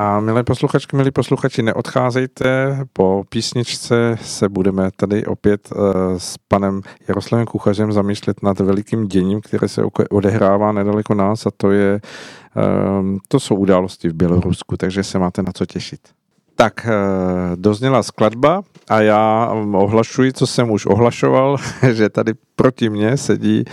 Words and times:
A 0.00 0.20
milé 0.20 0.44
posluchačky, 0.44 0.96
milí 0.96 1.10
posluchači, 1.10 1.62
neodcházejte, 1.62 2.78
po 2.92 3.24
písničce 3.28 4.16
se 4.22 4.48
budeme 4.48 4.90
tady 4.96 5.26
opět 5.26 5.68
uh, 5.72 5.78
s 6.18 6.36
panem 6.48 6.82
Jaroslavem 7.08 7.46
Kuchařem 7.46 7.92
zamýšlet 7.92 8.42
nad 8.42 8.60
velikým 8.60 9.08
děním, 9.08 9.40
které 9.40 9.68
se 9.68 9.82
odehrává 10.10 10.72
nedaleko 10.72 11.14
nás 11.14 11.46
a 11.46 11.50
to 11.56 11.70
je, 11.70 12.00
um, 13.00 13.18
to 13.28 13.40
jsou 13.40 13.54
události 13.54 14.08
v 14.08 14.14
Bělorusku, 14.14 14.76
takže 14.76 15.04
se 15.04 15.18
máte 15.18 15.42
na 15.42 15.52
co 15.52 15.66
těšit. 15.66 16.00
Tak, 16.60 16.86
uh, 16.86 17.56
dozněla 17.56 18.02
skladba 18.02 18.62
a 18.88 19.00
já 19.00 19.52
ohlašuji, 19.72 20.32
co 20.32 20.46
jsem 20.46 20.70
už 20.70 20.86
ohlašoval, 20.86 21.56
že 21.92 22.08
tady 22.08 22.32
proti 22.56 22.90
mně 22.90 23.16
sedí 23.16 23.64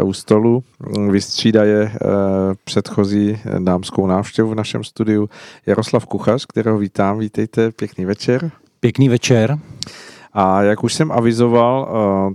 uh, 0.00 0.08
u 0.08 0.12
stolu, 0.12 0.62
vystřídaje 1.10 1.82
uh, 1.84 2.10
předchozí 2.64 3.38
dámskou 3.58 4.06
návštěvu 4.06 4.50
v 4.50 4.54
našem 4.54 4.84
studiu 4.84 5.28
Jaroslav 5.66 6.06
Kuchař, 6.06 6.46
kterého 6.46 6.78
vítám. 6.78 7.18
Vítejte, 7.18 7.70
pěkný 7.70 8.04
večer. 8.04 8.50
Pěkný 8.80 9.08
večer. 9.08 9.58
A 10.32 10.62
jak 10.62 10.84
už 10.84 10.94
jsem 10.94 11.12
avizoval, 11.12 11.88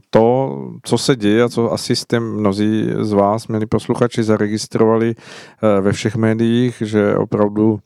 to, 0.10 0.58
co 0.84 0.98
se 0.98 1.16
děje 1.16 1.44
a 1.44 1.50
co 1.50 1.74
asi 1.74 1.96
jste 1.96 2.20
mnozí 2.20 2.90
z 3.00 3.12
vás, 3.12 3.48
milí 3.48 3.66
posluchači, 3.66 4.24
zaregistrovali 4.24 5.16
ve 5.82 5.92
všech 5.92 6.16
médiích, 6.16 6.84
že 6.86 7.18
opravdu 7.18 7.80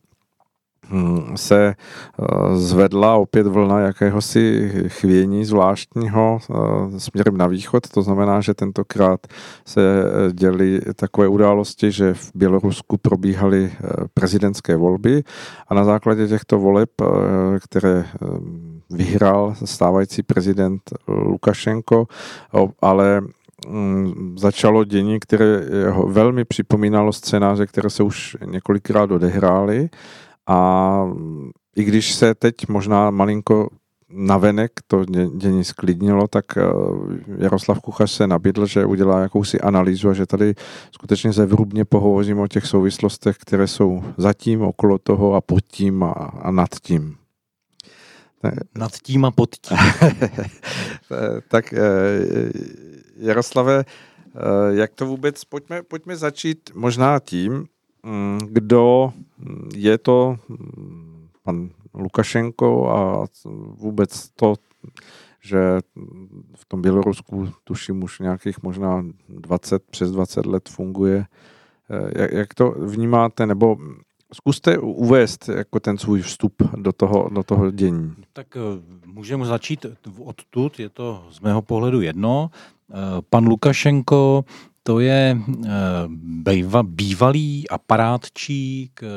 se 1.36 1.76
eh, 1.76 2.56
zvedla 2.56 3.16
opět 3.16 3.48
vlna 3.48 3.80
jakéhosi 3.80 4.72
chvění 4.88 5.46
zvláštního 5.46 6.40
eh, 6.42 7.00
směrem 7.00 7.38
na 7.38 7.48
východ. 7.48 7.90
To 7.90 8.02
znamená, 8.02 8.42
že 8.42 8.54
tentokrát 8.54 9.28
se 9.66 9.82
eh, 9.82 10.34
děly 10.34 10.82
takové 10.96 11.28
události, 11.28 11.92
že 11.92 12.14
v 12.14 12.32
Bělorusku 12.36 12.98
probíhaly 12.98 13.72
prezidentské 14.14 14.76
volby 14.76 15.24
a 15.68 15.74
na 15.74 15.84
základě 15.84 16.28
těchto 16.28 16.60
voleb, 16.60 16.90
které 17.64 18.06
vyhrál 18.90 19.56
stávající 19.66 20.24
prezident 20.24 20.82
Lukašenko, 21.08 22.08
ale 22.82 23.22
hm, 23.68 24.36
začalo 24.38 24.84
dění, 24.84 25.20
které 25.20 25.62
velmi 26.06 26.46
připomínalo 26.46 27.14
scénáře, 27.14 27.66
které 27.66 27.90
se 27.90 28.04
už 28.04 28.38
několikrát 28.46 29.12
odehrály 29.12 29.90
a 30.50 31.12
i 31.76 31.84
když 31.84 32.14
se 32.14 32.36
teď 32.36 32.56
možná 32.68 33.12
malinko 33.12 33.70
navenek 34.10 34.72
to 34.88 35.06
dění 35.38 35.64
sklidnilo, 35.64 36.28
tak 36.28 36.58
eh, 36.58 36.62
Jaroslav 37.38 37.80
Kuchař 37.80 38.12
se 38.12 38.28
nabídl, 38.28 38.66
že 38.66 38.86
udělá 38.86 39.20
jakousi 39.20 39.60
analýzu 39.62 40.10
a 40.10 40.14
že 40.14 40.26
tady 40.26 40.56
skutečně 40.92 41.34
zevrubně 41.34 41.86
pohovořím 41.86 42.40
o 42.40 42.48
těch 42.48 42.66
souvislostech, 42.66 43.38
které 43.38 43.68
jsou 43.68 44.04
zatím, 44.18 44.62
okolo 44.62 44.98
toho 44.98 45.34
a 45.34 45.42
pod 45.42 45.64
tím 45.72 46.04
a, 46.04 46.12
a 46.42 46.52
nad 46.52 46.70
tím. 46.82 47.16
Nad 48.78 48.92
tím 49.04 49.26
a 49.26 49.32
pod 49.32 49.56
tím. 49.56 49.78
tak 51.48 51.74
eh, 51.74 51.80
Jaroslave, 53.18 53.84
eh, 53.84 54.40
jak 54.70 54.94
to 54.94 55.06
vůbec, 55.06 55.44
pojďme, 55.44 55.84
pojďme 55.84 56.16
začít 56.16 56.70
možná 56.74 57.20
tím, 57.20 57.68
kdo 58.46 59.14
je 59.76 59.98
to 59.98 60.38
pan 61.44 61.70
Lukašenko 61.94 62.90
a 62.90 63.26
vůbec 63.78 64.30
to, 64.30 64.56
že 65.42 65.80
v 66.56 66.66
tom 66.66 66.82
Bělorusku 66.82 67.50
tuším 67.64 68.04
už 68.04 68.20
nějakých 68.20 68.64
možná 68.64 69.06
20, 69.30 69.84
přes 69.84 70.12
20 70.12 70.46
let 70.46 70.70
funguje. 70.70 71.26
Jak, 72.16 72.32
jak 72.32 72.54
to 72.54 72.72
vnímáte, 72.72 73.46
nebo 73.46 73.78
zkuste 74.34 74.78
uvést 74.78 75.50
jako 75.50 75.80
ten 75.80 75.98
svůj 75.98 76.22
vstup 76.22 76.54
do 76.76 76.92
toho, 76.92 77.30
do 77.34 77.44
toho 77.44 77.72
dění. 77.72 78.14
Tak 78.34 78.48
eh, 78.58 78.60
můžeme 79.06 79.46
začít 79.46 79.86
odtud, 80.20 80.80
je 80.80 80.90
to 80.90 81.28
z 81.32 81.40
mého 81.40 81.62
pohledu 81.62 82.02
jedno. 82.02 82.52
Eh, 82.92 82.94
pan 83.30 83.48
Lukašenko 83.48 84.46
to 84.84 85.00
je 85.00 85.38
eh, 85.66 85.72
bývalý 86.84 87.70
aparátčík 87.70 89.04
eh, 89.04 89.08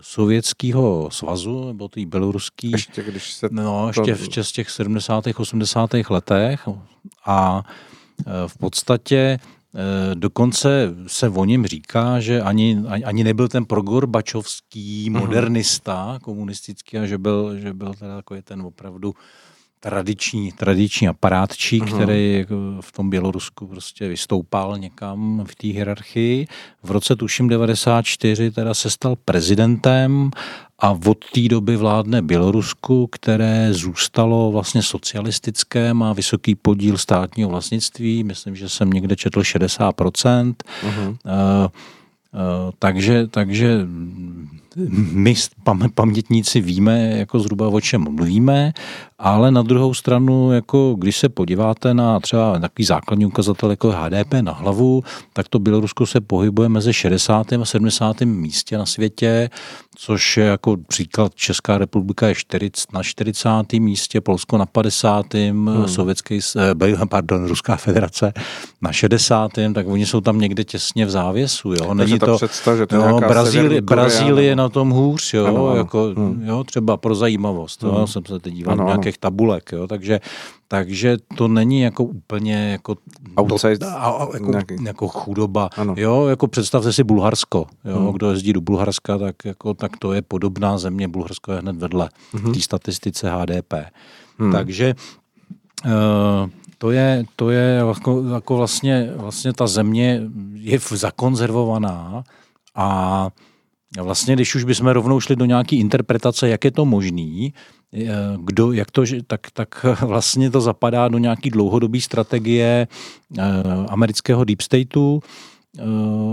Sovětského 0.00 1.08
svazu, 1.12 1.66
nebo 1.66 1.88
tý 1.88 2.06
běloruský. 2.06 2.70
Ještě 2.70 3.02
když 3.02 3.32
se... 3.32 3.48
No, 3.50 3.88
ještě 3.88 4.14
v 4.14 4.52
těch 4.52 4.70
70. 4.70 5.24
80. 5.36 5.90
letech 6.10 6.68
a 7.26 7.62
eh, 8.26 8.32
v 8.46 8.58
podstatě 8.58 9.38
Dokonce 10.14 10.94
se 11.06 11.28
o 11.28 11.44
něm 11.44 11.66
říká, 11.66 12.20
že 12.20 12.42
ani, 12.42 12.82
ani 13.04 13.24
nebyl 13.24 13.48
ten 13.48 13.64
progorbačovský 13.64 15.10
mhm. 15.10 15.20
modernista 15.20 16.18
komunistický 16.22 16.98
a 16.98 17.06
že 17.06 17.18
byl, 17.18 17.58
že 17.58 17.72
byl 17.72 17.94
teda 17.94 18.16
takový 18.16 18.42
ten 18.42 18.62
opravdu 18.62 19.14
tradiční, 19.80 20.52
tradiční 20.52 21.08
aparátčí, 21.08 21.80
uh-huh. 21.80 21.94
který 21.94 22.34
jako 22.38 22.54
v 22.80 22.92
tom 22.92 23.10
Bělorusku 23.10 23.66
prostě 23.66 24.08
vystoupal 24.08 24.78
někam 24.78 25.44
v 25.46 25.54
té 25.54 25.66
hierarchii. 25.66 26.46
V 26.82 26.90
roce 26.90 27.16
tuším 27.16 27.48
94 27.48 28.50
teda 28.50 28.74
se 28.74 28.90
stal 28.90 29.16
prezidentem 29.24 30.30
a 30.78 30.90
od 31.06 31.24
té 31.32 31.48
doby 31.48 31.76
vládne 31.76 32.22
Bělorusku, 32.22 33.06
které 33.06 33.68
zůstalo 33.72 34.52
vlastně 34.52 34.82
socialistické, 34.82 35.94
má 35.94 36.12
vysoký 36.12 36.54
podíl 36.54 36.98
státního 36.98 37.50
vlastnictví, 37.50 38.24
myslím, 38.24 38.56
že 38.56 38.68
jsem 38.68 38.90
někde 38.90 39.16
četl 39.16 39.40
60%. 39.40 40.54
Uh-huh. 40.82 41.08
Uh, 41.08 41.16
uh, 41.64 41.70
takže, 42.78 43.26
takže 43.26 43.86
my 45.12 45.34
pamětníci 45.94 46.60
víme 46.60 47.10
jako 47.16 47.38
zhruba 47.38 47.68
o 47.68 47.80
čem 47.80 48.00
mluvíme 48.00 48.72
ale 49.22 49.50
na 49.50 49.62
druhou 49.62 49.94
stranu, 49.94 50.52
jako 50.52 50.94
když 50.98 51.16
se 51.16 51.28
podíváte 51.28 51.94
na 51.94 52.20
třeba 52.20 52.58
takový 52.58 52.84
základní 52.84 53.26
ukazatel 53.26 53.70
jako 53.70 53.90
HDP 53.90 54.34
na 54.40 54.52
hlavu, 54.52 55.04
tak 55.32 55.48
to 55.48 55.58
Bělorusko 55.58 56.06
se 56.06 56.20
pohybuje 56.20 56.68
mezi 56.68 56.92
60. 56.92 57.52
a 57.52 57.64
70. 57.64 58.20
místě 58.20 58.78
na 58.78 58.86
světě, 58.86 59.50
což 59.96 60.36
je 60.36 60.44
jako 60.44 60.76
příklad 60.88 61.34
Česká 61.34 61.78
republika 61.78 62.28
je 62.28 62.34
40, 62.34 62.92
na 62.92 63.02
40. 63.02 63.48
místě, 63.72 64.20
Polsko 64.20 64.58
na 64.58 64.66
50. 64.66 65.34
Hmm. 65.34 65.88
Sovětský, 65.88 66.38
eh, 66.56 67.06
pardon, 67.08 67.46
Ruská 67.46 67.76
federace 67.76 68.32
na 68.82 68.92
60. 68.92 69.50
tak 69.74 69.86
oni 69.86 70.06
jsou 70.06 70.20
tam 70.20 70.38
někde 70.38 70.64
těsně 70.64 71.06
v 71.06 71.10
závěsu. 71.10 71.72
Jo? 71.72 71.94
Není 71.94 72.18
to, 72.18 72.36
představ, 72.36 72.78
že 72.78 72.86
to 72.86 72.96
jo, 72.96 73.20
Brazílie, 73.20 73.82
Brazílie 73.82 74.56
na 74.56 74.68
tom 74.70 74.90
hůř, 74.90 75.34
jo? 75.34 75.46
Ano, 75.46 75.66
ano. 75.66 75.76
Jako, 75.76 76.12
hmm. 76.16 76.42
jo, 76.44 76.64
třeba 76.64 76.96
pro 76.96 77.14
zajímavost. 77.14 77.82
Hmm. 77.82 77.94
Jo? 77.94 78.06
Jsem 78.06 78.24
se 78.24 78.38
teď 78.38 78.54
díval 78.54 78.72
ano, 78.72 78.84
nějaké 78.84 79.10
těch 79.10 79.18
tabulek, 79.18 79.72
jo, 79.72 79.86
takže, 79.86 80.20
takže 80.68 81.16
to 81.36 81.48
není 81.48 81.80
jako 81.80 82.04
úplně 82.04 82.70
jako, 82.72 82.96
Outside, 83.40 83.78
do, 83.78 83.86
jako, 84.34 84.74
jako 84.82 85.08
chudoba. 85.08 85.70
Ano. 85.76 85.94
Jo, 85.96 86.26
jako 86.26 86.46
představte 86.46 86.92
si 86.92 87.04
Bulharsko. 87.04 87.66
Jo, 87.84 87.98
hmm. 87.98 88.12
Kdo 88.12 88.30
jezdí 88.30 88.52
do 88.52 88.60
Bulharska, 88.60 89.18
tak, 89.18 89.36
jako, 89.44 89.74
tak 89.74 89.96
to 89.96 90.12
je 90.12 90.22
podobná 90.22 90.78
země. 90.78 91.08
Bulharsko 91.08 91.52
je 91.52 91.58
hned 91.58 91.76
vedle 91.76 92.08
hmm. 92.32 92.54
té 92.54 92.60
statistice 92.60 93.30
HDP. 93.30 93.74
Hmm. 94.38 94.52
Takže 94.52 94.94
uh, 95.84 96.50
to 96.78 96.90
je, 96.90 97.24
to 97.36 97.50
je 97.50 97.82
jako, 97.88 98.24
jako 98.34 98.56
vlastně, 98.56 99.12
vlastně 99.16 99.52
ta 99.52 99.66
země 99.66 100.22
je 100.54 100.78
zakonzervovaná 100.90 102.24
a 102.74 103.28
vlastně, 103.98 104.34
když 104.34 104.54
už 104.54 104.64
bychom 104.64 104.86
rovnou 104.86 105.20
šli 105.20 105.36
do 105.36 105.44
nějaké 105.44 105.76
interpretace, 105.76 106.48
jak 106.48 106.64
je 106.64 106.70
to 106.70 106.84
možný, 106.84 107.52
kdo, 108.36 108.72
jak 108.72 108.90
to, 108.90 109.02
tak, 109.26 109.50
tak 109.50 109.86
vlastně 110.00 110.50
to 110.50 110.60
zapadá 110.60 111.08
do 111.08 111.18
nějaký 111.18 111.50
dlouhodobé 111.50 112.00
strategie 112.00 112.88
eh, 113.38 113.42
amerického 113.88 114.44
deep 114.44 114.60
stateu, 114.60 115.20
eh, 115.78 115.82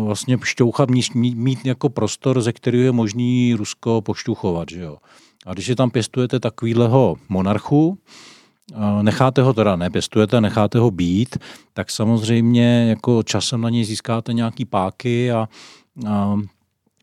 vlastně 0.06 0.38
šťouchat, 0.44 0.90
mít, 0.90 1.16
mít 1.16 1.66
jako 1.66 1.90
prostor, 1.90 2.42
ze 2.42 2.54
kterého 2.54 2.84
je 2.84 2.92
možný 2.92 3.54
Rusko 3.54 4.02
pošťuchovat. 4.02 4.70
Že 4.70 4.82
jo? 4.82 4.98
A 5.46 5.54
když 5.54 5.66
si 5.66 5.76
tam 5.76 5.90
pěstujete 5.90 6.40
takovýhleho 6.40 7.16
monarchu, 7.30 7.98
eh, 8.74 9.04
necháte 9.04 9.42
ho 9.42 9.54
teda, 9.54 9.76
nepěstujete, 9.76 10.42
necháte 10.42 10.80
ho 10.80 10.92
být, 10.92 11.38
tak 11.74 11.92
samozřejmě 11.92 12.86
jako 12.90 13.24
časem 13.24 13.62
na 13.62 13.70
něj 13.70 13.84
získáte 13.84 14.34
nějaký 14.34 14.66
páky 14.66 15.32
a, 15.32 15.50
a 16.08 16.38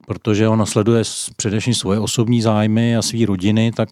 protože 0.07 0.49
on 0.49 0.67
sleduje 0.67 1.03
především 1.37 1.75
svoje 1.75 1.99
osobní 2.01 2.43
zájmy 2.43 2.97
a 2.97 3.03
své 3.03 3.27
rodiny, 3.27 3.73
tak, 3.73 3.89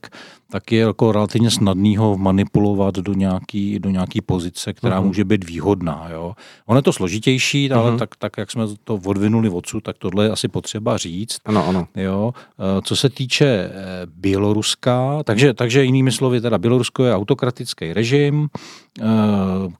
tak 0.50 0.72
je 0.72 0.80
jako 0.80 1.12
relativně 1.12 1.50
snadný 1.50 1.96
ho 1.96 2.18
manipulovat 2.18 2.94
do 2.94 3.12
nějaký, 3.12 3.78
do 3.78 3.90
nějaký 3.90 4.20
pozice, 4.20 4.72
která 4.72 5.00
uh-huh. 5.00 5.06
může 5.06 5.24
být 5.24 5.44
výhodná. 5.44 6.08
Jo. 6.10 6.34
Ono 6.66 6.78
je 6.78 6.82
to 6.82 6.92
složitější, 6.92 7.68
uh-huh. 7.68 7.78
ale 7.78 7.90
mhm. 7.90 7.98
tak, 7.98 8.16
tak, 8.16 8.32
jak 8.38 8.50
jsme 8.50 8.64
to 8.84 9.00
odvinuli 9.04 9.48
odsud, 9.48 9.82
tak 9.82 9.98
tohle 9.98 10.24
je 10.24 10.30
asi 10.30 10.48
potřeba 10.48 10.96
říct. 10.96 11.38
Ano, 11.44 11.68
ano. 11.68 11.86
Jo. 11.96 12.32
E, 12.58 12.82
co 12.82 12.96
se 12.96 13.08
týče 13.08 13.46
e, 13.46 13.70
Běloruska, 14.06 15.22
takže, 15.24 15.54
takže 15.54 15.84
jinými 15.84 16.12
slovy, 16.12 16.40
teda 16.40 16.58
Bělorusko 16.58 17.04
je 17.04 17.14
autokratický 17.14 17.92
režim, 17.92 18.48
e, 19.00 19.06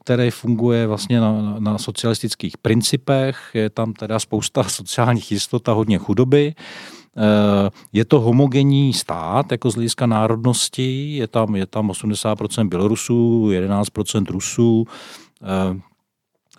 který 0.05 0.31
funguje 0.31 0.87
vlastně 0.87 1.21
na, 1.21 1.57
na 1.59 1.79
socialistických 1.79 2.59
principech, 2.59 3.51
je 3.55 3.71
tam 3.71 3.93
teda 3.93 4.19
spousta 4.19 4.63
sociálních 4.69 5.33
jistot 5.33 5.69
a 5.69 5.73
hodně 5.73 5.99
chudoby. 5.99 6.55
je 7.93 8.05
to 8.05 8.21
homogenní 8.21 8.93
stát, 8.93 9.53
jako 9.53 9.71
z 9.71 9.75
hlediska 9.75 10.07
národnosti, 10.07 11.17
je 11.17 11.27
tam, 11.27 11.57
je 11.57 11.67
tam 11.67 11.91
80% 11.91 12.69
Bělorusů, 12.69 13.49
11% 13.51 14.27
Rusů, 14.27 14.87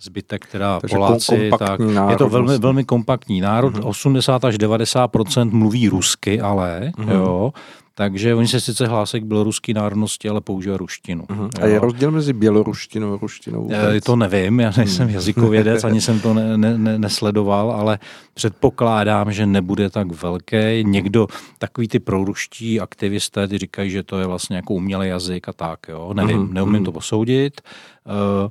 zbytek 0.01 0.45
teda 0.51 0.79
Takže 0.79 0.95
Poláci, 0.95 1.51
tak 1.59 1.79
je 2.09 2.17
to 2.17 2.29
velmi, 2.29 2.57
velmi 2.57 2.83
kompaktní 2.83 3.41
národ, 3.41 3.73
uh-huh. 3.73 3.87
80 3.87 4.45
až 4.45 4.55
90% 4.55 5.51
mluví 5.51 5.89
rusky, 5.89 6.41
ale 6.41 6.91
uh-huh. 6.97 7.11
jo, 7.11 7.53
takže 7.95 8.35
oni 8.35 8.47
se 8.47 8.61
sice 8.61 8.87
hlásí 8.87 9.19
k 9.19 9.23
běloruské 9.23 9.73
národnosti, 9.73 10.29
ale 10.29 10.41
používají 10.41 10.77
ruštinu. 10.77 11.23
Uh-huh. 11.23 11.49
A 11.61 11.65
je 11.65 11.79
rozdíl 11.79 12.11
mezi 12.11 12.33
běloruštinou 12.33 13.13
a 13.13 13.17
ruštinou? 13.21 13.61
Vůbec? 13.61 14.03
To 14.03 14.15
nevím, 14.15 14.59
já 14.59 14.73
nejsem 14.77 15.05
hmm. 15.05 15.15
jazykovědec, 15.15 15.83
ani 15.83 16.01
jsem 16.01 16.19
to 16.19 16.33
ne, 16.33 16.57
ne, 16.57 16.77
ne, 16.77 16.99
nesledoval, 16.99 17.71
ale 17.71 17.99
předpokládám, 18.33 19.31
že 19.31 19.45
nebude 19.45 19.89
tak 19.89 20.21
velké. 20.21 20.83
Někdo, 20.83 21.27
takový 21.57 21.87
ty 21.87 21.99
proruští 21.99 22.79
aktivisté, 22.79 23.47
ty 23.47 23.57
říkají, 23.57 23.89
že 23.89 24.03
to 24.03 24.19
je 24.19 24.27
vlastně 24.27 24.55
jako 24.55 24.73
umělý 24.73 25.07
jazyk 25.07 25.49
a 25.49 25.53
tak, 25.53 25.79
jo. 25.89 26.13
Nevím, 26.13 26.47
uh-huh. 26.47 26.53
neumím 26.53 26.85
to 26.85 26.91
posoudit. 26.91 27.61
Uh, 28.05 28.49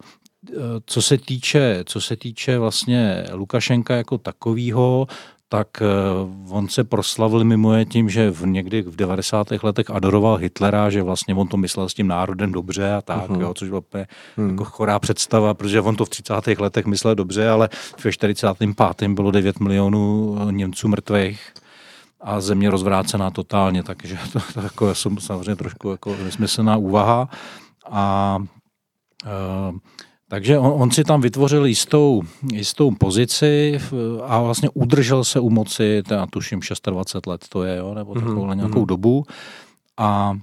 co 0.86 1.02
se 1.02 1.18
týče, 1.18 1.84
co 1.86 2.00
se 2.00 2.16
týče 2.16 2.58
vlastně 2.58 3.24
Lukašenka 3.32 3.96
jako 3.96 4.18
takového, 4.18 5.06
tak 5.52 5.82
eh, 5.82 5.86
on 6.48 6.68
se 6.68 6.84
proslavil 6.84 7.44
mimo 7.44 7.74
je 7.74 7.84
tím, 7.84 8.08
že 8.08 8.30
v 8.30 8.46
někdy 8.46 8.82
v 8.82 8.96
90. 8.96 9.46
letech 9.62 9.90
adoroval 9.90 10.36
Hitlera, 10.36 10.90
že 10.90 11.02
vlastně 11.02 11.34
on 11.34 11.48
to 11.48 11.56
myslel 11.56 11.88
s 11.88 11.94
tím 11.94 12.08
národem 12.08 12.52
dobře 12.52 12.94
a 12.94 13.00
tak, 13.00 13.30
uh-huh. 13.30 13.40
jo, 13.40 13.54
což 13.54 13.68
bylo 13.68 13.80
úplně 13.80 14.06
uh-huh. 14.38 14.50
jako 14.50 14.64
chorá 14.64 14.98
představa, 14.98 15.54
protože 15.54 15.80
on 15.80 15.96
to 15.96 16.04
v 16.04 16.08
30. 16.08 16.34
letech 16.58 16.86
myslel 16.86 17.14
dobře, 17.14 17.48
ale 17.48 17.68
ve 18.04 18.12
45. 18.12 19.08
bylo 19.08 19.30
9 19.30 19.60
milionů 19.60 20.36
Němců 20.50 20.88
mrtvých 20.88 21.52
a 22.20 22.40
země 22.40 22.70
rozvrácená 22.70 23.30
totálně, 23.30 23.82
takže 23.82 24.18
to, 24.32 24.40
to 24.54 24.60
jako, 24.60 24.88
je 24.88 24.94
samozřejmě 25.18 25.56
trošku 25.56 25.90
jako 25.90 26.16
nesmyslná 26.24 26.76
úvaha 26.76 27.28
a 27.90 28.36
uh, 29.24 29.78
takže 30.32 30.58
on, 30.58 30.82
on 30.82 30.90
si 30.90 31.04
tam 31.04 31.20
vytvořil 31.20 31.66
jistou, 31.66 32.22
jistou 32.52 32.90
pozici 32.90 33.78
a 34.26 34.42
vlastně 34.42 34.68
udržel 34.74 35.24
se 35.24 35.40
u 35.40 35.50
moci, 35.50 36.02
teda 36.02 36.26
tuším 36.26 36.60
26 36.86 37.26
let 37.26 37.44
to 37.48 37.64
je, 37.64 37.76
jo, 37.76 37.94
nebo 37.94 38.14
mhm, 38.14 38.24
takovou 38.24 38.46
mm-hmm. 38.46 38.56
nějakou 38.56 38.84
dobu. 38.84 39.24
A, 39.96 40.38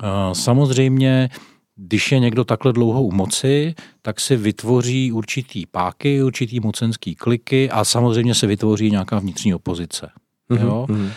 a 0.00 0.34
samozřejmě, 0.34 1.28
když 1.76 2.12
je 2.12 2.18
někdo 2.18 2.44
takhle 2.44 2.72
dlouho 2.72 3.02
u 3.02 3.10
moci, 3.10 3.74
tak 4.02 4.20
si 4.20 4.36
vytvoří 4.36 5.12
určitý 5.12 5.66
páky, 5.66 6.22
určitý 6.22 6.60
mocenský 6.60 7.14
kliky 7.14 7.70
a 7.70 7.84
samozřejmě 7.84 8.34
se 8.34 8.46
vytvoří 8.46 8.90
nějaká 8.90 9.18
vnitřní 9.18 9.54
opozice. 9.54 10.10
Mm-hmm. 10.50 10.62
Jo? 10.62 10.86
Mm-hmm. 10.88 11.10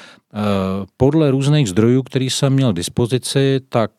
Podle 0.97 1.31
různých 1.31 1.69
zdrojů, 1.69 2.03
který 2.03 2.29
jsem 2.29 2.53
měl 2.53 2.73
k 2.73 2.75
dispozici, 2.75 3.59
tak 3.69 3.91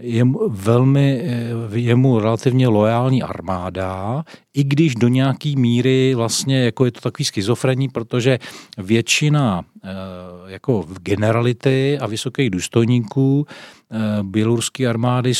je 0.00 0.24
velmi, 0.48 1.22
eh, 1.24 1.78
je 1.78 1.94
mu 1.94 2.18
relativně 2.18 2.68
loajální 2.68 3.22
armáda, 3.22 4.24
i 4.54 4.64
když 4.64 4.94
do 4.94 5.08
nějaký 5.08 5.56
míry 5.56 6.14
vlastně 6.14 6.64
jako 6.64 6.84
je 6.84 6.90
to 6.90 7.00
takový 7.00 7.24
schizofrení, 7.24 7.88
protože 7.88 8.38
většina 8.78 9.64
eh, 9.84 9.88
jako 10.46 10.84
generality 11.02 11.98
a 11.98 12.06
vysokých 12.06 12.50
důstojníků 12.50 13.46
eh, 13.46 13.98
běloruské 14.22 14.88
armády 14.88 15.32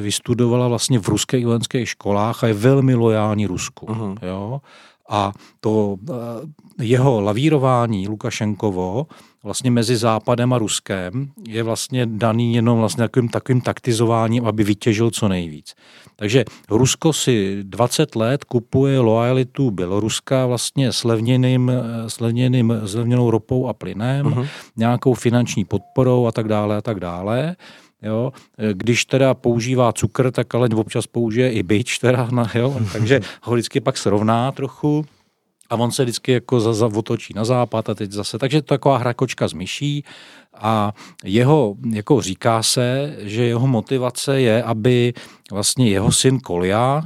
vystudovala 0.00 0.68
vlastně 0.68 0.98
v 0.98 1.08
ruských 1.08 1.46
vojenských 1.46 1.88
školách 1.88 2.44
a 2.44 2.46
je 2.46 2.54
velmi 2.54 2.94
lojální 2.94 3.46
Rusku. 3.46 3.86
Uh-huh. 3.86 4.16
Jo? 4.22 4.60
A 5.10 5.32
to 5.60 5.96
jeho 6.80 7.20
lavírování 7.20 8.08
Lukašenkovo 8.08 9.06
vlastně 9.44 9.70
mezi 9.70 9.96
Západem 9.96 10.52
a 10.52 10.58
Ruskem 10.58 11.30
je 11.48 11.62
vlastně 11.62 12.06
daný 12.06 12.54
jenom 12.54 12.78
vlastně 12.78 13.04
takovým, 13.04 13.28
takovým 13.28 13.60
taktizováním, 13.60 14.46
aby 14.46 14.64
vytěžil 14.64 15.10
co 15.10 15.28
nejvíc. 15.28 15.74
Takže 16.16 16.44
Rusko 16.70 17.12
si 17.12 17.58
20 17.62 18.16
let 18.16 18.44
kupuje 18.44 19.00
lojalitu 19.00 19.70
Běloruska 19.70 20.46
vlastně 20.46 20.92
slevněným, 20.92 21.72
slevněným, 22.06 22.74
slevněnou 22.86 23.30
ropou 23.30 23.68
a 23.68 23.72
plynem, 23.72 24.26
uh-huh. 24.26 24.48
nějakou 24.76 25.14
finanční 25.14 25.64
podporou 25.64 26.26
a 26.26 26.32
tak 26.32 26.48
dále 26.48 26.76
a 26.76 26.80
tak 26.80 27.00
dále. 27.00 27.56
Jo? 28.02 28.32
Když 28.72 29.04
teda 29.04 29.34
používá 29.34 29.92
cukr, 29.92 30.30
tak 30.30 30.54
ale 30.54 30.68
občas 30.68 31.06
použije 31.06 31.52
i 31.52 31.62
byč, 31.62 31.98
teda, 31.98 32.28
na, 32.30 32.50
jo? 32.54 32.76
takže 32.92 33.20
ho 33.42 33.52
vždycky 33.52 33.80
pak 33.80 33.98
srovná 33.98 34.52
trochu 34.52 35.04
a 35.70 35.76
on 35.76 35.92
se 35.92 36.02
vždycky 36.02 36.32
jako 36.32 36.60
za, 36.60 36.72
za 36.72 36.86
otočí 36.86 37.34
na 37.34 37.44
západ 37.44 37.88
a 37.88 37.94
teď 37.94 38.12
zase. 38.12 38.38
Takže 38.38 38.62
to 38.62 38.74
je 38.74 38.78
taková 38.78 38.98
hra 38.98 39.14
kočka 39.14 39.48
z 39.48 39.52
myší 39.52 40.04
a 40.60 40.92
jeho, 41.24 41.74
jako 41.92 42.20
říká 42.20 42.62
se, 42.62 43.16
že 43.18 43.44
jeho 43.44 43.66
motivace 43.66 44.40
je, 44.40 44.62
aby 44.62 45.14
vlastně 45.52 45.90
jeho 45.90 46.12
syn 46.12 46.40
Kolia, 46.40 47.02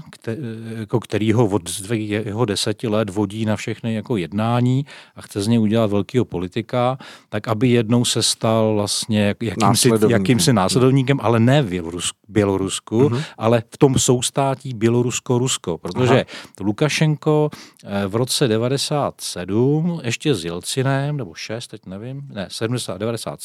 jako 0.79 1.01
který 1.01 1.33
ho 1.33 1.47
od 1.47 1.63
jeho 1.99 2.45
deseti 2.45 2.89
let 2.89 3.11
vodí 3.11 3.45
na 3.45 3.57
všechny 3.57 3.95
jako 3.95 4.17
jednání 4.17 4.87
a 5.17 5.23
chce 5.23 5.43
z 5.43 5.49
něj 5.49 5.59
udělat 5.59 5.91
velkého 5.91 6.25
politika, 6.25 6.99
tak 7.29 7.49
aby 7.49 7.69
jednou 7.69 8.05
se 8.05 8.23
stal 8.23 8.75
vlastně 8.75 9.35
jakýmsi, 9.41 9.91
jakýmsi 10.09 10.53
následovníkem, 10.53 11.19
ale 11.23 11.41
ne 11.41 11.63
v 11.63 11.83
Bělorusku, 12.29 13.09
uh-huh. 13.09 13.25
ale 13.39 13.63
v 13.75 13.79
tom 13.79 13.99
soustátí 13.99 14.75
Bělorusko-Rusko, 14.75 15.79
protože 15.79 16.15
Aha. 16.15 16.25
Lukašenko 16.61 17.51
eh, 17.85 18.07
v 18.07 18.17
roce 18.17 18.49
97 18.49 20.01
ještě 20.05 20.35
s 20.35 20.45
Jelcinem, 20.45 21.17
nebo 21.17 21.35
6, 21.35 21.67
teď 21.67 21.87
nevím, 21.87 22.23
ne, 22.33 22.47
70, 22.51 22.99
97, 22.99 23.42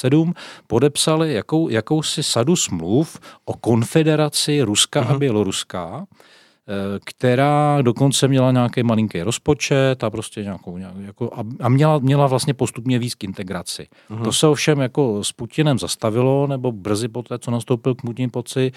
podepsali 0.68 1.34
jakou, 1.34 1.70
jakousi 1.70 2.24
sadu 2.24 2.56
smluv 2.56 3.20
o 3.46 3.54
konfederaci 3.54 4.62
Ruska 4.62 5.02
uh-huh. 5.02 5.08
a 5.08 5.10
mhm. 5.10 5.20
Běloruska, 5.20 6.08
Eh, 6.70 7.00
která 7.04 7.82
dokonce 7.82 8.28
měla 8.28 8.52
nějaký 8.52 8.84
malinký 8.84 9.22
rozpočet 9.22 10.04
a 10.04 10.10
prostě 10.10 10.44
nějakou, 10.44 10.78
jako, 10.78 11.32
a 11.60 11.70
měla, 11.70 12.00
měla 12.00 12.28
vlastně 12.28 12.54
postupně 12.54 13.00
víc 13.00 13.16
k 13.16 13.24
integraci. 13.24 13.88
Uh-huh. 14.10 14.24
To 14.24 14.34
se 14.34 14.48
ovšem 14.48 14.80
jako 14.80 15.24
s 15.24 15.32
Putinem 15.32 15.80
zastavilo, 15.80 16.48
nebo 16.48 16.72
brzy 16.72 17.08
po 17.08 17.24
té, 17.24 17.40
co 17.40 17.52
nastoupil 17.52 17.96
k 17.96 18.02
Putin 18.02 18.30
poci, 18.30 18.72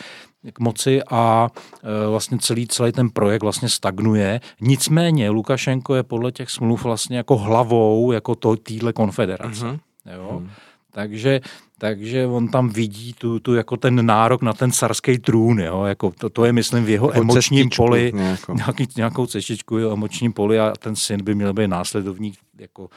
k 0.53 0.61
moci 0.61 1.01
a 1.11 1.49
e, 1.83 2.09
vlastně 2.09 2.39
celý, 2.39 2.67
celý 2.67 2.93
ten 2.93 3.11
projekt 3.11 3.43
vlastně 3.43 3.69
stagnuje. 3.69 4.41
Nicméně 4.61 5.31
Lukašenko 5.31 5.95
je 5.95 6.03
podle 6.03 6.33
těch 6.33 6.51
smluv 6.51 6.85
vlastně 6.85 7.17
jako 7.17 7.37
hlavou 7.37 8.13
jako 8.13 8.35
to 8.35 8.57
týhle 8.57 8.93
konfederace. 8.93 9.67
Uh-huh. 9.67 9.79
Jo? 10.15 10.41
Uh-huh. 10.43 10.49
Takže 10.91 11.41
takže 11.81 12.27
on 12.27 12.49
tam 12.49 12.69
vidí 12.69 13.13
tu, 13.13 13.41
tu 13.41 13.55
jako 13.55 13.77
ten 13.77 14.07
nárok 14.07 14.43
na 14.43 14.53
ten 14.53 14.73
carský 14.73 15.19
trůn, 15.19 15.61
jo? 15.61 15.85
Jako 15.85 16.13
to, 16.19 16.31
to 16.31 16.45
je 16.45 16.53
myslím 16.53 16.85
v 16.85 16.89
jeho 16.89 17.09
jako 17.09 17.21
emočním 17.21 17.65
cestičku, 17.65 17.83
poli, 17.83 18.13
nějakou. 18.15 18.55
Nějaký, 18.55 18.89
nějakou 18.97 19.27
cestičku 19.27 19.75
v 19.75 19.93
emočním 19.93 20.33
poli 20.33 20.61
a 20.61 20.73
ten 20.79 20.97
syn 20.97 21.25
by 21.25 21.35
měl 21.35 21.53
být 21.53 21.69
následovník 21.69 22.39
jako 22.59 22.89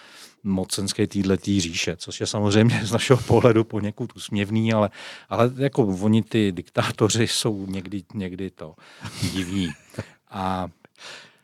mocenské 0.44 1.08
týhletý 1.08 1.62
říše, 1.62 1.96
což 1.98 2.20
je 2.20 2.27
samozřejmě 2.27 2.82
z 2.84 2.91
našeho 2.91 3.20
pohledu 3.20 3.63
poněkud 3.63 4.15
úsměvný, 4.15 4.74
ale, 4.74 4.89
ale 5.29 5.51
jako 5.58 5.84
oni 5.84 6.24
ty 6.24 6.51
diktátoři 6.51 7.27
jsou 7.27 7.65
někdy, 7.65 8.03
někdy 8.13 8.50
to 8.50 8.75
divní. 9.34 9.70
A 10.29 10.68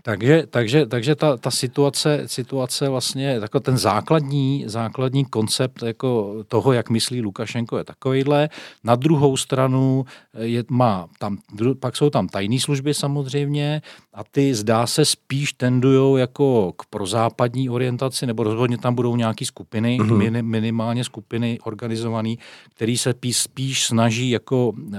takže, 0.03 0.43
takže, 0.49 0.85
takže 0.85 1.15
ta, 1.15 1.37
ta 1.37 1.51
situace, 1.51 2.23
situace 2.25 2.89
vlastně, 2.89 3.27
jako 3.27 3.59
ten 3.59 3.77
základní, 3.77 4.63
základní 4.67 5.25
koncept 5.25 5.83
jako 5.83 6.35
toho, 6.47 6.73
jak 6.73 6.89
myslí 6.89 7.21
Lukašenko, 7.21 7.77
je 7.77 7.83
takovýhle. 7.83 8.49
Na 8.83 8.95
druhou 8.95 9.37
stranu 9.37 10.05
je, 10.39 10.63
má 10.69 11.07
tam, 11.19 11.37
pak 11.79 11.95
jsou 11.95 12.09
tam 12.09 12.27
tajné 12.27 12.59
služby 12.59 12.93
samozřejmě 12.93 13.81
a 14.13 14.23
ty 14.23 14.55
zdá 14.55 14.87
se 14.87 15.05
spíš 15.05 15.53
tendují 15.53 16.19
jako 16.19 16.73
k 16.77 16.85
prozápadní 16.85 17.69
orientaci, 17.69 18.25
nebo 18.25 18.43
rozhodně 18.43 18.77
tam 18.77 18.95
budou 18.95 19.15
nějaké 19.15 19.45
skupiny, 19.45 19.99
mm-hmm. 19.99 20.17
min, 20.17 20.45
minimálně 20.45 21.03
skupiny 21.03 21.59
organizované, 21.63 22.35
které 22.75 22.97
se 22.97 23.13
spíš, 23.13 23.37
spíš 23.37 23.85
snaží 23.85 24.29
jako 24.29 24.73
e, 24.93 24.97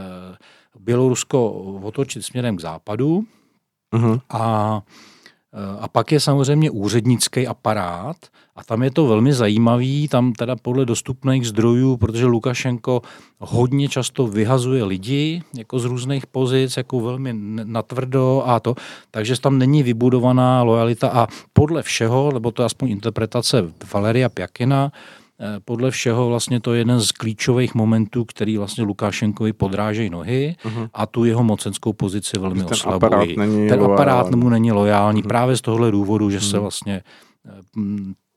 Bělorusko 0.80 1.50
otočit 1.82 2.22
směrem 2.22 2.56
k 2.56 2.60
západu, 2.60 3.24
Uh-huh. 3.92 4.20
A, 4.30 4.82
a 5.80 5.88
pak 5.88 6.12
je 6.12 6.20
samozřejmě 6.20 6.70
úřednický 6.70 7.46
aparát 7.46 8.16
a 8.56 8.64
tam 8.64 8.82
je 8.82 8.90
to 8.90 9.06
velmi 9.06 9.32
zajímavý, 9.32 10.08
tam 10.08 10.32
teda 10.32 10.56
podle 10.56 10.86
dostupných 10.86 11.46
zdrojů, 11.48 11.96
protože 11.96 12.26
Lukašenko 12.26 13.02
hodně 13.38 13.88
často 13.88 14.26
vyhazuje 14.26 14.84
lidi 14.84 15.42
jako 15.54 15.78
z 15.78 15.84
různých 15.84 16.26
pozic, 16.26 16.76
jako 16.76 17.00
velmi 17.00 17.34
natvrdo 17.64 18.42
a 18.46 18.60
to, 18.60 18.74
takže 19.10 19.40
tam 19.40 19.58
není 19.58 19.82
vybudovaná 19.82 20.62
lojalita 20.62 21.08
a 21.08 21.26
podle 21.52 21.82
všeho, 21.82 22.30
nebo 22.32 22.50
to 22.50 22.62
je 22.62 22.66
aspoň 22.66 22.90
interpretace 22.90 23.72
Valeria 23.92 24.28
Pjakina, 24.28 24.92
Eh, 24.92 25.29
podle 25.64 25.90
všeho 25.90 26.28
vlastně 26.28 26.60
to 26.60 26.74
je 26.74 26.80
jeden 26.80 27.00
z 27.00 27.12
klíčových 27.12 27.74
momentů, 27.74 28.24
který 28.24 28.58
vlastně 28.58 28.84
Lukášenkovi 28.84 29.52
podrážejí 29.52 30.10
nohy 30.10 30.56
uh-huh. 30.64 30.88
a 30.94 31.06
tu 31.06 31.24
jeho 31.24 31.44
mocenskou 31.44 31.92
pozici 31.92 32.38
velmi 32.38 32.64
ten 32.64 32.72
oslabují. 32.72 33.12
Aparát 33.12 33.28
není 33.36 33.68
Ten 33.68 33.82
aparát 33.82 34.30
mu 34.30 34.48
není 34.48 34.72
lojální 34.72 35.22
uh-huh. 35.22 35.28
právě 35.28 35.56
z 35.56 35.60
tohohle 35.60 35.90
důvodu, 35.90 36.30
že 36.30 36.38
uh-huh. 36.38 36.50
se 36.50 36.58
vlastně 36.58 37.02
eh, 37.46 37.50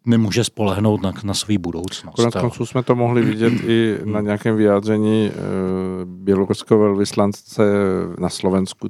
nemůže 0.05 0.43
spolehnout 0.43 1.01
na, 1.01 1.13
na 1.23 1.33
svou 1.33 1.57
budoucnost. 1.57 2.15
Konec 2.15 2.33
konců 2.33 2.65
jsme 2.65 2.83
to 2.83 2.95
mohli 2.95 3.21
vidět 3.21 3.53
i 3.53 3.97
na 4.05 4.21
nějakém 4.21 4.55
vyjádření 4.55 5.27
e, 5.27 5.31
běloruského 6.05 6.79
velvyslance 6.79 7.63
na 8.19 8.29
Slovensku 8.29 8.87
e, 8.87 8.89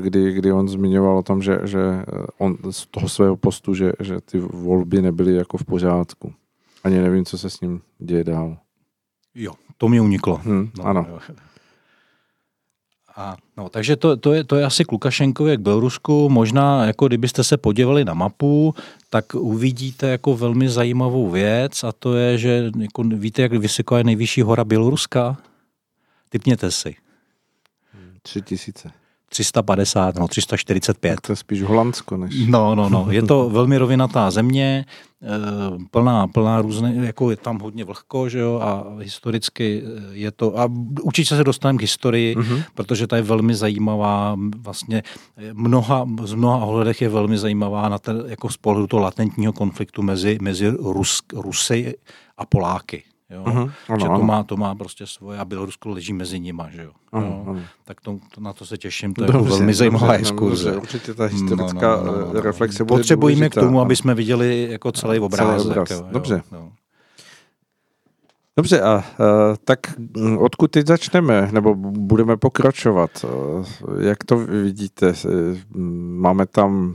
kdy, 0.00 0.32
kdy 0.32 0.52
on 0.52 0.68
zmiňoval 0.68 1.18
o 1.18 1.22
tom, 1.22 1.42
že, 1.42 1.60
že 1.64 2.04
on 2.38 2.56
z 2.70 2.86
toho 2.86 3.08
svého 3.08 3.36
postu, 3.36 3.74
že, 3.74 3.92
že 4.00 4.20
ty 4.20 4.38
volby 4.38 5.02
nebyly 5.02 5.34
jako 5.34 5.58
v 5.58 5.64
pořádku. 5.64 6.34
Ani 6.84 6.98
nevím, 6.98 7.24
co 7.24 7.38
se 7.38 7.50
s 7.50 7.60
ním 7.60 7.80
děje 7.98 8.24
dál. 8.24 8.56
Jo, 9.34 9.52
to 9.78 9.88
mi 9.88 10.00
uniklo. 10.00 10.36
Hmm, 10.36 10.70
no, 10.78 10.84
ano. 10.84 11.06
Jo. 11.08 11.18
A, 13.16 13.36
no, 13.56 13.68
takže 13.68 13.96
to, 13.96 14.16
to, 14.16 14.32
je, 14.32 14.44
to 14.44 14.56
je 14.56 14.64
asi 14.64 14.84
k 14.84 14.92
Lukašenkovi 14.92 15.56
k 15.56 15.60
Bělorusku. 15.60 16.28
Možná, 16.28 16.84
jako 16.84 17.06
kdybyste 17.06 17.44
se 17.44 17.56
podívali 17.56 18.04
na 18.04 18.14
mapu, 18.14 18.74
tak 19.10 19.34
uvidíte 19.34 20.08
jako 20.08 20.36
velmi 20.36 20.68
zajímavou 20.68 21.30
věc 21.30 21.84
a 21.84 21.92
to 21.92 22.14
je, 22.14 22.38
že 22.38 22.70
jako, 22.78 23.02
víte, 23.02 23.42
jak 23.42 23.52
vysoká 23.52 23.98
je 23.98 24.04
nejvyšší 24.04 24.42
hora 24.42 24.64
Běloruska? 24.64 25.36
Typněte 26.28 26.70
si. 26.70 26.96
Tři 28.22 28.42
tisíce. 28.42 28.90
350, 29.34 30.18
no 30.18 30.28
345. 30.28 31.10
Tak 31.10 31.20
to 31.20 31.32
je 31.32 31.36
spíš 31.36 31.62
Holandsko 31.62 32.16
než... 32.16 32.34
No, 32.46 32.74
no, 32.74 32.88
no. 32.88 33.06
Je 33.10 33.22
to 33.22 33.50
velmi 33.50 33.78
rovinatá 33.78 34.30
země, 34.30 34.84
eh, 35.22 35.28
plná, 35.90 36.26
plná 36.26 36.62
různé, 36.62 36.94
jako 36.94 37.30
je 37.30 37.36
tam 37.36 37.58
hodně 37.58 37.84
vlhko, 37.84 38.28
že 38.28 38.38
jo, 38.38 38.60
a 38.62 38.84
historicky 38.98 39.82
eh, 39.82 40.00
je 40.12 40.30
to, 40.30 40.58
a 40.58 40.70
určitě 41.02 41.36
se 41.36 41.44
dostaneme 41.44 41.78
k 41.78 41.82
historii, 41.82 42.36
mm-hmm. 42.36 42.62
protože 42.74 43.06
ta 43.06 43.16
je 43.16 43.22
velmi 43.22 43.54
zajímavá, 43.54 44.36
vlastně 44.56 45.02
eh, 45.36 45.50
mnoha, 45.52 46.06
z 46.24 46.34
mnoha 46.34 46.66
ohledech 46.66 47.02
je 47.02 47.08
velmi 47.08 47.38
zajímavá 47.38 47.88
na 47.88 47.98
ten, 47.98 48.24
jako 48.26 48.50
z 48.50 48.56
pohledu 48.56 48.86
toho 48.86 49.02
latentního 49.02 49.52
konfliktu 49.52 50.02
mezi, 50.02 50.38
mezi 50.40 50.68
Rus, 50.68 51.22
Rusy 51.32 51.94
a 52.38 52.46
Poláky. 52.46 53.13
Jo? 53.30 53.44
Uh-huh. 53.44 53.72
Ano, 53.88 53.98
že 54.00 54.06
to, 54.06 54.12
ano. 54.12 54.24
Má, 54.24 54.42
to 54.42 54.56
má 54.56 54.74
prostě 54.74 55.06
svoje 55.06 55.38
a 55.38 55.44
Bělorusko 55.44 55.88
leží 55.88 56.12
mezi 56.12 56.40
nima. 56.40 56.70
Že 56.70 56.82
jo? 56.82 56.90
Ano, 57.12 57.44
ano. 57.48 57.60
Tak 57.84 58.00
to, 58.00 58.18
to, 58.34 58.40
na 58.40 58.52
to 58.52 58.66
se 58.66 58.78
těším, 58.78 59.14
to 59.14 59.22
je 59.22 59.26
dobře, 59.26 59.38
jako 59.38 59.56
velmi 59.56 59.74
zajímavá 59.74 60.12
exkurze. 60.12 60.76
Určitě 60.76 61.14
ta 61.14 61.24
historická 61.24 61.96
no, 61.96 62.04
no, 62.04 62.12
no, 62.12 62.32
no, 62.34 62.40
reflexe 62.40 62.84
bude 62.84 62.98
Potřebujeme 62.98 63.48
k 63.48 63.54
tomu, 63.54 63.80
aby 63.80 63.96
jsme 63.96 64.14
viděli 64.14 64.68
jako 64.70 64.92
celý 64.92 65.18
obrázek. 65.18 65.62
Celý 65.62 65.70
obraz. 65.70 65.90
Jo, 65.90 66.06
dobře. 66.10 66.34
Jo, 66.34 66.42
no. 66.52 66.72
Dobře, 68.56 68.80
a, 68.80 68.90
a 68.90 69.04
tak 69.64 69.78
odkud 70.38 70.70
teď 70.70 70.86
začneme, 70.86 71.48
nebo 71.52 71.74
budeme 71.74 72.36
pokračovat? 72.36 73.24
Jak 74.00 74.24
to 74.24 74.36
vidíte? 74.36 75.12
Máme 76.16 76.46
tam 76.46 76.94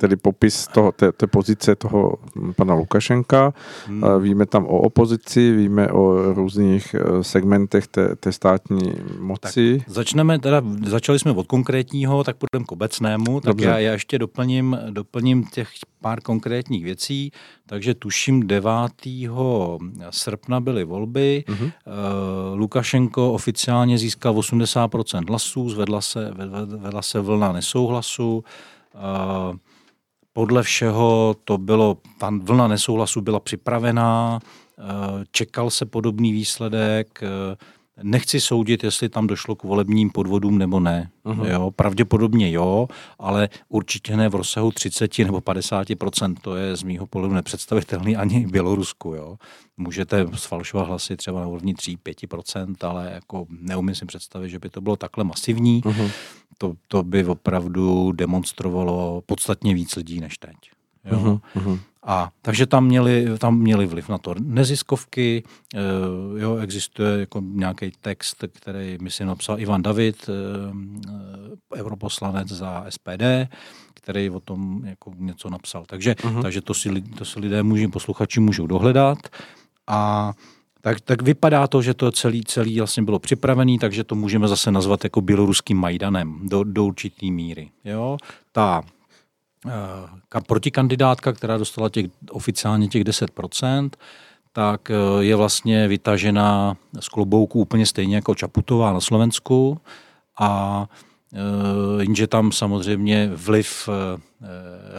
tedy 0.00 0.16
popis 0.16 0.66
toho, 0.66 0.92
té, 0.92 1.12
té 1.12 1.26
pozice 1.26 1.76
toho 1.76 2.14
pana 2.56 2.74
Lukašenka, 2.74 3.54
hmm. 3.86 4.02
víme 4.22 4.46
tam 4.46 4.66
o 4.66 4.78
opozici, 4.78 5.52
víme 5.52 5.88
o 5.88 6.32
různých 6.34 6.94
e, 6.94 7.24
segmentech 7.24 7.86
té, 7.86 8.16
té 8.16 8.32
státní 8.32 8.92
moci. 9.20 9.78
Tak 9.78 9.88
začneme 9.88 10.38
teda, 10.38 10.62
začali 10.86 11.18
jsme 11.18 11.30
od 11.32 11.46
konkrétního, 11.46 12.24
tak 12.24 12.36
půjdeme 12.36 12.64
k 12.64 12.72
obecnému, 12.72 13.40
tak 13.40 13.60
já, 13.60 13.78
já 13.78 13.92
ještě 13.92 14.18
doplním, 14.18 14.78
doplním 14.90 15.44
těch 15.44 15.68
pár 16.00 16.20
konkrétních 16.20 16.84
věcí, 16.84 17.32
takže 17.66 17.94
tuším 17.94 18.46
9. 18.46 18.68
srpna 20.10 20.60
byly 20.60 20.84
volby, 20.84 21.44
mm-hmm. 21.48 21.72
Lukašenko 22.54 23.32
oficiálně 23.32 23.98
získal 23.98 24.34
80% 24.34 25.28
hlasů, 25.28 25.70
zvedla 25.70 26.00
se, 26.00 26.30
vedla 26.66 27.02
se 27.02 27.20
vlna 27.20 27.52
nesouhlasu, 27.52 28.44
eh, 28.94 29.58
podle 30.38 30.62
všeho 30.62 31.36
to 31.44 31.58
bylo, 31.58 31.98
ta 32.18 32.30
vlna 32.42 32.68
nesouhlasu 32.68 33.20
byla 33.20 33.40
připravená, 33.40 34.40
eh, 34.78 34.82
čekal 35.30 35.70
se 35.70 35.86
podobný 35.86 36.32
výsledek, 36.32 37.22
Nechci 38.02 38.40
soudit, 38.40 38.84
jestli 38.84 39.08
tam 39.08 39.26
došlo 39.26 39.56
k 39.56 39.62
volebním 39.62 40.10
podvodům 40.10 40.58
nebo 40.58 40.80
ne. 40.80 41.10
Uh-huh. 41.24 41.46
Jo, 41.46 41.70
pravděpodobně 41.70 42.50
jo, 42.50 42.88
ale 43.18 43.48
určitě 43.68 44.16
ne 44.16 44.28
v 44.28 44.34
rozsahu 44.34 44.72
30 44.72 45.18
nebo 45.18 45.38
50% 45.38 46.34
To 46.40 46.56
je 46.56 46.76
z 46.76 46.82
mýho 46.82 47.06
pohledu 47.06 47.34
nepředstavitelný 47.34 48.16
ani 48.16 48.46
v 48.46 48.50
Bělorusku. 48.50 49.14
Jo. 49.14 49.36
Můžete 49.76 50.26
sfalšovat 50.34 50.88
hlasy 50.88 51.16
třeba 51.16 51.40
na 51.40 51.46
úrovni 51.46 51.74
3-5 51.74 52.88
ale 52.88 53.10
jako 53.14 53.46
neumím 53.60 53.94
si 53.94 54.06
představit, 54.06 54.48
že 54.48 54.58
by 54.58 54.68
to 54.68 54.80
bylo 54.80 54.96
takhle 54.96 55.24
masivní. 55.24 55.82
Uh-huh. 55.82 56.10
To, 56.58 56.74
to 56.88 57.02
by 57.02 57.24
opravdu 57.24 58.12
demonstrovalo 58.12 59.22
podstatně 59.26 59.74
víc 59.74 59.96
lidí 59.96 60.20
než 60.20 60.38
teď. 60.38 60.56
Jo. 61.04 61.40
Uh-huh. 61.56 61.78
A 62.02 62.30
takže 62.42 62.66
tam 62.66 62.84
měli, 62.84 63.26
tam 63.38 63.58
měli 63.58 63.86
vliv 63.86 64.08
na 64.08 64.18
to 64.18 64.34
neziskovky, 64.40 65.42
e, 65.74 65.80
jo, 66.40 66.56
existuje 66.56 67.20
jako 67.20 67.40
nějaký 67.44 67.92
text, 68.00 68.44
který 68.52 68.98
myslím 69.00 69.26
napsal 69.26 69.60
Ivan 69.60 69.82
David, 69.82 70.28
e, 70.28 70.32
europoslanec 71.76 72.48
za 72.48 72.84
SPD, 72.88 73.48
který 73.94 74.30
o 74.30 74.40
tom 74.40 74.84
jako 74.84 75.12
něco 75.18 75.50
napsal. 75.50 75.84
Takže, 75.86 76.12
uh-huh. 76.12 76.42
takže 76.42 76.60
to, 76.60 76.74
si, 76.74 77.02
to 77.02 77.24
si 77.24 77.40
lidé 77.40 77.62
můžou, 77.62 77.90
posluchači 77.90 78.40
můžou 78.40 78.66
dohledat 78.66 79.18
a 79.86 80.32
tak, 80.80 81.00
tak 81.00 81.22
vypadá 81.22 81.66
to, 81.66 81.82
že 81.82 81.94
to 81.94 82.12
celý, 82.12 82.44
celý 82.44 82.78
vlastně 82.78 83.02
bylo 83.02 83.18
připravený, 83.18 83.78
takže 83.78 84.04
to 84.04 84.14
můžeme 84.14 84.48
zase 84.48 84.70
nazvat 84.70 85.04
jako 85.04 85.20
běloruským 85.20 85.78
Majdanem 85.78 86.40
do, 86.42 86.64
do 86.64 86.84
určitý 86.84 87.30
míry. 87.30 87.70
Jo? 87.84 88.16
Ta 88.52 88.82
Eh, 88.82 88.97
protikandidátka, 90.46 91.32
která 91.32 91.58
dostala 91.58 91.88
těch, 91.88 92.06
oficiálně 92.30 92.88
těch 92.88 93.04
10%, 93.04 93.90
tak 94.52 94.90
eh, 94.90 94.94
je 95.20 95.36
vlastně 95.36 95.88
vytažená 95.88 96.76
z 97.00 97.08
klobouku 97.08 97.60
úplně 97.60 97.86
stejně 97.86 98.16
jako 98.16 98.34
Čaputová 98.34 98.92
na 98.92 99.00
Slovensku 99.00 99.80
a 100.40 100.86
eh, 101.34 101.38
jenže 102.02 102.26
tam 102.26 102.52
samozřejmě 102.52 103.30
vliv 103.34 103.88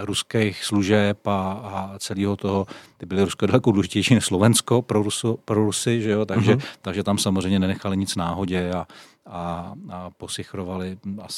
ruských 0.01 0.63
služeb 0.63 1.27
a, 1.27 1.51
a 1.51 1.99
celého 1.99 2.35
toho, 2.35 2.67
ty 2.97 3.05
byly 3.05 3.23
Rusko 3.23 3.45
daleko 3.45 3.71
důležitější 3.71 4.15
než 4.15 4.25
Slovensko 4.25 4.81
pro, 4.81 5.03
Ruso, 5.03 5.37
pro 5.45 5.65
Rusy, 5.65 6.01
že 6.01 6.11
jo? 6.11 6.25
Takže, 6.25 6.55
uh-huh. 6.55 6.63
takže 6.81 7.03
tam 7.03 7.17
samozřejmě 7.17 7.59
nenechali 7.59 7.97
nic 7.97 8.15
náhodě 8.15 8.71
a, 8.71 8.87
a, 9.29 9.73
a 9.89 10.09
posichrovali 10.09 10.97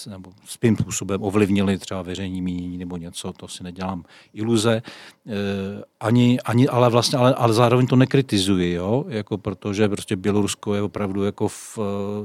nebo 0.10 0.32
svým 0.46 0.78
způsobem 0.78 1.24
ovlivnili 1.24 1.78
třeba 1.78 2.02
veřejní 2.02 2.42
mínění 2.42 2.78
nebo 2.78 2.98
něco, 2.98 3.34
to 3.34 3.48
si 3.48 3.64
nedělám 3.64 4.04
iluze. 4.34 4.74
E, 4.76 4.82
ani, 6.00 6.40
ani, 6.40 6.68
ale 6.68 6.90
vlastně, 6.90 7.18
ale, 7.18 7.34
ale 7.34 7.54
zároveň 7.54 7.88
to 7.88 7.96
nekritizuji, 7.96 8.74
jo? 8.74 9.06
Jako 9.08 9.38
protože 9.38 9.90
prostě 9.90 10.16
Bělorusko 10.16 10.76
je 10.76 10.82
opravdu 10.82 11.24
jako 11.24 11.48
v, 11.48 11.80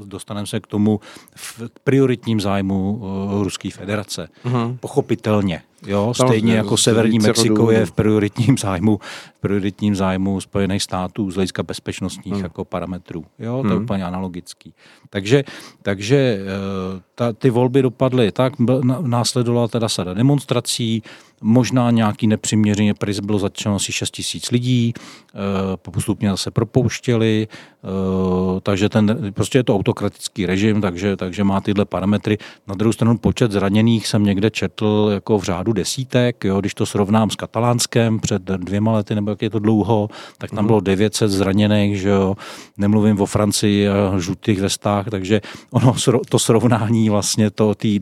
dostaneme 0.04 0.46
se 0.46 0.60
k 0.60 0.66
tomu 0.66 1.00
v 1.34 1.62
prioritním 1.84 2.40
zájmu 2.40 2.96
uh, 2.96 3.42
Ruské 3.42 3.70
federace. 3.70 4.28
Uh-huh. 4.44 4.76
Pochopitelně. 4.80 5.62
Jo, 5.86 6.14
stejně 6.14 6.54
jako 6.54 6.76
Severní 6.76 7.18
Mexiko 7.18 7.70
je 7.70 7.86
v 7.86 7.92
prioritním 7.92 8.58
zájmu, 8.60 9.00
v 9.34 9.40
prioritním 9.40 9.94
zájmu 9.94 10.40
Spojených 10.40 10.82
států 10.82 11.30
z 11.30 11.34
hlediska 11.34 11.62
bezpečnostních 11.62 12.34
hmm. 12.34 12.42
jako 12.42 12.64
parametrů. 12.64 13.24
Jo, 13.38 13.56
to 13.56 13.68
hmm. 13.68 13.70
je 13.70 13.84
úplně 13.84 14.04
analogický. 14.04 14.74
Takže, 15.10 15.44
takže 15.82 16.38
eh, 16.40 17.02
ta, 17.18 17.32
ty 17.32 17.50
volby 17.50 17.82
dopadly 17.82 18.32
tak, 18.32 18.52
následovala 19.00 19.68
teda 19.68 19.88
sada 19.88 20.14
demonstrací, 20.14 21.02
možná 21.40 21.90
nějaký 21.90 22.26
nepřiměřeně 22.26 22.94
priz 22.94 23.20
bylo 23.20 23.38
začeno 23.38 23.74
asi 23.74 23.92
6 23.92 24.10
tisíc 24.10 24.50
lidí, 24.50 24.94
e, 24.94 25.76
postupně 25.76 26.36
se 26.36 26.50
propouštěli, 26.50 27.48
e, 27.48 28.60
takže 28.60 28.88
ten, 28.88 29.32
prostě 29.34 29.58
je 29.58 29.64
to 29.64 29.74
autokratický 29.74 30.46
režim, 30.46 30.80
takže, 30.80 31.16
takže 31.16 31.44
má 31.44 31.60
tyhle 31.60 31.84
parametry. 31.84 32.38
Na 32.66 32.74
druhou 32.74 32.92
stranu 32.92 33.18
počet 33.18 33.52
zraněných 33.52 34.06
jsem 34.06 34.24
někde 34.24 34.50
četl 34.50 35.10
jako 35.14 35.38
v 35.38 35.44
řádu 35.44 35.72
desítek, 35.72 36.44
jo, 36.44 36.60
když 36.60 36.74
to 36.74 36.86
srovnám 36.86 37.30
s 37.30 37.36
Katalánskem 37.36 38.20
před 38.20 38.42
dvěma 38.42 38.92
lety, 38.92 39.14
nebo 39.14 39.30
jak 39.30 39.42
je 39.42 39.50
to 39.50 39.58
dlouho, 39.58 40.08
tak 40.38 40.50
tam 40.50 40.58
mhm. 40.58 40.66
bylo 40.66 40.80
900 40.80 41.30
zraněných, 41.30 42.00
že 42.00 42.08
jo, 42.08 42.34
nemluvím 42.76 43.20
o 43.20 43.26
Francii 43.26 43.88
a 43.88 44.18
žlutých 44.18 44.60
vestách, 44.60 45.06
takže 45.10 45.40
ono 45.70 45.94
to 46.28 46.38
srovnání 46.38 47.05
vlastně 47.10 47.50
to, 47.50 47.74
tý, 47.74 48.00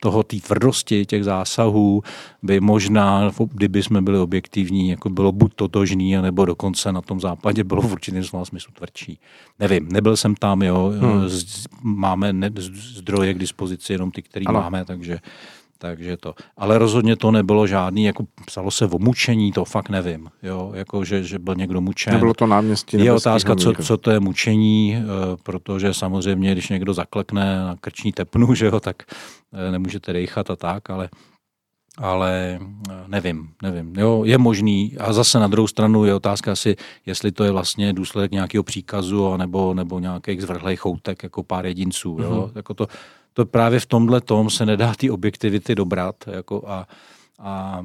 toho 0.00 0.22
té 0.22 0.36
tvrdosti 0.36 1.06
těch 1.06 1.24
zásahů 1.24 2.02
by 2.42 2.60
možná, 2.60 3.32
kdyby 3.52 3.82
jsme 3.82 4.02
byli 4.02 4.18
objektivní, 4.18 4.88
jako 4.88 5.08
bylo 5.10 5.32
buď 5.32 5.54
totožný, 5.54 6.16
nebo 6.16 6.44
dokonce 6.44 6.92
na 6.92 7.00
tom 7.00 7.20
západě 7.20 7.64
bylo 7.64 7.82
v 7.82 7.92
určitém 7.92 8.24
slova 8.24 8.44
smyslu 8.44 8.72
tvrdší. 8.74 9.18
Nevím, 9.58 9.88
nebyl 9.92 10.16
jsem 10.16 10.34
tam, 10.34 10.62
jo, 10.62 10.92
hmm. 10.98 11.28
máme 11.82 12.32
ne, 12.32 12.50
zdroje 12.96 13.34
k 13.34 13.38
dispozici, 13.38 13.92
jenom 13.92 14.10
ty, 14.10 14.22
které 14.22 14.44
máme, 14.52 14.84
takže 14.84 15.18
takže 15.82 16.16
to. 16.16 16.34
Ale 16.56 16.78
rozhodně 16.78 17.16
to 17.16 17.30
nebylo 17.30 17.66
žádný, 17.66 18.04
jako 18.04 18.24
psalo 18.46 18.70
se 18.70 18.86
o 18.86 18.98
mučení, 18.98 19.52
to 19.52 19.64
fakt 19.64 19.88
nevím, 19.88 20.30
jo, 20.42 20.72
jako 20.74 21.04
že, 21.04 21.22
že 21.22 21.38
byl 21.38 21.54
někdo 21.54 21.80
mučen. 21.80 22.12
Nebylo 22.12 22.34
to 22.34 22.46
náměstí. 22.46 23.04
Je 23.04 23.12
otázka, 23.12 23.56
co, 23.56 23.72
co 23.72 23.96
to 23.96 24.10
je 24.10 24.20
mučení, 24.20 24.96
eh, 24.96 25.02
protože 25.42 25.94
samozřejmě, 25.94 26.52
když 26.52 26.68
někdo 26.68 26.94
zaklekne 26.94 27.58
na 27.58 27.76
krční 27.80 28.12
tepnu, 28.12 28.54
že 28.58 28.66
jo, 28.66 28.80
tak 28.80 29.02
eh, 29.52 29.70
nemůžete 29.70 30.12
dejchat 30.12 30.50
a 30.50 30.56
tak, 30.56 30.90
ale 30.90 31.08
ale 31.98 32.58
nevím, 33.06 33.48
nevím. 33.62 33.94
Jo, 33.96 34.22
je 34.24 34.38
možný. 34.38 34.96
A 34.98 35.12
zase 35.12 35.38
na 35.38 35.46
druhou 35.46 35.66
stranu 35.66 36.04
je 36.04 36.14
otázka 36.14 36.52
asi, 36.52 36.76
jestli 37.06 37.32
to 37.32 37.44
je 37.44 37.50
vlastně 37.50 37.92
důsledek 37.92 38.32
nějakého 38.32 38.62
příkazu 38.62 39.36
nebo, 39.36 39.74
nebo 39.74 39.98
nějakých 39.98 40.42
zvrhlej 40.42 40.76
choutek 40.76 41.22
jako 41.22 41.42
pár 41.42 41.66
jedinců. 41.66 42.18
Jo? 42.22 42.30
Mm-hmm. 42.30 42.56
Jako 42.56 42.74
to, 42.74 42.86
to 43.32 43.46
právě 43.46 43.80
v 43.80 43.86
tomhle 43.86 44.20
tom 44.20 44.50
se 44.50 44.66
nedá 44.66 44.94
ty 44.94 45.10
objektivity 45.10 45.74
dobrat 45.74 46.16
jako 46.26 46.62
a, 46.66 46.86
a 47.38 47.82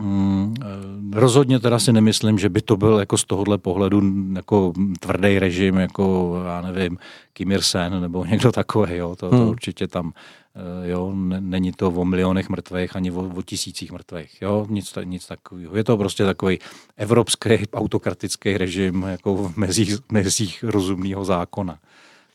Mm, 0.00 0.54
eh, 0.60 1.20
rozhodně 1.20 1.58
teda 1.60 1.78
si 1.78 1.92
nemyslím, 1.92 2.38
že 2.38 2.48
by 2.48 2.62
to 2.62 2.76
byl 2.76 2.98
jako 2.98 3.18
z 3.18 3.24
tohohle 3.24 3.58
pohledu 3.58 4.02
jako 4.34 4.72
tvrdý 5.00 5.38
režim, 5.38 5.76
jako 5.76 6.34
já 6.46 6.60
nevím, 6.60 6.98
Kim 7.32 7.52
Ir-sen 7.52 8.00
nebo 8.00 8.24
někdo 8.30 8.52
takový, 8.52 8.96
jo, 8.96 9.16
to, 9.16 9.30
to 9.30 9.36
hmm. 9.36 9.48
určitě 9.48 9.88
tam, 9.88 10.12
eh, 10.54 10.90
jo, 10.90 11.12
není 11.40 11.72
to 11.72 11.88
o 11.88 12.04
milionech 12.04 12.48
mrtvých 12.48 12.96
ani 12.96 13.10
o, 13.10 13.32
o 13.36 13.42
tisících 13.42 13.92
mrtvých, 13.92 14.42
jo, 14.42 14.66
nic, 14.70 14.94
nic 15.04 15.26
takového. 15.26 15.76
Je 15.76 15.84
to 15.84 15.96
prostě 15.96 16.24
takový 16.24 16.58
evropský 16.96 17.50
autokratický 17.72 18.58
režim 18.58 19.02
jako 19.02 19.36
v 19.36 19.56
mezích, 19.56 19.98
mezích 20.12 20.64
rozumného 20.64 21.24
zákona. 21.24 21.78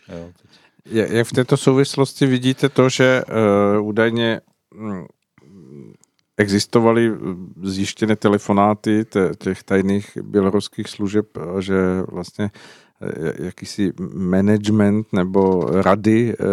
Jo. 0.10 0.32
Jak 0.86 1.28
v 1.28 1.34
této 1.34 1.58
souvislosti 1.58 2.26
vidíte 2.26 2.70
to, 2.70 2.90
že 2.90 3.24
uh, 3.80 3.88
údajně 3.88 4.42
mm, 4.74 5.06
existovaly 6.38 7.08
eh, 7.08 7.18
zjištěné 7.64 8.16
telefonáty 8.16 9.06
těch 9.38 9.64
tajných 9.64 10.18
běloruských 10.22 10.88
služeb, 10.88 11.26
že 11.60 11.76
vlastně 12.12 12.52
eh, 13.02 13.46
jakýsi 13.46 13.94
management 14.14 15.14
nebo 15.14 15.70
rady 15.72 16.34
eh, 16.34 16.46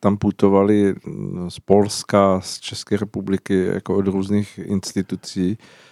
tam 0.00 0.16
putovali 0.16 0.94
z 1.48 1.60
Polska, 1.60 2.40
z 2.40 2.60
České 2.60 2.96
republiky, 2.96 3.64
jako 3.64 3.96
od 3.96 4.06
různých 4.06 4.58
institucí. 4.58 5.58
Eh, 5.60 5.89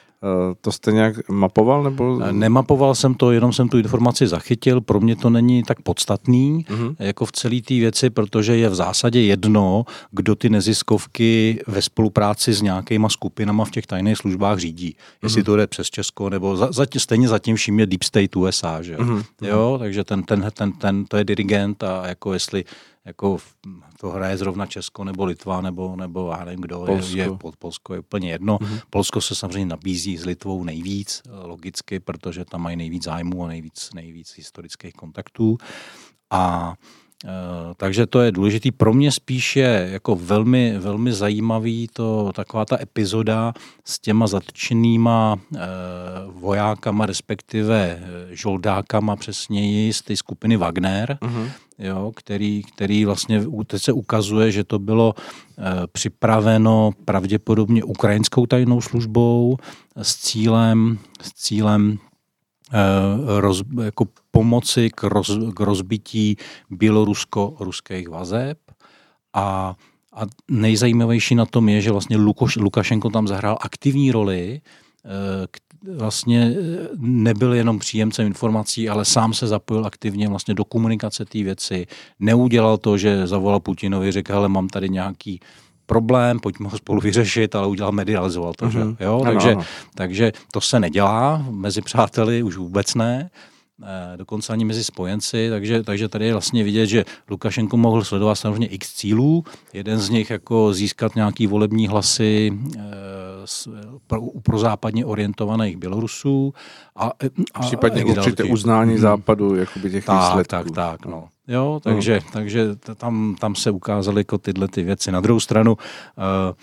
to 0.60 0.72
jste 0.72 0.92
nějak 0.92 1.28
mapoval? 1.28 1.82
Nebo... 1.82 2.20
Eh, 2.24 2.32
nemapoval 2.32 2.94
jsem 2.94 3.14
to, 3.14 3.32
jenom 3.32 3.52
jsem 3.52 3.68
tu 3.68 3.78
informaci 3.78 4.26
zachytil. 4.26 4.80
Pro 4.80 5.00
mě 5.00 5.16
to 5.16 5.30
není 5.30 5.62
tak 5.62 5.82
podstatný, 5.82 6.64
mm-hmm. 6.68 6.96
jako 6.98 7.26
v 7.26 7.32
celé 7.32 7.60
té 7.60 7.74
věci, 7.74 8.10
protože 8.10 8.56
je 8.56 8.68
v 8.68 8.74
zásadě 8.74 9.20
jedno, 9.20 9.84
kdo 10.10 10.34
ty 10.34 10.48
neziskovky 10.48 11.60
ve 11.66 11.82
spolupráci 11.82 12.52
s 12.52 12.62
nějakýma 12.62 13.08
skupinama 13.08 13.64
v 13.64 13.70
těch 13.70 13.86
tajných 13.86 14.18
službách 14.18 14.58
řídí. 14.58 14.96
Jestli 15.22 15.42
mm-hmm. 15.42 15.44
to 15.44 15.56
jde 15.56 15.66
přes 15.66 15.86
Česko, 15.90 16.30
nebo 16.30 16.56
za, 16.56 16.72
za, 16.72 16.86
stejně 16.98 17.28
zatím 17.28 17.56
vším 17.56 17.80
je 17.80 17.86
Deep 17.86 18.02
State 18.02 18.36
USA, 18.36 18.82
že? 18.82 18.96
Mm-hmm. 18.96 19.24
Jo, 19.42 19.76
takže 19.78 20.04
ten, 20.04 20.22
ten, 20.22 20.50
ten, 20.54 20.72
ten, 20.72 21.04
to 21.04 21.16
je 21.16 21.24
dirigent 21.24 21.82
a 21.82 22.06
jako 22.06 22.32
jestli 22.32 22.64
jako 23.08 23.38
to 24.00 24.10
hraje 24.10 24.36
zrovna 24.36 24.66
Česko 24.66 25.04
nebo 25.04 25.24
Litva 25.24 25.60
nebo, 25.60 25.96
nebo 25.96 26.30
já 26.30 26.44
nevím 26.44 26.60
kdo, 26.60 26.82
Polsko. 26.86 27.16
je, 27.16 27.24
je 27.24 27.30
pod 27.30 27.56
Polsko 27.56 27.94
je 27.94 28.00
úplně 28.00 28.30
jedno. 28.30 28.56
Mm-hmm. 28.56 28.80
Polsko 28.90 29.20
se 29.20 29.34
samozřejmě 29.34 29.66
nabízí 29.66 30.16
s 30.16 30.24
Litvou 30.24 30.64
nejvíc, 30.64 31.22
eh, 31.26 31.46
logicky, 31.46 32.00
protože 32.00 32.44
tam 32.44 32.62
mají 32.62 32.76
nejvíc 32.76 33.04
zájmů 33.04 33.44
a 33.44 33.48
nejvíc, 33.48 33.90
nejvíc 33.94 34.34
historických 34.36 34.94
kontaktů. 34.94 35.58
A 36.30 36.74
takže 37.76 38.06
to 38.06 38.20
je 38.20 38.32
důležitý. 38.32 38.70
Pro 38.70 38.94
mě 38.94 39.12
spíš 39.12 39.56
je 39.56 39.88
jako 39.92 40.16
velmi, 40.16 40.78
velmi 40.78 41.12
zajímavý 41.12 41.88
to 41.92 42.32
taková 42.34 42.64
ta 42.64 42.82
epizoda 42.82 43.52
s 43.84 43.98
těma 43.98 44.26
zatčenýma 44.26 45.38
uh, 45.50 45.58
vojákama, 46.40 47.06
respektive 47.06 48.02
žoldákama 48.30 49.16
přesněji 49.16 49.92
z 49.92 50.02
té 50.02 50.16
skupiny 50.16 50.56
Wagner, 50.56 51.18
uh-huh 51.20 51.50
jo, 51.78 52.12
který, 52.16 52.62
který 52.62 53.04
vlastně 53.04 53.44
teď 53.66 53.82
se 53.82 53.92
ukazuje, 53.92 54.52
že 54.52 54.64
to 54.64 54.78
bylo 54.78 55.14
e, 55.14 55.86
připraveno 55.86 56.90
pravděpodobně 57.04 57.84
ukrajinskou 57.84 58.46
tajnou 58.46 58.80
službou 58.80 59.56
s 59.96 60.16
cílem, 60.16 60.98
s 61.22 61.32
cílem 61.32 61.98
roz, 63.36 63.62
jako 63.82 64.04
pomoci 64.30 64.90
k, 64.90 65.02
roz, 65.02 65.38
k 65.54 65.60
rozbití 65.60 66.36
bělorusko-ruských 66.70 68.08
vazeb 68.08 68.58
a 69.34 69.74
a 70.18 70.26
nejzajímavější 70.50 71.34
na 71.34 71.46
tom 71.46 71.68
je, 71.68 71.80
že 71.80 71.92
vlastně 71.92 72.16
Lukoš, 72.16 72.56
Lukašenko 72.56 73.10
tam 73.10 73.28
zahrál 73.28 73.58
aktivní 73.60 74.12
roli, 74.12 74.60
e, 75.04 75.46
vlastně 75.96 76.54
eh, 76.58 76.88
nebyl 76.96 77.54
jenom 77.54 77.78
příjemcem 77.78 78.26
informací, 78.26 78.88
ale 78.88 79.04
sám 79.04 79.34
se 79.34 79.46
zapojil 79.46 79.86
aktivně 79.86 80.28
vlastně 80.28 80.54
do 80.54 80.64
komunikace 80.64 81.24
té 81.24 81.42
věci. 81.42 81.86
Neudělal 82.20 82.78
to, 82.78 82.98
že 82.98 83.26
zavolal 83.26 83.60
Putinovi, 83.60 84.12
řekl, 84.12 84.34
ale 84.34 84.48
mám 84.48 84.68
tady 84.68 84.88
nějaký 84.88 85.40
problém, 85.88 86.40
pojďme 86.40 86.68
ho 86.68 86.76
spolu 86.76 87.00
vyřešit, 87.00 87.54
ale 87.54 87.66
udělal, 87.66 87.92
medializoval 87.92 88.52
to, 88.52 88.66
mm-hmm. 88.66 88.70
že? 88.70 88.78
Mhm. 88.78 88.96
Jo? 89.00 89.20
Ano, 89.24 89.32
takže, 89.32 89.52
ano. 89.52 89.64
takže 89.94 90.32
to 90.52 90.60
se 90.60 90.80
nedělá 90.80 91.44
mezi 91.50 91.80
přáteli, 91.82 92.42
už 92.42 92.56
vůbec 92.56 92.94
ne. 92.94 93.30
Eh, 93.82 94.16
dokonce 94.16 94.52
ani 94.52 94.64
mezi 94.64 94.84
spojenci, 94.84 95.50
takže, 95.50 95.82
takže 95.82 96.08
tady 96.08 96.26
je 96.26 96.32
vlastně 96.32 96.64
vidět, 96.64 96.86
že 96.86 97.04
Lukašenko 97.30 97.76
mohl 97.76 98.04
sledovat 98.04 98.34
samozřejmě 98.34 98.66
x 98.66 98.94
cílů, 98.94 99.44
jeden 99.72 99.98
z 99.98 100.10
nich 100.10 100.30
jako 100.30 100.74
získat 100.74 101.14
nějaký 101.14 101.46
volební 101.46 101.88
hlasy 101.88 102.52
e, 102.76 102.80
pro, 104.06 104.20
pro 104.42 104.58
západně 104.58 105.06
orientovaných 105.06 105.76
Bělorusů. 105.76 106.54
A, 106.96 107.12
a 107.54 107.60
Případně 107.60 108.04
určitě 108.04 108.44
uznání 108.44 108.92
hmm. 108.92 109.00
západu 109.00 109.54
jakoby 109.54 109.90
těch 109.90 110.04
tak, 110.04 110.20
výsledků. 110.20 110.50
Tak, 110.50 110.70
tak, 110.70 111.06
no. 111.06 111.28
Jo, 111.48 111.80
takže, 111.82 112.14
no. 112.14 112.30
takže 112.32 112.66
tam, 112.96 113.36
tam 113.40 113.54
se 113.54 113.70
ukázaly 113.70 114.20
jako 114.20 114.38
tyhle 114.38 114.68
ty 114.68 114.82
věci. 114.82 115.12
Na 115.12 115.20
druhou 115.20 115.40
stranu, 115.40 115.72
uh, 115.72 116.54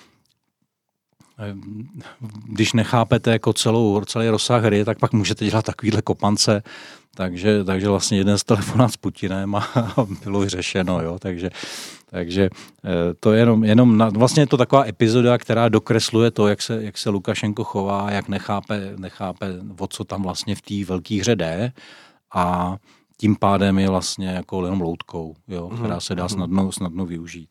když 2.48 2.74
nechápete 2.74 3.32
jako 3.32 3.54
celou, 3.54 4.02
celý 4.06 4.30
rozsah 4.30 4.63
hry, 4.63 4.86
tak 4.86 5.00
pak 5.00 5.13
můžete 5.13 5.45
dělat 5.45 5.65
takovýhle 5.65 6.02
kopance, 6.02 6.63
takže, 7.15 7.63
takže 7.63 7.89
vlastně 7.89 8.17
jeden 8.17 8.38
z 8.38 8.43
telefonát 8.43 8.91
s 8.91 8.98
Putinem 8.98 9.56
a, 9.56 9.67
bylo 10.24 10.39
vyřešeno, 10.39 11.02
jo, 11.02 11.19
takže, 11.19 11.50
takže 12.10 12.50
eh, 12.86 13.13
to 13.19 13.34
je 13.34 13.39
jenom, 13.39 13.63
jenom 13.63 13.98
na, 13.98 14.10
vlastně 14.10 14.43
je 14.43 14.48
to 14.48 14.58
taková 14.58 14.86
epizoda, 14.88 15.38
která 15.38 15.69
dokresluje 15.69 16.32
to, 16.32 16.48
jak 16.48 16.62
se, 16.62 16.84
jak 16.84 16.98
se 16.98 17.10
Lukašenko 17.10 17.63
chová, 17.63 18.12
jak 18.12 18.28
nechápe, 18.28 18.93
nechápe, 18.98 19.54
o 19.80 19.88
co 19.88 20.04
tam 20.04 20.24
vlastně 20.24 20.56
v 20.56 20.62
té 20.62 20.86
velké 20.86 21.19
hře 21.19 21.36
jde 21.36 21.71
a 22.34 22.76
tím 23.17 23.36
pádem 23.36 23.80
je 23.80 23.89
vlastně 23.89 24.28
jako 24.28 24.65
jenom 24.65 24.82
loutkou, 24.82 25.36
jo, 25.47 25.67
mhm, 25.67 25.78
která 25.78 25.99
se 25.99 26.15
dá 26.15 26.23
mhm. 26.23 26.30
snadno, 26.30 26.71
snadno 26.71 27.06
využít. 27.06 27.49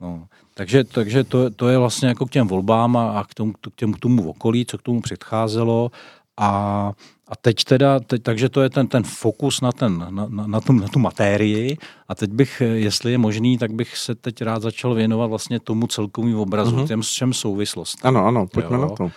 No. 0.00 0.26
Takže, 0.54 0.84
takže 0.84 1.24
to, 1.24 1.50
to 1.50 1.68
je 1.68 1.78
vlastně 1.78 2.08
jako 2.08 2.26
k 2.26 2.30
těm 2.30 2.48
volbám 2.48 2.96
a, 2.96 3.10
a 3.10 3.24
k, 3.24 3.34
tomu, 3.34 3.52
k, 3.52 3.74
těm, 3.76 3.92
k 3.92 3.98
tomu 3.98 4.30
okolí, 4.30 4.66
co 4.66 4.78
k 4.78 4.82
tomu 4.82 5.00
předcházelo 5.00 5.90
a, 6.36 6.92
a 7.28 7.36
teď 7.36 7.64
teda, 7.64 8.00
teď, 8.00 8.22
takže 8.22 8.48
to 8.48 8.62
je 8.62 8.70
ten, 8.70 8.86
ten 8.86 9.02
fokus 9.02 9.60
na, 9.60 9.72
ten, 9.72 9.98
na, 9.98 10.26
na, 10.28 10.46
na, 10.46 10.60
tu, 10.60 10.72
na 10.72 10.88
tu 10.88 10.98
matérii 10.98 11.76
a 12.08 12.14
teď 12.14 12.30
bych, 12.30 12.62
jestli 12.74 13.12
je 13.12 13.18
možný, 13.18 13.58
tak 13.58 13.72
bych 13.72 13.96
se 13.96 14.14
teď 14.14 14.42
rád 14.42 14.62
začal 14.62 14.94
věnovat 14.94 15.26
vlastně 15.26 15.60
tomu 15.60 15.86
celkovému 15.86 16.42
obrazu, 16.42 16.76
uh-huh. 16.76 16.86
těm 16.86 17.02
s 17.02 17.10
čem 17.10 17.32
souvislost. 17.32 18.04
Ano, 18.04 18.26
ano, 18.26 18.46
pojďme 18.46 18.76
jo. 18.76 18.82
na 18.82 18.88
to. 18.88 19.10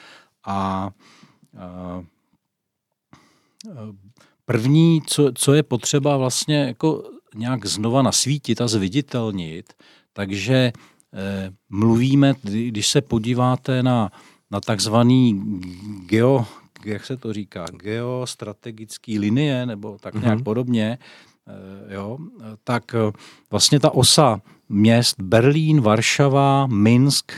A, 0.45 0.89
a 1.57 2.01
první, 4.45 5.01
co, 5.07 5.31
co 5.35 5.53
je 5.53 5.63
potřeba 5.63 6.17
vlastně 6.17 6.57
jako 6.57 7.03
nějak 7.35 7.65
znova 7.65 8.01
nasvítit 8.01 8.61
a 8.61 8.67
zviditelnit, 8.67 9.73
takže 10.13 10.71
eh, 11.13 11.51
mluvíme, 11.69 12.33
když 12.43 12.87
se 12.87 13.01
podíváte 13.01 13.83
na, 13.83 14.11
na 14.51 14.61
takzvaný 14.61 15.41
geo, 16.05 16.45
jak 16.85 17.05
se 17.05 17.17
to 17.17 17.33
říká, 17.33 17.65
geostrategické 17.71 19.19
linie, 19.19 19.65
nebo 19.65 19.97
tak 20.01 20.13
nějak 20.13 20.39
mm-hmm. 20.39 20.43
podobně, 20.43 20.97
eh, 21.47 21.93
jo, 21.93 22.17
tak 22.63 22.95
eh, 22.95 23.11
vlastně 23.51 23.79
ta 23.79 23.91
osa 23.91 24.41
měst 24.69 25.21
Berlín, 25.21 25.81
Varšava, 25.81 26.67
Minsk, 26.67 27.31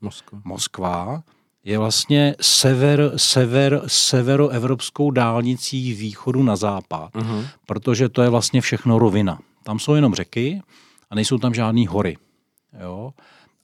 Moskva, 0.00 0.40
Moskva 0.44 1.22
je 1.64 1.78
vlastně 1.78 2.34
sever, 2.40 3.12
sever, 3.16 3.82
severoevropskou 3.86 5.10
dálnicí 5.10 5.94
východu 5.94 6.42
na 6.42 6.56
západ, 6.56 7.12
mm-hmm. 7.12 7.46
protože 7.66 8.08
to 8.08 8.22
je 8.22 8.28
vlastně 8.28 8.60
všechno 8.60 8.98
rovina. 8.98 9.38
Tam 9.62 9.78
jsou 9.78 9.94
jenom 9.94 10.14
řeky 10.14 10.60
a 11.10 11.14
nejsou 11.14 11.38
tam 11.38 11.54
žádné 11.54 11.88
hory. 11.88 12.16
Jo? 12.82 13.12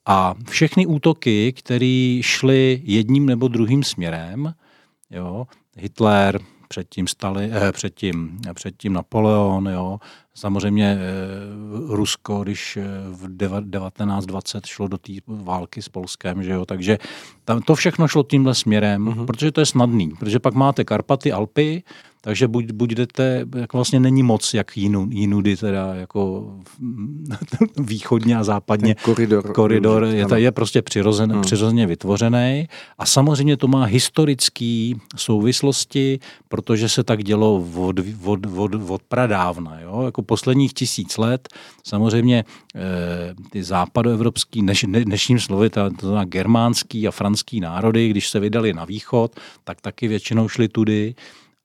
A 0.07 0.35
všechny 0.51 0.87
útoky, 0.87 1.53
které 1.53 2.21
šly 2.23 2.83
jedním 2.85 3.27
nebo 3.27 3.49
druhým 3.49 3.83
směrem, 3.83 4.55
jo, 5.11 5.47
Hitler, 5.77 6.41
předtím, 6.69 7.07
Stali, 7.07 7.51
eh, 7.53 7.73
předtím, 7.73 8.39
předtím 8.55 8.93
Napoleon, 8.93 9.67
jo. 9.67 9.99
samozřejmě 10.35 10.99
eh, 11.01 11.95
Rusko, 11.95 12.43
když 12.43 12.77
eh, 12.77 12.83
v 13.09 13.39
1920 13.39 14.67
šlo 14.67 14.89
do 14.89 14.99
té 14.99 15.13
války 15.27 15.83
s 15.83 15.89
Polskem, 15.89 16.43
že 16.43 16.53
jo, 16.53 16.65
takže 16.65 16.99
tam 17.45 17.63
to 17.63 17.75
všechno 17.75 18.09
šlo 18.09 18.23
tímhle 18.23 18.55
směrem, 18.55 19.05
uh-huh. 19.05 19.27
protože 19.27 19.53
to 19.53 19.61
je 19.61 19.67
snadný, 19.67 20.11
protože 20.11 20.39
pak 20.39 20.55
máte 20.55 20.85
Karpaty, 20.85 21.33
Alpy, 21.33 21.83
takže 22.21 22.49
buď, 22.49 22.73
buď 22.73 22.91
jdete, 22.91 23.47
jako 23.57 23.77
vlastně 23.77 24.01
není 24.01 24.23
moc 24.23 24.55
jak 24.55 24.77
jinu, 24.77 25.09
jinudy, 25.11 25.57
teda 25.57 25.95
jako 25.95 26.53
východně 27.79 28.37
a 28.37 28.45
západně. 28.45 28.95
Ten 28.95 29.05
koridor. 29.05 29.53
Koridor 29.53 30.05
je, 30.05 30.27
ta, 30.27 30.37
je 30.37 30.53
prostě 30.53 30.83
přirozen, 30.83 31.33
hmm. 31.33 31.43
přirozeně 31.43 31.87
vytvořený 31.87 32.69
a 32.99 33.07
samozřejmě 33.07 33.57
to 33.57 33.69
má 33.69 33.85
historické 33.85 34.93
souvislosti, 35.17 36.19
protože 36.49 36.89
se 36.89 37.05
tak 37.05 37.25
dělo 37.25 37.67
od, 37.77 37.97
od, 38.25 38.41
od, 38.57 38.75
od 38.89 39.03
pradávna. 39.03 39.81
Jo? 39.81 40.03
Jako 40.03 40.23
posledních 40.23 40.75
tisíc 40.75 41.19
let 41.19 41.49
samozřejmě 41.85 42.45
eh, 42.75 42.81
ty 43.51 43.63
západoevropský, 43.63 44.61
dneš, 44.61 44.85
dnešním 44.89 45.41
slovy, 45.41 45.71
to 45.71 45.91
znamená 46.01 46.25
germánský 46.25 47.09
a 47.09 47.11
franský 47.11 47.61
národy, 47.61 48.09
když 48.09 48.29
se 48.29 48.41
vydali 48.41 48.73
na 48.73 48.85
východ, 48.85 49.33
tak 49.65 49.81
taky 49.81 50.09
většinou 50.09 50.49
šli 50.49 50.69
tudy 50.69 51.15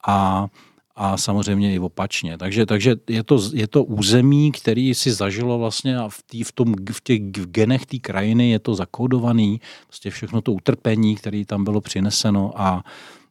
a 0.08 0.48
a 0.96 1.18
samozřejmě 1.18 1.74
i 1.74 1.80
opačně. 1.80 2.38
Takže, 2.38 2.66
takže 2.66 2.96
je, 3.10 3.24
to, 3.24 3.40
je 3.54 3.68
to 3.68 3.84
území, 3.84 4.52
který 4.52 4.94
si 4.94 5.12
zažilo 5.12 5.60
vlastně 5.60 5.98
a 5.98 6.10
v, 6.10 6.22
tý, 6.22 6.44
v, 6.44 6.52
tom, 6.52 6.76
v 6.92 7.02
těch 7.04 7.22
v 7.22 7.46
genech 7.46 7.86
té 7.86 7.98
krajiny 7.98 8.50
je 8.50 8.60
to 8.60 8.76
zakódovaný, 8.76 9.62
prostě 9.88 10.10
všechno 10.10 10.42
to 10.42 10.54
utrpení, 10.54 11.16
které 11.16 11.46
tam 11.46 11.64
bylo 11.64 11.82
přineseno 11.82 12.62
a, 12.62 12.84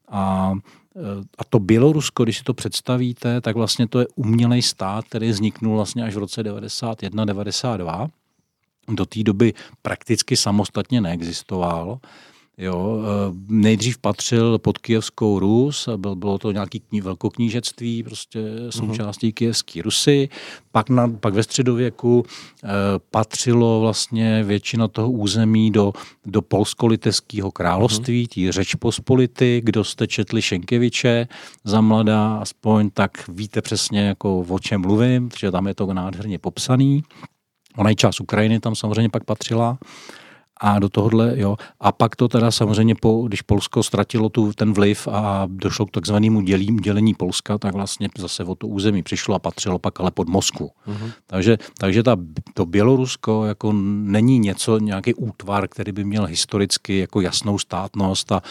a 0.08 0.52
a 1.38 1.44
to 1.44 1.58
Bělorusko, 1.58 2.24
když 2.24 2.38
si 2.38 2.44
to 2.44 2.54
představíte, 2.54 3.40
tak 3.40 3.56
vlastně 3.56 3.88
to 3.88 4.00
je 4.00 4.06
umělej 4.14 4.62
stát, 4.62 5.04
který 5.04 5.30
vzniknul 5.30 5.76
vlastně 5.76 6.04
až 6.04 6.14
v 6.14 6.18
roce 6.18 6.42
91-92. 6.42 8.08
Do 8.88 9.06
té 9.06 9.22
doby 9.22 9.54
prakticky 9.82 10.37
samostatně 10.37 11.00
neexistoval. 11.00 11.98
Jo, 12.58 12.98
eh, 13.02 13.34
nejdřív 13.48 13.98
patřil 13.98 14.58
pod 14.58 14.78
Kijevskou 14.78 15.38
Rus, 15.38 15.88
byl, 15.96 16.16
bylo 16.16 16.38
to 16.38 16.52
nějaký 16.52 16.80
kní, 16.80 17.00
velkoknížectví, 17.00 18.02
prostě 18.02 18.40
součástí 18.70 19.28
uh-huh. 19.28 19.34
Kijevské 19.34 19.82
Rusy. 19.82 20.28
Pak, 20.72 20.90
na, 20.90 21.08
pak 21.08 21.34
ve 21.34 21.42
středověku 21.42 22.24
eh, 22.64 22.68
patřilo 23.10 23.80
vlastně 23.80 24.44
většina 24.44 24.88
toho 24.88 25.10
území 25.10 25.70
do, 25.70 25.92
do 26.26 26.42
polsko-litevského 26.42 27.50
království, 27.50 28.24
uh-huh. 28.24 28.34
tí 28.34 28.52
řeč 28.52 28.74
pospolity. 28.74 29.60
Kdo 29.64 29.84
jste 29.84 30.06
četli 30.06 30.42
Šenkeviče 30.42 31.28
za 31.64 31.80
mladá, 31.80 32.36
aspoň 32.36 32.90
tak 32.90 33.28
víte 33.28 33.62
přesně, 33.62 34.00
jako 34.00 34.40
o 34.48 34.58
čem 34.58 34.80
mluvím, 34.80 35.28
protože 35.28 35.50
tam 35.50 35.66
je 35.66 35.74
to 35.74 35.94
nádherně 35.94 36.38
popsaný. 36.38 37.04
Ona 37.76 37.90
i 37.90 37.94
část 37.94 38.20
Ukrajiny 38.20 38.60
tam 38.60 38.74
samozřejmě 38.74 39.08
pak 39.08 39.24
patřila. 39.24 39.78
A 40.64 40.79
do 40.79 40.88
tohohle, 40.88 41.33
jo. 41.37 41.57
A 41.81 41.92
pak 41.92 42.16
to 42.16 42.29
teda 42.29 42.51
samozřejmě, 42.51 42.94
po, 42.94 43.22
když 43.22 43.42
Polsko 43.42 43.83
ztratilo 43.83 44.29
tu, 44.29 44.53
ten 44.53 44.72
vliv 44.72 45.09
a 45.09 45.46
došlo 45.46 45.87
k 45.87 45.90
takzvanému 45.90 46.40
dělím, 46.40 46.77
dělení 46.77 47.14
Polska, 47.14 47.59
tak 47.59 47.75
vlastně 47.75 48.09
zase 48.18 48.44
o 48.44 48.55
to 48.55 48.66
území 48.66 49.03
přišlo 49.03 49.35
a 49.35 49.38
patřilo 49.38 49.79
pak 49.79 50.01
ale 50.01 50.11
pod 50.11 50.29
Moskvu. 50.29 50.70
Uh-huh. 50.88 51.12
Takže, 51.27 51.59
takže 51.79 52.03
ta, 52.03 52.16
to 52.55 52.66
Bělorusko 52.66 53.44
jako 53.44 53.72
není 53.72 54.38
něco, 54.38 54.79
nějaký 54.79 55.14
útvar, 55.14 55.68
který 55.68 55.92
by 55.92 56.05
měl 56.05 56.25
historicky 56.27 56.98
jako 56.98 57.20
jasnou 57.20 57.59
státnost 57.59 58.33
a 58.33 58.42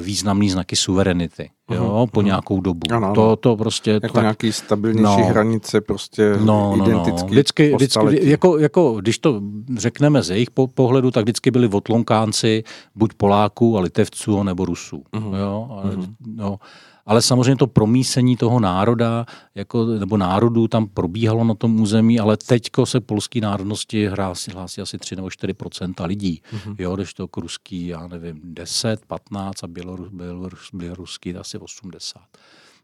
významný 0.00 0.50
znaky 0.50 0.76
suverenity. 0.76 1.50
Jo, 1.70 1.84
uh-huh, 1.84 2.10
po 2.10 2.20
uh-huh. 2.20 2.24
nějakou 2.24 2.60
dobu. 2.60 2.80
Ano, 2.90 3.06
ano. 3.06 3.14
To, 3.14 3.36
to 3.36 3.56
prostě... 3.56 3.90
Jako 3.90 4.08
tak, 4.08 4.22
nějaký 4.22 4.52
stabilnější 4.52 5.20
no, 5.20 5.26
hranice 5.26 5.80
prostě 5.80 6.36
no, 6.40 6.76
no, 6.76 6.86
identicky 6.86 7.22
no. 7.22 7.28
Vždycky, 7.28 7.74
vždycky 7.74 8.30
jako, 8.30 8.58
jako, 8.58 8.94
když 9.00 9.18
to 9.18 9.40
řekneme 9.76 10.22
z 10.22 10.30
jejich 10.30 10.50
pohledu, 10.74 11.10
tak 11.10 11.24
vždycky 11.24 11.50
byli 11.50 11.68
odlonkánci 11.68 12.64
buď 12.94 13.12
Poláků 13.16 13.78
a 13.78 13.80
Litevců, 13.80 14.42
nebo 14.42 14.64
Rusů. 14.64 15.02
Uh-huh. 15.12 15.36
Jo, 15.36 15.68
ale, 15.70 15.96
uh-huh. 15.96 16.14
no, 16.26 16.58
ale 17.06 17.22
samozřejmě 17.22 17.56
to 17.56 17.66
promísení 17.66 18.36
toho 18.36 18.60
národa 18.60 19.26
jako, 19.54 19.84
nebo 19.84 20.16
národů 20.16 20.68
tam 20.68 20.86
probíhalo 20.86 21.44
na 21.44 21.54
tom 21.54 21.80
území, 21.80 22.20
ale 22.20 22.36
teďko 22.36 22.86
se 22.86 23.00
polský 23.00 23.40
národnosti 23.40 24.06
hlásí, 24.06 24.50
hlásí 24.50 24.80
asi 24.80 24.98
3 24.98 25.16
nebo 25.16 25.28
4% 25.28 26.06
lidí. 26.06 26.42
Mm-hmm. 26.52 26.76
Jo, 26.78 26.96
když 26.96 27.14
to 27.14 27.28
k 27.28 27.36
ruský, 27.36 27.86
já 27.86 28.06
nevím, 28.06 28.40
10, 28.44 29.06
15 29.06 29.64
a 29.64 29.66
bělorus, 29.66 30.08
bělorus, 30.12 30.70
běloruský 30.72 31.36
asi 31.36 31.58
80. 31.58 32.22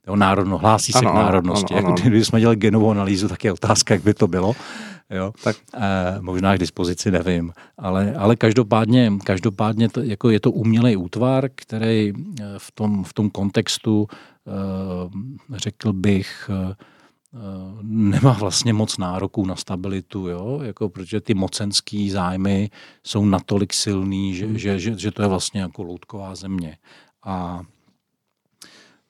Jo, 0.07 0.17
národno, 0.17 0.59
hlásí 0.59 0.93
se 0.93 0.99
ano, 0.99 1.11
k 1.11 1.15
národnosti. 1.15 1.75
Ano, 1.75 1.87
ano, 1.87 1.97
ano. 2.01 2.11
Když 2.11 2.27
jsme 2.27 2.41
dělali 2.41 2.57
genovou 2.57 2.91
analýzu, 2.91 3.29
tak 3.29 3.45
je 3.45 3.53
otázka, 3.53 3.95
jak 3.95 4.03
by 4.03 4.15
to 4.15 4.29
bylo. 4.29 4.55
Jo? 5.11 5.33
Tak. 5.45 5.57
Eh, 5.75 6.17
možná 6.21 6.57
k 6.57 6.59
dispozici 6.59 7.11
nevím, 7.11 7.53
ale, 7.79 8.15
ale 8.15 8.37
každopádně, 8.37 9.13
každopádně 9.25 9.89
to, 9.89 10.03
jako 10.03 10.31
je 10.31 10.41
to 10.41 10.51
umělý 10.51 10.97
útvar, 10.97 11.49
který 11.55 12.13
eh, 12.41 12.45
v 12.59 12.73
tom, 12.73 13.05
v 13.05 13.13
tom 13.13 13.31
kontextu, 13.31 14.07
eh, 14.11 14.51
řekl 15.57 15.93
bych, 15.93 16.51
eh, 16.71 16.75
nemá 17.83 18.33
vlastně 18.33 18.73
moc 18.73 18.99
nároků 18.99 19.47
na 19.47 19.57
stabilitu, 19.57 20.29
jo? 20.29 20.61
Jako, 20.63 20.89
protože 20.89 21.21
ty 21.21 21.35
mocenský 21.35 22.11
zájmy 22.11 22.71
jsou 23.05 23.25
natolik 23.25 23.73
silný, 23.73 24.35
že, 24.35 24.47
hmm. 24.47 24.59
že, 24.59 24.79
že, 24.79 24.99
že 24.99 25.11
to 25.11 25.23
je 25.23 25.29
vlastně 25.29 25.61
jako 25.61 25.83
loutková 25.83 26.35
země. 26.35 26.77
A 27.25 27.61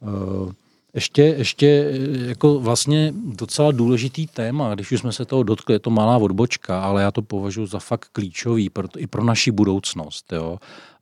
uh, 0.00 0.53
ještě, 0.94 1.22
ještě 1.22 1.66
eh, 1.66 2.29
jako 2.29 2.61
vlastně 2.61 3.12
docela 3.14 3.72
důležitý 3.72 4.26
téma, 4.26 4.74
když 4.74 4.92
už 4.92 5.00
jsme 5.00 5.12
se 5.12 5.24
toho 5.24 5.42
dotkli, 5.42 5.74
je 5.74 5.79
to 5.79 5.90
malá 5.90 6.16
odbočka, 6.16 6.83
ale 6.83 7.03
já 7.03 7.11
to 7.11 7.22
považuji 7.22 7.66
za 7.66 7.79
fakt 7.79 8.09
klíčový 8.12 8.70
pro, 8.70 8.88
i 8.96 9.07
pro 9.07 9.24
naši 9.24 9.50
budoucnost. 9.50 10.33
Jo. 10.33 10.59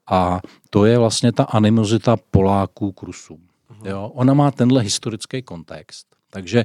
A 0.07 0.41
to 0.71 0.85
je 0.85 0.99
vlastně 0.99 1.33
ta 1.33 1.45
animozita 1.45 2.17
Poláků 2.31 2.93
k 2.93 3.03
Rusům. 3.03 3.41
Mhm. 3.71 3.87
Jo. 3.87 4.11
Ona 4.15 4.35
má 4.35 4.51
tenhle 4.51 4.83
historický 4.83 5.43
kontext. 5.43 6.07
Takže 6.31 6.65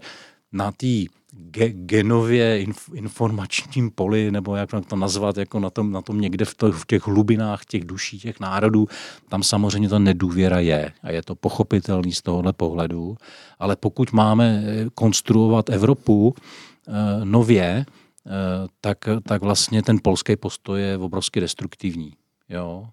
na 0.51 0.71
té 0.71 0.87
ge, 1.33 1.69
genově 1.69 2.61
inf, 2.61 2.89
informačním 2.93 3.91
poli, 3.91 4.31
nebo 4.31 4.55
jak 4.55 4.69
to 4.87 4.95
nazvat, 4.95 5.37
jako 5.37 5.59
na 5.59 5.69
tom, 5.69 5.91
na 5.91 6.01
tom 6.01 6.21
někde 6.21 6.45
v, 6.45 6.55
to, 6.55 6.71
v 6.71 6.85
těch 6.85 7.07
hlubinách 7.07 7.65
těch 7.65 7.85
duší, 7.85 8.19
těch 8.19 8.39
národů, 8.39 8.87
tam 9.29 9.43
samozřejmě 9.43 9.89
ta 9.89 9.99
nedůvěra 9.99 10.59
je 10.59 10.93
a 11.03 11.11
je 11.11 11.23
to 11.23 11.35
pochopitelný 11.35 12.11
z 12.11 12.21
tohohle 12.21 12.53
pohledu, 12.53 13.17
ale 13.59 13.75
pokud 13.75 14.11
máme 14.11 14.63
eh, 14.65 14.85
konstruovat 14.95 15.69
Evropu 15.69 16.35
e, 16.87 17.25
nově, 17.25 17.65
e, 17.65 17.85
tak, 18.81 18.97
tak 19.23 19.41
vlastně 19.41 19.83
ten 19.83 19.99
polský 20.03 20.35
postoj 20.35 20.81
je 20.81 20.97
obrovsky 20.97 21.39
destruktivní. 21.39 22.13
Jo? 22.49 22.87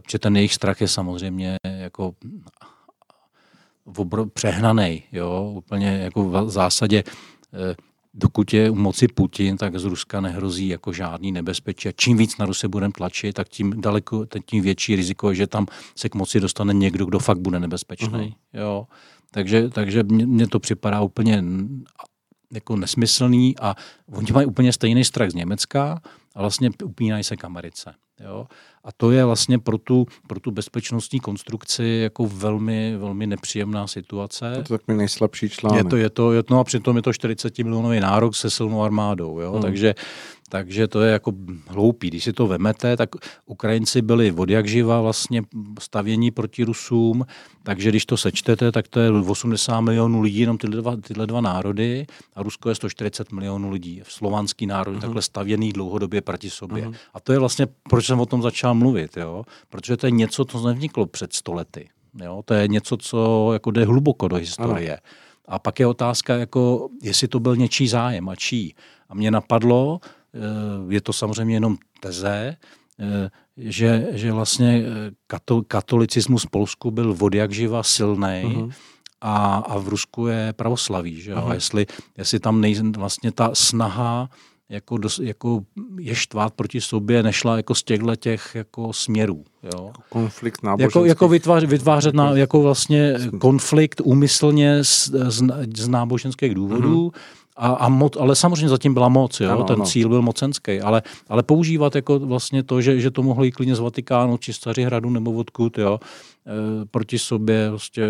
Protože 0.00 0.18
ten 0.18 0.36
jejich 0.36 0.54
strach 0.54 0.80
je 0.80 0.88
samozřejmě 0.88 1.56
jako 1.64 2.12
přehnaný, 4.32 5.02
jo, 5.12 5.52
úplně 5.56 5.86
jako 5.86 6.24
v 6.24 6.50
zásadě 6.50 7.04
dokud 8.14 8.52
je 8.52 8.70
u 8.70 8.74
moci 8.74 9.08
Putin, 9.08 9.56
tak 9.56 9.78
z 9.78 9.84
Ruska 9.84 10.20
nehrozí 10.20 10.68
jako 10.68 10.92
žádný 10.92 11.32
nebezpečí. 11.32 11.88
A 11.88 11.92
čím 11.92 12.16
víc 12.16 12.38
na 12.38 12.46
Rusy 12.46 12.68
budeme 12.68 12.92
tlačit, 12.92 13.32
tak 13.32 13.48
tím 13.48 13.80
daleko, 13.80 14.26
tím 14.44 14.62
větší 14.62 14.96
riziko 14.96 15.30
je, 15.30 15.34
že 15.34 15.46
tam 15.46 15.66
se 15.96 16.08
k 16.08 16.14
moci 16.14 16.40
dostane 16.40 16.74
někdo, 16.74 17.06
kdo 17.06 17.18
fakt 17.18 17.38
bude 17.38 17.60
nebezpečný. 17.60 18.08
Uh-huh. 18.08 18.60
Jo. 18.60 18.86
Takže, 19.30 19.68
takže 19.68 20.02
mně 20.02 20.46
to 20.46 20.60
připadá 20.60 21.00
úplně 21.00 21.44
jako 22.52 22.76
nesmyslný 22.76 23.58
a 23.58 23.74
oni 24.12 24.32
mají 24.32 24.46
úplně 24.46 24.72
stejný 24.72 25.04
strach 25.04 25.30
z 25.30 25.34
Německa 25.34 26.00
a 26.34 26.40
vlastně 26.40 26.70
upínají 26.84 27.24
se 27.24 27.36
k 27.36 27.44
Americe. 27.44 27.94
Jo? 28.24 28.46
A 28.84 28.92
to 28.92 29.10
je 29.10 29.24
vlastně 29.24 29.58
pro 29.58 29.78
tu, 29.78 30.06
pro 30.26 30.40
tu 30.40 30.50
bezpečnostní 30.50 31.20
konstrukci 31.20 31.84
jako 32.02 32.26
velmi, 32.26 32.96
velmi 32.96 33.26
nepříjemná 33.26 33.86
situace. 33.86 34.52
To 34.52 34.74
je 34.74 34.78
takový 34.78 34.98
nejslabší 34.98 35.48
článek. 35.48 35.84
Je 35.84 35.90
to, 35.90 35.96
je 35.96 36.10
to, 36.10 36.32
je 36.32 36.42
to, 36.42 36.54
no 36.54 36.60
a 36.60 36.64
přitom 36.64 36.96
je 36.96 37.02
to 37.02 37.12
40 37.12 37.58
milionový 37.58 38.00
nárok 38.00 38.36
se 38.36 38.50
silnou 38.50 38.82
armádou. 38.82 39.40
Jo? 39.40 39.52
Hmm. 39.52 39.62
Takže 39.62 39.94
takže 40.48 40.88
to 40.88 41.00
je 41.00 41.12
jako 41.12 41.32
hloupý. 41.66 42.08
Když 42.08 42.24
si 42.24 42.32
to 42.32 42.46
vemete, 42.46 42.96
tak 42.96 43.08
Ukrajinci 43.46 44.02
byli 44.02 44.32
od 44.32 44.50
jak 44.50 44.66
živa 44.68 45.00
vlastně 45.00 45.42
stavění 45.80 46.30
proti 46.30 46.64
Rusům, 46.64 47.26
takže 47.62 47.88
když 47.88 48.06
to 48.06 48.16
sečtete, 48.16 48.72
tak 48.72 48.88
to 48.88 49.00
je 49.00 49.10
80 49.10 49.80
milionů 49.80 50.20
lidí, 50.20 50.38
jenom 50.38 50.58
tyhle 50.58 50.76
dva, 50.82 50.96
tyhle 50.96 51.26
dva 51.26 51.40
národy 51.40 52.06
a 52.34 52.42
Rusko 52.42 52.68
je 52.68 52.74
140 52.74 53.32
milionů 53.32 53.70
lidí. 53.70 54.02
Slovanský 54.08 54.66
národ 54.66 54.96
uh-huh. 54.96 55.00
takhle 55.00 55.22
stavěný 55.22 55.72
dlouhodobě 55.72 56.20
proti 56.20 56.50
sobě. 56.50 56.88
Uh-huh. 56.88 56.94
A 57.14 57.20
to 57.20 57.32
je 57.32 57.38
vlastně, 57.38 57.66
proč 57.90 58.06
jsem 58.06 58.20
o 58.20 58.26
tom 58.26 58.42
začal 58.42 58.74
mluvit, 58.74 59.16
jo? 59.16 59.44
protože 59.68 59.96
to 59.96 60.06
je 60.06 60.10
něco, 60.10 60.44
co 60.44 60.66
nevzniklo 60.66 61.06
před 61.06 61.32
stolety. 61.32 61.88
Jo? 62.24 62.42
To 62.44 62.54
je 62.54 62.68
něco, 62.68 62.96
co 62.96 63.50
jako 63.52 63.70
jde 63.70 63.84
hluboko 63.84 64.28
do 64.28 64.36
historie. 64.36 64.94
Uh-huh. 64.94 65.28
A 65.48 65.58
pak 65.58 65.80
je 65.80 65.86
otázka, 65.86 66.34
jako, 66.34 66.88
jestli 67.02 67.28
to 67.28 67.40
byl 67.40 67.56
něčí 67.56 67.88
zájem 67.88 68.28
a 68.28 68.36
čí. 68.36 68.74
A 69.08 69.14
mě 69.14 69.30
napadlo, 69.30 70.00
je 70.88 71.00
to 71.00 71.12
samozřejmě 71.12 71.56
jenom 71.56 71.76
teze, 72.00 72.56
eh, 73.00 73.30
že, 73.56 74.06
že 74.10 74.32
vlastně 74.32 74.82
eh, 74.82 75.62
katolicismus 75.68 76.44
v 76.44 76.50
Polsku 76.50 76.90
byl 76.90 77.16
od 77.20 77.34
jak 77.34 77.52
živa 77.52 77.82
silný 77.82 78.42
uh-huh. 78.44 78.72
a, 79.20 79.56
a 79.56 79.78
v 79.78 79.88
Rusku 79.88 80.26
je 80.26 80.52
pravoslaví. 80.52 81.20
Že 81.20 81.34
Uh-huh. 81.34 81.50
A 81.50 81.54
jestli, 81.54 81.86
jestli 82.18 82.40
tam 82.40 82.60
nej, 82.60 82.82
vlastně 82.96 83.32
ta 83.32 83.50
snaha 83.54 84.30
jako, 84.68 84.98
dos, 84.98 85.18
jako 85.18 85.60
je 85.98 86.14
štvát 86.14 86.54
proti 86.54 86.80
sobě, 86.80 87.22
nešla 87.22 87.56
jako 87.56 87.74
z 87.74 87.82
těchto 87.82 88.16
těch 88.16 88.54
jako 88.54 88.92
směrů. 88.92 89.44
Jo. 89.74 89.92
Konflikt 90.08 90.62
Jako, 90.78 91.04
jako 91.04 91.28
vytvářet, 91.28 91.70
vytvářet 91.70 92.14
na, 92.14 92.30
jako 92.30 92.62
vlastně 92.62 93.14
konflikt 93.40 94.00
úmyslně 94.04 94.84
z, 94.84 95.10
z, 95.28 95.42
z 95.76 95.88
náboženských 95.88 96.54
důvodů, 96.54 97.08
mm-hmm. 97.08 97.20
A, 97.58 97.68
a 97.68 97.88
moc, 97.88 98.16
ale 98.16 98.36
samozřejmě 98.36 98.68
zatím 98.68 98.94
byla 98.94 99.08
moc, 99.08 99.40
jo? 99.40 99.50
Ano, 99.50 99.64
ten 99.64 99.76
ano. 99.76 99.84
cíl 99.84 100.08
byl 100.08 100.22
mocenský, 100.22 100.80
ale, 100.80 101.02
ale 101.28 101.42
používat 101.42 101.94
jako 101.94 102.18
vlastně 102.18 102.62
to, 102.62 102.80
že, 102.80 103.00
že 103.00 103.10
to 103.10 103.22
mohlo 103.22 103.44
jít 103.44 103.52
klidně 103.52 103.74
z 103.74 103.78
Vatikánu, 103.78 104.36
či 104.36 104.52
hradu 104.84 105.10
nebo 105.10 105.32
odkud, 105.32 105.78
jo? 105.78 106.00
E, 106.46 106.84
proti 106.84 107.18
sobě 107.18 107.70
vlastně 107.70 108.04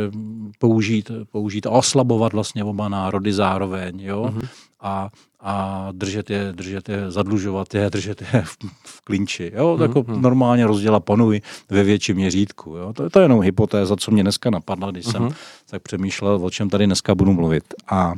použít, 0.59 1.11
použít 1.33 1.67
a 1.67 1.71
oslabovat 1.71 2.33
vlastně 2.33 2.65
oba 2.65 2.89
národy 2.89 3.33
zároveň, 3.33 4.01
jo? 4.01 4.31
Mm-hmm. 4.33 4.49
A, 4.81 5.11
a 5.41 5.89
držet 5.93 6.31
je, 6.31 6.53
držet 6.53 6.89
je, 6.89 7.11
zadlužovat 7.11 7.75
je, 7.75 7.91
držet 7.91 8.21
je 8.21 8.43
v, 8.43 8.57
v 8.87 9.01
klinči. 9.01 9.53
Jo? 9.55 9.77
Mm-hmm. 9.77 9.83
Jako 9.83 10.05
normálně 10.07 10.67
rozděla 10.67 11.01
panuj 11.01 11.41
ve 11.71 11.83
větším 11.83 12.17
měřítku. 12.17 12.77
Jo? 12.77 12.93
To, 12.93 13.11
to 13.11 13.19
je 13.19 13.25
jenom 13.25 13.41
hypotéza, 13.41 13.97
co 13.97 14.11
mě 14.11 14.23
dneska 14.23 14.51
napadla, 14.51 14.91
když 14.91 15.07
mm-hmm. 15.07 15.13
jsem 15.13 15.37
tak 15.71 15.83
přemýšlel, 15.83 16.41
o 16.43 16.51
čem 16.51 16.71
tady 16.71 16.87
dneska 16.87 17.15
budu 17.15 17.33
mluvit. 17.33 17.65
A 17.91 18.13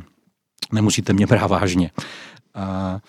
nemusíte 0.71 1.13
mě 1.13 1.27
brát 1.27 1.47
vážně. 1.47 1.91
A, 2.53 2.99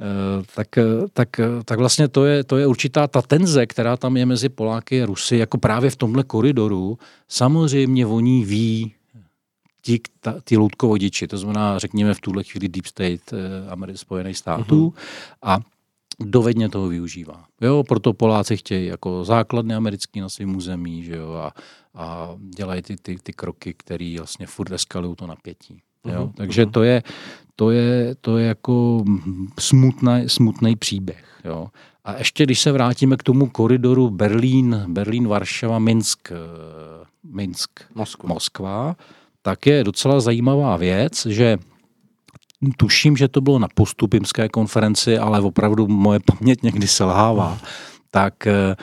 e, 0.00 0.44
tak, 0.54 0.68
tak, 1.12 1.28
tak 1.64 1.78
vlastně 1.78 2.08
to 2.08 2.24
je, 2.24 2.44
to 2.44 2.56
je 2.56 2.66
určitá 2.66 3.06
ta 3.06 3.22
tenze, 3.22 3.66
která 3.66 3.96
tam 3.96 4.16
je 4.16 4.26
mezi 4.26 4.48
Poláky 4.48 5.02
a 5.02 5.06
Rusy, 5.06 5.36
jako 5.36 5.58
právě 5.58 5.90
v 5.90 5.96
tomhle 5.96 6.24
koridoru. 6.24 6.98
Samozřejmě 7.28 8.06
oni 8.06 8.44
ví, 8.44 8.94
ti, 9.82 10.00
ta, 10.20 10.34
ty 10.44 10.56
loutkovodiči, 10.56 11.26
to 11.26 11.38
znamená, 11.38 11.78
řekněme 11.78 12.14
v 12.14 12.20
tuhle 12.20 12.44
chvíli 12.44 12.68
Deep 12.68 12.86
State 12.86 13.32
eh, 13.32 13.96
Spojených 13.96 14.38
států 14.38 14.88
uh-huh. 14.88 15.00
a 15.42 15.58
dovedně 16.20 16.68
toho 16.68 16.88
využívá. 16.88 17.44
Jo, 17.60 17.84
proto 17.88 18.12
Poláci 18.12 18.56
chtějí 18.56 18.86
jako 18.86 19.24
základny 19.24 19.74
americký 19.74 20.20
na 20.20 20.28
svém 20.28 20.56
území, 20.56 21.04
že 21.04 21.16
jo, 21.16 21.32
a, 21.32 21.52
a 21.94 22.36
dělají 22.56 22.82
ty, 22.82 22.96
ty, 22.96 23.18
ty 23.22 23.32
kroky, 23.32 23.74
které 23.74 24.14
vlastně 24.18 24.46
furt 24.46 24.72
eskalují 24.72 25.16
to 25.16 25.26
napětí. 25.26 25.82
Jo? 26.06 26.24
Uh-huh. 26.24 26.32
Takže 26.36 26.66
to 26.66 26.82
je, 26.82 27.02
to 27.56 27.70
je, 27.70 28.14
to 28.20 28.38
je 28.38 28.46
jako 28.46 29.04
smutný, 29.58 30.24
smutný 30.26 30.76
příběh. 30.76 31.24
Jo? 31.44 31.68
A 32.04 32.18
ještě 32.18 32.44
když 32.44 32.60
se 32.60 32.72
vrátíme 32.72 33.16
k 33.16 33.22
tomu 33.22 33.46
koridoru 33.46 34.10
Berlín, 34.10 34.84
Berlín, 34.88 35.28
Varšava, 35.28 35.78
Minsk, 35.78 36.32
eh, 36.32 36.36
Minsk, 37.24 37.70
Moskva. 37.94 38.28
Moskva, 38.28 38.96
tak 39.42 39.66
je 39.66 39.84
docela 39.84 40.20
zajímavá 40.20 40.76
věc, 40.76 41.26
že 41.26 41.58
tuším, 42.76 43.16
že 43.16 43.28
to 43.28 43.40
bylo 43.40 43.58
na 43.58 43.68
postupimské 43.74 44.48
konferenci, 44.48 45.18
ale 45.18 45.40
opravdu 45.40 45.88
moje 45.88 46.20
paměť 46.20 46.62
někdy 46.62 46.88
selhává. 46.88 47.58
Tak 48.10 48.46
eh, 48.46 48.76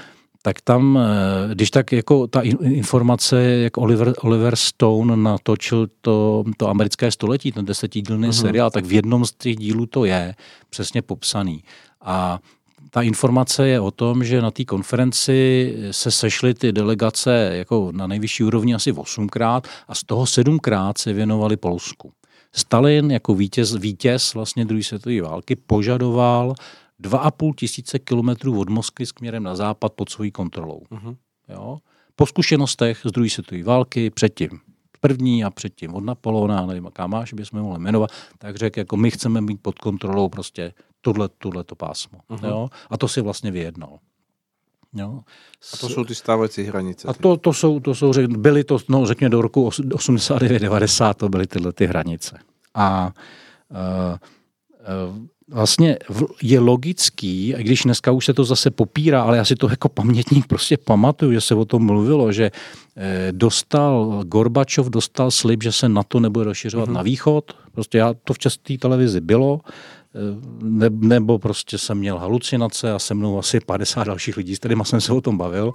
tak 0.48 0.62
tam, 0.62 0.98
eh, 0.98 1.56
když 1.56 1.72
tak 1.72 1.92
jako 1.92 2.28
ta 2.28 2.42
informace, 2.64 3.42
jak 3.44 3.78
Oliver, 3.78 4.14
Oliver 4.20 4.56
Stone 4.56 5.18
natočil 5.18 5.88
to, 6.02 6.44
to 6.58 6.70
americké 6.70 7.12
století, 7.12 7.52
ten 7.52 7.66
desetidílný 7.66 8.28
uh-huh. 8.28 8.42
seriál, 8.42 8.72
tak 8.72 8.86
v 8.86 8.92
jednom 8.92 9.26
z 9.26 9.32
těch 9.32 9.56
dílů 9.56 9.86
to 9.86 10.06
je 10.06 10.36
přesně 10.70 11.02
popsaný. 11.02 11.64
A 12.02 12.40
ta 12.90 13.02
informace 13.02 13.68
je 13.68 13.80
o 13.80 13.92
tom, 13.92 14.24
že 14.24 14.42
na 14.42 14.52
té 14.52 14.66
konferenci 14.66 15.76
se 15.92 16.12
sešly 16.12 16.54
ty 16.54 16.72
delegace 16.72 17.50
jako 17.54 17.92
na 17.92 18.08
nejvyšší 18.08 18.44
úrovni 18.44 18.74
asi 18.74 18.92
osmkrát 18.92 19.68
a 19.88 19.96
z 19.96 20.04
toho 20.04 20.26
sedmkrát 20.26 20.98
se 20.98 21.14
věnovali 21.14 21.58
Polsku. 21.58 22.12
Stalin 22.52 23.12
jako 23.12 23.36
vítěz, 23.36 23.76
vítěz 23.76 24.34
vlastně 24.34 24.66
druhé 24.66 24.84
světové 24.84 25.22
války 25.22 25.56
požadoval 25.56 26.56
2,5 27.04 27.54
tisíce 27.56 28.00
kilometrů 28.00 28.60
od 28.60 28.70
Moskvy 28.70 29.06
směrem 29.06 29.44
na 29.44 29.56
západ 29.56 29.94
pod 29.94 30.10
svojí 30.10 30.32
kontrolou. 30.32 30.82
Uh-huh. 30.92 31.16
Jo? 31.50 31.78
Po 32.16 32.26
zkušenostech 32.26 33.02
z 33.06 33.12
druhé 33.12 33.30
světové 33.30 33.64
války 33.64 34.10
předtím 34.10 34.50
první 35.00 35.44
a 35.44 35.50
předtím 35.50 35.94
od 35.94 36.04
Napoleona, 36.04 36.66
nevím, 36.66 36.86
jaká 36.86 37.08
máš, 37.08 37.34
bychom 37.34 37.62
mohli 37.62 37.80
jmenovat, 37.80 38.10
tak 38.38 38.56
řekl, 38.56 38.80
jako 38.80 38.98
my 38.98 39.12
chceme 39.12 39.42
mít 39.42 39.62
pod 39.62 39.80
kontrolou 39.80 40.30
prostě 40.30 40.74
tohle, 41.02 41.30
tohleto 41.38 41.76
pásmo. 41.76 42.20
Uh-huh. 42.30 42.48
Jo? 42.48 42.70
A 42.90 42.98
to 42.98 43.08
si 43.08 43.22
vlastně 43.22 43.52
vyjednal. 43.52 44.00
Jo. 44.94 45.22
A 45.74 45.78
to 45.78 45.90
jsou 45.90 46.06
ty 46.06 46.16
stávající 46.16 46.64
hranice. 46.64 47.08
A 47.08 47.14
to, 47.14 47.38
to 47.38 47.54
jsou, 47.54 47.80
to 47.80 47.96
jsou, 47.96 48.12
byly 48.28 48.64
to, 48.64 48.78
no 48.90 49.06
řekněme 49.06 49.30
do 49.30 49.42
roku 49.42 49.70
89-90, 49.70 51.14
to 51.14 51.30
byly 51.30 51.48
tyhle 51.48 51.74
ty 51.74 51.86
hranice. 51.86 52.40
A 52.74 53.14
uh, 53.70 54.18
uh, 55.10 55.28
vlastně 55.52 55.98
je 56.42 56.60
logický, 56.60 57.54
i 57.58 57.64
když 57.64 57.84
dneska 57.84 58.12
už 58.12 58.26
se 58.26 58.34
to 58.34 58.44
zase 58.44 58.72
popírá, 58.72 59.22
ale 59.22 59.38
já 59.38 59.46
si 59.46 59.56
to 59.56 59.70
jako 59.70 59.90
pamětník 59.90 60.48
prostě 60.48 60.78
pamatuju, 60.78 61.32
že 61.32 61.42
se 61.42 61.56
o 61.56 61.66
tom 61.66 61.86
mluvilo, 61.86 62.32
že 62.32 62.52
eh, 62.98 63.28
dostal, 63.32 64.24
Gorbačov 64.26 64.90
dostal 64.90 65.32
slib, 65.32 65.64
že 65.64 65.72
se 65.72 65.90
na 65.90 66.04
to 66.04 66.20
nebude 66.20 66.46
rozšiřovat 66.46 66.90
mm-hmm. 66.90 66.94
na 66.94 67.02
východ. 67.02 67.54
Prostě 67.72 67.98
já, 67.98 68.14
to 68.24 68.34
v 68.34 68.40
české 68.40 68.78
televizi 68.78 69.22
bylo, 69.22 69.62
eh, 69.64 70.20
ne, 70.62 70.90
nebo 70.90 71.40
prostě 71.40 71.78
jsem 71.78 71.98
měl 71.98 72.18
halucinace 72.18 72.92
a 72.92 73.00
se 73.00 73.14
mnou 73.14 73.40
asi 73.40 73.60
50 73.60 74.04
dalších 74.04 74.38
lidí, 74.38 74.56
s 74.56 74.60
kterými 74.60 74.86
jsem 74.86 75.02
se 75.02 75.14
o 75.14 75.22
tom 75.22 75.38
bavil. 75.38 75.74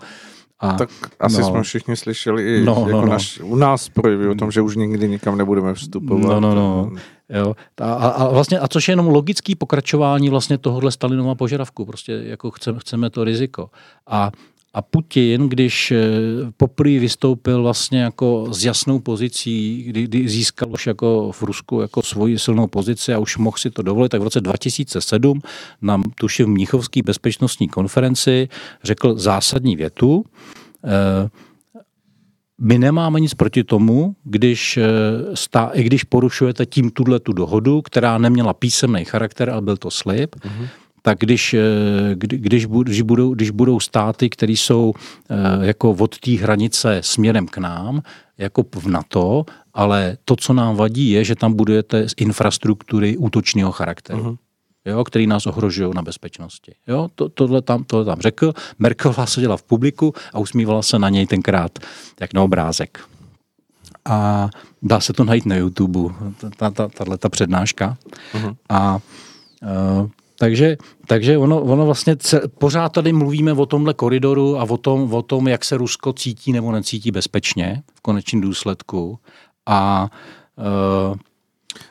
A, 0.63 0.73
tak 0.73 0.91
asi 1.21 1.41
no, 1.41 1.49
jsme 1.49 1.63
všichni 1.63 1.97
slyšeli 1.97 2.57
i 2.57 2.65
no, 2.65 2.73
jako 2.73 2.91
no, 2.91 3.01
no. 3.01 3.07
Naš, 3.07 3.41
u 3.41 3.57
nás 3.57 3.89
projevy 3.89 4.29
o 4.29 4.35
tom, 4.35 4.51
že 4.51 4.61
už 4.61 4.77
nikdy 4.77 5.09
nikam 5.09 5.39
nebudeme 5.39 5.75
vstupovat. 5.75 6.41
No, 6.41 6.41
no, 6.41 6.55
no. 6.55 6.91
Jo. 7.33 7.57
A, 7.81 7.95
a, 7.95 8.29
vlastně, 8.29 8.59
a 8.59 8.69
což 8.69 8.89
je 8.89 8.93
jenom 8.93 9.07
logický 9.07 9.55
pokračování 9.55 10.31
vlastně 10.31 10.59
tohohle 10.59 10.91
Stalinova 10.91 11.35
požadavku. 11.35 11.85
Prostě 11.85 12.13
jako 12.25 12.51
chceme, 12.51 12.79
chceme 12.79 13.11
to 13.11 13.25
riziko. 13.25 13.71
A, 14.07 14.31
a 14.75 14.83
Putin, 14.83 15.49
když 15.49 15.91
eh, 15.91 15.99
poprvé 16.57 16.99
vystoupil 16.99 17.63
vlastně 17.63 18.01
jako 18.01 18.47
s 18.51 18.65
jasnou 18.65 18.99
pozicí, 18.99 19.83
kdy, 19.83 20.03
kdy 20.03 20.29
získal 20.29 20.73
už 20.73 20.87
jako 20.87 21.33
v 21.33 21.43
Rusku 21.43 21.81
jako 21.81 22.03
svoji 22.03 22.39
silnou 22.39 22.67
pozici 22.67 23.15
a 23.15 23.19
už 23.19 23.37
mohl 23.37 23.59
si 23.59 23.71
to 23.71 23.83
dovolit, 23.83 24.09
tak 24.09 24.21
v 24.21 24.25
roce 24.25 24.41
2007 24.41 25.41
na 25.83 26.03
tuším 26.15 26.49
Mnichovský 26.49 27.03
bezpečnostní 27.03 27.69
konferenci 27.69 28.49
řekl 28.85 29.19
zásadní 29.19 29.77
větu, 29.77 30.25
eh, 30.85 31.29
my 32.63 32.79
nemáme 32.79 33.21
nic 33.21 33.35
proti 33.35 33.65
tomu, 33.65 34.17
když, 34.25 34.77
eh, 34.77 34.83
stá, 35.35 35.71
i 35.75 35.83
když 35.83 36.05
porušujete 36.05 36.67
tím 36.67 36.91
tuhle 36.91 37.21
tu 37.21 37.33
dohodu, 37.33 37.83
která 37.83 38.19
neměla 38.19 38.55
písemný 38.55 39.05
charakter, 39.05 39.51
ale 39.51 39.63
byl 39.63 39.77
to 39.77 39.91
slib, 39.91 40.37
uh-huh. 40.37 40.69
tak 41.03 41.19
když, 41.19 41.55
eh, 41.55 41.61
když, 42.15 42.67
když, 42.67 43.03
budou, 43.03 43.35
když 43.35 43.51
budou 43.51 43.81
státy, 43.81 44.31
které 44.31 44.53
jsou 44.53 44.93
eh, 45.31 45.67
jako 45.67 45.91
od 45.91 46.19
té 46.19 46.31
hranice 46.31 46.99
směrem 47.03 47.47
k 47.47 47.59
nám, 47.59 48.03
jako 48.39 48.65
v 48.75 48.87
NATO, 48.87 49.45
ale 49.75 50.17
to, 50.25 50.37
co 50.37 50.53
nám 50.53 50.77
vadí, 50.77 51.11
je, 51.11 51.25
že 51.25 51.35
tam 51.35 51.53
budujete 51.53 52.09
z 52.09 52.15
infrastruktury 52.17 53.17
útočného 53.17 53.73
charakteru. 53.73 54.23
Uh-huh 54.23 54.37
jo, 54.85 55.05
který 55.05 55.27
nás 55.27 55.47
ohrožují 55.47 55.91
na 55.95 56.03
bezpečnosti. 56.03 56.75
Jo, 56.87 57.09
to, 57.15 57.29
tohle, 57.29 57.63
tam, 57.63 57.85
tohle 57.85 58.05
tam 58.05 58.21
řekl. 58.21 58.53
Merkelová 58.79 59.27
seděla 59.27 59.57
v 59.57 59.63
publiku 59.63 60.15
a 60.33 60.39
usmívala 60.39 60.83
se 60.83 60.99
na 60.99 61.09
něj 61.09 61.27
tenkrát 61.27 61.79
jak 62.21 62.35
na 62.35 62.43
obrázek. 62.43 63.01
A 64.05 64.49
dá 64.83 65.01
se 65.01 65.13
to 65.13 65.25
najít 65.25 65.47
na 65.47 65.57
YouTube, 65.57 66.15
tahle 66.97 67.19
ta 67.19 67.29
přednáška. 67.29 67.97
Uh-huh. 68.35 68.57
A 68.69 68.99
uh, 70.01 70.09
takže, 70.39 70.77
takže 71.07 71.39
ono, 71.39 71.63
ono 71.63 71.87
vlastně 71.87 72.17
ce, 72.17 72.41
pořád 72.59 72.89
tady 72.89 73.13
mluvíme 73.13 73.53
o 73.53 73.67
tomhle 73.67 73.95
koridoru 73.95 74.59
a 74.59 74.63
o 74.63 74.77
tom, 74.77 75.15
o 75.15 75.23
tom, 75.23 75.49
jak 75.49 75.65
se 75.65 75.77
Rusko 75.77 76.13
cítí 76.13 76.53
nebo 76.53 76.73
necítí 76.73 77.11
bezpečně 77.11 77.83
v 77.95 78.01
konečném 78.01 78.41
důsledku. 78.41 79.19
A 79.67 80.11
uh, 81.11 81.17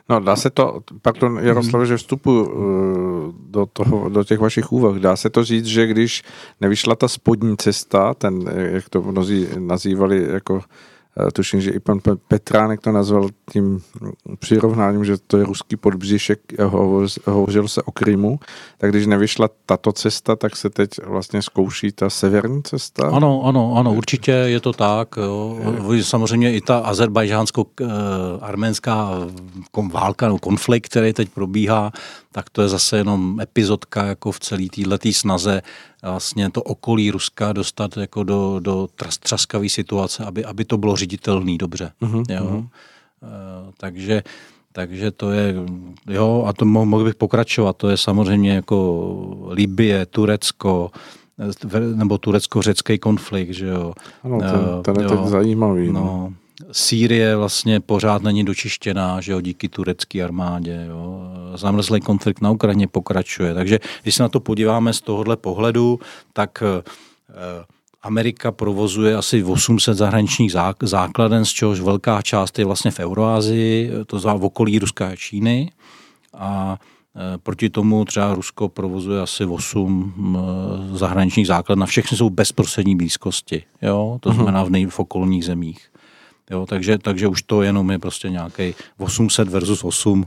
No, 0.08 0.20
dá 0.20 0.36
se 0.36 0.50
to, 0.50 0.80
pardon 1.02 1.38
Jaroslav, 1.42 1.86
že 1.86 1.96
vstupu 1.96 2.42
uh, 2.42 3.32
do, 3.50 3.66
toho, 3.72 4.08
do 4.08 4.24
těch 4.24 4.38
vašich 4.38 4.72
úvah, 4.72 4.96
dá 4.96 5.16
se 5.16 5.30
to 5.30 5.44
říct, 5.44 5.66
že 5.66 5.86
když 5.86 6.22
nevyšla 6.60 6.94
ta 6.96 7.08
spodní 7.08 7.56
cesta, 7.56 8.14
ten, 8.14 8.40
jak 8.56 8.88
to 8.88 9.02
mnozí 9.02 9.48
nazývali 9.58 10.26
jako 10.32 10.60
Eh, 10.60 10.91
tuším, 11.32 11.60
že 11.60 11.70
i 11.70 11.80
pan 11.80 12.00
Petránek 12.28 12.80
to 12.80 12.92
nazval 12.92 13.28
tím 13.52 13.82
přirovnáním, 14.38 15.04
že 15.04 15.16
to 15.26 15.38
je 15.38 15.44
ruský 15.44 15.76
podbříšek, 15.76 16.40
hovořil 17.26 17.68
se 17.68 17.82
o 17.82 17.92
Krymu, 17.92 18.38
tak 18.78 18.90
když 18.90 19.06
nevyšla 19.06 19.48
tato 19.66 19.92
cesta, 19.92 20.36
tak 20.36 20.56
se 20.56 20.70
teď 20.70 20.90
vlastně 21.06 21.42
zkouší 21.42 21.92
ta 21.92 22.10
severní 22.10 22.62
cesta? 22.62 23.10
Ano, 23.12 23.42
ano, 23.44 23.74
ano, 23.76 23.94
určitě 23.94 24.32
je 24.32 24.60
to 24.60 24.72
tak. 24.72 25.08
Jo. 25.16 25.58
Samozřejmě 26.02 26.54
i 26.54 26.60
ta 26.60 26.78
azerbajdžánsko-arménská 26.78 29.10
válka, 29.92 30.28
no, 30.28 30.38
konflikt, 30.38 30.88
který 30.88 31.12
teď 31.12 31.28
probíhá, 31.28 31.92
tak 32.32 32.50
to 32.50 32.62
je 32.62 32.68
zase 32.68 32.96
jenom 32.96 33.40
epizodka 33.40 34.04
jako 34.04 34.32
v 34.32 34.40
celé 34.40 34.66
této 34.68 35.12
snaze 35.12 35.62
vlastně 36.02 36.50
to 36.50 36.62
okolí 36.62 37.10
Ruska 37.10 37.52
dostat 37.52 37.96
jako 37.96 38.22
do, 38.22 38.60
do 38.60 38.88
traskavé 39.22 39.68
situace, 39.68 40.24
aby, 40.24 40.44
aby 40.44 40.64
to 40.64 40.78
bylo 40.78 40.96
ředitelný 40.96 41.58
dobře. 41.58 41.92
Uh-huh, 42.02 42.24
jo? 42.28 42.44
Uh-huh. 42.44 42.58
Uh, 42.58 43.72
takže 43.76 44.22
Takže 44.74 45.10
to 45.10 45.30
je, 45.30 45.54
jo, 46.08 46.44
a 46.48 46.52
to 46.52 46.64
mohl 46.64 47.04
bych 47.04 47.14
pokračovat, 47.14 47.76
to 47.76 47.88
je 47.88 47.96
samozřejmě 47.96 48.52
jako 48.52 49.06
Libie, 49.50 50.06
Turecko, 50.06 50.90
nebo 51.94 52.18
turecko-řecký 52.18 52.98
konflikt, 52.98 53.50
že 53.50 53.66
jo. 53.66 53.92
Ano, 54.24 54.38
ten, 54.38 54.94
ten 54.94 55.04
je 55.04 55.08
teď 55.08 55.18
zajímavý. 55.24 55.92
No. 55.92 56.32
Sýrie 56.72 57.36
vlastně 57.36 57.80
pořád 57.80 58.22
není 58.22 58.44
dočištěná, 58.44 59.20
že 59.20 59.32
jo, 59.32 59.40
díky 59.40 59.68
turecké 59.68 60.24
armádě. 60.24 60.86
Jo. 60.88 61.20
Zamrzlý 61.54 62.00
konflikt 62.00 62.40
na 62.40 62.50
Ukrajině 62.50 62.88
pokračuje. 62.88 63.54
Takže 63.54 63.78
když 64.02 64.14
se 64.14 64.22
na 64.22 64.28
to 64.28 64.40
podíváme 64.40 64.92
z 64.92 65.00
tohohle 65.00 65.36
pohledu, 65.36 66.00
tak 66.32 66.62
eh, 66.62 66.82
Amerika 68.02 68.52
provozuje 68.52 69.16
asi 69.16 69.44
800 69.44 69.96
zahraničních 69.96 70.52
základen, 70.82 71.44
z 71.44 71.48
čehož 71.48 71.80
velká 71.80 72.22
část 72.22 72.58
je 72.58 72.64
vlastně 72.64 72.90
v 72.90 73.00
Euroázii, 73.00 73.90
to 74.06 74.18
za 74.18 74.34
v 74.34 74.44
okolí 74.44 74.78
Ruska 74.78 75.08
a 75.08 75.16
Číny. 75.16 75.70
A 76.34 76.78
e, 77.34 77.38
Proti 77.38 77.70
tomu 77.70 78.04
třeba 78.04 78.34
Rusko 78.34 78.68
provozuje 78.68 79.20
asi 79.20 79.44
8 79.44 80.14
e, 80.94 80.98
zahraničních 80.98 81.46
základ, 81.46 81.78
na 81.78 81.86
všechny 81.86 82.16
jsou 82.16 82.30
bezprostřední 82.30 82.96
blízkosti, 82.96 83.62
jo? 83.82 84.18
to 84.20 84.28
mhm. 84.28 84.36
znamená 84.36 84.64
v, 84.64 84.70
nej, 84.70 84.86
v 84.86 84.98
okolních 84.98 85.44
zemích. 85.44 85.91
Jo? 86.52 86.66
Takže, 86.66 86.98
takže 86.98 87.26
už 87.26 87.42
to 87.42 87.62
jenom 87.62 87.90
je 87.90 87.98
prostě 87.98 88.30
nějaký 88.30 88.74
800 88.98 89.48
versus 89.48 89.84
8 89.84 90.26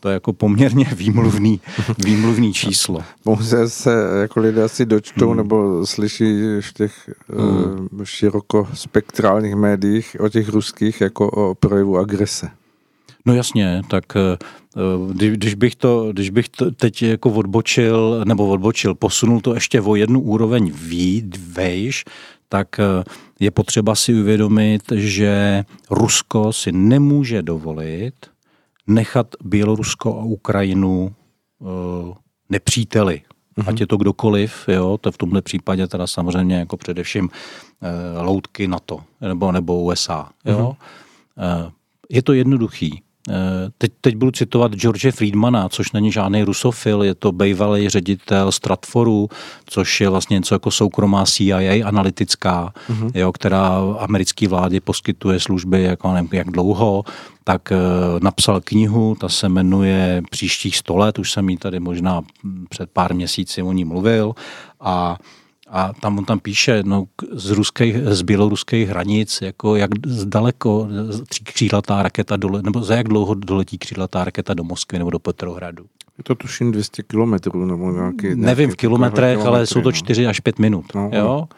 to 0.00 0.08
je 0.08 0.12
jako 0.12 0.32
poměrně 0.32 0.84
výmluvný, 0.96 1.60
výmluvný 2.04 2.52
číslo. 2.52 3.04
Pouze 3.24 3.70
se 3.70 3.90
jako 4.20 4.40
lidé 4.40 4.64
asi 4.64 4.86
dočtou 4.86 5.28
hmm. 5.28 5.36
nebo 5.36 5.86
slyší 5.86 6.24
v 6.60 6.72
těch 6.72 7.10
hmm. 7.28 7.88
uh, 7.92 8.04
širokospektrálních 8.04 9.54
médiích 9.54 10.16
o 10.20 10.28
těch 10.28 10.48
ruských 10.48 11.00
jako 11.00 11.30
o 11.30 11.54
projevu 11.54 11.98
agrese. 11.98 12.50
No 13.26 13.34
jasně, 13.34 13.82
tak 13.88 14.04
uh, 14.76 15.12
když 15.12 15.54
bych 15.54 15.76
to, 15.76 16.12
když 16.12 16.30
bych 16.30 16.48
to 16.48 16.70
teď 16.70 17.02
jako 17.02 17.30
odbočil, 17.30 18.22
nebo 18.24 18.48
odbočil, 18.48 18.94
posunul 18.94 19.40
to 19.40 19.54
ještě 19.54 19.80
o 19.80 19.94
jednu 19.94 20.20
úroveň 20.20 20.72
vejš, 21.52 22.04
tak 22.52 22.68
uh, 22.78 23.04
je 23.40 23.50
potřeba 23.50 23.94
si 23.94 24.14
uvědomit, 24.14 24.82
že 24.92 25.64
Rusko 25.90 26.52
si 26.52 26.72
nemůže 26.72 27.42
dovolit 27.42 28.14
nechat 28.86 29.26
Bělorusko 29.44 30.20
a 30.20 30.24
Ukrajinu 30.24 31.14
uh, 31.58 31.68
nepříteli. 32.48 33.22
Mm-hmm. 33.58 33.68
Ať 33.68 33.80
je 33.80 33.86
to 33.86 33.96
kdokoliv, 33.96 34.68
jo, 34.68 34.98
to 35.00 35.12
v 35.12 35.18
tomhle 35.18 35.42
případě 35.42 35.86
teda 35.86 36.06
samozřejmě 36.06 36.56
jako 36.56 36.76
především 36.76 37.24
uh, 37.24 38.26
loutky 38.26 38.68
NATO 38.68 39.00
nebo, 39.20 39.52
nebo 39.52 39.82
USA. 39.82 40.30
Jo. 40.44 40.58
Mm-hmm. 40.58 41.64
Uh, 41.64 41.70
je 42.08 42.22
to 42.22 42.32
jednoduchý. 42.32 43.02
Eh, 43.28 43.32
teď, 43.78 43.92
teď 44.00 44.16
budu 44.16 44.30
citovat 44.30 44.74
George 44.74 45.10
Friedmana, 45.10 45.68
což 45.68 45.92
není 45.92 46.12
žádný 46.12 46.42
rusofil, 46.42 47.02
je 47.02 47.14
to 47.14 47.32
bývalý 47.32 47.88
ředitel 47.88 48.52
Stratforu, 48.52 49.28
což 49.66 50.00
je 50.00 50.08
vlastně 50.08 50.34
něco 50.34 50.54
jako 50.54 50.70
soukromá 50.70 51.24
CIA 51.24 51.88
analytická, 51.88 52.72
mm-hmm. 52.88 53.10
jo, 53.14 53.32
která 53.32 53.70
americké 53.98 54.48
vlády 54.48 54.80
poskytuje 54.80 55.40
služby 55.40 55.82
jako 55.82 56.12
nevím, 56.12 56.28
jak 56.32 56.50
dlouho, 56.50 57.04
tak 57.44 57.72
uh, 57.72 58.20
napsal 58.20 58.60
knihu, 58.60 59.14
ta 59.20 59.28
se 59.28 59.48
jmenuje 59.48 60.22
Příštích 60.30 60.76
sto 60.76 60.96
let, 60.96 61.18
už 61.18 61.32
jsem 61.32 61.48
jí 61.48 61.56
tady 61.56 61.80
možná 61.80 62.22
před 62.68 62.90
pár 62.90 63.14
měsíci 63.14 63.62
o 63.62 63.72
ní 63.72 63.84
mluvil 63.84 64.34
a 64.80 65.16
a 65.70 65.92
tam 66.00 66.18
on 66.18 66.24
tam 66.24 66.38
píše, 66.38 66.82
no, 66.82 67.04
z, 67.32 67.50
ruských, 67.50 67.96
z 67.96 68.22
běloruských 68.22 68.88
hranic, 68.88 69.38
jako 69.42 69.76
jak 69.76 69.90
daleko 70.24 70.88
křídlatá 71.44 72.02
raketa 72.02 72.36
dole, 72.36 72.62
nebo 72.62 72.82
za 72.82 72.94
jak 72.94 73.08
dlouho 73.08 73.34
doletí 73.34 73.78
křídlatá 73.78 74.24
raketa 74.24 74.54
do 74.54 74.64
Moskvy 74.64 74.98
nebo 74.98 75.10
do 75.10 75.18
Petrohradu. 75.18 75.84
Je 76.18 76.24
to 76.24 76.34
tuším 76.34 76.72
200 76.72 77.02
kilometrů 77.02 77.66
nebo 77.66 77.92
nějaký... 77.92 78.26
Nevím 78.34 78.40
nějaký 78.56 78.72
v 78.72 78.76
kilometrech, 78.76 79.46
ale 79.46 79.66
jsou 79.66 79.80
to 79.80 79.92
4 79.92 80.24
no. 80.24 80.30
až 80.30 80.40
5 80.40 80.58
minut. 80.58 80.84
No, 80.94 81.10
jo? 81.12 81.48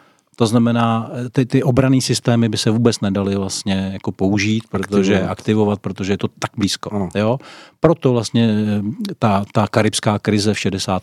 To 0.43 0.47
znamená, 0.47 1.11
ty, 1.33 1.47
ty 1.47 1.63
obraný 1.63 2.01
systémy 2.01 2.49
by 2.49 2.59
se 2.59 2.71
vůbec 2.71 3.01
nedaly 3.01 3.37
vlastně 3.37 3.91
jako 3.93 4.13
použít, 4.13 4.65
protože 4.71 5.15
aktivovat, 5.15 5.31
aktivovat, 5.31 5.81
protože 5.81 6.13
je 6.13 6.19
to 6.19 6.29
tak 6.29 6.51
blízko. 6.57 6.95
Ano. 6.95 7.09
Jo? 7.15 7.39
Proto 7.81 8.13
vlastně 8.13 8.51
eh, 8.51 8.83
ta, 9.19 9.45
ta 9.53 9.67
karibská 9.67 10.19
krize 10.19 10.55
v 10.55 10.59
60. 10.59 11.03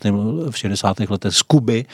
v 0.50 0.58
60. 0.58 1.00
letech 1.00 1.32
z 1.32 1.42
Kuby 1.42 1.84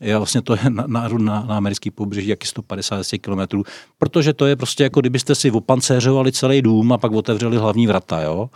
je 0.00 0.16
vlastně 0.16 0.42
to 0.42 0.54
je 0.54 0.70
na, 0.70 0.84
na, 0.86 1.08
na, 1.08 1.44
na 1.48 1.56
americký 1.56 1.90
pobřeží, 1.90 2.28
jak 2.28 2.46
150 2.46 3.06
kilometrů, 3.20 3.64
protože 3.98 4.32
to 4.32 4.46
je 4.46 4.56
prostě 4.56 4.82
jako 4.82 5.00
kdybyste 5.00 5.34
si 5.34 5.50
opancéřovali 5.50 6.32
celý 6.32 6.62
dům 6.62 6.92
a 6.92 6.98
pak 6.98 7.12
otevřeli 7.12 7.56
hlavní 7.56 7.86
vrata, 7.86 8.22
jo. 8.22 8.50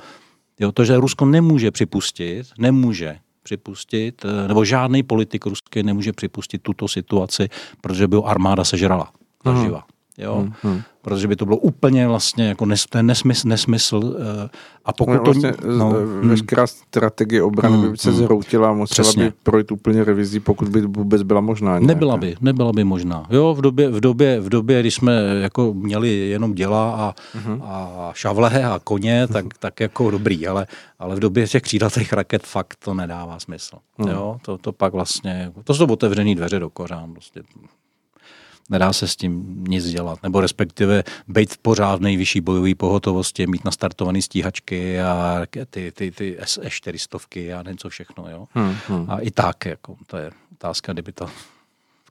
Jo, 0.61 0.73
to, 0.73 0.85
že 0.85 0.97
Rusko 0.97 1.25
nemůže 1.25 1.71
připustit, 1.71 2.47
nemůže 2.59 3.19
připustit, 3.47 4.25
eh, 4.25 4.49
nebo 4.49 4.65
žádný 4.65 5.03
politik 5.03 5.47
ruský 5.47 5.83
nemůže 5.83 6.13
připustit 6.13 6.63
tuto 6.63 6.89
situaci, 6.89 7.49
protože 7.81 8.09
by 8.09 8.17
ho 8.17 8.27
armáda 8.27 8.65
sežrala 8.65 9.13
zaživa. 9.45 9.87
Jo? 10.19 10.47
Hmm, 10.63 10.83
Protože 11.03 11.29
by 11.29 11.37
to 11.37 11.45
bylo 11.45 11.57
úplně 11.57 12.09
vlastně 12.09 12.49
jako 12.49 12.67
nes, 12.67 12.87
ten 12.87 13.07
nesmysl, 13.07 13.49
nesmysl 13.49 14.17
eh, 14.45 14.49
a 14.85 14.93
pokud 14.93 15.15
no, 15.15 15.23
vlastně 15.23 15.53
to... 15.53 15.67
No, 15.67 15.91
hmm. 15.91 16.29
veškerá 16.29 16.67
strategie 16.67 17.43
obrany 17.43 17.77
hmm, 17.77 17.91
by 17.91 17.99
se 17.99 18.11
hmm, 18.11 18.19
zhroutila 18.19 18.71
a 18.71 18.73
musela 18.73 19.05
přesně. 19.05 19.25
by 19.25 19.33
projít 19.43 19.73
úplně 19.73 20.05
revizí, 20.05 20.41
pokud 20.41 20.69
by 20.69 20.81
vůbec 20.81 21.23
byla 21.23 21.41
možná. 21.41 21.71
Nějaká. 21.71 21.87
Nebyla 21.87 22.17
by, 22.17 22.37
nebyla 22.41 22.73
by 22.73 22.85
možná. 22.85 23.27
Jo, 23.31 23.55
v 23.55 23.61
době, 23.61 23.91
v 23.91 24.01
době, 24.01 24.41
v 24.41 24.49
době 24.49 24.81
kdy 24.81 24.91
jsme 24.91 25.13
jako 25.43 25.75
měli 25.75 26.09
jenom 26.09 26.55
děla 26.55 26.95
a, 26.95 27.15
hmm. 27.35 27.63
a 27.65 28.11
šavle 28.15 28.65
a 28.65 28.81
koně, 28.85 29.27
tak, 29.27 29.45
tak 29.59 29.81
jako 29.81 30.11
dobrý, 30.11 30.47
ale, 30.47 30.67
ale 30.99 31.17
v 31.17 31.21
době 31.21 31.49
těch 31.49 31.63
křídlatých 31.63 32.13
raket 32.13 32.43
fakt 32.43 32.77
to 32.85 32.95
nedává 32.95 33.39
smysl. 33.39 33.77
Hmm. 33.99 34.09
Jo, 34.09 34.37
to, 34.43 34.59
to 34.59 34.73
pak 34.73 34.93
vlastně, 34.93 35.53
to 35.65 35.75
jsou 35.75 35.87
otevřený 35.87 36.35
dveře 36.35 36.59
do 36.59 36.71
kořán. 36.71 37.13
Prostě 37.13 37.43
nedá 38.71 38.93
se 38.93 39.09
s 39.09 39.17
tím 39.17 39.65
nic 39.69 39.91
dělat, 39.91 40.23
nebo 40.23 40.41
respektive 40.41 41.05
být 41.29 41.53
v 41.53 41.59
pořád 41.59 42.01
nejvyšší 42.01 42.41
bojové 42.41 42.75
pohotovosti, 42.75 43.47
mít 43.47 43.65
nastartované 43.65 44.23
stíhačky 44.23 45.01
a 45.01 45.43
ty, 45.71 45.93
ty, 45.93 46.11
ty 46.11 46.39
SE400 46.41 47.59
a 47.59 47.71
něco 47.71 47.89
všechno, 47.89 48.31
jo. 48.31 48.47
Hmm, 48.55 48.77
hmm. 48.89 49.07
A 49.09 49.19
i 49.19 49.31
tak, 49.31 49.67
jako, 49.67 49.97
to 50.07 50.17
je 50.17 50.31
otázka, 50.53 50.93
kdyby 50.93 51.13
to 51.13 51.27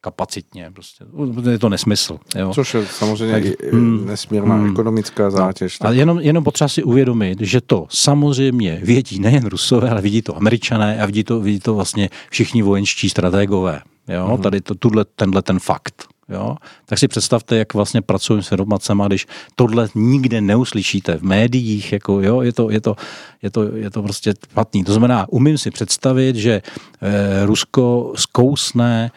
kapacitně, 0.02 0.72
prostě. 0.74 1.06
je 1.50 1.60
to 1.60 1.70
nesmysl. 1.70 2.18
Jo. 2.36 2.52
Což 2.54 2.74
je 2.74 2.86
samozřejmě 2.86 3.34
tak, 3.34 3.74
hmm, 3.74 4.06
nesmírná 4.06 4.56
hmm, 4.56 4.72
ekonomická 4.72 5.24
no. 5.24 5.32
zátěž. 5.32 5.80
No, 5.80 5.88
ale 5.88 5.96
jenom, 5.96 6.20
jenom 6.20 6.44
potřeba 6.44 6.68
si 6.68 6.84
uvědomit, 6.84 7.42
že 7.42 7.62
to 7.62 7.88
samozřejmě 7.90 8.80
vědí 8.84 9.20
nejen 9.20 9.46
Rusové, 9.46 9.90
ale 9.90 10.02
vidí 10.02 10.22
to 10.22 10.38
Američané 10.38 11.02
a 11.02 11.06
vidí 11.06 11.24
to, 11.24 11.40
vidí 11.40 11.60
to 11.60 11.76
vlastně 11.76 12.10
všichni 12.30 12.62
vojenští 12.62 13.10
strategové. 13.10 13.82
Jo? 14.08 14.28
Hmm. 14.28 14.42
Tady 14.42 14.62
to, 14.62 14.76
tuhle, 14.76 15.06
tenhle 15.16 15.42
ten 15.42 15.60
fakt. 15.60 16.08
Jo? 16.30 16.56
Tak 16.86 17.00
si 17.00 17.08
představte, 17.08 17.58
jak 17.58 17.74
vlastně 17.74 18.02
pracují 18.02 18.44
s 18.44 18.52
informacemi, 18.52 19.04
když 19.08 19.28
tohle 19.56 19.90
nikde 19.96 20.42
neuslyšíte 20.42 21.18
v 21.18 21.22
médiích, 21.22 21.94
jako, 21.94 22.22
jo? 22.22 22.42
Je, 22.42 22.54
to, 22.54 22.70
je, 22.70 22.82
to, 22.82 22.96
je, 23.42 23.52
to, 23.52 23.76
je 23.76 23.90
to 23.90 24.04
prostě 24.04 24.34
špatný. 24.52 24.84
To 24.84 24.94
znamená, 24.94 25.26
umím 25.30 25.58
si 25.58 25.72
představit, 25.72 26.36
že 26.36 26.62
eh, 27.02 27.46
Rusko 27.46 28.14
zkousne 28.16 29.12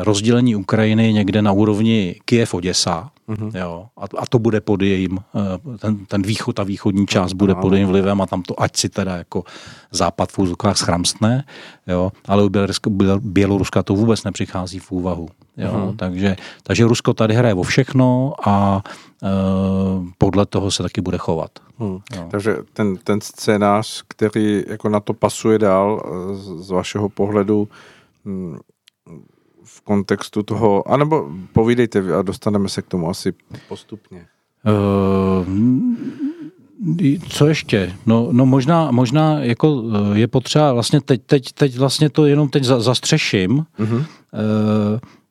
rozdělení 0.00 0.56
Ukrajiny 0.56 1.12
někde 1.12 1.42
na 1.42 1.52
úrovni 1.52 2.20
Kiev-Oděsa, 2.24 3.10
Mm-hmm. 3.28 3.58
Jo, 3.58 3.86
a, 3.96 4.04
a 4.18 4.26
to 4.26 4.38
bude 4.38 4.60
pod 4.60 4.82
jejím, 4.82 5.18
eh, 5.18 5.78
ten, 5.78 6.06
ten 6.06 6.22
východ, 6.22 6.56
ta 6.56 6.62
východní 6.62 7.06
část 7.06 7.32
bude 7.32 7.54
pod 7.54 7.72
jejím 7.72 7.88
vlivem 7.88 8.20
a 8.20 8.26
tam 8.26 8.42
to 8.42 8.62
ať 8.62 8.76
si 8.76 8.88
teda 8.88 9.16
jako 9.16 9.44
západ 9.90 10.32
v 10.32 10.38
úzokách 10.38 10.76
schramstne, 10.76 11.44
jo, 11.86 12.12
ale 12.28 12.44
u 12.44 12.48
Běloruska, 12.48 12.90
Běloruska 13.20 13.82
to 13.82 13.94
vůbec 13.94 14.24
nepřichází 14.24 14.78
v 14.78 14.92
úvahu. 14.92 15.28
Jo, 15.56 15.72
mm-hmm. 15.72 15.96
takže, 15.96 16.36
takže 16.62 16.84
Rusko 16.84 17.14
tady 17.14 17.34
hraje 17.34 17.54
o 17.54 17.62
všechno 17.62 18.32
a 18.44 18.82
e, 19.22 19.28
podle 20.18 20.46
toho 20.46 20.70
se 20.70 20.82
taky 20.82 21.00
bude 21.00 21.18
chovat. 21.18 21.50
Hmm. 21.78 21.98
Takže 22.30 22.56
ten, 22.72 22.96
ten 22.96 23.20
scénář, 23.20 24.02
který 24.08 24.64
jako 24.68 24.88
na 24.88 25.00
to 25.00 25.14
pasuje 25.14 25.58
dál 25.58 26.02
z, 26.32 26.66
z 26.66 26.70
vašeho 26.70 27.08
pohledu, 27.08 27.68
hm, 28.24 28.58
v 29.76 29.80
kontextu 29.80 30.42
toho, 30.42 30.90
anebo 30.92 31.30
povídejte 31.52 32.16
a 32.18 32.22
dostaneme 32.22 32.68
se 32.68 32.82
k 32.82 32.86
tomu 32.86 33.10
asi 33.10 33.32
postupně. 33.68 34.26
Uh, 34.66 35.46
co 37.28 37.46
ještě? 37.46 37.96
No, 38.06 38.28
no 38.32 38.46
možná, 38.46 38.90
možná 38.90 39.40
jako 39.40 39.82
eh, 40.14 40.18
je 40.18 40.28
potřeba, 40.28 40.72
vlastně 40.72 41.00
teď, 41.00 41.22
teď, 41.26 41.52
teď 41.52 41.76
vlastně 41.76 42.10
to 42.10 42.26
jenom 42.26 42.48
teď 42.48 42.64
zastřeším, 42.64 43.66
uh-huh. 43.78 43.96
uh, 43.96 44.04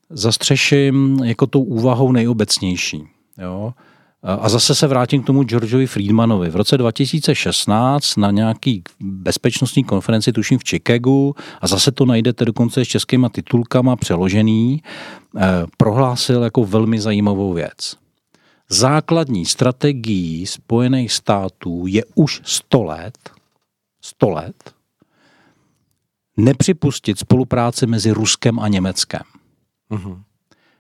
zastřeším 0.10 1.20
jako 1.24 1.48
tou 1.48 1.64
úvahou 1.64 2.12
nejobecnější. 2.12 3.04
Jo? 3.38 3.74
A 4.24 4.50
zase 4.50 4.76
se 4.76 4.88
vrátím 4.88 5.24
k 5.24 5.26
tomu 5.26 5.44
Georgeovi 5.44 5.88
Friedmanovi. 5.88 6.50
V 6.50 6.56
roce 6.56 6.78
2016 6.78 8.16
na 8.18 8.32
nějaký 8.32 8.84
bezpečnostní 9.00 9.84
konferenci, 9.84 10.32
tuším 10.32 10.60
v 10.60 10.64
Chicagu, 10.70 11.36
a 11.62 11.68
zase 11.68 11.92
to 11.92 12.06
najdete 12.06 12.46
dokonce 12.46 12.86
s 12.86 12.88
českýma 12.88 13.30
titulkama 13.30 13.96
přeložený, 13.96 14.82
eh, 15.38 15.42
prohlásil 15.78 16.44
jako 16.44 16.66
velmi 16.66 17.02
zajímavou 17.02 17.54
věc. 17.54 17.96
základní 18.70 19.46
strategií 19.46 20.46
Spojených 20.46 21.12
států 21.12 21.88
je 21.88 22.04
už 22.16 22.42
100 22.44 22.84
let, 22.84 23.18
100 24.02 24.30
let, 24.30 24.74
nepřipustit 26.38 27.20
spolupráci 27.20 27.88
mezi 27.88 28.12
Ruskem 28.12 28.60
a 28.60 28.68
Německem. 28.68 29.22
Uh-huh. 29.92 30.22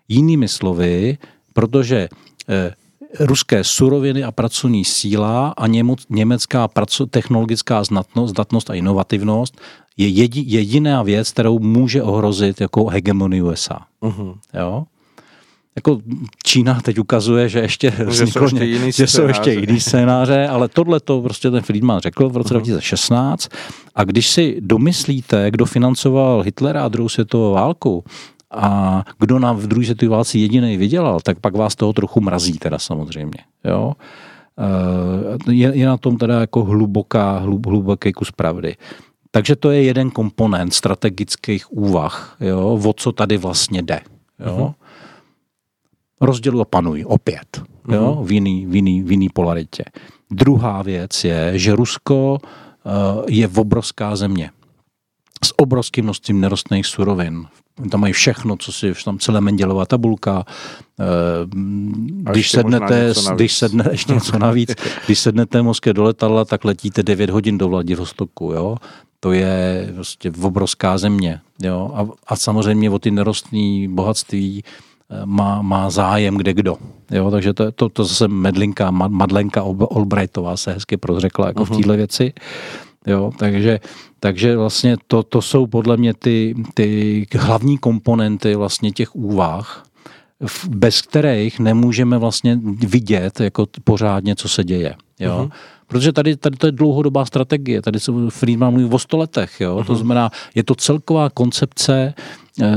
Jinými 0.07 0.47
slovy, 0.47 1.17
protože 1.53 2.09
eh, 2.49 2.75
ruské 3.20 3.64
suroviny 3.64 4.24
a 4.24 4.32
pracovní 4.32 4.86
síla 4.86 5.53
a 5.57 5.68
německá 6.09 6.70
technologická 7.09 7.84
znatnost, 7.84 8.30
zdatnost 8.30 8.70
a 8.70 8.74
inovativnost 8.74 9.61
je 9.97 10.07
jedi, 10.07 10.43
jediná 10.47 11.03
věc, 11.03 11.32
kterou 11.32 11.59
může 11.59 12.03
ohrozit 12.03 12.61
jako 12.61 12.88
hegemonii 12.88 13.41
USA. 13.41 13.80
Uh-huh. 14.01 14.36
Jo? 14.53 14.84
Jako 15.76 16.01
Čína 16.43 16.82
teď 16.82 16.99
ukazuje, 16.99 17.49
že 17.49 17.59
ještě, 17.59 17.93
že 18.09 18.28
jsou 18.28 18.43
ještě, 18.43 18.66
jiný 18.66 18.91
že 18.91 19.07
jsou 19.07 19.24
ještě 19.24 19.51
jiný 19.53 19.80
scénáře, 19.80 20.47
ale 20.47 20.68
tohle 20.70 20.99
to 20.99 21.22
prostě 21.22 21.51
ten 21.51 21.61
Friedman 21.61 21.99
řekl 21.99 22.30
v 22.30 22.38
roce 22.38 22.53
uh-huh. 22.53 22.64
2016 22.64 23.49
a 23.95 24.03
když 24.03 24.30
si 24.30 24.57
domyslíte, 24.59 25.51
kdo 25.51 25.66
financoval 25.66 26.41
Hitlera 26.41 26.86
a 26.86 26.88
druhou 26.88 27.09
světovou 27.09 27.53
válku, 27.53 28.03
a 28.53 29.03
kdo 29.19 29.39
nám 29.39 29.57
v 29.57 29.67
druhé 29.67 29.85
světové 29.85 30.09
válce 30.09 30.37
jediný 30.37 30.77
vydělal, 30.77 31.19
tak 31.19 31.39
pak 31.39 31.55
vás 31.55 31.75
toho 31.75 31.93
trochu 31.93 32.21
mrazí 32.21 32.57
teda 32.57 32.79
samozřejmě. 32.79 33.39
Jo? 33.65 33.93
Eh, 34.59 35.51
je, 35.51 35.71
je 35.75 35.85
na 35.87 35.97
tom 35.97 36.17
teda 36.17 36.39
jako 36.41 36.63
hluboká, 36.63 37.37
hlub, 37.37 37.65
hluboký 37.65 38.11
kus 38.11 38.31
pravdy. 38.31 38.75
Takže 39.31 39.55
to 39.55 39.71
je 39.71 39.83
jeden 39.83 40.11
komponent 40.11 40.73
strategických 40.73 41.73
úvah, 41.73 42.37
jo, 42.39 42.79
o 42.85 42.93
co 42.93 43.11
tady 43.11 43.37
vlastně 43.37 43.81
jde. 43.81 44.01
Jo. 44.45 44.73
Rozdělu 46.21 46.61
a 46.61 46.65
panuj, 46.65 47.05
opět, 47.07 47.61
jo, 47.89 48.15
uh-huh. 48.19 48.25
v, 48.25 48.31
jiný, 48.31 48.65
v, 48.65 48.75
jiný, 48.75 49.03
v 49.03 49.11
jiný 49.11 49.29
polaritě. 49.29 49.83
Druhá 50.31 50.81
věc 50.81 51.23
je, 51.23 51.51
že 51.55 51.75
Rusko 51.75 52.37
uh, 52.37 53.23
je 53.27 53.47
obrovská 53.47 54.15
země 54.15 54.49
s 55.43 55.59
obrovským 55.59 56.05
množstvím 56.05 56.41
nerostných 56.41 56.85
surovin. 56.85 57.45
Tam 57.91 58.01
mají 58.01 58.13
všechno, 58.13 58.57
co 58.57 58.71
si, 58.71 58.93
tam 59.05 59.19
celé 59.19 59.41
Mendělová 59.41 59.85
tabulka. 59.85 60.45
Eh, 60.99 61.03
když 62.31 62.51
sednete, 62.51 63.13
když 63.35 63.57
sedne, 63.57 63.85
ještě 63.91 64.13
něco 64.13 64.39
navíc, 64.39 64.75
když 65.05 65.19
sednete 65.19 65.61
Moskvě 65.61 65.93
do 65.93 66.03
letadla, 66.03 66.45
tak 66.45 66.65
letíte 66.65 67.03
9 67.03 67.29
hodin 67.29 67.57
do 67.57 67.69
Vladivostoku, 67.69 68.51
jo. 68.51 68.77
To 69.19 69.31
je 69.31 69.89
prostě 69.95 70.31
obrovská 70.41 70.97
země, 70.97 71.39
jo. 71.61 71.91
A, 71.93 72.07
a 72.27 72.35
samozřejmě 72.35 72.89
o 72.89 72.99
ty 72.99 73.11
nerostné 73.11 73.87
bohatství 73.89 74.63
eh, 74.63 75.25
má, 75.25 75.61
má 75.61 75.89
zájem 75.89 76.37
kde 76.37 76.53
kdo. 76.53 76.77
Jo, 77.11 77.31
takže 77.31 77.53
to, 77.53 77.71
to, 77.71 77.89
to 77.89 78.03
zase 78.03 78.27
Medlinka, 78.27 78.91
Madlenka 78.91 79.63
Albrightová 79.91 80.57
se 80.57 80.73
hezky 80.73 80.97
prozřekla 80.97 81.47
jako 81.47 81.63
uh-huh. 81.63 81.65
v 81.65 81.69
mhm. 81.69 81.81
téhle 81.81 81.97
věci. 81.97 82.33
Jo, 83.07 83.31
takže, 83.39 83.79
takže 84.19 84.57
vlastně 84.57 84.97
to, 85.07 85.23
to 85.23 85.41
jsou 85.41 85.67
podle 85.67 85.97
mě 85.97 86.13
ty, 86.13 86.55
ty 86.73 87.27
hlavní 87.35 87.77
komponenty 87.77 88.55
vlastně 88.55 88.91
těch 88.91 89.15
úvah, 89.15 89.85
bez 90.69 91.01
kterých 91.01 91.59
nemůžeme 91.59 92.17
vlastně 92.17 92.59
vidět 92.87 93.39
jako 93.39 93.65
pořádně, 93.83 94.35
co 94.35 94.49
se 94.49 94.63
děje. 94.63 94.95
Jo? 95.19 95.37
Uh-huh. 95.37 95.51
Protože 95.87 96.11
tady, 96.11 96.35
tady 96.35 96.57
to 96.57 96.65
je 96.65 96.71
dlouhodobá 96.71 97.25
strategie, 97.25 97.81
tady 97.81 97.99
se 97.99 98.11
Friedman 98.29 98.73
mluví 98.73 98.89
o 98.89 98.99
stoletech, 98.99 99.61
jo? 99.61 99.77
Uh-huh. 99.77 99.85
to 99.85 99.95
znamená, 99.95 100.29
je 100.55 100.63
to 100.63 100.75
celková 100.75 101.29
koncepce 101.29 102.13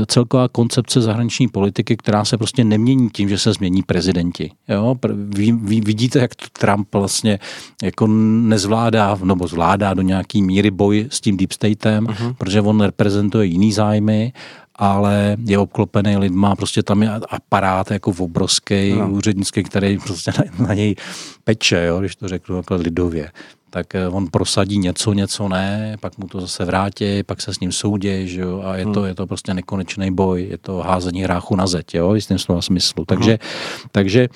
celková 0.07 0.47
koncepce 0.47 1.01
zahraniční 1.01 1.47
politiky, 1.47 1.97
která 1.97 2.25
se 2.25 2.37
prostě 2.37 2.63
nemění 2.63 3.09
tím, 3.09 3.29
že 3.29 3.37
se 3.37 3.53
změní 3.53 3.83
prezidenti. 3.83 4.51
Jo? 4.67 4.95
Vy, 5.13 5.51
vy 5.51 5.81
vidíte, 5.81 6.19
jak 6.19 6.31
Trump 6.59 6.87
vlastně 6.93 7.39
jako 7.83 8.07
nezvládá, 8.07 9.17
nebo 9.23 9.47
zvládá 9.47 9.93
do 9.93 10.01
nějaký 10.01 10.41
míry 10.41 10.71
boj 10.71 11.07
s 11.09 11.21
tím 11.21 11.37
deep 11.37 11.51
statem, 11.51 12.05
uh-huh. 12.05 12.33
protože 12.33 12.61
on 12.61 12.81
reprezentuje 12.81 13.45
jiný 13.45 13.71
zájmy 13.71 14.33
ale 14.79 15.37
je 15.45 15.57
obklopený 15.57 16.17
lidma, 16.17 16.55
prostě 16.55 16.83
tam 16.83 17.03
je 17.03 17.09
aparát 17.29 17.91
jako 17.91 18.11
v 18.11 18.21
obrovský 18.21 18.93
no. 18.93 19.09
úřednický, 19.09 19.63
který 19.63 19.97
prostě 19.97 20.31
na, 20.37 20.67
na 20.67 20.73
něj 20.73 20.95
peče, 21.43 21.85
jo, 21.85 21.99
když 21.99 22.15
to 22.15 22.27
řeknu 22.27 22.57
jako 22.57 22.75
lidově 22.75 23.31
tak 23.69 23.95
eh, 23.95 24.07
on 24.07 24.27
prosadí 24.27 24.77
něco, 24.77 25.13
něco 25.13 25.49
ne, 25.49 25.97
pak 25.99 26.17
mu 26.17 26.27
to 26.27 26.41
zase 26.41 26.65
vrátí, 26.65 27.23
pak 27.23 27.41
se 27.41 27.53
s 27.53 27.59
ním 27.59 27.71
soudí, 27.71 28.27
že 28.27 28.41
jo, 28.41 28.61
a 28.65 28.75
je 28.75 28.85
to, 28.85 28.99
hmm. 28.99 29.05
je 29.05 29.15
to 29.15 29.27
prostě 29.27 29.53
nekonečný 29.53 30.11
boj, 30.11 30.47
je 30.49 30.57
to 30.57 30.77
házení 30.77 31.23
hráchu 31.23 31.55
na 31.55 31.67
zeď, 31.67 31.95
jo, 31.95 32.13
v 32.13 32.19
tím 32.19 32.39
slova 32.39 32.61
smyslu. 32.61 33.05
Takže, 33.05 33.31
hmm. 33.31 33.89
takže 33.91 34.27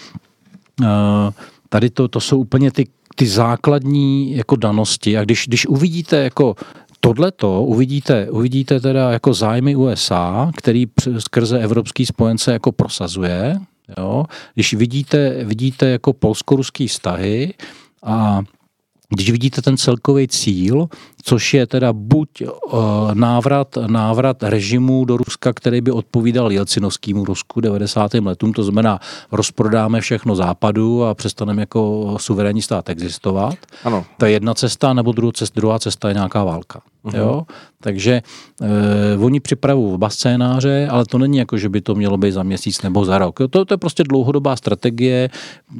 uh, 0.81 0.87
tady 1.69 1.89
to, 1.89 2.07
to 2.07 2.19
jsou 2.19 2.37
úplně 2.37 2.71
ty, 2.71 2.87
ty 3.15 3.27
základní 3.27 4.35
jako 4.35 4.55
danosti 4.55 5.17
a 5.17 5.23
když, 5.23 5.47
když 5.47 5.65
uvidíte 5.65 6.17
jako 6.17 6.55
tohleto 7.01 7.63
uvidíte, 7.63 8.29
uvidíte 8.29 8.79
teda 8.79 9.11
jako 9.11 9.33
zájmy 9.33 9.75
USA, 9.75 10.51
který 10.55 10.85
skrze 11.19 11.59
evropský 11.59 12.05
spojence 12.05 12.53
jako 12.53 12.71
prosazuje, 12.71 13.59
jo? 13.97 14.25
když 14.53 14.73
vidíte, 14.73 15.43
vidíte 15.43 15.89
jako 15.89 16.13
polsko-ruský 16.13 16.87
vztahy 16.87 17.53
a 18.03 18.41
když 19.15 19.31
vidíte 19.31 19.61
ten 19.61 19.77
celkový 19.77 20.27
cíl, 20.27 20.87
což 21.23 21.53
je 21.53 21.67
teda 21.67 21.93
buď 21.93 22.29
uh, 22.41 22.81
návrat, 23.13 23.77
návrat 23.87 24.43
režimu 24.43 25.05
do 25.05 25.17
Ruska, 25.17 25.53
který 25.53 25.81
by 25.81 25.91
odpovídal 25.91 26.51
Jelcinovskému 26.51 27.25
Rusku 27.25 27.61
90. 27.61 28.13
letům, 28.13 28.53
to 28.53 28.63
znamená 28.63 28.99
rozprodáme 29.31 30.01
všechno 30.01 30.35
západu 30.35 31.03
a 31.03 31.15
přestaneme 31.15 31.61
jako 31.61 32.15
suverénní 32.19 32.61
stát 32.61 32.89
existovat. 32.89 33.55
Ano. 33.83 34.05
To 34.17 34.25
je 34.25 34.31
jedna 34.31 34.53
cesta, 34.53 34.93
nebo 34.93 35.11
druhá 35.11 35.31
cesta, 35.31 35.59
druhá 35.59 35.79
cesta 35.79 36.07
je 36.07 36.13
nějaká 36.13 36.43
válka. 36.43 36.81
Uh-huh. 37.05 37.17
Jo? 37.17 37.41
Takže 37.81 38.21
uh, 39.17 39.25
oni 39.25 39.39
připravují 39.39 39.93
oba 39.93 40.09
scénáře, 40.09 40.87
ale 40.91 41.05
to 41.05 41.17
není 41.17 41.37
jako, 41.37 41.57
že 41.57 41.69
by 41.69 41.81
to 41.81 41.95
mělo 41.95 42.17
být 42.17 42.31
za 42.31 42.43
měsíc 42.43 42.81
nebo 42.81 43.05
za 43.05 43.17
rok. 43.17 43.39
To, 43.49 43.65
to 43.65 43.73
je 43.73 43.77
prostě 43.77 44.03
dlouhodobá 44.03 44.55
strategie, 44.55 45.29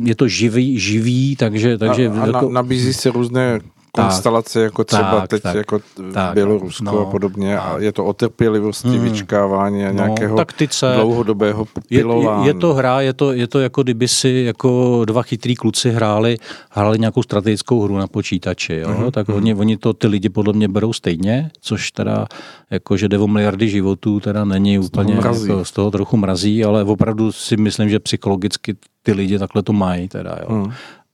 je 0.03 0.15
to 0.15 0.27
živý, 0.27 0.79
živý 0.79 1.35
takže... 1.35 1.77
takže 1.77 2.07
a, 2.07 2.23
a 2.23 2.27
jako, 2.27 2.45
na, 2.45 2.61
nabízí 2.61 2.93
se 2.93 3.11
různé 3.11 3.59
konstelace, 3.91 4.59
tak, 4.59 4.63
jako 4.63 4.83
třeba 4.83 5.19
tak, 5.19 5.29
teď 5.29 5.43
tak, 5.43 5.55
jako 5.55 5.79
tak, 6.13 6.33
Bělorusko 6.33 6.83
no, 6.83 6.99
a 6.99 7.05
podobně. 7.05 7.59
A 7.59 7.77
je 7.79 7.91
to 7.91 8.05
o 8.05 8.13
trpělivosti, 8.13 8.87
hmm, 8.87 9.03
vyčkávání 9.03 9.85
a 9.85 9.87
no, 9.87 9.93
nějakého 9.93 10.37
taktice, 10.37 10.93
dlouhodobého 10.95 11.67
pilování. 11.87 12.45
Je, 12.45 12.49
je, 12.49 12.53
to 12.53 12.73
hra, 12.73 13.01
je 13.01 13.13
to, 13.13 13.33
je 13.33 13.47
to 13.47 13.59
jako 13.59 13.83
kdyby 13.83 14.07
si 14.07 14.29
jako 14.29 15.01
dva 15.05 15.23
chytrý 15.23 15.55
kluci 15.55 15.91
hráli, 15.91 16.37
hráli 16.69 16.99
nějakou 16.99 17.23
strategickou 17.23 17.81
hru 17.81 17.97
na 17.97 18.07
počítači. 18.07 18.73
Jo? 18.73 18.89
Mm-hmm. 18.89 19.11
Tak 19.11 19.29
oni, 19.29 19.55
oni 19.55 19.77
to 19.77 19.93
ty 19.93 20.07
lidi 20.07 20.29
podle 20.29 20.53
mě 20.53 20.67
berou 20.67 20.93
stejně, 20.93 21.51
což 21.61 21.91
teda 21.91 22.25
jako, 22.69 22.97
že 22.97 23.09
jde 23.09 23.19
o 23.19 23.27
miliardy 23.27 23.69
životů, 23.69 24.19
teda 24.19 24.45
není 24.45 24.77
z 24.77 24.85
úplně 24.85 25.13
jako, 25.13 25.65
z 25.65 25.71
toho 25.71 25.91
trochu 25.91 26.17
mrazí, 26.17 26.63
ale 26.65 26.83
opravdu 26.83 27.31
si 27.31 27.57
myslím, 27.57 27.89
že 27.89 27.99
psychologicky 27.99 28.75
ty 29.03 29.11
lidi 29.11 29.39
takhle 29.39 29.63
to 29.63 29.73
mají. 29.73 30.07
Teda, 30.07 30.37
jo? 30.41 30.55
Mm. 30.55 30.71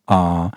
A 0.08 0.50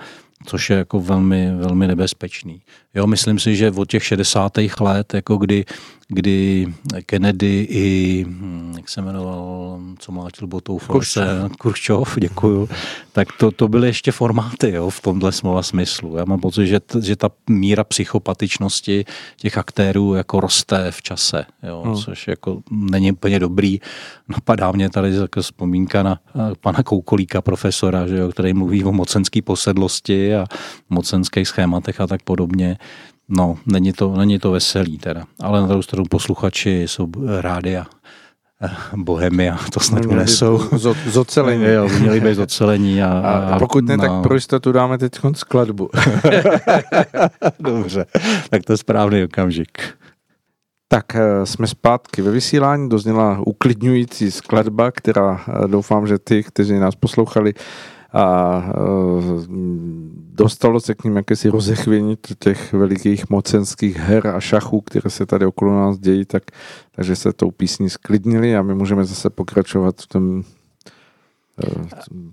což 0.47 0.71
je 0.71 0.77
jako 0.77 1.01
velmi, 1.01 1.55
velmi 1.57 1.87
nebezpečný. 1.87 2.63
Jo, 2.95 3.07
myslím 3.07 3.39
si, 3.39 3.57
že 3.57 3.71
od 3.71 3.91
těch 3.91 4.05
60. 4.05 4.53
let, 4.81 5.15
jako 5.15 5.37
kdy, 5.37 5.65
kdy 6.09 6.67
Kennedy 7.07 7.67
i, 7.71 8.25
hm, 8.29 8.75
jak 8.77 8.89
se 8.89 9.03
jmenoval, 9.03 9.81
co 9.99 10.13
mlátil 10.13 10.47
botou 10.47 10.79
force, 10.79 11.49
Kurčov, 11.59 12.19
děkuju, 12.21 12.69
tak 13.13 13.29
to, 13.39 13.51
to 13.51 13.69
byly 13.69 13.89
ještě 13.89 14.13
formáty 14.13 14.71
jo, 14.71 14.91
v 14.91 15.01
tomhle 15.01 15.33
slova 15.33 15.63
smyslu. 15.63 16.17
Já 16.17 16.25
mám 16.25 16.41
pocit, 16.41 16.67
že, 16.67 16.81
že 17.01 17.17
ta 17.17 17.31
míra 17.49 17.85
psychopatičnosti 17.85 19.05
těch 19.37 19.59
aktérů 19.59 20.15
jako 20.15 20.41
roste 20.41 20.91
v 20.91 21.03
čase, 21.03 21.47
jo, 21.63 21.83
hmm. 21.87 21.97
což 21.97 22.29
jako 22.29 22.63
není 22.71 23.13
úplně 23.13 23.39
dobrý. 23.39 23.81
Napadá 24.29 24.73
mě 24.73 24.91
tady 24.91 25.15
jako 25.17 25.43
vzpomínka 25.43 26.03
na 26.03 26.21
pana 26.61 26.83
Koukolíka, 26.83 27.43
profesora, 27.43 28.07
že 28.07 28.17
jo, 28.17 28.29
který 28.33 28.55
mluví 28.55 28.85
o 28.85 28.93
mocenské 28.93 29.43
posedlosti 29.43 30.35
a 30.35 30.47
mocenských 30.91 31.49
schématech 31.49 32.01
a 32.01 32.07
tak 32.07 32.23
podobně. 32.23 32.79
No, 33.29 33.57
není 33.67 33.93
to, 33.93 34.17
není 34.17 34.39
to 34.39 34.51
veselý 34.51 34.99
teda. 34.99 35.25
Ale 35.41 35.61
na 35.61 35.67
druhou 35.67 35.83
stranu 35.83 36.05
posluchači 36.11 36.83
jsou 36.87 37.07
rádi 37.41 37.77
a 37.77 37.87
eh, 38.63 38.71
Bohemia, 38.97 39.59
to 39.73 39.81
snad 39.81 40.05
no, 40.05 40.17
nesou. 40.17 40.61
Zocelení. 41.07 41.65
Jo, 41.65 41.89
měli 41.89 42.21
být 42.21 42.35
zocelení. 42.35 43.03
A, 43.03 43.09
a, 43.09 43.55
a 43.55 43.59
pokud 43.59 43.85
ne, 43.85 43.97
no. 43.97 44.03
tak 44.03 44.23
pro 44.23 44.35
jistotu 44.35 44.73
dáme 44.73 44.99
teď 44.99 45.19
skladbu. 45.35 45.91
Dobře, 47.61 48.07
tak 48.51 48.63
to 48.65 48.73
je 48.73 48.77
správný 48.77 49.25
okamžik. 49.25 49.79
Tak 50.89 51.15
eh, 51.15 51.47
jsme 51.47 51.67
zpátky 51.67 52.23
ve 52.23 52.31
vysílání, 52.31 52.89
dozněla 52.89 53.43
uklidňující 53.47 54.31
skladba, 54.31 54.91
která 54.91 55.41
eh, 55.49 55.69
doufám, 55.69 56.07
že 56.07 56.19
ty, 56.19 56.43
kteří 56.43 56.79
nás 56.79 56.95
poslouchali, 56.95 57.55
a 58.13 58.63
e, 58.69 58.81
dostalo 60.33 60.81
se 60.81 60.95
k 60.95 61.05
ním 61.05 61.17
jakési 61.17 61.49
rozechvění 61.49 62.19
těch 62.39 62.73
velikých 62.73 63.31
mocenských 63.31 63.97
her 63.97 64.27
a 64.27 64.41
šachů, 64.41 64.81
které 64.81 65.11
se 65.11 65.27
tady 65.27 65.47
okolo 65.47 65.77
nás 65.77 65.99
dějí, 65.99 66.25
tak, 66.25 66.43
takže 66.97 67.17
se 67.17 67.33
tou 67.33 67.51
písní 67.51 67.91
sklidnili 67.91 68.57
a 68.57 68.63
my 68.63 68.75
můžeme 68.75 69.05
zase 69.05 69.31
pokračovat 69.31 69.95
v 70.01 70.07
tom 70.07 70.43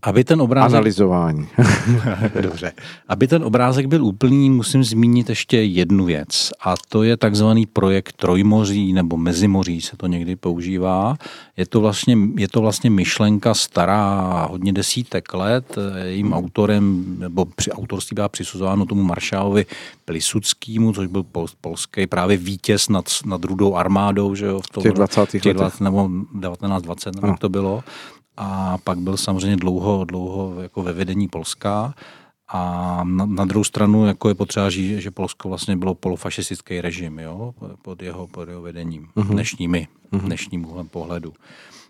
aby 0.02 0.24
ten 0.24 0.42
obrázek... 0.42 0.76
analyzování. 0.76 1.48
Dobře. 2.42 2.72
Aby 3.08 3.28
ten 3.28 3.44
obrázek 3.44 3.86
byl 3.86 4.06
úplný, 4.06 4.50
musím 4.50 4.84
zmínit 4.84 5.30
ještě 5.30 5.58
jednu 5.58 6.06
věc. 6.06 6.52
A 6.64 6.76
to 6.90 7.04
je 7.04 7.18
takzvaný 7.18 7.66
projekt 7.66 8.16
Trojmoří 8.16 8.94
nebo 8.94 9.18
Mezimoří 9.18 9.82
se 9.82 9.98
to 9.98 10.08
někdy 10.08 10.36
používá. 10.36 11.18
Je 11.58 11.66
to 11.66 11.82
vlastně, 11.82 12.18
je 12.38 12.48
to 12.48 12.62
vlastně 12.62 12.90
myšlenka 12.90 13.54
stará 13.54 14.48
hodně 14.52 14.74
desítek 14.74 15.34
let. 15.34 15.76
Jejím 16.04 16.34
autorem, 16.34 17.06
nebo 17.20 17.46
při 17.46 17.72
autorství 17.72 18.16
byla 18.16 18.30
přisuzováno 18.30 18.86
tomu 18.86 19.04
maršálovi 19.04 19.66
Plisuckýmu, 20.06 20.94
což 20.94 21.08
byl 21.08 21.24
pol, 21.24 21.48
polský 21.62 22.08
právě 22.08 22.38
vítěz 22.38 22.90
nad, 22.90 23.06
nad 23.26 23.44
rudou 23.44 23.76
armádou, 23.76 24.36
že 24.36 24.46
jo, 24.46 24.62
v 24.62 24.70
tom, 24.70 24.84
těch 24.84 24.92
20. 24.92 25.32
těch 25.32 25.54
20, 25.54 25.84
nebo 25.84 26.10
1920, 26.42 27.16
nebo 27.16 27.28
jak 27.28 27.40
to 27.40 27.50
bylo 27.50 27.84
a 28.38 28.78
pak 28.78 28.98
byl 28.98 29.18
samozřejmě 29.18 29.58
dlouho, 29.58 30.06
dlouho 30.06 30.62
jako 30.62 30.84
ve 30.84 30.94
vedení 30.94 31.28
Polska. 31.28 31.94
A 32.48 33.02
na, 33.04 33.26
na 33.26 33.46
druhou 33.46 33.64
stranu 33.64 34.06
jako 34.06 34.30
je 34.30 34.36
potřeba 34.36 34.70
říct, 34.70 34.98
že 34.98 35.12
Polsko 35.12 35.50
vlastně 35.50 35.76
bylo 35.76 35.96
polofašistický 35.96 36.82
režim 36.82 37.20
jo, 37.20 37.54
pod, 37.82 38.02
jeho, 38.02 38.28
pod 38.28 38.50
jeho 38.50 38.62
vedením, 38.62 39.08
uh-huh. 39.16 39.28
dnešními, 39.28 39.88
uh-huh. 40.12 40.20
dnešním 40.20 40.66
úhlem 40.66 40.88
pohledu. 40.88 41.34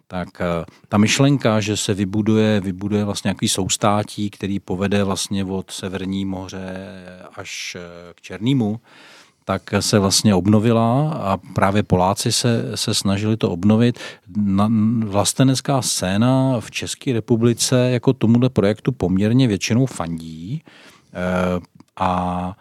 Tak 0.08 0.42
eh, 0.42 0.66
ta 0.90 0.98
myšlenka, 0.98 1.60
že 1.60 1.78
se 1.78 1.94
vybuduje, 1.94 2.60
vybuduje 2.60 3.06
vlastně 3.06 3.28
nějaký 3.28 3.48
soustátí, 3.48 4.30
který 4.30 4.60
povede 4.60 5.04
vlastně 5.04 5.44
od 5.44 5.72
Severní 5.72 6.26
moře 6.26 6.76
až 7.36 7.78
eh, 7.80 8.14
k 8.14 8.22
Černému, 8.22 8.80
tak 9.48 9.74
se 9.80 10.00
vlastně 10.00 10.36
obnovila 10.36 11.10
a 11.12 11.38
právě 11.54 11.84
Poláci 11.84 12.32
se, 12.32 12.72
se 12.76 12.94
snažili 12.94 13.38
to 13.38 13.50
obnovit. 13.50 14.00
Na, 14.38 14.70
vlastenecká 15.06 15.82
scéna 15.82 16.60
v 16.60 16.72
České 16.72 17.14
republice 17.14 17.90
jako 17.92 18.14
tomuhle 18.14 18.50
projektu 18.50 18.92
poměrně 18.92 19.48
většinou 19.48 19.86
fandí 19.86 20.52
e, 20.54 20.62
a 21.98 22.54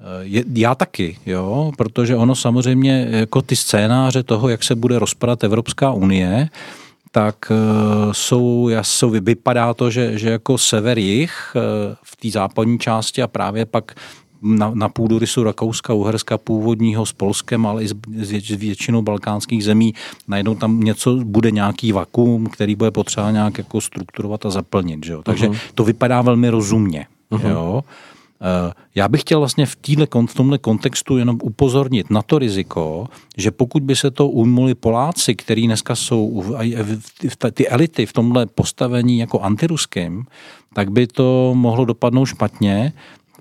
eh, 0.00 0.04
je, 0.20 0.44
já 0.54 0.74
taky, 0.74 1.18
jo, 1.26 1.72
protože 1.78 2.16
ono 2.16 2.34
samozřejmě 2.34 3.06
jako 3.10 3.42
ty 3.42 3.56
scénáře 3.56 4.22
toho, 4.22 4.48
jak 4.48 4.64
se 4.64 4.74
bude 4.74 4.98
rozpadat 4.98 5.44
Evropská 5.44 5.90
unie, 5.90 6.48
tak 7.14 7.36
uh, 7.50 8.12
jsou, 8.12 8.70
jsou, 8.82 9.10
vypadá 9.10 9.74
to, 9.74 9.90
že, 9.90 10.18
že 10.18 10.30
jako 10.30 10.58
sever 10.58 10.98
jich 10.98 11.56
v 12.02 12.16
té 12.16 12.30
západní 12.30 12.78
části 12.78 13.22
a 13.22 13.26
právě 13.26 13.66
pak 13.66 13.94
na, 14.42 14.70
na 14.74 14.88
půdorysu 14.88 15.42
Rakouska, 15.42 15.94
Uherska 15.94 16.38
původního 16.38 17.06
s 17.06 17.12
Polskem, 17.12 17.66
ale 17.66 17.84
i 17.84 17.88
s, 17.88 17.94
s 18.22 18.50
většinou 18.50 19.02
balkánských 19.02 19.64
zemí, 19.64 19.94
najednou 20.28 20.54
tam 20.54 20.80
něco 20.80 21.16
bude 21.16 21.50
nějaký 21.50 21.92
vakuum, 21.92 22.46
který 22.46 22.74
bude 22.74 22.90
potřeba 22.90 23.30
nějak 23.30 23.58
jako 23.58 23.80
strukturovat 23.80 24.46
a 24.46 24.50
zaplnit. 24.50 25.04
Že 25.04 25.12
jo? 25.12 25.22
Takže 25.22 25.48
uh-huh. 25.48 25.58
to 25.74 25.84
vypadá 25.84 26.22
velmi 26.22 26.48
rozumně. 26.48 27.06
Uh-huh. 27.30 27.50
Jo? 27.50 27.82
Eh, 28.42 28.72
já 28.94 29.08
bych 29.08 29.20
chtěl 29.20 29.38
vlastně 29.38 29.66
v, 29.66 29.76
týhle, 29.76 30.06
v 30.26 30.34
tomhle 30.34 30.58
kontextu 30.58 31.16
jenom 31.16 31.38
upozornit 31.42 32.10
na 32.10 32.22
to 32.22 32.38
riziko, 32.38 33.06
že 33.36 33.50
pokud 33.50 33.82
by 33.82 33.96
se 33.96 34.10
to 34.10 34.28
ujmuli 34.28 34.74
Poláci, 34.74 35.34
který 35.34 35.66
dneska 35.66 35.94
jsou 35.94 36.44
ty 37.52 37.68
elity 37.68 38.06
v 38.06 38.12
tomhle 38.12 38.46
postavení 38.46 39.18
jako 39.18 39.40
antiruským, 39.40 40.24
tak 40.74 40.90
by 40.90 41.06
to 41.06 41.52
mohlo 41.54 41.84
dopadnout 41.84 42.26
špatně, 42.26 42.92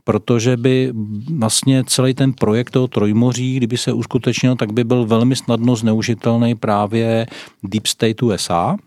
protože 0.04 0.58
by 0.58 0.94
vlastně 1.36 1.84
celý 1.88 2.14
ten 2.14 2.34
projekt 2.34 2.70
toho 2.70 2.88
Trojmoří, 2.88 3.56
kdyby 3.58 3.78
se 3.78 3.94
uskutečnil, 3.94 4.56
tak 4.56 4.74
by 4.74 4.84
byl 4.84 5.06
velmi 5.06 5.36
snadno 5.36 5.76
zneužitelný 5.76 6.56
právě 6.56 7.28
Deep 7.64 7.86
State 7.86 8.24
USA, 8.24 8.78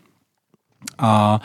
a 0.99 1.41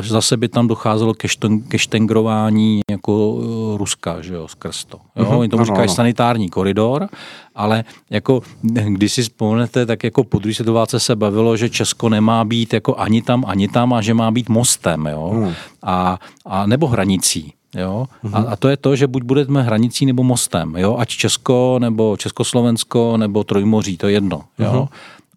zase 0.00 0.36
by 0.36 0.48
tam 0.48 0.68
docházelo 0.68 1.14
ke, 1.14 1.28
šteng, 1.28 1.68
ke 1.68 1.78
štengrování 1.78 2.80
jako 2.90 3.38
eh, 3.40 3.78
Ruska, 3.78 4.22
že 4.22 4.34
jo, 4.34 4.48
skrz 4.48 4.84
to. 4.84 4.98
Jo? 5.16 5.24
Uh-huh. 5.24 5.38
Oni 5.38 5.48
tomu 5.48 5.64
říkají 5.64 5.88
sanitární 5.88 6.48
koridor, 6.48 7.08
ale 7.54 7.84
jako 8.10 8.42
když 8.88 9.12
si 9.12 9.22
vzpomenete, 9.22 9.86
tak 9.86 10.04
jako 10.04 10.24
po 10.24 10.38
druhé 10.38 10.54
světové 10.54 10.86
se 10.96 11.16
bavilo, 11.16 11.56
že 11.56 11.70
Česko 11.70 12.08
nemá 12.08 12.44
být 12.44 12.72
jako 12.72 12.96
ani 12.96 13.22
tam, 13.22 13.44
ani 13.46 13.68
tam 13.68 13.92
a 13.92 14.00
že 14.00 14.14
má 14.14 14.30
být 14.30 14.48
mostem, 14.48 15.06
jo, 15.06 15.32
uh-huh. 15.34 15.54
a, 15.82 16.18
a 16.46 16.66
nebo 16.66 16.86
hranicí. 16.86 17.52
Jo? 17.74 18.06
A, 18.32 18.38
a 18.38 18.56
to 18.56 18.68
je 18.68 18.76
to, 18.76 18.96
že 18.96 19.06
buď 19.06 19.22
budeme 19.22 19.62
hranicí 19.62 20.06
nebo 20.06 20.22
mostem, 20.22 20.76
jo? 20.76 20.96
ať 20.98 21.08
Česko, 21.08 21.78
nebo 21.78 22.16
Československo, 22.16 23.16
nebo 23.16 23.44
Trojmoří, 23.44 23.96
to 23.96 24.06
je 24.06 24.12
jedno. 24.12 24.40
Jo? 24.58 24.72
Uh-huh. 24.72 24.88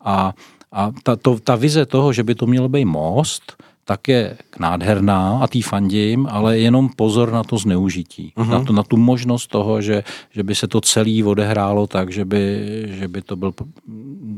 A, 0.02 0.34
a 0.72 0.92
ta, 1.04 1.16
to, 1.16 1.40
ta 1.40 1.56
vize 1.56 1.86
toho, 1.86 2.14
že 2.14 2.24
by 2.24 2.36
to 2.36 2.46
měl 2.48 2.70
být 2.70 2.86
most, 2.86 3.64
tak 3.86 4.08
je 4.08 4.38
nádherná 4.60 5.40
a 5.40 5.48
tý 5.48 5.62
fandím, 5.62 6.28
ale 6.30 6.60
jenom 6.60 6.90
pozor 6.90 7.32
na 7.32 7.44
to 7.44 7.58
zneužití. 7.58 8.34
Uh-huh. 8.36 8.50
Na, 8.50 8.64
to, 8.64 8.74
na 8.74 8.84
tu 8.84 8.98
možnost 8.98 9.48
toho, 9.48 9.82
že, 9.82 10.04
že 10.32 10.44
by 10.44 10.56
se 10.56 10.68
to 10.68 10.82
celé 10.82 11.24
odehrálo 11.24 11.88
tak, 11.88 12.12
že 12.12 12.26
by, 12.26 12.44
že 12.88 13.08
by 13.08 13.22
to 13.22 13.36
byl 13.36 13.54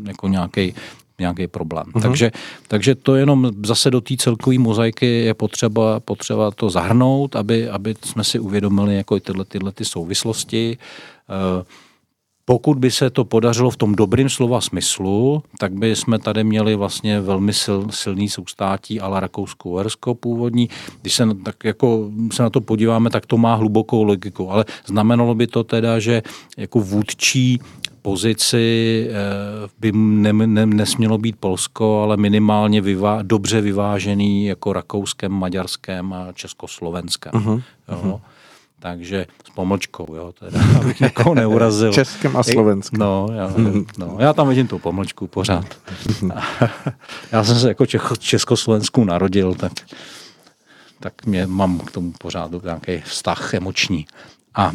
jako 0.07 0.27
nějaký 0.27 0.73
nějaký 1.19 1.47
problém. 1.47 1.85
Uh-huh. 1.85 2.01
Takže, 2.01 2.31
takže 2.67 2.95
to 2.95 3.15
jenom 3.15 3.51
zase 3.65 3.91
do 3.91 4.01
té 4.01 4.17
celkové 4.17 4.57
mozaiky 4.59 5.05
je 5.05 5.33
potřeba, 5.33 5.99
potřeba 5.99 6.51
to 6.51 6.69
zahrnout, 6.69 7.35
aby, 7.35 7.69
aby 7.69 7.95
jsme 8.05 8.23
si 8.23 8.39
uvědomili 8.39 8.95
jako 8.95 9.19
tyhle, 9.19 9.45
tyhle 9.45 9.71
ty 9.71 9.85
souvislosti. 9.85 10.77
Uh, 11.57 11.63
pokud 12.49 12.77
by 12.77 12.91
se 12.91 13.09
to 13.09 13.25
podařilo 13.25 13.69
v 13.69 13.77
tom 13.77 13.95
dobrým 13.95 14.29
slova 14.29 14.61
smyslu, 14.61 15.43
tak 15.59 15.73
by 15.73 15.95
jsme 15.95 16.19
tady 16.19 16.43
měli 16.43 16.75
vlastně 16.75 17.21
velmi 17.21 17.53
sil, 17.63 17.79
silný 17.89 18.29
soustátí 18.29 18.99
ale 18.99 19.19
Rakousko-Uhersko 19.19 20.15
původní. 20.15 20.69
Když 21.01 21.13
se, 21.13 21.27
tak 21.43 21.55
jako 21.63 22.09
se 22.31 22.43
na 22.43 22.49
to 22.49 22.61
podíváme, 22.61 23.09
tak 23.09 23.25
to 23.25 23.37
má 23.37 23.55
hlubokou 23.55 24.03
logiku, 24.03 24.51
ale 24.51 24.65
znamenalo 24.85 25.35
by 25.35 25.47
to 25.47 25.63
teda, 25.63 25.99
že 25.99 26.21
jako 26.57 26.79
vůdčí 26.79 27.59
pozici 28.01 29.07
eh, 29.09 29.69
by 29.79 29.91
ne, 29.91 30.33
ne, 30.33 30.65
nesmělo 30.65 31.17
být 31.17 31.35
Polsko, 31.39 32.01
ale 32.01 32.17
minimálně 32.17 32.81
vyvá, 32.81 33.21
dobře 33.21 33.61
vyvážený 33.61 34.45
jako 34.45 34.73
rakouském, 34.73 35.31
maďarském 35.31 36.13
a 36.13 36.27
československém. 36.33 37.31
Uh-huh. 37.33 37.63
Jo. 37.89 38.01
Uh-huh. 38.03 38.21
Takže 38.79 39.25
s 39.45 39.49
pomlčkou, 39.49 40.15
jo, 40.15 40.33
teda, 40.39 40.59
abych 40.79 40.99
někoho 40.99 41.35
neurazil. 41.35 41.93
Českém 41.93 42.37
a 42.37 42.43
slovenském. 42.43 42.99
No, 42.99 43.27
já, 43.33 43.53
no, 43.97 44.17
já 44.19 44.33
tam 44.33 44.49
vidím 44.49 44.67
tu 44.67 44.79
pomlčku 44.79 45.27
pořád. 45.27 45.65
já 47.31 47.43
jsem 47.43 47.59
se 47.59 47.67
jako 47.67 47.85
Čecho, 47.85 48.15
Československu 48.15 49.03
narodil, 49.03 49.55
tak, 49.55 49.71
tak 50.99 51.25
mě 51.25 51.47
mám 51.47 51.79
k 51.79 51.91
tomu 51.91 52.13
pořád 52.19 52.51
nějaký 52.63 53.01
vztah 53.05 53.53
emoční. 53.53 54.05
A 54.55 54.71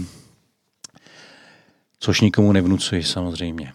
což 2.04 2.20
nikomu 2.20 2.52
nevnucuji 2.52 3.02
samozřejmě. 3.02 3.72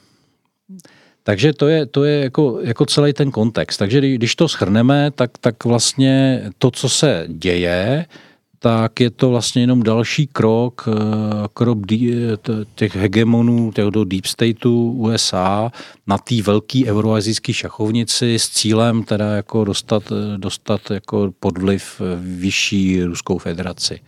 Takže 1.24 1.54
to 1.54 1.68
je, 1.68 1.86
to 1.86 2.04
je 2.04 2.24
jako, 2.24 2.60
jako 2.64 2.86
celý 2.86 3.14
ten 3.14 3.32
kontext. 3.32 3.80
Takže 3.80 4.02
když 4.02 4.36
to 4.36 4.48
schrneme, 4.48 5.12
tak, 5.12 5.38
tak 5.38 5.66
vlastně 5.66 6.44
to, 6.58 6.72
co 6.72 6.90
se 6.90 7.26
děje, 7.28 8.06
tak 8.60 9.00
je 9.00 9.10
to 9.10 9.30
vlastně 9.30 9.62
jenom 9.62 9.84
další 9.84 10.28
krok, 10.28 10.86
eh, 10.88 11.48
krok 11.54 11.78
těch 12.76 12.96
hegemonů, 12.96 13.72
těch 13.72 13.86
do 13.86 14.04
deep 14.04 14.26
stateu 14.26 14.92
USA 14.92 15.72
na 16.08 16.18
té 16.18 16.42
velké 16.42 16.86
euroazijské 16.86 17.54
šachovnici 17.54 18.40
s 18.40 18.50
cílem 18.50 19.04
teda 19.04 19.36
jako 19.36 19.64
dostat, 19.64 20.04
dostat 20.38 20.92
jako 20.92 21.32
pod 21.40 21.58
vliv 21.58 22.02
vyšší 22.18 23.04
Ruskou 23.04 23.38
federaci. 23.38 24.00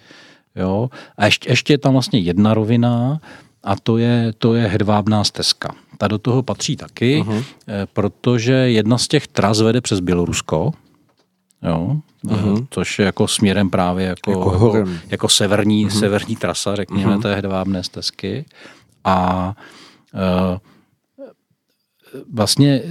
Jo? 0.56 0.90
A 1.18 1.26
ještě, 1.26 1.50
ještě 1.50 1.74
je 1.74 1.78
tam 1.78 1.94
vlastně 1.94 2.20
jedna 2.20 2.54
rovina, 2.54 3.20
a 3.64 3.76
to 3.76 3.98
je, 3.98 4.34
to 4.38 4.56
je 4.56 4.68
hedvábná 4.68 5.24
stezka. 5.24 5.76
Ta 5.98 6.08
do 6.08 6.18
toho 6.18 6.44
patří 6.44 6.76
taky, 6.76 7.24
uh-huh. 7.24 7.44
protože 7.94 8.54
jedna 8.54 8.98
z 8.98 9.08
těch 9.08 9.28
tras 9.28 9.62
vede 9.62 9.82
přes 9.82 10.00
Bělorusko, 10.00 10.74
jo, 11.64 11.98
uh-huh. 12.26 12.68
což 12.70 13.00
je 13.00 13.06
jako 13.06 13.28
směrem 13.28 13.70
právě 13.70 14.06
jako, 14.06 14.32
jako, 14.32 14.78
jako, 14.78 14.90
jako 15.10 15.30
severní, 15.30 15.88
uh-huh. 15.88 16.00
severní 16.00 16.36
trasa, 16.36 16.76
řekněme, 16.76 17.16
uh-huh. 17.16 17.22
té 17.22 17.36
hedvábné 17.36 17.84
stezky. 17.84 18.46
A 19.04 19.56
uh, 20.14 20.58
vlastně 22.34 22.82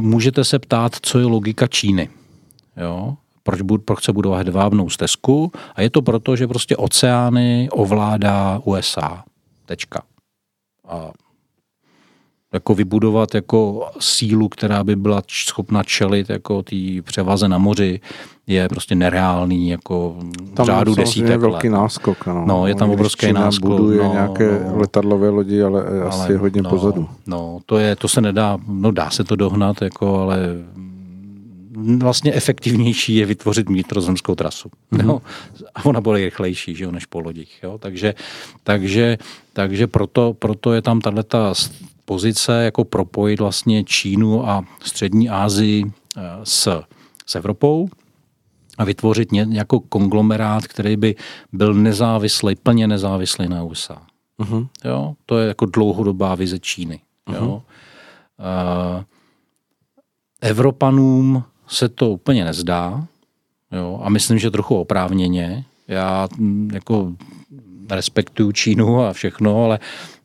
můžete 0.00 0.44
se 0.44 0.58
ptát, 0.58 0.96
co 1.02 1.18
je 1.18 1.26
logika 1.26 1.66
Číny. 1.66 2.08
Jo? 2.76 3.16
Proč, 3.42 3.60
bud, 3.60 3.82
proč 3.84 4.04
se 4.04 4.12
budovat 4.12 4.36
hedvábnou 4.36 4.90
stezku? 4.90 5.52
A 5.74 5.82
je 5.82 5.90
to 5.90 6.02
proto, 6.02 6.36
že 6.36 6.48
prostě 6.48 6.76
oceány 6.76 7.68
ovládá 7.70 8.60
USA. 8.64 9.24
Tečka. 9.66 10.02
A 10.90 11.10
jako 12.52 12.74
vybudovat 12.74 13.34
jako 13.34 13.86
sílu, 13.98 14.48
která 14.48 14.84
by 14.84 14.96
byla 14.96 15.22
schopna 15.28 15.82
čelit 15.82 16.30
jako 16.30 16.62
té 16.62 16.76
převaze 17.04 17.48
na 17.48 17.58
moři, 17.58 18.00
je 18.46 18.68
prostě 18.68 18.94
nereálný 18.94 19.68
jako 19.68 20.16
tam 20.54 20.66
řádu 20.66 20.94
desítek 20.94 21.30
je 21.30 21.38
velký 21.38 21.68
let. 21.68 21.78
náskok. 21.78 22.26
No. 22.26 22.44
no 22.46 22.66
je 22.66 22.74
tam 22.74 22.90
obrovský 22.90 23.32
náskok. 23.32 23.70
buduje 23.70 24.02
no, 24.02 24.12
nějaké 24.12 24.64
no, 24.66 24.78
letadlové 24.78 25.28
lodi, 25.28 25.62
ale, 25.62 25.84
ale 25.84 26.02
asi 26.02 26.32
je 26.32 26.38
hodně 26.38 26.62
no, 26.62 26.70
pozadu. 26.70 27.08
No, 27.26 27.58
to, 27.66 27.78
je, 27.78 27.96
to 27.96 28.08
se 28.08 28.20
nedá, 28.20 28.58
no 28.68 28.90
dá 28.90 29.10
se 29.10 29.24
to 29.24 29.36
dohnat, 29.36 29.82
jako, 29.82 30.18
ale 30.18 30.38
vlastně 31.76 32.32
efektivnější 32.32 33.14
je 33.14 33.26
vytvořit 33.26 33.68
vnitrozemskou 33.68 34.34
trasu. 34.34 34.70
Mm-hmm. 34.92 35.06
Jo? 35.06 35.22
A 35.74 35.84
ona 35.84 36.00
bude 36.00 36.18
rychlejší 36.18 36.74
že 36.74 36.84
jo, 36.84 36.90
než 36.90 37.06
po 37.06 37.20
lodích. 37.20 37.60
Jo? 37.62 37.78
Takže, 37.78 38.14
takže, 38.62 39.18
takže 39.52 39.86
proto, 39.86 40.34
proto 40.34 40.72
je 40.72 40.82
tam 40.82 41.00
tato 41.00 41.54
pozice 42.04 42.64
jako 42.64 42.84
propojit 42.84 43.40
vlastně 43.40 43.84
Čínu 43.84 44.48
a 44.48 44.64
střední 44.82 45.28
Asii 45.28 45.84
eh, 46.16 46.22
s, 46.44 46.82
s 47.26 47.34
Evropou 47.34 47.88
a 48.78 48.84
vytvořit 48.84 49.32
ně, 49.32 49.46
jako 49.50 49.80
konglomerát, 49.80 50.66
který 50.66 50.96
by 50.96 51.14
byl 51.52 51.74
nezávislý, 51.74 52.54
plně 52.56 52.86
nezávislý 52.86 53.48
na 53.48 53.62
USA. 53.62 54.02
Uh-huh. 54.38 54.68
Jo? 54.84 55.14
To 55.26 55.38
je 55.38 55.48
jako 55.48 55.66
dlouhodobá 55.66 56.34
vize 56.34 56.58
Číny. 56.58 57.00
Uh-huh. 57.26 57.34
Jo? 57.34 57.62
Uh, 58.38 59.04
Evropanům 60.40 61.44
se 61.70 61.88
to 61.88 62.10
úplně 62.10 62.44
nezdá 62.44 63.06
jo? 63.72 64.00
a 64.02 64.08
myslím, 64.08 64.38
že 64.38 64.50
trochu 64.50 64.76
oprávněně. 64.76 65.64
Já 65.88 66.28
mm, 66.36 66.70
jako 66.74 67.12
respektuju 67.90 68.52
Čínu 68.52 69.00
a 69.00 69.12
všechno, 69.12 69.64
ale 69.64 69.78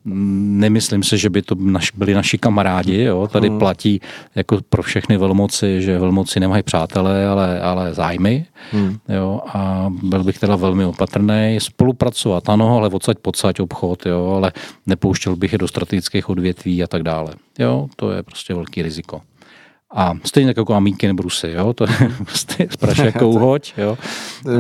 Nemyslím 0.08 1.04
si, 1.04 1.18
že 1.18 1.30
by 1.30 1.42
to 1.42 1.56
naš, 1.60 1.92
byli 1.92 2.14
naši 2.14 2.38
kamarádi. 2.38 3.02
Jo? 3.02 3.28
Tady 3.28 3.50
hmm. 3.50 3.60
platí 3.60 4.02
jako 4.36 4.60
pro 4.70 4.84
všechny 4.84 5.18
velmoci, 5.18 5.82
že 5.82 6.00
velmoci 6.00 6.40
nemají 6.40 6.64
přátelé, 6.64 7.28
ale, 7.28 7.62
ale 7.62 7.94
zájmy. 7.94 8.46
Hmm. 8.72 8.98
Jo? 9.10 9.42
A 9.48 9.90
byl 10.04 10.24
bych 10.24 10.40
teda 10.40 10.56
velmi 10.56 10.86
opatrný. 10.86 11.58
Spolupracovat, 11.60 12.50
ano, 12.50 12.78
ale 12.78 12.90
odsaď 12.90 13.18
podsaď 13.18 13.60
obchod, 13.60 14.06
jo? 14.06 14.34
ale 14.36 14.52
nepouštěl 14.86 15.36
bych 15.36 15.52
je 15.52 15.58
do 15.58 15.68
strategických 15.68 16.30
odvětví 16.30 16.84
a 16.84 16.88
tak 16.88 17.04
dále. 17.04 17.34
Jo? 17.60 17.88
To 17.96 18.12
je 18.12 18.24
prostě 18.24 18.54
velký 18.54 18.82
riziko. 18.82 19.22
A 19.96 20.14
stejně 20.24 20.50
tak 20.50 20.58
jako 20.58 20.74
amíky 20.74 21.08
nebo 21.08 21.24
rusy, 21.24 21.52
jo, 21.52 21.74
to 21.74 21.84
je 21.84 22.12
prostě 22.26 22.68
z 23.16 23.22
uhoď, 23.22 23.74
jo. 23.78 23.98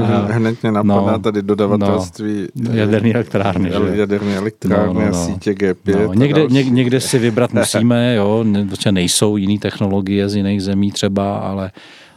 A, 0.05 0.33
Hned 0.33 0.63
mě 0.63 0.71
napadá 0.71 1.11
no, 1.11 1.19
tady 1.19 1.41
dodavatelství 1.41 2.47
no, 2.55 2.73
jaderný 2.73 3.15
elektrárny, 3.15 3.69
že? 3.69 3.97
Jaderný 3.97 4.35
elektrárny 4.35 4.93
no, 4.93 5.01
no, 5.01 5.11
no. 5.11 5.21
a 5.21 5.25
sítě 5.25 5.51
G5. 5.51 6.07
No, 6.07 6.13
někde, 6.13 6.45
ně, 6.49 6.63
někde 6.63 7.01
si 7.01 7.19
vybrat 7.19 7.53
musíme, 7.53 8.15
jo, 8.15 8.45
prostě 8.67 8.91
nejsou 8.91 9.37
jiné 9.37 9.59
technologie 9.59 10.29
z 10.29 10.35
jiných 10.35 10.63
zemí 10.63 10.91
třeba, 10.91 11.37
ale 11.37 11.71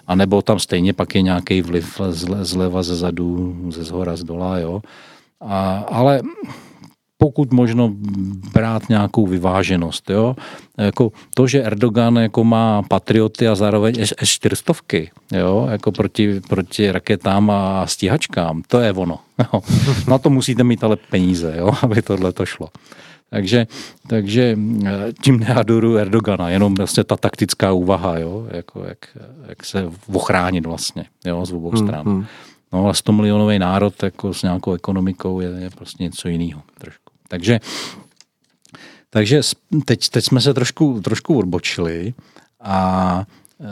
a 0.07 0.15
nebo 0.15 0.43
tam 0.43 0.59
stejně 0.59 0.93
pak 0.93 1.15
je 1.15 1.23
nějaký 1.23 1.63
vliv 1.63 2.01
zleva, 2.43 2.83
ze 2.83 2.97
zadu, 2.97 3.57
ze 3.69 3.85
zhora, 3.85 4.17
z 4.17 4.25
dola, 4.25 4.59
jo. 4.59 4.81
A, 5.41 5.85
ale 5.91 6.21
pokud 7.19 7.53
možno 7.53 7.91
brát 8.53 8.89
nějakou 8.89 9.27
vyváženost. 9.27 10.11
Jo? 10.11 10.37
Jako 10.79 11.13
to, 11.35 11.47
že 11.47 11.63
Erdogan 11.63 12.17
jako 12.17 12.45
má 12.45 12.83
patrioty 12.83 13.49
a 13.49 13.55
zároveň 13.55 13.95
S-400, 14.01 15.09
jo? 15.33 15.69
Jako 15.71 15.93
proti, 15.93 16.41
proti 16.41 16.93
raketám 16.93 17.51
a 17.51 17.87
stíhačkám, 17.87 18.63
to 18.69 18.81
je 18.81 18.93
ono. 18.93 19.19
Jo? 19.39 19.61
Na 20.09 20.19
to 20.19 20.31
musíte 20.31 20.65
mít 20.65 20.85
ale 20.85 20.97
peníze, 20.97 21.55
jo? 21.59 21.73
aby 21.83 22.03
tohle 22.03 22.33
to 22.33 22.47
šlo. 22.47 22.69
Takže, 23.31 23.67
takže 24.07 24.59
eh, 24.87 25.13
tím 25.23 25.41
neadoru 25.41 25.97
Erdogana, 25.97 26.51
jenom 26.51 26.75
vlastně 26.75 27.05
ta 27.05 27.17
taktická 27.17 27.73
úvaha, 27.73 28.19
jo? 28.19 28.47
Jako 28.51 28.85
jak, 28.85 28.99
jak 29.49 29.65
se 29.65 29.91
ochránit 30.13 30.67
vlastně 30.67 31.05
jo? 31.25 31.47
z 31.47 31.53
obou 31.53 31.71
hmm, 31.71 31.87
stran. 31.87 32.05
Hmm, 32.05 32.15
hmm. 32.15 32.27
No 32.73 32.85
ale 32.85 32.95
100 32.95 33.13
milionový 33.13 33.59
národ 33.59 34.03
jako 34.03 34.35
s 34.35 34.43
nějakou 34.43 34.73
ekonomikou 34.73 35.41
je, 35.41 35.49
je 35.49 35.71
prostě 35.71 36.03
něco 36.05 36.29
jiného 36.29 36.63
trošku. 36.79 37.08
Takže, 37.29 37.61
takže 39.11 39.41
teď, 39.85 40.09
teď 40.09 40.25
jsme 40.25 40.41
se 40.41 40.55
trošku, 40.55 41.01
trošku 41.01 41.39
odbočili 41.39 42.15
a 42.61 43.25
e, 43.61 43.65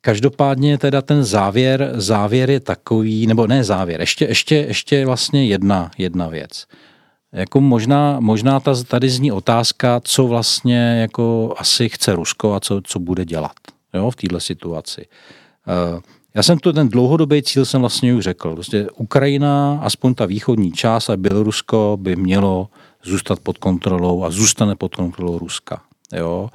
každopádně 0.00 0.78
teda 0.78 1.02
ten 1.02 1.24
závěr, 1.24 1.92
závěr 1.94 2.50
je 2.50 2.60
takový, 2.60 3.26
nebo 3.26 3.46
ne 3.46 3.64
závěr, 3.64 4.00
ještě, 4.00 4.24
ještě, 4.24 4.54
ještě 4.54 5.06
vlastně 5.06 5.46
jedna, 5.46 5.90
jedna 5.98 6.28
věc. 6.28 6.66
Jako 7.32 7.60
možná, 7.60 8.20
možná 8.20 8.60
ta, 8.60 8.74
tady 8.88 9.10
zní 9.10 9.32
otázka, 9.32 10.00
co 10.04 10.26
vlastně 10.26 11.00
jako 11.00 11.54
asi 11.58 11.88
chce 11.88 12.12
Rusko 12.12 12.54
a 12.54 12.60
co, 12.60 12.80
co 12.84 12.98
bude 12.98 13.24
dělat 13.24 13.52
jo, 13.94 14.10
v 14.10 14.16
této 14.16 14.40
situaci. 14.40 15.00
E, 15.00 16.00
já 16.34 16.42
jsem 16.42 16.58
to 16.58 16.72
ten 16.72 16.88
dlouhodobý 16.88 17.42
cíl 17.42 17.64
jsem 17.64 17.80
vlastně 17.80 18.14
už 18.14 18.24
řekl. 18.24 18.54
Prostě 18.54 18.86
Ukrajina, 18.96 19.80
aspoň 19.82 20.14
ta 20.14 20.26
východní 20.26 20.72
část 20.72 21.10
a 21.10 21.16
Bělorusko 21.16 21.98
by 22.00 22.16
mělo 22.16 22.68
zůstat 23.02 23.40
pod 23.40 23.58
kontrolou 23.58 24.24
a 24.24 24.30
zůstane 24.30 24.76
pod 24.76 24.94
kontrolou 24.94 25.38
Ruska. 25.38 25.82
Jo? 26.12 26.50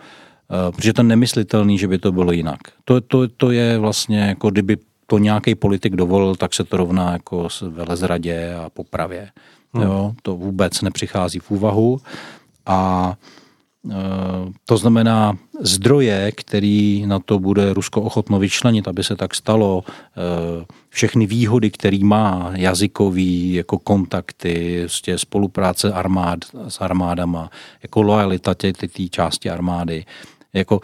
Eh, 0.52 0.72
protože 0.72 0.94
to 0.94 1.02
je 1.02 1.08
nemyslitelný, 1.08 1.78
že 1.78 1.88
by 1.88 1.98
to 1.98 2.12
bylo 2.12 2.32
jinak. 2.32 2.60
To, 2.86 3.02
to, 3.02 3.28
to 3.28 3.52
je 3.52 3.78
vlastně, 3.78 4.20
jako 4.20 4.50
kdyby 4.50 4.78
to 5.08 5.18
nějaký 5.18 5.56
politik 5.56 5.96
dovolil, 5.96 6.36
tak 6.36 6.54
se 6.54 6.64
to 6.64 6.78
rovná 6.78 7.12
jako 7.12 7.48
velezradě 7.70 8.56
a 8.56 8.70
popravě. 8.70 9.30
Hmm. 9.74 9.84
Jo? 9.84 10.14
To 10.22 10.36
vůbec 10.36 10.82
nepřichází 10.82 11.40
v 11.40 11.52
úvahu. 11.52 12.02
A 12.66 13.14
to 14.66 14.78
znamená 14.78 15.38
zdroje, 15.62 16.32
který 16.32 17.06
na 17.06 17.20
to 17.20 17.40
bude 17.40 17.74
Rusko 17.74 18.02
ochotno 18.02 18.40
vyčlenit, 18.40 18.88
aby 18.88 19.04
se 19.04 19.16
tak 19.16 19.36
stalo, 19.36 19.84
eh, 19.88 20.66
všechny 20.90 21.26
výhody, 21.26 21.72
který 21.72 22.04
má, 22.04 22.52
jazykový, 22.56 23.54
jako 23.54 23.80
kontakty, 23.80 24.80
prostě 24.82 25.18
spolupráce 25.18 25.94
armád 25.94 26.40
s 26.68 26.82
armádama, 26.82 27.50
jako 27.84 28.02
lojalita 28.02 28.56
té 28.56 28.74
části 29.10 29.50
armády, 29.50 30.06
jako 30.54 30.80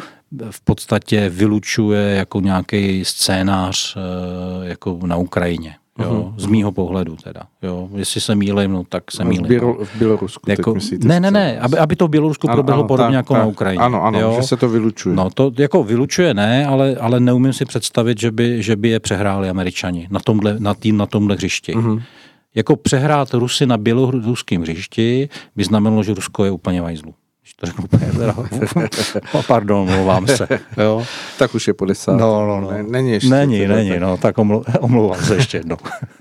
v 0.52 0.62
podstatě 0.62 1.30
vylučuje 1.30 2.16
jako 2.16 2.42
nějaký 2.42 3.06
scénář 3.06 3.98
eh, 3.98 4.68
jako 4.68 5.00
na 5.06 5.16
Ukrajině. 5.16 5.76
Jo, 6.00 6.12
uh-huh. 6.12 6.34
z 6.38 6.46
mýho 6.46 6.72
pohledu 6.72 7.16
teda. 7.24 7.42
Jo, 7.64 7.90
jestli 7.96 8.22
se 8.22 8.36
mýlím, 8.36 8.72
no 8.72 8.84
tak 8.90 9.12
se 9.12 9.24
mýlím. 9.24 9.46
V, 9.46 9.48
Bělo, 9.48 9.74
v 9.86 9.96
Bělorusku 9.96 10.52
jako, 10.52 10.74
myslíte, 10.74 11.08
Ne, 11.08 11.20
ne, 11.20 11.32
ne, 11.32 11.60
aby, 11.60 11.78
aby 11.78 11.96
to 11.96 12.08
v 12.08 12.10
Bělorusku 12.10 12.50
ano, 12.50 12.56
proběhlo 12.56 12.82
ano, 12.82 12.88
podobně 12.88 13.12
tak, 13.12 13.16
jako 13.16 13.34
tak, 13.34 13.42
na 13.42 13.48
Ukrajině. 13.48 13.84
Ano, 13.84 14.04
ano, 14.04 14.20
jo? 14.20 14.34
že 14.36 14.48
se 14.48 14.58
to 14.58 14.70
vylučuje. 14.70 15.16
No 15.16 15.30
to 15.30 15.52
jako 15.58 15.84
vylučuje 15.84 16.34
ne, 16.34 16.66
ale, 16.66 16.96
ale 16.96 17.20
neumím 17.20 17.54
si 17.54 17.66
představit, 17.66 18.20
že 18.20 18.32
by, 18.32 18.64
že 18.64 18.76
by 18.76 18.90
je 18.90 19.00
přehráli 19.00 19.50
američani 19.50 20.08
na 20.12 20.20
tomhle, 20.20 20.56
na 20.60 20.74
tým, 20.74 20.98
na 20.98 21.06
tomhle 21.06 21.36
hřišti. 21.36 21.74
Uh-huh. 21.74 22.02
Jako 22.56 22.76
přehrát 22.76 23.34
Rusy 23.34 23.66
na 23.66 23.78
běloruském 23.78 24.62
hřišti 24.62 25.30
by 25.56 25.64
znamenalo, 25.64 26.04
že 26.04 26.14
Rusko 26.14 26.46
je 26.46 26.52
úplně 26.52 26.82
vajzlu 26.82 27.14
to 27.54 27.66
řeknu 27.66 27.84
úplně 27.84 28.12
teda, 28.12 28.36
pardon, 29.48 29.90
mluvám 29.90 30.28
se. 30.28 30.48
Jo. 30.78 31.06
Tak 31.40 31.56
už 31.56 31.68
je 31.68 31.74
po 31.74 31.86
desát. 31.86 32.18
No, 32.18 32.48
no, 32.48 32.62
no. 32.62 32.84
Není 32.92 33.12
ještě. 33.12 33.30
Není, 33.30 33.68
není, 33.68 33.90
tak... 33.90 34.00
no, 34.00 34.18
tak 34.18 34.38
omlu, 34.38 34.64
omlouvám 34.80 35.22
se 35.22 35.36
ještě 35.36 35.58
jednou. 35.58 35.78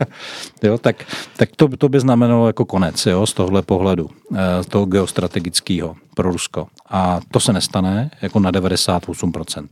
jo, 0.63 0.79
tak, 0.79 1.05
tak 1.37 1.49
to, 1.57 1.69
to 1.69 1.89
by 1.89 2.01
znamenalo 2.01 2.47
jako 2.47 2.65
konec, 2.65 3.07
jo, 3.07 3.27
z 3.27 3.33
tohle 3.33 3.63
pohledu, 3.63 4.11
eh, 4.35 4.63
z 4.63 4.67
toho 4.67 4.87
geostrategického 4.87 5.97
pro 6.15 6.33
Rusko. 6.33 6.67
A 6.89 7.21
to 7.31 7.41
se 7.41 7.53
nestane 7.53 8.11
jako 8.23 8.41
na 8.41 8.53
98% 8.53 9.67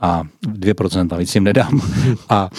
a 0.00 0.22
2% 0.46 1.18
víc 1.18 1.34
jim 1.34 1.44
nedám. 1.44 1.80
A 2.28 2.50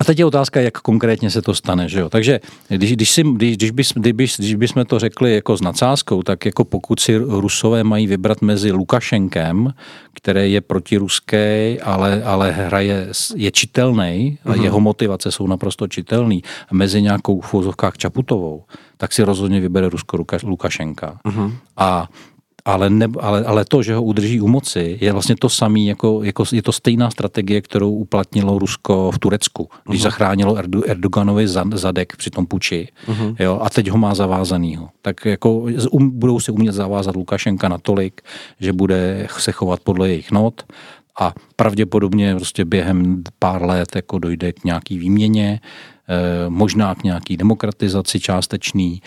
a 0.00 0.04
teď 0.04 0.18
je 0.18 0.24
otázka, 0.24 0.60
jak 0.60 0.78
konkrétně 0.78 1.30
se 1.30 1.42
to 1.42 1.54
stane. 1.54 1.88
Že 1.88 2.00
jo? 2.00 2.08
Takže 2.08 2.40
když, 2.68 2.92
když, 2.92 3.10
si, 3.10 3.22
když, 3.22 3.56
když, 3.56 3.70
bys, 3.70 3.92
když, 3.96 4.36
když 4.36 4.54
bychom 4.54 4.84
to 4.84 4.98
řekli 4.98 5.34
jako 5.34 5.56
s 5.56 5.60
nadsázkou, 5.60 6.22
tak 6.22 6.46
jako 6.46 6.64
pokud 6.64 7.00
si 7.00 7.16
Rusové 7.16 7.84
mají 7.84 8.06
vybrat 8.06 8.42
mezi 8.42 8.72
Lukašenkem, 8.72 9.74
který 10.14 10.52
je 10.52 10.60
protiruský, 10.60 11.80
ale, 11.82 12.22
ale 12.24 12.50
hraje, 12.50 13.08
je 13.36 13.50
čitelný 13.50 14.38
a 14.44 14.48
mm-hmm. 14.48 14.62
jeho 14.62 14.80
motivace 14.80 15.32
jsou 15.32 15.46
naprosto 15.46 15.88
čitelný, 15.88 16.42
a 16.68 16.74
mezi 16.74 17.02
nějakou 17.02 17.40
v 17.40 17.54
Čaputovou, 17.96 18.64
tak 18.96 19.12
si 19.12 19.22
rozhodně 19.22 19.60
vybere 19.60 19.88
Rusko 19.88 20.24
Lukašenka. 20.42 21.18
Mm-hmm. 21.24 21.52
A 21.76 22.08
ale, 22.64 22.90
ne, 22.90 23.08
ale, 23.20 23.44
ale 23.44 23.64
to, 23.64 23.82
že 23.82 23.94
ho 23.94 24.02
udrží 24.02 24.40
u 24.40 24.48
moci, 24.48 24.98
je 25.00 25.12
vlastně 25.12 25.36
to 25.36 25.48
samé, 25.48 25.80
jako, 25.80 26.20
jako, 26.22 26.44
je 26.52 26.62
to 26.62 26.72
stejná 26.72 27.10
strategie, 27.10 27.60
kterou 27.60 27.90
uplatnilo 27.90 28.58
Rusko 28.58 29.10
v 29.10 29.18
Turecku, 29.18 29.68
když 29.88 30.00
uh-huh. 30.00 30.04
zachránilo 30.04 30.56
Erdo, 30.56 30.82
Erdoganovi 30.86 31.48
zadek 31.74 32.16
při 32.16 32.30
tom 32.30 32.46
puči 32.46 32.88
uh-huh. 33.06 33.36
jo, 33.38 33.58
a 33.62 33.70
teď 33.70 33.88
ho 33.90 33.98
má 33.98 34.14
zavázanýho. 34.14 34.88
Tak 35.02 35.24
jako 35.24 35.58
um, 35.90 36.10
budou 36.10 36.40
si 36.40 36.52
umět 36.52 36.72
zavázat 36.72 37.16
Lukašenka 37.16 37.68
natolik, 37.68 38.22
že 38.60 38.72
bude 38.72 39.28
se 39.38 39.52
chovat 39.52 39.80
podle 39.80 40.08
jejich 40.08 40.30
not 40.30 40.62
a 41.20 41.34
pravděpodobně 41.56 42.34
prostě 42.34 42.64
během 42.64 43.22
pár 43.38 43.62
let 43.62 43.96
jako 43.96 44.18
dojde 44.18 44.52
k 44.52 44.64
nějaký 44.64 44.98
výměně, 44.98 45.60
možná 46.48 46.94
k 46.94 47.04
nějaký 47.04 47.36
demokratizaci 47.36 48.20
částečný, 48.20 49.02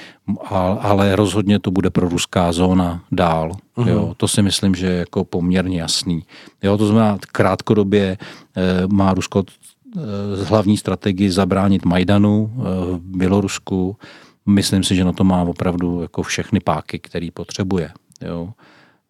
ale 0.79 1.15
rozhodně 1.15 1.59
to 1.59 1.71
bude 1.71 1.89
pro 1.89 2.09
ruská 2.09 2.51
zóna 2.51 3.03
dál. 3.11 3.51
Uh-huh. 3.77 3.87
Jo, 3.87 4.13
to 4.17 4.27
si 4.27 4.41
myslím, 4.41 4.75
že 4.75 4.87
je 4.87 4.97
jako 4.97 5.25
poměrně 5.25 5.81
jasný. 5.81 6.23
Jo, 6.63 6.77
to 6.77 6.87
znamená, 6.87 7.17
krátkodobě 7.31 8.17
eh, 8.17 8.61
má 8.87 9.13
Rusko 9.13 9.43
eh, 9.47 9.99
hlavní 10.45 10.77
strategii 10.77 11.31
zabránit 11.31 11.85
Majdanu 11.85 12.51
v 12.55 12.99
Bělorusku. 12.99 13.97
Myslím 14.45 14.83
si, 14.83 14.95
že 14.95 15.03
na 15.03 15.13
to 15.13 15.23
má 15.23 15.41
opravdu 15.41 16.01
jako 16.01 16.23
všechny 16.23 16.59
páky, 16.59 16.99
který 16.99 17.31
potřebuje. 17.31 17.91
Jo. 18.21 18.49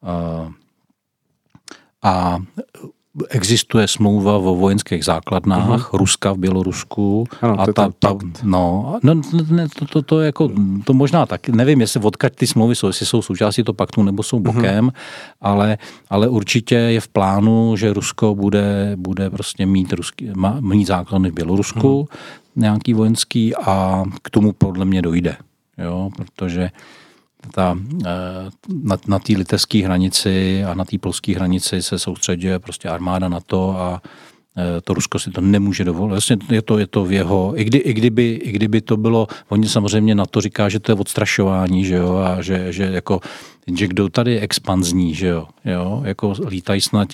A, 0.03 0.53
a 2.03 2.39
existuje 3.29 3.87
smlouva 3.87 4.37
o 4.37 4.55
vojenských 4.55 5.05
základnách 5.05 5.91
uh-huh. 5.91 5.97
Ruska 5.97 6.33
v 6.33 6.37
Bělorusku. 6.37 7.27
Ano, 7.41 7.59
a 7.59 7.65
ta, 7.73 7.89
ta, 7.99 8.17
no, 8.43 8.99
no 9.03 9.21
ne, 9.49 9.67
to, 9.79 9.85
to, 9.85 10.01
to, 10.01 10.21
jako, 10.21 10.51
to 10.83 10.93
možná 10.93 11.25
tak, 11.25 11.49
nevím, 11.49 11.81
jestli 11.81 11.99
odkaď 11.99 12.35
ty 12.35 12.47
smlouvy 12.47 12.75
jsou, 12.75 12.87
jestli 12.87 13.05
jsou 13.05 13.21
součástí 13.21 13.63
toho 13.63 13.73
paktu 13.73 14.03
nebo 14.03 14.23
jsou 14.23 14.39
bokem, 14.39 14.87
uh-huh. 14.87 14.93
ale, 15.41 15.77
ale 16.09 16.27
určitě 16.27 16.75
je 16.75 17.01
v 17.01 17.07
plánu, 17.07 17.75
že 17.75 17.93
Rusko 17.93 18.35
bude, 18.35 18.91
bude 18.95 19.29
prostě 19.29 19.65
mít, 19.65 19.93
ruský, 19.93 20.29
má, 20.35 20.57
mít 20.59 20.85
základny 20.85 21.31
v 21.31 21.33
Bělorusku, 21.33 22.01
uh-huh. 22.01 22.17
nějaký 22.55 22.93
vojenský 22.93 23.55
a 23.55 24.03
k 24.21 24.29
tomu 24.29 24.53
podle 24.53 24.85
mě 24.85 25.01
dojde. 25.01 25.37
Jo, 25.77 26.09
protože 26.17 26.69
ta, 27.51 27.77
eh, 28.05 28.49
na, 28.83 28.97
na 29.07 29.19
té 29.19 29.33
litevské 29.33 29.85
hranici 29.85 30.63
a 30.63 30.73
na 30.73 30.85
té 30.85 30.97
polské 30.97 31.35
hranici 31.35 31.81
se 31.81 31.99
soustředuje 31.99 32.59
prostě 32.59 32.89
armáda 32.89 33.29
na 33.29 33.39
to 33.39 33.69
a 33.77 34.01
eh, 34.57 34.81
to 34.81 34.93
Rusko 34.93 35.19
si 35.19 35.31
to 35.31 35.41
nemůže 35.41 35.83
dovolit. 35.83 36.09
Vlastně 36.09 36.37
je 36.51 36.61
to, 36.61 36.77
je 36.77 36.87
to 36.87 37.05
v 37.05 37.11
jeho, 37.11 37.53
i, 37.55 37.63
kdy, 37.63 37.77
i, 37.77 37.93
kdyby, 37.93 38.31
i 38.43 38.51
kdyby 38.51 38.81
to 38.81 38.97
bylo, 38.97 39.27
oni 39.49 39.69
samozřejmě 39.69 40.15
na 40.15 40.25
to 40.25 40.41
říká, 40.41 40.69
že 40.69 40.79
to 40.79 40.91
je 40.91 40.95
odstrašování, 40.95 41.85
že 41.85 41.95
jo, 41.95 42.15
a 42.15 42.41
že, 42.41 42.73
že 42.73 42.83
jako, 42.83 43.19
že 43.75 43.87
kdo 43.87 44.09
tady 44.09 44.33
je 44.33 44.41
expanzní, 44.41 45.13
že 45.13 45.27
jo, 45.27 45.47
jo 45.65 46.01
jako 46.05 46.33
lítají 46.47 46.81
snad 46.81 47.13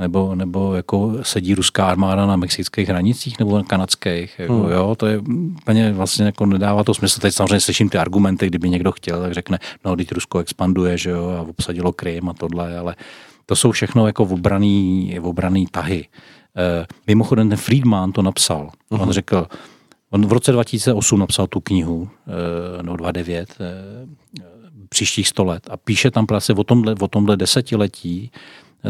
nebo, 0.00 0.34
nebo 0.34 0.74
jako 0.74 1.12
sedí 1.22 1.54
ruská 1.54 1.86
armáda 1.86 2.26
na 2.26 2.36
mexických 2.36 2.88
hranicích 2.88 3.38
nebo 3.38 3.56
na 3.56 3.64
kanadských. 3.64 4.38
Jako, 4.38 4.62
hmm. 4.62 4.72
jo, 4.72 4.94
to 4.94 5.06
je 5.06 5.18
úplně 5.62 5.92
vlastně 5.92 6.24
jako 6.24 6.46
nedává 6.46 6.84
to 6.84 6.94
smysl. 6.94 7.20
Teď 7.20 7.34
samozřejmě 7.34 7.60
slyším 7.60 7.88
ty 7.88 7.98
argumenty, 7.98 8.46
kdyby 8.46 8.68
někdo 8.70 8.92
chtěl, 8.92 9.20
tak 9.20 9.32
řekne, 9.32 9.58
no, 9.84 9.96
teď 9.96 10.12
Rusko 10.12 10.38
expanduje, 10.38 10.98
že 10.98 11.10
jo, 11.10 11.28
a 11.28 11.40
obsadilo 11.40 11.92
Krym 11.92 12.28
a 12.28 12.34
tohle, 12.34 12.78
ale 12.78 12.96
to 13.46 13.56
jsou 13.56 13.72
všechno 13.72 14.06
jako 14.06 14.22
obraný, 14.22 15.18
obraný 15.22 15.66
tahy. 15.66 16.08
E, 16.56 16.86
mimochodem 17.06 17.48
ten 17.48 17.58
Friedman 17.58 18.12
to 18.12 18.22
napsal. 18.22 18.66
Uh-huh. 18.66 19.00
On 19.00 19.00
hmm. 19.00 19.12
řekl, 19.12 19.46
on 20.10 20.26
v 20.26 20.32
roce 20.32 20.52
2008 20.52 21.20
napsal 21.20 21.46
tu 21.46 21.60
knihu, 21.60 22.08
e, 22.78 22.82
no 22.82 22.96
29, 22.96 23.56
e, 23.60 24.46
příštích 24.88 25.28
100 25.28 25.44
let 25.44 25.68
a 25.70 25.76
píše 25.76 26.10
tam 26.10 26.26
vlastně 26.30 26.54
o 26.54 26.64
tomhle, 26.64 26.94
o 27.00 27.08
tomhle 27.08 27.36
desetiletí, 27.36 28.30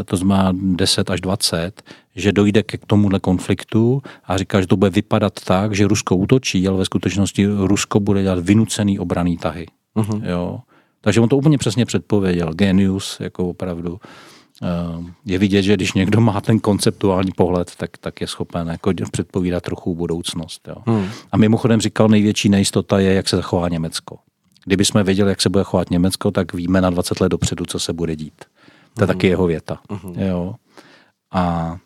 to 0.05 0.17
znamená 0.17 0.51
10 0.53 1.09
až 1.09 1.21
20, 1.21 1.83
že 2.15 2.31
dojde 2.31 2.63
k 2.63 2.85
tomuhle 2.87 3.19
konfliktu 3.19 4.01
a 4.25 4.37
říká, 4.37 4.61
že 4.61 4.67
to 4.67 4.77
bude 4.77 4.91
vypadat 4.91 5.33
tak, 5.45 5.75
že 5.75 5.87
Rusko 5.87 6.15
útočí, 6.15 6.67
ale 6.67 6.77
ve 6.77 6.85
skutečnosti 6.85 7.47
Rusko 7.47 7.99
bude 7.99 8.23
dělat 8.23 8.39
vynucený 8.39 8.99
obraný 8.99 9.37
tahy. 9.37 9.65
Uh-huh. 9.95 10.21
Jo. 10.25 10.59
Takže 11.01 11.21
on 11.21 11.29
to 11.29 11.37
úplně 11.37 11.57
přesně 11.57 11.85
předpověděl. 11.85 12.53
Genius, 12.53 13.17
jako 13.19 13.49
opravdu. 13.49 13.99
Eh, 14.63 15.03
je 15.25 15.37
vidět, 15.37 15.61
že 15.61 15.73
když 15.73 15.93
někdo 15.93 16.21
má 16.21 16.41
ten 16.41 16.59
konceptuální 16.59 17.31
pohled, 17.31 17.75
tak, 17.77 17.97
tak 17.97 18.21
je 18.21 18.27
schopen 18.27 18.67
jako 18.67 18.91
předpovídat 19.11 19.63
trochu 19.63 19.95
budoucnost. 19.95 20.67
Jo. 20.67 20.75
Hmm. 20.85 21.07
A 21.31 21.37
mimochodem 21.37 21.81
říkal, 21.81 22.07
největší 22.07 22.49
nejistota 22.49 22.99
je, 22.99 23.13
jak 23.13 23.29
se 23.29 23.35
zachová 23.35 23.69
Německo. 23.69 24.17
Kdyby 24.65 24.85
jsme 24.85 25.03
věděli, 25.03 25.29
jak 25.29 25.41
se 25.41 25.49
bude 25.49 25.63
chovat 25.63 25.89
Německo, 25.89 26.31
tak 26.31 26.53
víme 26.53 26.81
na 26.81 26.89
20 26.89 27.21
let 27.21 27.29
dopředu, 27.29 27.65
co 27.65 27.79
se 27.79 27.93
bude 27.93 28.15
dít. 28.15 28.45
To 28.93 29.03
je 29.03 29.07
taky 29.07 29.27
jeho 29.27 29.47
věta. 29.47 29.79
Uh-huh. 29.89 30.27
Jo. 30.27 30.55
A 31.33 31.77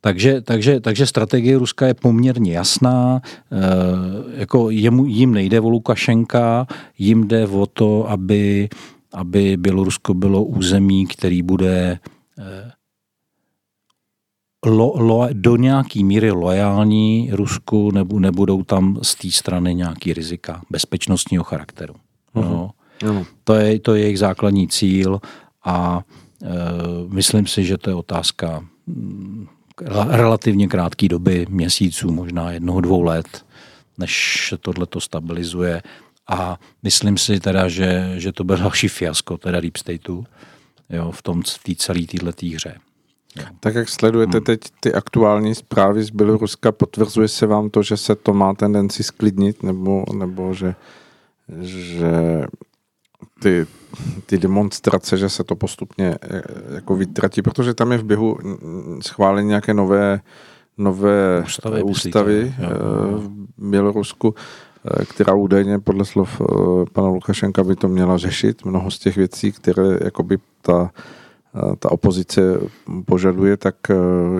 takže, 0.00 0.40
takže, 0.40 0.80
takže 0.80 1.06
strategie 1.06 1.58
Ruska 1.58 1.86
je 1.86 1.94
poměrně 1.94 2.52
jasná. 2.52 3.20
E, 3.52 4.40
jako 4.40 4.70
jemu, 4.70 5.04
jim 5.04 5.34
nejde 5.34 5.60
o 5.60 5.68
Lukašenka, 5.68 6.66
jim 6.98 7.28
jde 7.28 7.46
o 7.46 7.66
to, 7.66 8.10
aby, 8.10 8.68
aby 9.12 9.56
Bělorusko 9.56 10.14
bylo 10.14 10.44
území, 10.44 11.06
který 11.06 11.42
bude 11.42 11.98
e, 12.38 12.72
lo, 14.66 14.92
lo, 14.96 15.28
do 15.32 15.56
nějaký 15.56 16.04
míry 16.04 16.30
loajální 16.30 17.30
Rusku, 17.32 17.90
nebo 17.90 18.20
nebudou 18.20 18.62
tam 18.62 18.98
z 19.02 19.14
té 19.14 19.30
strany 19.30 19.74
nějaký 19.74 20.14
rizika 20.14 20.62
bezpečnostního 20.70 21.44
charakteru. 21.44 21.94
Uh-huh. 22.34 22.50
No. 22.50 22.70
Uh-huh. 23.00 23.26
To, 23.44 23.54
je, 23.54 23.80
to 23.80 23.94
je 23.94 24.02
jejich 24.02 24.18
základní 24.18 24.68
cíl 24.68 25.20
a 25.64 26.04
e, 26.42 26.48
myslím 27.08 27.46
si, 27.46 27.64
že 27.64 27.78
to 27.78 27.90
je 27.90 27.94
otázka 27.94 28.64
mm, 28.86 29.46
relativně 30.08 30.68
krátké 30.68 31.08
doby, 31.08 31.46
měsíců, 31.48 32.12
možná 32.12 32.50
jednoho, 32.50 32.80
dvou 32.80 33.02
let, 33.02 33.44
než 33.98 34.54
tohle 34.60 34.86
to 34.86 35.00
stabilizuje. 35.00 35.82
A 36.28 36.58
myslím 36.82 37.18
si 37.18 37.40
teda, 37.40 37.68
že, 37.68 38.14
že 38.16 38.32
to 38.32 38.44
byl 38.44 38.56
další 38.66 38.88
fiasko, 38.88 39.38
teda 39.38 39.60
Deep 39.60 39.76
Stateu, 39.76 40.24
jo, 40.90 41.12
v 41.12 41.22
tom 41.22 41.42
v 41.42 41.58
té 41.62 41.74
celé 41.74 42.00
této 42.06 42.46
hře. 42.54 42.74
Tak 43.60 43.74
jak 43.74 43.88
sledujete 43.88 44.38
hmm. 44.38 44.44
teď 44.44 44.60
ty 44.80 44.94
aktuální 44.94 45.54
zprávy 45.54 46.04
z 46.04 46.10
Běloruska, 46.10 46.72
potvrzuje 46.72 47.28
se 47.28 47.46
vám 47.46 47.70
to, 47.70 47.82
že 47.82 47.96
se 47.96 48.14
to 48.14 48.34
má 48.34 48.54
tendenci 48.54 49.02
sklidnit, 49.02 49.62
nebo, 49.62 50.04
nebo 50.14 50.54
že, 50.54 50.74
že 51.60 52.44
ty, 53.42 53.66
ty 54.26 54.38
demonstrace, 54.38 55.16
že 55.16 55.28
se 55.28 55.44
to 55.44 55.56
postupně 55.56 56.14
eh, 56.22 56.42
jako 56.74 56.96
vytratí, 56.96 57.42
protože 57.42 57.74
tam 57.74 57.92
je 57.92 57.98
v 57.98 58.04
běhu 58.04 58.38
schválení 59.00 59.48
nějaké 59.48 59.74
nové, 59.74 60.20
nové 60.78 61.42
ústavy, 61.46 61.82
ústavy 61.82 62.54
eh, 62.58 62.66
v 63.16 63.30
Bělorusku, 63.58 64.34
eh, 65.00 65.04
která 65.04 65.34
údajně 65.34 65.78
podle 65.78 66.04
slov 66.04 66.40
pana 66.92 67.08
Lukašenka 67.08 67.64
by 67.64 67.76
to 67.76 67.88
měla 67.88 68.18
řešit. 68.18 68.64
Mnoho 68.64 68.90
z 68.90 68.98
těch 68.98 69.16
věcí, 69.16 69.52
které 69.52 69.98
jakoby 70.04 70.38
ta, 70.62 70.90
ta 71.78 71.92
opozice 71.92 72.60
požaduje, 73.04 73.56
tak 73.56 73.76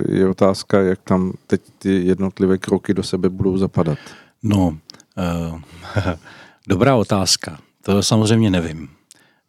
je 0.09 0.28
otázka, 0.28 0.80
jak 0.80 0.99
tam 1.03 1.32
teď 1.47 1.61
ty 1.78 2.07
jednotlivé 2.07 2.59
kroky 2.59 2.95
do 2.95 3.03
sebe 3.03 3.28
budou 3.28 3.57
zapadat. 3.57 3.99
No, 4.42 4.78
uh, 5.49 5.61
dobrá 6.68 6.97
otázka. 6.97 7.59
To 7.85 8.03
samozřejmě 8.03 8.51
nevím. 8.51 8.89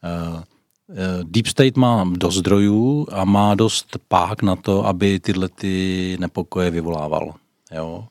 Eh, 0.03 0.43
eh, 0.89 1.23
Deep 1.23 1.47
State 1.47 1.77
má 1.77 2.11
dost 2.11 2.35
zdrojů 2.35 3.07
a 3.11 3.25
má 3.25 3.55
dost 3.55 3.97
pák 4.07 4.41
na 4.41 4.55
to, 4.55 4.85
aby 4.85 5.19
tyhle 5.19 5.49
ty 5.49 6.17
nepokoje 6.19 6.69
vyvolával. 6.69 7.33
Jo? 7.71 8.07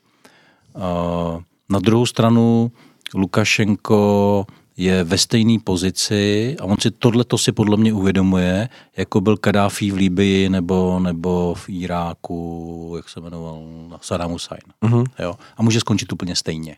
Eh, 0.76 1.42
na 1.68 1.78
druhou 1.78 2.06
stranu 2.06 2.72
Lukašenko 3.14 4.46
je 4.76 5.04
ve 5.04 5.18
stejné 5.18 5.58
pozici 5.64 6.56
a 6.60 6.64
on 6.64 6.76
si 6.80 6.90
tohleto 6.90 7.38
si 7.38 7.52
podle 7.52 7.76
mě 7.76 7.92
uvědomuje, 7.92 8.68
jako 8.96 9.20
byl 9.20 9.36
Kadáfi 9.36 9.90
v 9.90 9.94
Líbii 9.94 10.48
nebo, 10.48 11.00
nebo 11.00 11.54
v 11.54 11.68
Iráku, 11.68 12.92
jak 12.96 13.08
se 13.08 13.20
jmenoval, 13.20 13.62
Saddam 14.00 14.30
Hussein. 14.30 14.60
Uh-huh. 14.82 15.06
Jo? 15.18 15.34
A 15.56 15.62
může 15.62 15.80
skončit 15.80 16.12
úplně 16.12 16.36
stejně 16.36 16.76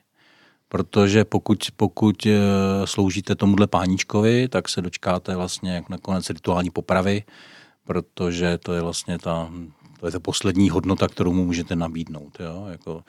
protože 0.69 1.25
pokud, 1.25 1.64
pokud 1.77 2.27
eh, 2.27 2.41
sloužíte 2.85 3.35
tomuhle 3.35 3.67
páničkovi, 3.67 4.49
tak 4.49 4.69
se 4.69 4.83
dočkáte 4.83 5.37
vlastně 5.37 5.75
jak 5.75 5.89
nakonec 5.89 6.31
rituální 6.31 6.71
popravy, 6.71 7.23
protože 7.85 8.59
to 8.59 8.73
je 8.73 8.83
vlastně 8.83 9.19
ta, 9.19 9.51
to 10.01 10.07
je 10.07 10.12
ta 10.12 10.21
poslední 10.21 10.71
hodnota, 10.71 11.09
kterou 11.09 11.33
mu 11.33 11.45
můžete 11.45 11.77
nabídnout. 11.77 12.41
Jo? 12.41 12.67
Jako, 12.71 13.03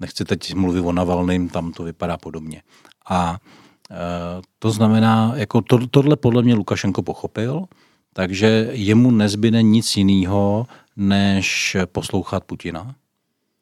nechci 0.00 0.24
teď 0.24 0.54
mluvit 0.54 0.80
o 0.80 0.92
Navalným, 0.92 1.48
tam 1.48 1.72
to 1.72 1.82
vypadá 1.82 2.16
podobně. 2.16 2.62
A 3.08 3.38
e, 3.90 3.96
to 4.58 4.70
znamená, 4.70 5.32
jako 5.34 5.60
to, 5.60 5.86
tohle 5.86 6.16
podle 6.16 6.42
mě 6.42 6.54
Lukašenko 6.54 7.02
pochopil, 7.02 7.64
takže 8.12 8.68
jemu 8.72 9.10
nezbyde 9.10 9.62
nic 9.62 9.96
jiného, 9.96 10.66
než 10.96 11.76
poslouchat 11.92 12.44
Putina. 12.44 12.94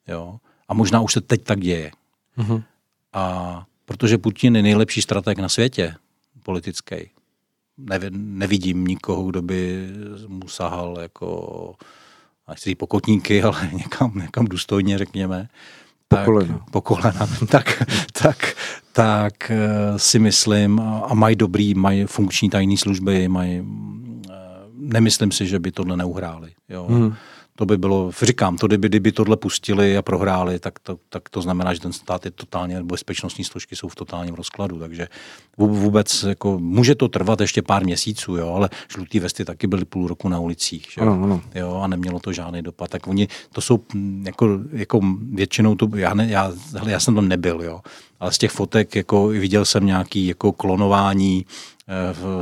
Jo? 0.09 0.39
A 0.69 0.75
možná 0.75 1.01
už 1.01 1.13
se 1.13 1.21
teď 1.21 1.45
tak 1.45 1.61
děje. 1.61 1.91
Mm-hmm. 2.39 2.63
A 3.13 3.65
protože 3.85 4.19
Putin 4.19 4.57
je 4.57 4.63
nejlepší 4.63 5.03
strateg 5.03 5.39
na 5.39 5.49
světě, 5.49 5.95
politický, 6.43 6.97
nevidím 8.11 8.85
nikoho, 8.85 9.25
kdo 9.25 9.43
by 9.43 9.89
mu 10.27 10.49
sahal 10.49 10.99
jako, 11.01 11.75
nechci 12.49 12.71
říct 12.71 12.79
pokotníky, 12.79 13.43
ale 13.43 13.71
někam, 13.73 14.13
někam 14.15 14.45
důstojně, 14.45 14.99
řekněme. 14.99 15.49
Tak, 16.09 16.25
po 16.25 16.25
kolena. 16.25 16.65
Po 16.71 16.81
kolena. 16.81 17.29
tak, 17.51 17.83
tak, 18.23 18.55
tak 18.93 19.51
eh, 19.51 19.99
si 19.99 20.19
myslím, 20.19 20.81
a 20.81 21.15
mají 21.15 21.37
dobrý, 21.37 21.75
mají 21.75 22.05
funkční 22.05 22.51
tajné 22.51 22.77
služby, 22.77 23.29
mají, 23.29 23.63
eh, 24.31 24.35
nemyslím 24.75 25.33
si, 25.33 25.47
že 25.47 25.59
by 25.59 25.73
tohle 25.73 25.97
neuhráli. 25.97 26.53
Jo. 26.69 26.87
Hmm 26.91 27.15
to 27.59 27.67
by 27.67 27.79
bylo, 27.79 28.11
říkám, 28.23 28.57
to 28.57 28.67
kdyby, 28.67 28.89
kdyby 28.89 29.13
tohle 29.13 29.37
pustili 29.37 29.97
a 29.97 30.03
prohráli, 30.03 30.59
tak 30.59 30.79
to, 30.79 30.99
tak 31.09 31.29
to 31.29 31.43
znamená, 31.43 31.75
že 31.75 31.81
ten 31.81 31.93
stát 31.93 32.25
je 32.25 32.31
totálně, 32.31 32.83
bezpečnostní 32.83 33.45
složky 33.45 33.77
jsou 33.77 33.89
v 33.89 33.95
totálním 33.95 34.35
rozkladu, 34.35 34.79
takže 34.79 35.09
vůbec 35.57 36.23
jako, 36.23 36.59
může 36.59 36.95
to 36.95 37.09
trvat 37.09 37.41
ještě 37.41 37.63
pár 37.63 37.85
měsíců, 37.85 38.37
jo, 38.37 38.49
ale 38.55 38.71
žlutý 38.95 39.21
vesty 39.21 39.45
taky 39.45 39.67
byly 39.67 39.85
půl 39.85 40.09
roku 40.09 40.29
na 40.29 40.39
ulicích, 40.39 40.87
že? 40.95 41.01
Ano, 41.01 41.21
ano. 41.23 41.41
Jo, 41.55 41.81
a 41.83 41.87
nemělo 41.87 42.21
to 42.21 42.33
žádný 42.33 42.63
dopad, 42.63 42.91
tak 42.91 43.07
oni, 43.07 43.29
to 43.53 43.61
jsou 43.61 43.81
jako, 44.23 44.59
jako 44.73 45.01
většinou, 45.33 45.75
to, 45.75 45.89
já, 45.95 46.15
ne, 46.15 46.27
já, 46.31 46.53
já 46.87 47.01
jsem 47.01 47.15
tam 47.15 47.29
nebyl, 47.29 47.63
jo, 47.63 47.81
ale 48.21 48.33
z 48.33 48.39
těch 48.39 48.51
fotek 48.51 48.97
jako 48.97 49.29
viděl 49.29 49.65
jsem 49.65 49.87
nějaký 49.87 50.27
jako 50.27 50.53
klonování 50.53 51.47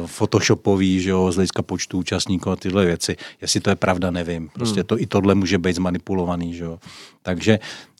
photoshopový, 0.07 1.01
že 1.01 1.11
jo, 1.11 1.33
z 1.33 1.35
hlediska 1.35 1.63
počtu 1.63 1.99
účastníků 1.99 2.51
a 2.51 2.57
tyhle 2.57 2.85
věci. 2.85 3.17
Jestli 3.41 3.61
to 3.61 3.71
je 3.71 3.77
pravda, 3.77 4.11
nevím. 4.11 4.49
Prostě 4.49 4.81
hmm. 4.81 4.87
to, 4.87 5.01
i 5.01 5.07
tohle 5.07 5.35
může 5.35 5.59
být 5.59 5.77
zmanipulovaný, 5.77 6.55
že 6.55 6.65
jo. 6.65 6.79
Takže 7.23 7.53
eh, 7.53 7.96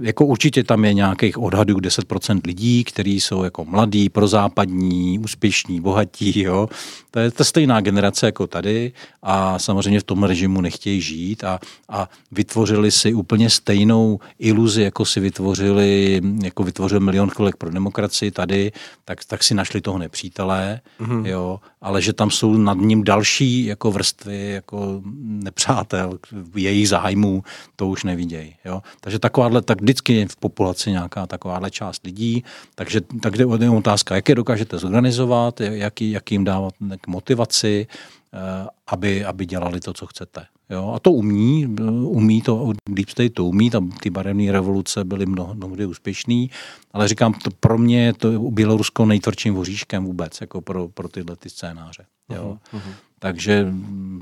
jako 0.00 0.26
určitě 0.26 0.64
tam 0.64 0.84
je 0.84 0.94
nějakých 0.94 1.38
odhadů 1.38 1.76
10% 1.76 2.40
lidí, 2.44 2.84
kteří 2.84 3.20
jsou 3.20 3.44
jako 3.44 3.64
mladí, 3.64 4.08
prozápadní, 4.08 5.18
úspěšní, 5.18 5.80
bohatí, 5.80 6.42
jo. 6.42 6.68
To 7.10 7.18
je 7.18 7.30
ta 7.30 7.44
stejná 7.44 7.80
generace 7.80 8.26
jako 8.26 8.46
tady 8.46 8.92
a 9.22 9.58
samozřejmě 9.58 10.00
v 10.00 10.04
tom 10.04 10.24
režimu 10.24 10.60
nechtějí 10.60 11.00
žít 11.00 11.44
a, 11.44 11.60
a 11.88 12.08
vytvořili 12.30 12.90
si 12.90 13.14
úplně 13.14 13.50
stejnou 13.50 14.20
iluzi, 14.38 14.82
jako 14.82 15.04
si 15.04 15.20
vytvořili, 15.20 16.20
jako 16.42 16.62
vytvořil 16.62 17.00
milion 17.00 17.30
chvilek 17.30 17.56
pro 17.56 17.70
demokracii 17.70 18.30
tady, 18.30 18.72
tak, 19.04 19.24
tak 19.24 19.42
si 19.42 19.54
našli 19.54 19.80
toho 19.80 19.98
nepřítele, 19.98 20.80
mm-hmm. 21.00 21.26
jo, 21.26 21.60
ale 21.80 22.02
že 22.02 22.12
tam 22.12 22.30
jsou 22.30 22.56
nad 22.56 22.78
ním 22.78 23.04
další 23.04 23.64
jako 23.64 23.92
vrstvy, 23.92 24.50
jako 24.50 25.00
nepřátel, 25.22 26.18
jejich 26.54 26.88
zájmů, 26.88 27.42
to 27.76 27.88
už 27.88 28.04
nevidějí. 28.04 28.54
Jo? 28.64 28.82
Takže 29.00 29.18
takováhle, 29.32 29.62
tak 29.62 29.80
vždycky 29.80 30.12
je 30.12 30.28
v 30.28 30.36
populaci 30.36 30.90
nějaká 30.90 31.26
takováhle 31.26 31.70
část 31.70 32.04
lidí, 32.04 32.44
takže, 32.74 33.00
takže 33.00 33.42
je 33.60 33.70
otázka, 33.70 34.14
jak 34.14 34.28
je 34.28 34.34
dokážete 34.34 34.78
zorganizovat, 34.78 35.60
jak, 35.60 36.00
jak 36.00 36.32
jim 36.32 36.44
dávat 36.44 36.74
motivaci, 37.06 37.86
eh, 37.88 38.68
aby, 38.86 39.24
aby 39.24 39.46
dělali 39.46 39.80
to, 39.80 39.92
co 39.92 40.06
chcete. 40.06 40.44
Jo? 40.70 40.92
A 40.96 40.98
to 40.98 41.12
umí, 41.12 41.66
umí 42.04 42.42
to, 42.42 42.72
Deep 42.88 43.08
State 43.08 43.34
to 43.34 43.44
umí, 43.44 43.70
tam 43.70 43.90
ty 43.90 44.10
barevné 44.10 44.52
revoluce 44.52 45.04
byly 45.04 45.26
mnoho, 45.26 45.54
mnohdy 45.54 45.86
úspěšný, 45.86 46.50
ale 46.92 47.08
říkám, 47.08 47.34
to 47.34 47.50
pro 47.60 47.78
mě 47.78 48.04
je 48.04 48.12
to 48.12 48.28
Bělorusko 48.38 49.06
nejtvrdším 49.06 49.54
voříškem 49.54 50.04
vůbec, 50.04 50.40
jako 50.40 50.60
pro, 50.60 50.88
pro 50.88 51.08
tyhle 51.08 51.36
ty 51.36 51.50
scénáře. 51.50 52.04
Jo? 52.28 52.58
Uh-huh. 52.72 52.92
Takže 53.18 53.72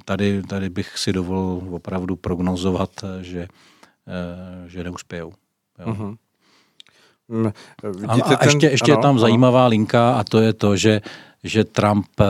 tady, 0.04 0.42
tady 0.42 0.68
bych 0.68 0.98
si 0.98 1.12
dovolil 1.12 1.74
opravdu 1.74 2.16
prognozovat, 2.16 2.90
že 3.20 3.48
že 4.66 4.84
neuspějou. 4.84 5.32
Jo. 5.78 5.86
Uh-huh. 5.86 7.52
a, 8.08 8.12
a 8.12 8.36
ten, 8.36 8.48
ještě, 8.48 8.66
ještě 8.66 8.92
ano, 8.92 8.98
je 8.98 9.02
tam 9.02 9.11
ano. 9.11 9.18
zajímavá 9.18 9.66
linka 9.66 10.12
a 10.12 10.24
to 10.24 10.40
je 10.40 10.52
to, 10.52 10.76
že, 10.76 11.00
že 11.44 11.64
Trump 11.64 12.20
e, 12.20 12.24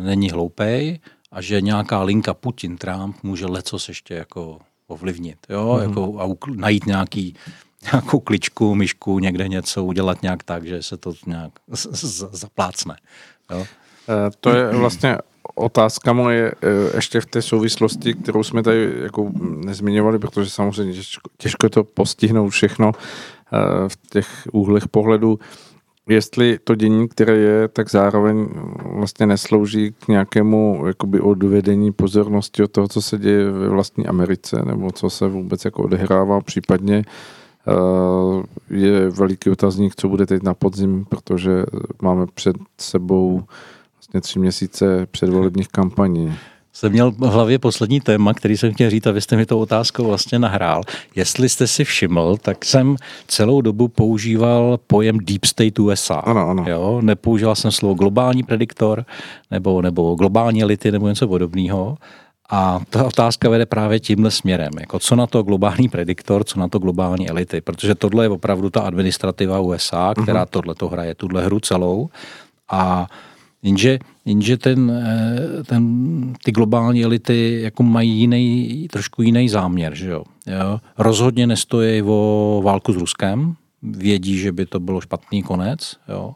není 0.00 0.30
hloupej 0.30 1.00
a 1.32 1.40
že 1.40 1.60
nějaká 1.60 2.02
linka 2.02 2.34
Putin-Trump 2.34 3.14
může 3.22 3.46
lecos 3.46 3.88
ještě 3.88 4.14
jako 4.14 4.58
ovlivnit. 4.86 5.38
Jo? 5.48 5.66
Uh-huh. 5.66 5.82
Jako, 5.82 6.20
a 6.20 6.24
ukl, 6.24 6.54
najít 6.54 6.86
nějaký, 6.86 7.34
nějakou 7.92 8.20
kličku, 8.20 8.74
myšku, 8.74 9.18
někde 9.18 9.48
něco 9.48 9.84
udělat 9.84 10.22
nějak 10.22 10.42
tak, 10.42 10.66
že 10.66 10.82
se 10.82 10.96
to 10.96 11.12
nějak 11.26 11.52
z, 11.74 11.86
z, 11.92 12.28
zaplácne. 12.32 12.96
Jo? 13.50 13.66
To 14.40 14.50
je 14.50 14.68
vlastně 14.68 15.16
otázka 15.60 16.12
moje 16.12 16.52
eh, 16.52 16.96
ještě 16.96 17.20
v 17.20 17.26
té 17.26 17.42
souvislosti, 17.42 18.14
kterou 18.14 18.42
jsme 18.42 18.62
tady 18.62 18.92
jako 19.02 19.30
nezmiňovali, 19.40 20.18
protože 20.18 20.50
samozřejmě 20.50 20.94
těžko, 20.94 21.30
těžko 21.38 21.68
to 21.68 21.84
postihnout 21.84 22.48
všechno 22.48 22.92
eh, 22.92 23.88
v 23.88 23.96
těch 24.10 24.28
úhlech 24.52 24.88
pohledu. 24.88 25.38
Jestli 26.08 26.58
to 26.64 26.74
dění, 26.74 27.08
které 27.08 27.36
je, 27.36 27.68
tak 27.68 27.90
zároveň 27.90 28.48
vlastně 28.84 29.26
neslouží 29.26 29.92
k 29.92 30.08
nějakému 30.08 30.84
jakoby 30.86 31.20
odvedení 31.20 31.92
pozornosti 31.92 32.62
od 32.62 32.70
toho, 32.70 32.88
co 32.88 33.02
se 33.02 33.18
děje 33.18 33.50
ve 33.50 33.68
vlastní 33.68 34.06
Americe, 34.06 34.62
nebo 34.66 34.90
co 34.90 35.10
se 35.10 35.28
vůbec 35.28 35.64
jako 35.64 35.82
odehrává, 35.82 36.40
případně 36.40 37.04
eh, 37.68 37.74
je 38.70 39.10
veliký 39.10 39.50
otazník, 39.50 39.94
co 39.96 40.08
bude 40.08 40.26
teď 40.26 40.42
na 40.42 40.54
podzim, 40.54 41.04
protože 41.04 41.64
máme 42.02 42.26
před 42.34 42.56
sebou 42.78 43.42
vlastně 44.12 44.20
tři 44.20 44.38
měsíce 44.38 45.06
předvolebních 45.10 45.68
kampaní. 45.68 46.34
Jsem 46.72 46.92
měl 46.92 47.10
v 47.10 47.20
hlavě 47.20 47.58
poslední 47.58 48.00
téma, 48.00 48.34
který 48.34 48.56
jsem 48.56 48.74
chtěl 48.74 48.90
říct 48.90 49.06
a 49.06 49.10
vy 49.10 49.20
jste 49.20 49.36
mi 49.36 49.46
tou 49.46 49.58
otázkou 49.58 50.04
vlastně 50.04 50.38
nahrál. 50.38 50.82
Jestli 51.14 51.48
jste 51.48 51.66
si 51.66 51.84
všiml, 51.84 52.36
tak 52.42 52.64
jsem 52.64 52.96
celou 53.26 53.60
dobu 53.60 53.88
používal 53.88 54.78
pojem 54.86 55.18
Deep 55.18 55.44
State 55.44 55.78
USA. 55.78 56.14
Ano, 56.14 56.48
ano. 56.48 56.64
Jo? 56.68 57.00
Nepoužíval 57.02 57.54
jsem 57.54 57.70
slovo 57.70 57.94
globální 57.94 58.42
prediktor 58.42 59.04
nebo, 59.50 59.82
nebo 59.82 60.14
globální 60.14 60.62
elity 60.62 60.92
nebo 60.92 61.08
něco 61.08 61.28
podobného. 61.28 61.96
A 62.50 62.80
ta 62.90 63.04
otázka 63.04 63.48
vede 63.48 63.66
právě 63.66 64.00
tímhle 64.00 64.30
směrem. 64.30 64.70
Jako 64.80 64.98
co 64.98 65.16
na 65.16 65.26
to 65.26 65.42
globální 65.42 65.88
prediktor, 65.88 66.44
co 66.44 66.60
na 66.60 66.68
to 66.68 66.78
globální 66.78 67.30
elity. 67.30 67.60
Protože 67.60 67.94
tohle 67.94 68.24
je 68.24 68.28
opravdu 68.28 68.70
ta 68.70 68.80
administrativa 68.80 69.60
USA, 69.60 70.14
která 70.22 70.44
uh-huh. 70.44 70.50
tohle 70.50 70.74
to 70.74 70.88
hraje, 70.88 71.14
tuhle 71.14 71.44
hru 71.44 71.60
celou. 71.60 72.08
A 72.70 73.06
Jenže, 73.62 73.98
jenže 74.24 74.56
ten, 74.56 74.90
eh, 74.90 75.64
ten, 75.64 75.82
ty 76.44 76.52
globální 76.52 77.04
elity 77.04 77.60
jako 77.62 77.82
mají 77.82 78.10
jiný, 78.10 78.88
trošku 78.90 79.22
jiný 79.22 79.48
záměr. 79.48 79.94
Že 79.94 80.10
jo? 80.10 80.24
Jo? 80.46 80.80
Rozhodně 80.98 81.46
nestojí 81.46 82.02
o 82.02 82.60
válku 82.64 82.92
s 82.92 82.96
Ruskem, 82.96 83.54
vědí, 83.82 84.38
že 84.38 84.52
by 84.52 84.66
to 84.66 84.80
bylo 84.80 85.00
špatný 85.00 85.42
konec. 85.42 85.96
Jo? 86.08 86.34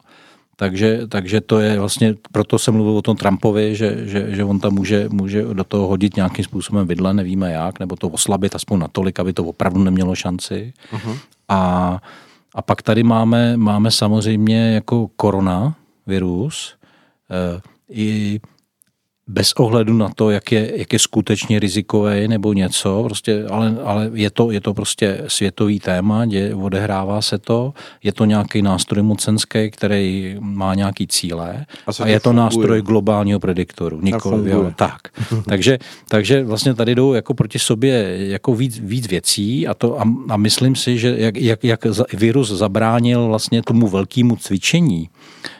Takže, 0.56 1.06
takže 1.08 1.40
to 1.40 1.60
je 1.60 1.78
vlastně, 1.78 2.14
proto 2.32 2.58
jsem 2.58 2.74
mluvil 2.74 2.96
o 2.96 3.02
tom 3.02 3.16
Trumpovi, 3.16 3.76
že, 3.76 4.08
že, 4.08 4.26
že 4.28 4.44
on 4.44 4.60
tam 4.60 4.72
může, 4.74 5.08
může 5.10 5.42
do 5.42 5.64
toho 5.64 5.86
hodit 5.86 6.16
nějakým 6.16 6.44
způsobem 6.44 6.86
vidle, 6.86 7.14
nevíme 7.14 7.52
jak, 7.52 7.80
nebo 7.80 7.96
to 7.96 8.08
oslabit 8.08 8.54
aspoň 8.54 8.78
natolik, 8.78 9.20
aby 9.20 9.32
to 9.32 9.44
opravdu 9.44 9.84
nemělo 9.84 10.14
šanci. 10.14 10.72
Uh-huh. 10.92 11.18
A, 11.48 11.98
a 12.54 12.62
pak 12.62 12.82
tady 12.82 13.02
máme, 13.02 13.56
máme 13.56 13.90
samozřejmě 13.90 14.74
jako 14.74 15.08
korona, 15.16 15.74
virus, 16.06 16.74
i 17.90 18.40
bez 19.26 19.52
ohledu 19.52 19.94
na 19.94 20.08
to, 20.08 20.30
jak 20.30 20.52
je, 20.52 20.72
jak 20.78 20.92
je 20.92 20.98
skutečně 20.98 21.58
rizikové 21.58 22.28
nebo 22.28 22.52
něco, 22.52 23.02
prostě, 23.04 23.44
ale, 23.50 23.76
ale 23.84 24.10
je, 24.14 24.30
to, 24.30 24.50
je 24.50 24.60
to 24.60 24.74
prostě 24.74 25.24
světový 25.28 25.80
téma, 25.80 26.26
dě, 26.26 26.54
odehrává 26.54 27.22
se 27.22 27.38
to, 27.38 27.72
je 28.02 28.12
to 28.12 28.24
nějaký 28.24 28.62
nástroj 28.62 29.02
mocenský, 29.02 29.70
který 29.70 30.36
má 30.40 30.74
nějaký 30.74 31.06
cíle 31.06 31.66
a, 31.86 32.02
a 32.02 32.06
je 32.06 32.20
to 32.20 32.28
funguje. 32.28 32.44
nástroj 32.44 32.82
globálního 32.82 33.40
prediktoru. 33.40 34.00
Nikoli, 34.00 34.50
jo, 34.50 34.72
tak. 34.76 35.00
takže, 35.48 35.78
takže 36.08 36.44
vlastně 36.44 36.74
tady 36.74 36.94
jdou 36.94 37.12
jako 37.12 37.34
proti 37.34 37.58
sobě 37.58 38.16
jako 38.18 38.54
víc, 38.54 38.78
víc 38.78 39.08
věcí 39.08 39.66
a, 39.66 39.74
to, 39.74 40.00
a, 40.00 40.04
a 40.28 40.36
myslím 40.36 40.76
si, 40.76 40.98
že 40.98 41.14
jak, 41.18 41.36
jak, 41.36 41.64
jak 41.64 41.84
virus 42.12 42.48
zabránil 42.48 43.26
vlastně 43.26 43.62
tomu 43.62 43.88
velkému 43.88 44.36
cvičení, 44.36 45.08
Eh, 45.44 45.53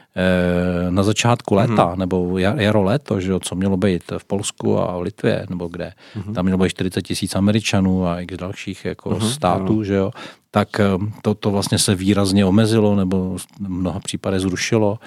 na 0.91 1.03
začátku 1.03 1.55
léta, 1.55 1.75
mm-hmm. 1.75 1.99
nebo 1.99 2.39
jaro 2.39 2.83
léto, 2.83 3.21
že 3.21 3.31
jo, 3.31 3.41
co 3.41 3.55
mělo 3.55 3.77
být 3.77 4.03
v 4.19 4.25
Polsku 4.25 4.79
a 4.79 4.99
v 4.99 5.03
Litvě, 5.03 5.47
nebo 5.51 5.69
kde, 5.69 5.93
mm-hmm. 6.17 6.35
tam 6.35 6.45
mělo 6.45 6.59
být 6.59 6.69
40 6.69 7.03
tisíc 7.03 7.35
Američanů 7.35 8.07
a 8.07 8.21
i 8.21 8.27
dalších 8.27 8.85
jako 8.85 9.11
mm-hmm. 9.11 9.31
států, 9.31 9.73
ano. 9.73 9.85
že 9.85 9.95
jo, 9.95 10.11
tak 10.51 10.81
eh, 10.81 10.85
to, 11.23 11.35
to 11.35 11.51
vlastně 11.51 11.79
se 11.79 11.95
výrazně 11.95 12.45
omezilo, 12.45 12.97
nebo 12.97 13.39
v 13.39 13.47
mnoha 13.59 14.01
případech 14.01 14.41
zrušilo, 14.41 14.99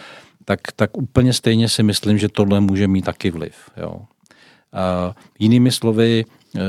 tak, 0.46 0.60
tak 0.76 0.98
úplně 0.98 1.34
stejně 1.34 1.70
si 1.70 1.84
myslím, 1.84 2.18
že 2.18 2.30
tohle 2.30 2.60
může 2.60 2.88
mít 2.88 3.06
taky 3.06 3.32
vliv, 3.32 3.56
jo. 3.78 4.02
A 4.74 5.16
jinými 5.40 5.72
slovy, 5.72 6.26
eh, 6.56 6.60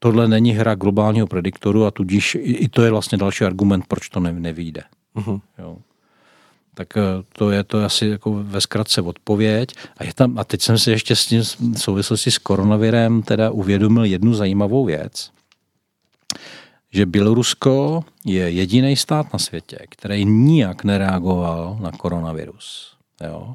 tohle 0.00 0.28
není 0.28 0.52
hra 0.52 0.74
globálního 0.74 1.26
prediktoru 1.26 1.86
a 1.86 1.90
tudíž 1.90 2.36
i 2.40 2.68
to 2.68 2.82
je 2.82 2.90
vlastně 2.90 3.18
další 3.18 3.44
argument, 3.44 3.84
proč 3.88 4.08
to 4.08 4.20
nevyjde. 4.20 4.82
Mm-hmm. 5.16 5.40
Jo. 5.58 5.76
Tak 6.76 6.96
eh, 6.96 7.02
to 7.32 7.50
je 7.50 7.64
to 7.64 7.84
asi 7.84 8.06
jako 8.06 8.32
ve 8.42 8.60
zkratce 8.60 9.00
odpověď. 9.02 9.72
A, 9.96 10.04
je 10.04 10.14
tam, 10.14 10.38
a 10.38 10.44
teď 10.44 10.62
jsem 10.62 10.78
si 10.78 10.90
ještě 10.90 11.16
s 11.16 11.26
tím 11.26 11.42
v 11.42 11.76
souvislosti 11.76 12.30
s 12.30 12.38
koronavirem 12.38 13.22
teda 13.22 13.50
uvědomil 13.50 14.04
jednu 14.04 14.34
zajímavou 14.34 14.84
věc, 14.84 15.30
že 16.92 17.06
Bělorusko 17.06 18.04
je 18.24 18.50
jediný 18.50 18.96
stát 18.96 19.32
na 19.32 19.38
světě, 19.38 19.78
který 19.88 20.24
nijak 20.24 20.84
nereagoval 20.84 21.78
na 21.80 21.90
koronavirus. 21.92 22.96
Jo? 23.24 23.54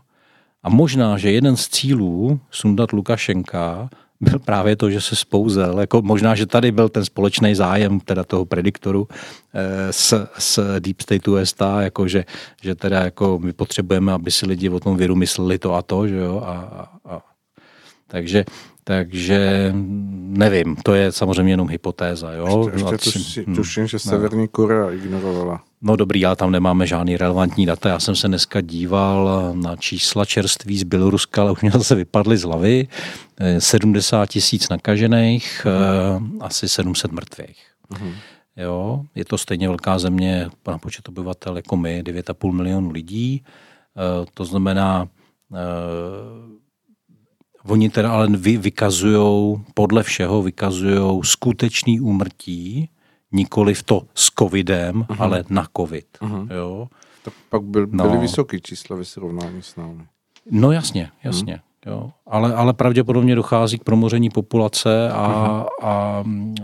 A 0.63 0.69
možná, 0.69 1.17
že 1.17 1.31
jeden 1.31 1.57
z 1.57 1.69
cílů 1.69 2.39
sundat 2.51 2.91
Lukašenka 2.91 3.89
byl 4.21 4.39
právě 4.39 4.75
to, 4.75 4.89
že 4.89 5.01
se 5.01 5.15
spouzel. 5.15 5.79
Jako 5.79 6.01
možná, 6.01 6.35
že 6.35 6.45
tady 6.45 6.71
byl 6.71 6.89
ten 6.89 7.05
společný 7.05 7.55
zájem 7.55 7.99
teda 7.99 8.23
toho 8.23 8.45
prediktoru 8.45 9.07
eh, 9.53 9.93
s, 9.93 10.27
s 10.37 10.79
Deep 10.79 11.01
State 11.01 11.27
USA, 11.27 11.81
jako 11.81 12.07
že, 12.07 12.25
že 12.61 12.75
teda 12.75 12.99
jako 12.99 13.39
my 13.39 13.53
potřebujeme, 13.53 14.13
aby 14.13 14.31
si 14.31 14.45
lidi 14.45 14.69
o 14.69 14.79
tom 14.79 14.97
viru 14.97 15.15
mysleli 15.15 15.57
to 15.59 15.73
a 15.73 15.81
to, 15.81 16.07
že 16.07 16.17
jo, 16.17 16.41
a, 16.45 16.51
a, 16.51 17.15
a 17.15 17.21
takže 18.07 18.45
takže 18.83 19.71
nevím, 20.27 20.75
to 20.75 20.93
je 20.93 21.11
samozřejmě 21.11 21.53
jenom 21.53 21.69
hypotéza. 21.69 22.31
Jo? 22.33 22.69
Ještě, 22.73 23.19
ještě 23.19 23.43
tu, 23.43 23.55
tuším, 23.55 23.87
že 23.87 23.99
Severní 23.99 24.47
Korea 24.47 24.91
ignorovala. 24.91 25.63
No 25.81 25.95
dobrý, 25.95 26.25
ale 26.25 26.35
tam 26.35 26.51
nemáme 26.51 26.87
žádný 26.87 27.17
relevantní 27.17 27.65
data. 27.65 27.89
Já 27.89 27.99
jsem 27.99 28.15
se 28.15 28.27
dneska 28.27 28.61
díval 28.61 29.51
na 29.53 29.75
čísla 29.75 30.25
čerství 30.25 30.77
z 30.77 30.83
Běloruska, 30.83 31.41
ale 31.41 31.51
už 31.51 31.61
mě 31.61 31.71
zase 31.71 31.95
vypadly 31.95 32.37
z 32.37 32.43
hlavy. 32.43 32.87
70 33.59 34.29
tisíc 34.29 34.69
nakažených, 34.69 35.65
uh-huh. 35.65 36.37
asi 36.39 36.69
700 36.69 37.11
mrtvých. 37.11 37.65
Uh-huh. 37.93 38.13
Jo, 38.57 39.01
je 39.15 39.25
to 39.25 39.37
stejně 39.37 39.67
velká 39.67 39.99
země 39.99 40.49
na 40.67 40.77
počet 40.77 41.09
obyvatel 41.09 41.55
jako 41.55 41.77
my, 41.77 42.03
9,5 42.03 42.51
milionů 42.51 42.91
lidí. 42.91 43.43
Eh, 43.45 44.25
to 44.33 44.45
znamená, 44.45 45.07
oni 47.67 47.89
teda 47.89 48.11
ale 48.11 48.27
vy, 48.27 48.57
vykazují, 48.57 49.57
podle 49.73 50.03
všeho 50.03 50.41
vykazují 50.41 51.21
skutečný 51.23 51.99
úmrtí, 51.99 52.89
nikoli 53.31 53.73
v 53.73 53.83
to 53.83 54.01
s 54.15 54.31
covidem, 54.39 55.01
uh-huh. 55.01 55.15
ale 55.19 55.43
na 55.49 55.67
covid. 55.77 56.05
Uh-huh. 56.21 56.47
Jo? 56.55 56.87
Tak 57.23 57.33
pak 57.49 57.63
byl, 57.63 57.87
byly 57.87 58.15
no. 58.15 58.21
vysoké 58.21 58.59
čísla 58.59 58.97
ve 58.97 59.05
srovnání 59.05 59.61
s 59.61 59.75
námi. 59.75 60.03
No 60.51 60.71
jasně, 60.71 61.11
jasně. 61.23 61.53
Hmm. 61.53 61.93
Jo. 61.93 62.11
Ale, 62.27 62.55
ale 62.55 62.73
pravděpodobně 62.73 63.35
dochází 63.35 63.79
k 63.79 63.83
promoření 63.83 64.29
populace 64.29 65.09
a, 65.11 65.27
uh-huh. 65.27 65.67
a 65.81 66.23
e, 66.59 66.63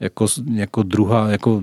jako, 0.00 0.26
jako 0.54 0.82
druhá, 0.82 1.28
jako, 1.30 1.62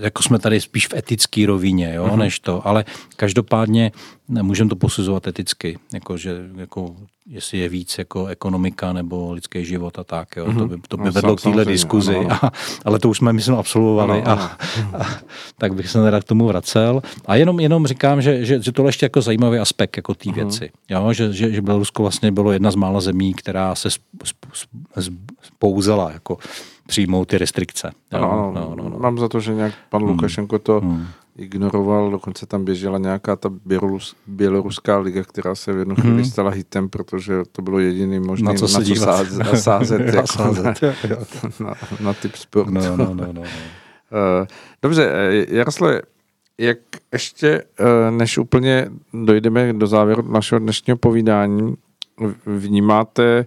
jako 0.00 0.22
jsme 0.22 0.38
tady 0.38 0.60
spíš 0.60 0.86
v 0.86 0.94
etické 0.94 1.46
rovině, 1.46 1.94
jo, 1.94 2.06
uh-huh. 2.06 2.16
než 2.16 2.40
to. 2.40 2.66
Ale 2.66 2.84
každopádně 3.16 3.92
můžeme 4.28 4.70
to 4.70 4.76
posuzovat 4.76 5.26
eticky, 5.26 5.78
jako, 5.92 6.16
že, 6.16 6.36
jako, 6.56 6.96
jestli 7.26 7.58
je 7.58 7.68
víc 7.68 7.98
jako 7.98 8.26
ekonomika 8.26 8.92
nebo 8.92 9.32
lidský 9.32 9.64
život 9.64 9.98
a 9.98 10.04
tak. 10.04 10.36
Jo. 10.36 10.46
Uh-huh. 10.46 10.58
To 10.58 10.68
by, 10.68 10.76
to 10.88 10.96
by 10.96 11.04
no, 11.04 11.12
vedlo 11.12 11.36
k 11.36 11.42
téhle 11.42 11.64
diskuzi. 11.64 12.16
Ano, 12.16 12.28
ano. 12.30 12.38
A, 12.42 12.52
ale 12.84 12.98
to 12.98 13.08
už 13.08 13.18
jsme, 13.18 13.32
myslím, 13.32 13.54
absolvovali. 13.54 14.22
Ano, 14.22 14.32
ano. 14.32 14.50
A, 14.92 15.04
a, 15.04 15.18
tak 15.58 15.74
bych 15.74 15.90
se 15.90 16.00
nerad 16.00 16.24
k 16.24 16.28
tomu 16.28 16.46
vracel. 16.46 17.02
A 17.26 17.36
jenom, 17.36 17.60
jenom 17.60 17.86
říkám, 17.86 18.22
že, 18.22 18.44
že, 18.44 18.62
že 18.62 18.72
tohle 18.72 18.88
ještě 18.88 19.06
jako 19.06 19.22
zajímavý 19.22 19.58
aspekt 19.58 19.96
jako 19.96 20.14
té 20.14 20.24
uh-huh. 20.24 20.34
věci. 20.34 20.70
Jo, 20.90 21.12
že, 21.12 21.32
že, 21.32 21.52
že 21.52 21.62
Bělorusko 21.62 22.02
vlastně 22.02 22.32
bylo 22.32 22.52
jedna 22.52 22.70
z 22.70 22.74
mála 22.74 23.00
zemí, 23.00 23.34
která 23.34 23.74
se 23.74 23.88
spouzela 25.42 26.10
jako 26.12 26.38
přijmout 26.86 27.28
ty 27.28 27.38
restrikce. 27.38 27.90
Jo, 28.12 28.20
no, 28.20 28.52
no, 28.54 28.74
no, 28.76 28.88
no. 28.88 28.98
Mám 28.98 29.18
za 29.18 29.28
to, 29.28 29.40
že 29.40 29.54
nějak 29.54 29.74
pan 29.88 30.02
hmm. 30.02 30.10
Lukašenko 30.10 30.58
to 30.58 30.80
hmm. 30.80 31.06
ignoroval, 31.36 32.10
dokonce 32.10 32.46
tam 32.46 32.64
běžela 32.64 32.98
nějaká 32.98 33.36
ta 33.36 33.50
bělorus, 33.64 34.16
běloruská 34.26 34.98
liga, 34.98 35.22
která 35.22 35.54
se 35.54 35.72
v 35.72 35.78
jednu 35.78 35.94
chvíli 35.94 36.16
hmm. 36.16 36.24
stala 36.24 36.50
hitem, 36.50 36.88
protože 36.88 37.34
to 37.52 37.62
bylo 37.62 37.78
jediný 37.78 38.20
možný, 38.20 38.46
na 38.46 38.54
co, 38.54 38.68
se 38.68 38.78
na 38.78 38.84
co 38.84 38.94
sázet, 38.94 39.38
na 39.52 39.56
sázet, 39.56 40.00
jako 40.00 40.26
sázet. 40.26 40.82
Na, 41.60 41.66
na, 41.66 41.74
na 42.00 42.14
typ 42.14 42.36
sportu. 42.36 42.72
No, 42.72 42.96
no, 42.96 43.14
no, 43.14 43.32
no. 43.32 43.42
Eh, 44.12 44.46
dobře, 44.82 45.10
eh, 45.12 45.56
Jaroslav, 45.56 45.94
jak 46.58 46.78
ještě, 47.12 47.62
eh, 47.80 48.10
než 48.10 48.38
úplně 48.38 48.88
dojdeme 49.12 49.72
do 49.72 49.86
závěru 49.86 50.32
našeho 50.32 50.58
dnešního 50.58 50.96
povídání, 50.96 51.74
vnímáte 52.46 53.46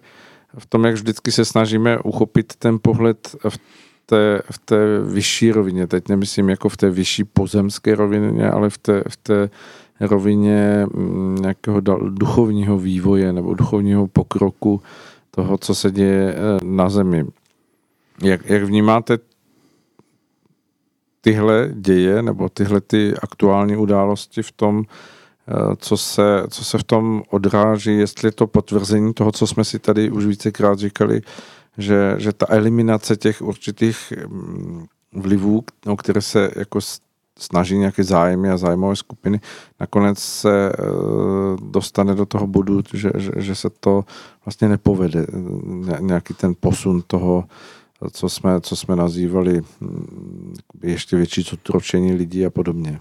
v 0.58 0.66
tom, 0.66 0.86
jak 0.86 0.96
vždycky 0.96 1.32
se 1.32 1.46
snažíme 1.46 2.00
uchopit 2.00 2.54
ten 2.56 2.80
pohled 2.82 3.36
v 3.50 3.60
té, 4.06 4.42
v 4.52 4.58
té 4.58 5.00
vyšší 5.00 5.52
rovině. 5.52 5.88
Teď 5.88 6.10
nemyslím 6.10 6.50
jako 6.50 6.70
v 6.70 6.78
té 6.78 6.90
vyšší 6.90 7.24
pozemské 7.24 7.96
rovině, 7.96 8.50
ale 8.50 8.70
v 8.70 8.78
té, 8.78 9.04
v 9.10 9.18
té 9.18 9.50
rovině 10.00 10.86
mm, 10.94 11.36
nějakého 11.42 11.82
duchovního 12.10 12.78
vývoje 12.78 13.34
nebo 13.34 13.54
duchovního 13.54 14.08
pokroku 14.08 14.82
toho, 15.32 15.58
co 15.58 15.76
se 15.76 15.92
děje 15.92 16.34
eh, 16.34 16.60
na 16.64 16.90
zemi. 16.90 17.26
Jak, 18.24 18.50
jak 18.50 18.64
vnímáte 18.64 19.18
tyhle 21.22 21.70
děje 21.74 22.22
nebo 22.22 22.50
tyhle 22.50 22.82
ty 22.82 23.14
aktuální 23.22 23.78
události 23.78 24.42
v 24.44 24.52
tom, 24.52 24.84
co 25.78 25.98
se, 25.98 26.44
co 26.50 26.64
se 26.66 26.78
v 26.78 26.84
tom 26.84 27.24
odráží, 27.30 27.98
jestli 27.98 28.28
je 28.28 28.32
to 28.32 28.48
potvrzení 28.48 29.14
toho, 29.14 29.32
co 29.32 29.48
jsme 29.48 29.64
si 29.64 29.80
tady 29.80 30.12
už 30.12 30.26
vícekrát 30.26 30.80
říkali, 30.80 31.22
že, 31.78 32.16
že 32.18 32.34
ta 32.34 32.46
eliminace 32.50 33.16
těch 33.16 33.42
určitých 33.42 34.14
mm, 34.28 34.86
vlivů, 35.14 35.64
o 35.86 35.96
které 35.96 36.22
se 36.22 36.52
jako 36.56 36.80
snaží 37.40 37.78
nějaké 37.78 38.04
zájmy 38.04 38.50
a 38.50 38.58
zájmové 38.58 38.96
skupiny, 38.96 39.40
nakonec 39.80 40.20
se 40.20 40.70
eh, 40.70 40.84
dostane 41.62 42.16
do 42.16 42.26
toho 42.26 42.48
bodu, 42.48 42.82
že, 42.94 43.12
že, 43.18 43.32
že 43.36 43.56
se 43.56 43.70
to 43.80 44.06
vlastně 44.46 44.70
nepovede, 44.70 45.28
nějaký 46.00 46.34
ten 46.34 46.54
posun 46.60 47.04
toho, 47.08 47.44
co 48.12 48.30
jsme, 48.30 48.62
co 48.62 48.76
jsme 48.76 48.96
nazývali 48.96 49.62
mm, 49.80 50.56
ještě 50.84 51.16
větší 51.16 51.42
zotročení 51.42 52.14
lidí 52.14 52.46
a 52.46 52.50
podobně. 52.50 53.00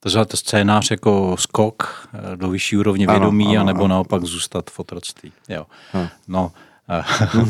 To 0.00 0.18
je 0.18 0.24
to 0.24 0.36
scénář 0.36 0.90
jako 0.90 1.36
skok 1.38 2.08
eh, 2.14 2.36
do 2.36 2.48
vyšší 2.48 2.76
úrovně 2.76 3.06
vědomí, 3.06 3.44
ano, 3.44 3.52
ano, 3.52 3.60
anebo 3.60 3.84
ano. 3.84 3.88
naopak 3.88 4.24
zůstat 4.24 4.70
v 4.70 4.80
otroctví. 4.80 5.32
Jo. 5.48 5.66
Hm. 5.94 6.06
No, 6.28 6.52
eh, 6.88 7.04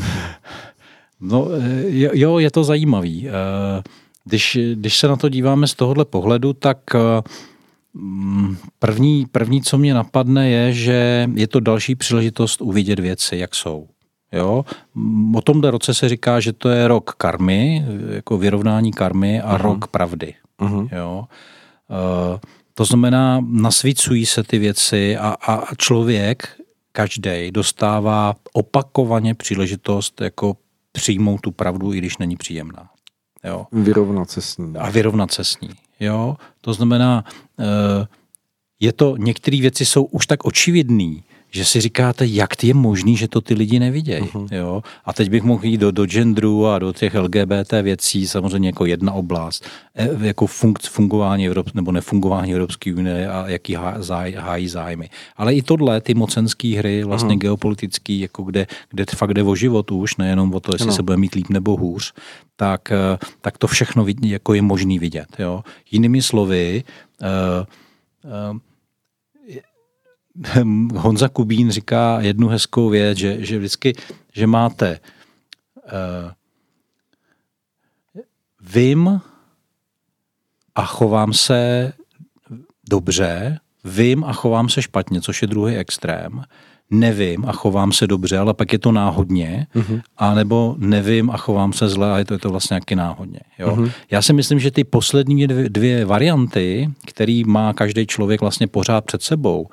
no, 1.21 1.49
eh, 1.61 2.19
jo, 2.19 2.39
je 2.39 2.51
to 2.51 2.65
zajímavý. 2.65 3.29
Když, 4.25 4.59
když 4.75 4.99
se 4.99 5.09
na 5.09 5.17
to 5.17 5.29
díváme 5.29 5.67
z 5.67 5.75
tohohle 5.75 6.05
pohledu, 6.05 6.53
tak 6.53 6.79
mm, 7.95 8.57
první, 8.79 9.27
první, 9.33 9.63
co 9.63 9.79
mě 9.79 9.95
napadne, 9.95 10.51
je, 10.51 10.73
že 10.73 11.29
je 11.35 11.47
to 11.47 11.61
další 11.61 11.95
příležitost 11.95 12.61
uvidět 12.61 12.99
věci, 12.99 13.37
jak 13.37 13.55
jsou. 13.55 13.89
Jo? 14.33 14.65
O 15.35 15.41
tomhle 15.41 15.71
roce 15.71 15.95
se 15.95 16.09
říká, 16.09 16.41
že 16.41 16.53
to 16.53 16.69
je 16.69 16.89
rok 16.89 17.15
karmy, 17.17 17.85
jako 18.09 18.39
vyrovnání 18.39 18.93
karmy 18.93 19.41
a 19.41 19.59
uh-huh. 19.59 19.63
rok 19.63 19.87
pravdy. 19.87 20.35
Uh-huh. 20.61 20.89
Jo? 20.97 21.25
To 22.75 22.85
znamená, 22.85 23.41
nasvícují 23.49 24.27
se 24.27 24.43
ty 24.43 24.59
věci 24.59 25.17
a, 25.17 25.29
a 25.29 25.75
člověk, 25.75 26.57
každý 26.93 27.51
dostává 27.51 28.35
opakovaně 28.53 29.35
příležitost 29.35 30.21
jako 30.21 30.57
přijmout 30.93 31.41
tu 31.41 31.51
pravdu, 31.51 31.93
i 31.93 31.99
když 31.99 32.19
není 32.19 32.37
příjemná. 32.37 32.91
Jo. 33.45 33.67
Vyrovnat 33.73 34.31
se 34.31 34.41
s 34.41 34.59
ní. 34.59 34.77
A 34.79 34.91
vyrovnat 34.91 35.33
se 35.33 35.45
s 35.45 35.61
ní. 35.61 35.71
Jo? 36.01 36.37
To 36.61 36.73
znamená, 36.73 37.25
eh, 37.61 38.07
je 38.81 38.93
to, 38.93 39.17
některé 39.17 39.61
věci 39.61 39.87
jsou 39.87 40.05
už 40.05 40.27
tak 40.27 40.45
očividné, 40.45 41.21
že 41.51 41.65
si 41.65 41.81
říkáte, 41.81 42.27
jak 42.27 42.65
je 42.65 42.75
možný, 42.75 43.17
že 43.17 43.29
to 43.29 43.41
ty 43.41 43.55
lidi 43.55 43.79
nevidějí. 43.79 44.23
Uh-huh. 44.23 44.49
Jo? 44.51 44.83
A 45.05 45.13
teď 45.13 45.31
bych 45.31 45.43
mohl 45.43 45.65
jít 45.65 45.77
do, 45.77 45.91
do 45.91 46.07
genderu 46.07 46.67
a 46.67 46.79
do 46.79 46.93
těch 46.93 47.15
LGBT 47.15 47.73
věcí, 47.83 48.27
samozřejmě 48.27 48.69
jako 48.69 48.87
jedna 48.87 49.13
oblast, 49.13 49.65
e, 49.95 50.27
jako 50.27 50.47
funk, 50.47 50.79
fungování 50.79 51.47
Evrop, 51.47 51.75
nebo 51.75 51.93
nefungování 51.93 52.53
Evropské 52.53 52.95
unie 52.95 53.29
a 53.29 53.49
jaký 53.49 53.75
hájí, 53.75 54.35
hájí 54.35 54.69
zájmy. 54.69 55.11
Ale 55.37 55.55
i 55.55 55.63
tohle, 55.63 56.01
ty 56.01 56.15
mocenské 56.15 56.79
hry, 56.79 57.05
vlastně 57.05 57.35
uh-huh. 57.35 57.39
geopolitické, 57.39 58.13
jako 58.13 58.43
kde, 58.43 58.67
kde 58.91 59.05
fakt 59.17 59.35
jde 59.35 59.43
o 59.43 59.55
život 59.55 59.91
už, 59.91 60.17
nejenom 60.17 60.55
o 60.55 60.61
to, 60.61 60.75
jestli 60.75 60.87
no. 60.87 60.93
se 60.93 61.03
bude 61.03 61.17
mít 61.17 61.35
líp 61.35 61.49
nebo 61.49 61.77
hůř, 61.77 62.13
tak, 62.57 62.93
e, 62.93 63.19
tak 63.41 63.59
to 63.59 63.67
všechno 63.67 64.07
jako 64.23 64.55
je 64.55 64.63
možný 64.63 64.99
vidět. 64.99 65.29
Jo? 65.39 65.65
Jinými 65.91 66.23
slovy, 66.23 66.85
uh, 67.21 67.67
uh, 68.53 68.59
Honza 70.95 71.29
Kubín 71.29 71.71
říká 71.71 72.21
jednu 72.21 72.49
hezkou 72.49 72.89
věc, 72.89 73.19
že, 73.19 73.45
že 73.45 73.59
vždycky, 73.59 73.95
že 74.33 74.47
máte 74.47 75.01
uh, 75.75 76.31
vím 78.61 79.21
a 80.75 80.85
chovám 80.85 81.33
se 81.33 81.93
dobře, 82.91 83.59
vím 83.85 84.25
a 84.25 84.33
chovám 84.33 84.69
se 84.69 84.83
špatně, 84.83 85.21
což 85.21 85.43
je 85.43 85.49
druhý 85.49 85.77
extrém, 85.77 86.43
nevím 86.91 87.45
a 87.49 87.53
chovám 87.53 87.93
se 87.93 88.07
dobře, 88.07 88.39
ale 88.39 88.55
pak 88.55 88.73
je 88.73 88.79
to 88.79 88.93
náhodně, 88.93 89.67
uh-huh. 89.75 90.03
a 90.17 90.35
nebo 90.35 90.75
nevím 90.79 91.31
a 91.31 91.37
chovám 91.37 91.73
se 91.73 91.89
zle 91.89 92.13
a 92.13 92.19
je 92.19 92.25
to, 92.25 92.35
je 92.35 92.39
to 92.39 92.51
vlastně 92.51 92.75
nějaký 92.75 92.95
náhodně. 92.95 93.41
Jo? 93.59 93.77
Uh-huh. 93.77 93.91
Já 94.11 94.23
si 94.23 94.33
myslím, 94.33 94.59
že 94.59 94.71
ty 94.71 94.85
poslední 94.85 95.47
dvě, 95.47 95.69
dvě 95.69 96.05
varianty, 96.05 96.91
který 97.07 97.45
má 97.45 97.73
každý 97.73 98.07
člověk 98.07 98.41
vlastně 98.41 98.67
pořád 98.67 99.05
před 99.05 99.23
sebou, 99.23 99.67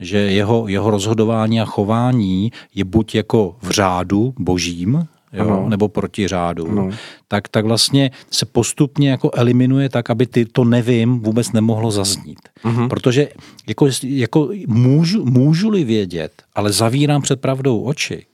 že 0.00 0.18
jeho, 0.18 0.68
jeho 0.68 0.90
rozhodování 0.90 1.60
a 1.60 1.64
chování 1.64 2.52
je 2.74 2.84
buď 2.84 3.14
jako 3.14 3.56
v 3.62 3.70
řádu 3.70 4.34
božím, 4.38 5.06
jo, 5.32 5.66
nebo 5.68 5.88
proti 5.88 6.28
řádu, 6.28 6.70
ano. 6.70 6.90
tak, 7.28 7.48
tak 7.48 7.64
vlastně 7.64 8.10
se 8.30 8.46
postupně 8.46 9.10
jako 9.10 9.30
eliminuje 9.34 9.88
tak, 9.88 10.10
aby 10.10 10.26
ty 10.26 10.44
to 10.44 10.64
nevím 10.64 11.20
vůbec 11.20 11.52
nemohlo 11.52 11.90
zaznít. 11.90 12.38
Uh-huh. 12.64 12.88
Protože 12.88 13.28
jako, 13.66 13.88
jako 14.02 14.48
můžu, 14.66 15.24
můžu-li 15.24 15.84
vědět, 15.84 16.32
ale 16.54 16.72
zavírám 16.72 17.22
před 17.22 17.40
pravdou 17.40 17.82
oči, 17.82 18.26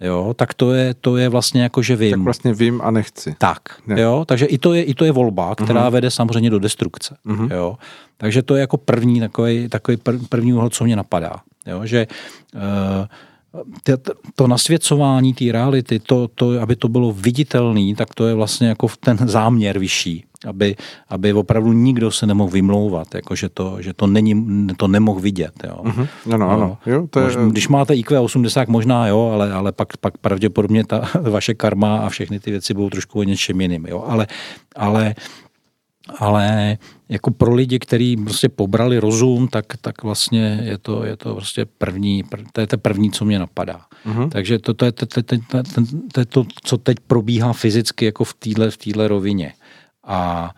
jo, 0.00 0.34
tak 0.36 0.54
to 0.54 0.72
je, 0.72 0.94
to 0.94 1.16
je 1.16 1.28
vlastně 1.28 1.62
jako, 1.62 1.82
že 1.82 1.96
vím. 1.96 2.10
Tak 2.10 2.20
vlastně 2.20 2.54
vím 2.54 2.80
a 2.84 2.90
nechci. 2.90 3.34
Tak, 3.38 3.60
ne. 3.86 4.00
jo, 4.00 4.24
takže 4.28 4.46
i 4.46 4.58
to 4.58 4.74
je, 4.74 4.82
i 4.82 4.94
to 4.94 5.04
je 5.04 5.12
volba, 5.12 5.54
která 5.54 5.88
uh-huh. 5.88 5.92
vede 5.92 6.10
samozřejmě 6.10 6.50
do 6.50 6.58
destrukce, 6.58 7.16
uh-huh. 7.26 7.52
jo. 7.54 7.76
Takže 8.16 8.42
to 8.42 8.54
je 8.54 8.60
jako 8.60 8.76
první 8.76 9.20
takový, 9.20 9.68
takový 9.68 9.96
první 10.28 10.52
úhel, 10.52 10.70
co 10.70 10.84
mě 10.84 10.96
napadá, 10.96 11.36
jo, 11.66 11.86
že 11.86 12.06
uh, 12.54 12.60
to 14.34 14.46
nasvěcování 14.46 15.34
té 15.34 15.52
reality, 15.52 15.98
to, 15.98 16.28
to, 16.28 16.60
aby 16.60 16.76
to 16.76 16.88
bylo 16.88 17.12
viditelné, 17.12 17.94
tak 17.94 18.14
to 18.14 18.26
je 18.26 18.34
vlastně 18.34 18.68
jako 18.68 18.88
ten 19.00 19.18
záměr 19.24 19.78
vyšší, 19.78 20.24
aby, 20.46 20.76
aby 21.08 21.32
opravdu 21.32 21.72
nikdo 21.72 22.10
se 22.10 22.26
nemohl 22.26 22.50
vymlouvat, 22.50 23.14
jako 23.14 23.34
že, 23.34 23.48
to, 23.48 23.76
že 23.80 23.92
to, 23.94 24.06
není, 24.06 24.66
to 24.76 24.88
nemohl 24.88 25.20
vidět. 25.20 25.52
Jo. 25.64 25.76
Uh-huh. 25.82 26.08
Ano, 26.34 26.50
ano. 26.50 26.78
Jo, 26.86 27.06
to 27.10 27.20
je... 27.20 27.36
Když 27.50 27.68
máte 27.68 27.94
IQ 27.94 28.22
80, 28.22 28.68
možná 28.68 29.06
jo, 29.06 29.30
ale, 29.34 29.52
ale 29.52 29.72
pak, 29.72 29.96
pak 29.96 30.18
pravděpodobně 30.18 30.84
ta 30.84 31.02
vaše 31.30 31.54
karma 31.54 31.98
a 31.98 32.08
všechny 32.08 32.40
ty 32.40 32.50
věci 32.50 32.74
budou 32.74 32.90
trošku 32.90 33.18
o 33.18 33.22
něčem 33.22 33.60
jiným. 33.60 33.86
Jo. 33.86 34.04
Ale, 34.06 34.26
ale 34.76 35.14
ale 36.18 36.78
jako 37.08 37.30
pro 37.30 37.54
lidi, 37.54 37.78
kteří 37.78 38.16
prostě 38.16 38.48
pobrali 38.48 38.98
rozum, 38.98 39.48
tak, 39.48 39.64
tak 39.80 40.02
vlastně 40.02 40.60
je 40.64 40.78
to, 40.78 41.04
je 41.04 41.16
to 41.16 41.34
prostě 41.34 41.66
první, 41.78 42.24
to 42.52 42.60
je 42.60 42.66
to 42.66 42.78
první, 42.78 43.10
co 43.10 43.24
mě 43.24 43.38
napadá. 43.38 43.80
Uh-huh. 44.06 44.28
Takže 44.28 44.58
to, 44.58 44.74
to, 44.74 44.84
je, 44.84 44.92
to, 44.92 45.06
to, 45.06 45.22
to, 45.22 45.36
to, 45.48 45.62
to 46.12 46.20
je 46.20 46.26
to, 46.26 46.46
co 46.64 46.78
teď 46.78 46.96
probíhá 47.06 47.52
fyzicky 47.52 48.04
jako 48.04 48.24
v 48.24 48.34
téhle 48.34 48.70
v 48.70 48.76
týhle 48.76 49.08
rovině. 49.08 49.52
A 50.06 50.50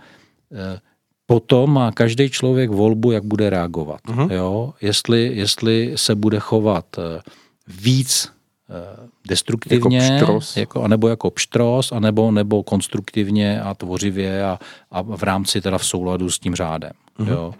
e, 0.53 0.81
potom 1.27 1.73
má 1.73 1.93
každý 1.93 2.31
člověk 2.31 2.71
volbu, 2.71 3.13
jak 3.13 3.25
bude 3.25 3.51
reagovat. 3.51 4.01
Uh-huh. 4.09 4.33
Jo? 4.33 4.75
Jestli, 4.81 5.31
jestli 5.35 5.93
se 5.97 6.15
bude 6.15 6.39
chovat 6.39 6.99
e, 6.99 7.21
víc 7.69 8.33
e, 8.71 9.09
destruktivně, 9.29 9.99
jako 9.99 10.17
pštros. 10.17 10.57
jako, 10.57 10.83
anebo 10.83 11.09
jako 11.09 11.31
pštros, 11.31 11.93
anebo 11.93 12.31
nebo 12.31 12.63
konstruktivně 12.63 13.61
a 13.61 13.75
tvořivě 13.75 14.45
a, 14.45 14.59
a 14.91 15.03
v 15.03 15.23
rámci 15.23 15.61
teda 15.61 15.79
v 15.79 15.87
souladu 15.87 16.31
s 16.31 16.39
tím 16.39 16.55
řádem. 16.55 16.93
Mm-hmm. 17.19 17.29
Jo. 17.29 17.55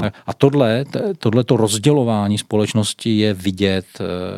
Tak, 0.00 0.14
a 0.26 0.34
tohle, 0.34 0.84
tohle 1.18 1.44
to 1.44 1.56
rozdělování 1.56 2.38
společnosti 2.38 3.18
je 3.18 3.34
vidět 3.34 3.86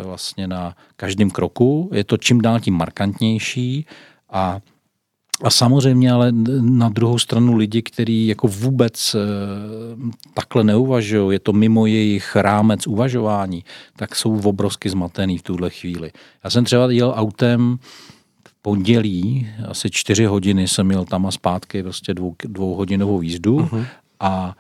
vlastně 0.03 0.47
na 0.47 0.77
každém 0.97 1.31
kroku. 1.31 1.91
Je 1.93 2.05
to 2.05 2.17
čím 2.17 2.41
dál 2.41 2.61
tím 2.61 2.75
markantnější 2.75 3.87
a 4.31 4.61
a 5.43 5.51
samozřejmě 5.51 6.13
ale 6.13 6.33
na 6.61 6.89
druhou 6.89 7.19
stranu 7.19 7.57
lidi, 7.57 7.83
kteří 7.83 8.27
jako 8.27 8.49
vůbec 8.49 9.15
e, 9.15 9.19
takhle 10.35 10.65
neuvažují, 10.65 11.35
je 11.35 11.39
to 11.39 11.53
mimo 11.53 11.87
jejich 11.87 12.37
rámec 12.37 12.87
uvažování, 12.87 13.65
tak 13.97 14.17
jsou 14.17 14.41
obrovsky 14.45 14.91
zmatený 14.91 15.39
v 15.39 15.43
tuhle 15.43 15.71
chvíli. 15.71 16.13
Já 16.45 16.51
jsem 16.51 16.65
třeba 16.65 16.93
jel 16.93 17.13
autem 17.17 17.79
v 18.49 18.55
pondělí, 18.63 19.49
asi 19.69 19.91
čtyři 19.91 20.25
hodiny 20.25 20.69
jsem 20.69 20.91
jel 20.91 21.05
tam 21.05 21.27
a 21.27 21.31
zpátky, 21.31 21.83
prostě 21.83 22.15
dvou, 22.15 22.35
dvouhodinovou 22.45 23.23
jízdu 23.23 23.59
uh-huh. 23.59 23.87
a 24.21 24.57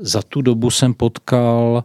za 0.00 0.22
tu 0.22 0.42
dobu 0.42 0.70
jsem 0.70 0.94
potkal 0.94 1.84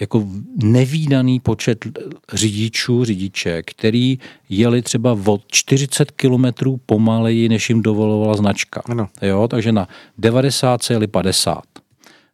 jako 0.00 0.26
nevýdaný 0.62 1.40
počet 1.40 1.84
řidičů, 2.32 3.04
řidiče, 3.04 3.62
který 3.62 4.18
jeli 4.48 4.82
třeba 4.82 5.18
od 5.26 5.42
40 5.46 6.10
kilometrů 6.10 6.80
pomaleji, 6.86 7.48
než 7.48 7.68
jim 7.68 7.82
dovolovala 7.82 8.34
značka. 8.34 8.82
Ano. 8.84 9.08
Jo, 9.22 9.48
takže 9.48 9.72
na 9.72 9.88
90 10.18 10.90
jeli 10.90 11.06
50. 11.06 11.62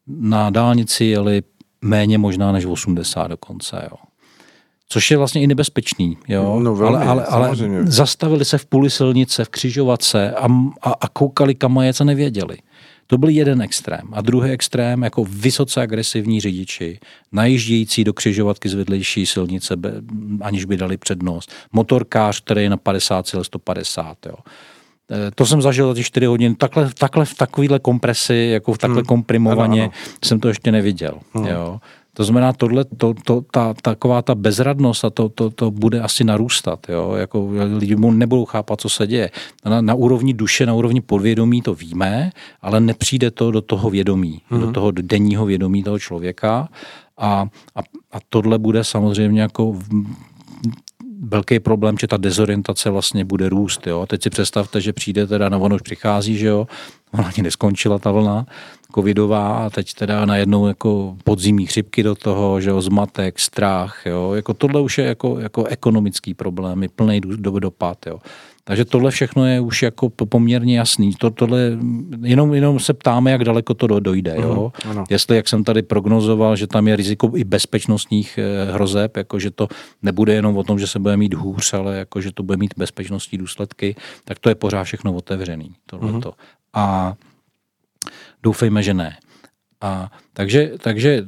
Na 0.06 0.50
dálnici 0.50 1.04
jeli 1.04 1.42
méně 1.82 2.18
možná 2.18 2.52
než 2.52 2.66
80 2.66 3.26
dokonce. 3.26 3.88
Jo. 3.90 3.96
Což 4.88 5.10
je 5.10 5.16
vlastně 5.16 5.42
i 5.42 5.46
nebezpečný. 5.46 6.18
Jo? 6.28 6.60
No 6.60 6.74
velmi, 6.74 6.96
ale, 6.96 7.24
ale, 7.24 7.54
ale 7.54 7.56
zastavili 7.84 8.44
se 8.44 8.58
v 8.58 8.66
půli 8.66 8.90
silnice, 8.90 9.44
v 9.44 9.48
křižovatce 9.48 10.32
a, 10.32 10.46
a, 10.82 10.92
a 11.00 11.08
koukali 11.08 11.54
kam 11.54 11.78
a 11.78 12.04
nevěděli. 12.04 12.56
To 13.12 13.18
byl 13.18 13.28
jeden 13.28 13.62
extrém. 13.62 14.08
A 14.12 14.20
druhý 14.20 14.50
extrém, 14.50 15.02
jako 15.02 15.24
vysoce 15.24 15.82
agresivní 15.82 16.40
řidiči, 16.40 16.98
najíždějící 17.32 18.04
do 18.04 18.12
křižovatky 18.12 18.68
z 18.68 18.74
vedlejší 18.74 19.26
silnice, 19.26 19.76
aniž 20.40 20.64
by 20.64 20.76
dali 20.76 20.96
přednost. 20.96 21.52
Motorkář, 21.72 22.40
který 22.40 22.62
je 22.62 22.70
na 22.70 22.76
50 22.76 23.26
cíl 23.26 23.44
150. 23.44 24.26
Jo. 24.26 24.34
E, 25.28 25.30
to 25.34 25.46
jsem 25.46 25.62
zažil 25.62 25.88
za 25.88 25.94
ty 25.94 26.04
4 26.04 26.26
hodiny. 26.26 26.54
Takhle, 26.54 26.90
takhle 26.98 27.24
v 27.24 27.34
takovýhle 27.34 27.78
kompresi, 27.78 28.50
jako 28.52 28.72
v 28.72 28.78
takhle 28.78 29.00
hmm. 29.00 29.06
komprimovaně, 29.06 29.82
ano, 29.82 29.92
ano. 29.94 30.18
jsem 30.24 30.40
to 30.40 30.48
ještě 30.48 30.72
neviděl. 30.72 31.14
Hmm. 31.32 31.46
Jo. 31.46 31.80
To 32.14 32.24
znamená, 32.24 32.52
tohle, 32.52 32.84
to, 32.84 33.14
to, 33.24 33.40
ta, 33.50 33.74
taková 33.82 34.22
ta 34.22 34.34
bezradnost 34.34 35.04
a 35.04 35.10
to, 35.10 35.28
to, 35.28 35.50
to 35.50 35.70
bude 35.70 36.00
asi 36.00 36.24
narůstat. 36.24 36.86
Jo? 36.88 37.14
Jako 37.16 37.50
lidi 37.76 37.96
mu 37.96 38.10
nebudou 38.10 38.44
chápat, 38.44 38.80
co 38.80 38.88
se 38.88 39.06
děje. 39.06 39.30
Na, 39.64 39.80
na 39.80 39.94
úrovni 39.94 40.34
duše, 40.34 40.66
na 40.66 40.74
úrovni 40.74 41.00
podvědomí 41.00 41.62
to 41.62 41.74
víme, 41.74 42.30
ale 42.62 42.80
nepřijde 42.80 43.30
to 43.30 43.50
do 43.50 43.60
toho 43.60 43.90
vědomí, 43.90 44.40
mm-hmm. 44.50 44.60
do 44.60 44.64
mhm. 44.64 44.74
toho 44.74 44.90
denního 44.90 45.46
vědomí 45.46 45.82
toho 45.82 45.98
člověka. 45.98 46.68
A, 47.18 47.48
a, 47.76 47.80
a 48.12 48.18
tohle 48.28 48.58
bude 48.58 48.84
samozřejmě 48.84 49.42
jako 49.42 49.78
velký 51.22 51.60
problém, 51.60 51.98
že 52.00 52.06
ta 52.06 52.16
dezorientace 52.16 52.90
vlastně 52.90 53.24
bude 53.24 53.48
růst. 53.48 53.86
Jo? 53.86 54.06
Teď 54.06 54.22
si 54.22 54.30
představte, 54.30 54.80
že 54.80 54.92
přijde 54.92 55.26
teda, 55.26 55.48
na 55.48 55.58
ono 55.58 55.74
už 55.74 55.82
přichází, 55.82 56.38
že 56.38 56.46
jo, 56.46 56.66
ona 57.12 57.24
ani 57.24 57.42
neskončila 57.42 57.98
ta 57.98 58.12
vlna 58.12 58.46
covidová 58.94 59.66
a 59.66 59.70
teď 59.70 59.94
teda 59.94 60.24
najednou 60.24 60.66
jako 60.66 61.16
podzimní 61.24 61.66
chřipky 61.66 62.02
do 62.02 62.14
toho, 62.14 62.60
že 62.60 62.70
jo, 62.70 62.80
zmatek, 62.80 63.38
strach, 63.38 64.06
jo, 64.06 64.32
jako 64.32 64.54
tohle 64.54 64.80
už 64.80 64.98
je 64.98 65.04
jako, 65.04 65.38
jako 65.38 65.64
ekonomický 65.64 66.34
problém, 66.34 66.82
je 66.82 66.88
plný 66.88 67.20
dopad, 67.60 68.06
jo. 68.06 68.18
Takže 68.64 68.84
tohle 68.84 69.10
všechno 69.10 69.46
je 69.46 69.60
už 69.60 69.82
jako 69.82 70.10
poměrně 70.10 70.78
jasný. 70.78 71.14
To, 71.18 71.30
tohle, 71.30 71.78
jenom, 72.22 72.54
jenom 72.54 72.80
se 72.80 72.94
ptáme, 72.94 73.30
jak 73.30 73.44
daleko 73.44 73.74
to 73.74 74.00
dojde. 74.00 74.34
Jo? 74.36 74.72
Uh-huh, 74.78 75.04
Jestli, 75.10 75.36
jak 75.36 75.48
jsem 75.48 75.64
tady 75.64 75.82
prognozoval, 75.82 76.56
že 76.56 76.66
tam 76.66 76.88
je 76.88 76.96
riziko 76.96 77.30
i 77.34 77.44
bezpečnostních 77.44 78.38
eh, 78.38 78.72
hrozeb, 78.72 79.16
jako 79.16 79.38
že 79.38 79.50
to 79.50 79.68
nebude 80.02 80.34
jenom 80.34 80.56
o 80.56 80.64
tom, 80.64 80.78
že 80.78 80.86
se 80.86 80.98
bude 80.98 81.16
mít 81.16 81.34
hůř, 81.34 81.74
ale 81.74 81.96
jako 81.96 82.20
že 82.20 82.32
to 82.32 82.42
bude 82.42 82.56
mít 82.56 82.74
bezpečnostní 82.76 83.38
důsledky, 83.38 83.96
tak 84.24 84.38
to 84.38 84.48
je 84.48 84.54
pořád 84.54 84.84
všechno 84.84 85.12
otevřený. 85.12 85.74
Tohleto. 85.86 86.28
Uh-huh. 86.28 86.34
A 86.74 87.14
doufejme, 88.42 88.82
že 88.82 88.94
ne. 88.94 89.18
A 89.80 90.12
takže, 90.32 90.72
takže 90.78 91.26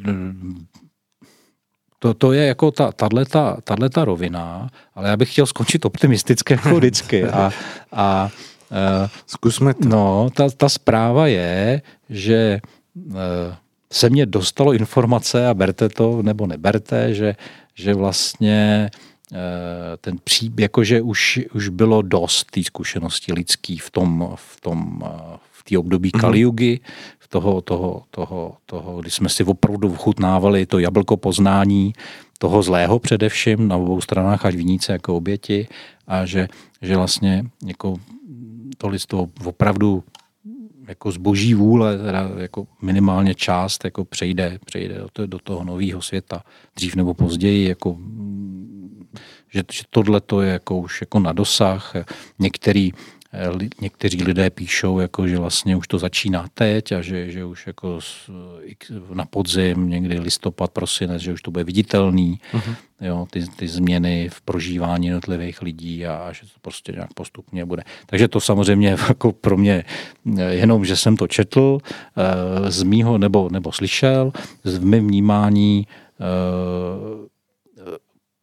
to, 2.04 2.14
to 2.14 2.32
je 2.32 2.46
jako 2.46 2.70
ta, 2.70 2.92
tato, 2.92 3.56
tato 3.64 4.04
rovina, 4.04 4.68
ale 4.94 5.08
já 5.08 5.16
bych 5.16 5.32
chtěl 5.32 5.46
skončit 5.46 5.84
optimisticky 5.84 6.52
jako 6.52 6.68
vždycky. 6.76 7.24
A, 7.24 7.50
a 7.92 8.30
uh, 8.70 9.08
Zkusme 9.26 9.74
to. 9.74 9.88
No, 9.88 10.30
ta, 10.34 10.50
ta 10.56 10.68
zpráva 10.68 11.26
je, 11.26 11.82
že 12.10 12.60
uh, 12.94 13.14
se 13.92 14.10
mně 14.10 14.26
dostalo 14.26 14.72
informace 14.72 15.46
a 15.48 15.54
berte 15.54 15.88
to 15.88 16.22
nebo 16.22 16.46
neberte, 16.46 17.14
že, 17.14 17.36
že 17.74 17.94
vlastně 17.94 18.90
uh, 19.32 19.38
ten 20.00 20.18
příběh, 20.24 20.64
jakože 20.64 21.02
už, 21.02 21.40
už 21.54 21.68
bylo 21.68 22.02
dost 22.02 22.50
té 22.50 22.62
zkušenosti 22.62 23.32
lidský 23.32 23.78
v 23.78 23.90
tom, 23.90 24.32
v 24.34 24.60
tom, 24.60 25.04
té 25.64 25.78
období 25.78 26.10
mm-hmm. 26.10 26.20
Kaliugy, 26.20 26.80
toho, 27.34 27.60
toho, 27.60 28.02
toho, 28.10 28.56
toho, 28.66 29.00
kdy 29.00 29.10
jsme 29.10 29.28
si 29.28 29.44
opravdu 29.44 29.94
vchutnávali 29.94 30.66
to 30.66 30.78
jablko 30.78 31.16
poznání 31.16 31.92
toho 32.38 32.62
zlého 32.62 32.98
především 32.98 33.68
na 33.68 33.76
obou 33.76 34.00
stranách 34.00 34.46
až 34.46 34.54
viníce 34.54 34.92
jako 34.92 35.16
oběti 35.16 35.68
a 36.06 36.26
že, 36.26 36.48
že 36.82 36.96
vlastně 36.96 37.44
jako 37.66 37.96
to 38.78 38.88
lidstvo 38.88 39.28
opravdu 39.44 40.04
jako 40.88 41.10
zboží 41.10 41.54
vůle, 41.54 41.98
teda 41.98 42.30
jako 42.36 42.66
minimálně 42.82 43.34
část 43.34 43.84
jako 43.84 44.04
přejde, 44.04 44.58
přejde 44.64 44.94
do, 44.98 45.08
to, 45.12 45.26
do 45.26 45.38
toho 45.38 45.64
nového 45.64 46.02
světa 46.02 46.42
dřív 46.76 46.96
nebo 46.96 47.14
později, 47.14 47.68
jako 47.68 47.98
že, 49.54 49.62
že 49.72 49.82
tohle 49.90 50.20
to 50.20 50.40
je 50.40 50.52
jako 50.52 50.78
už 50.78 51.00
jako 51.00 51.18
na 51.18 51.32
dosah. 51.32 51.94
Některý 52.38 52.92
někteří 53.80 54.22
lidé 54.22 54.50
píšou, 54.50 54.98
jako, 54.98 55.28
že 55.28 55.38
vlastně 55.38 55.76
už 55.76 55.88
to 55.88 55.98
začíná 55.98 56.46
teď 56.54 56.92
a 56.92 57.00
že, 57.00 57.30
že 57.30 57.44
už 57.44 57.66
jako 57.66 57.98
na 59.14 59.24
podzim, 59.24 59.88
někdy 59.88 60.18
listopad, 60.18 60.70
prosinec, 60.70 61.22
že 61.22 61.32
už 61.32 61.42
to 61.42 61.50
bude 61.50 61.64
viditelný, 61.64 62.40
uh-huh. 62.52 62.76
jo, 63.00 63.26
ty, 63.30 63.44
ty 63.56 63.68
změny 63.68 64.28
v 64.28 64.40
prožívání 64.40 65.06
jednotlivých 65.06 65.62
lidí 65.62 66.06
a, 66.06 66.16
a 66.16 66.32
že 66.32 66.40
to 66.40 66.58
prostě 66.62 66.92
nějak 66.92 67.14
postupně 67.14 67.64
bude. 67.64 67.82
Takže 68.06 68.28
to 68.28 68.40
samozřejmě 68.40 68.88
jako 69.08 69.32
pro 69.32 69.56
mě 69.56 69.84
jenom, 70.48 70.84
že 70.84 70.96
jsem 70.96 71.16
to 71.16 71.26
četl 71.26 71.78
eh, 71.84 72.70
z 72.70 72.82
mýho 72.82 73.18
nebo, 73.18 73.48
nebo 73.52 73.72
slyšel, 73.72 74.32
z 74.64 74.78
mým 74.78 75.08
vnímání 75.08 75.86
eh, 75.86 76.24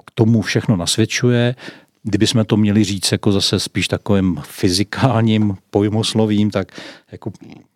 k 0.05 0.11
tomu 0.13 0.41
všechno 0.41 0.76
nasvědčuje. 0.76 1.55
Kdybychom 2.03 2.45
to 2.45 2.57
měli 2.57 2.83
říct 2.83 3.11
jako 3.11 3.31
zase 3.31 3.59
spíš 3.59 3.87
takovým 3.87 4.41
fyzikálním 4.45 5.57
pojmoslovím, 5.69 6.51
tak 6.51 6.81
jako 7.11 7.31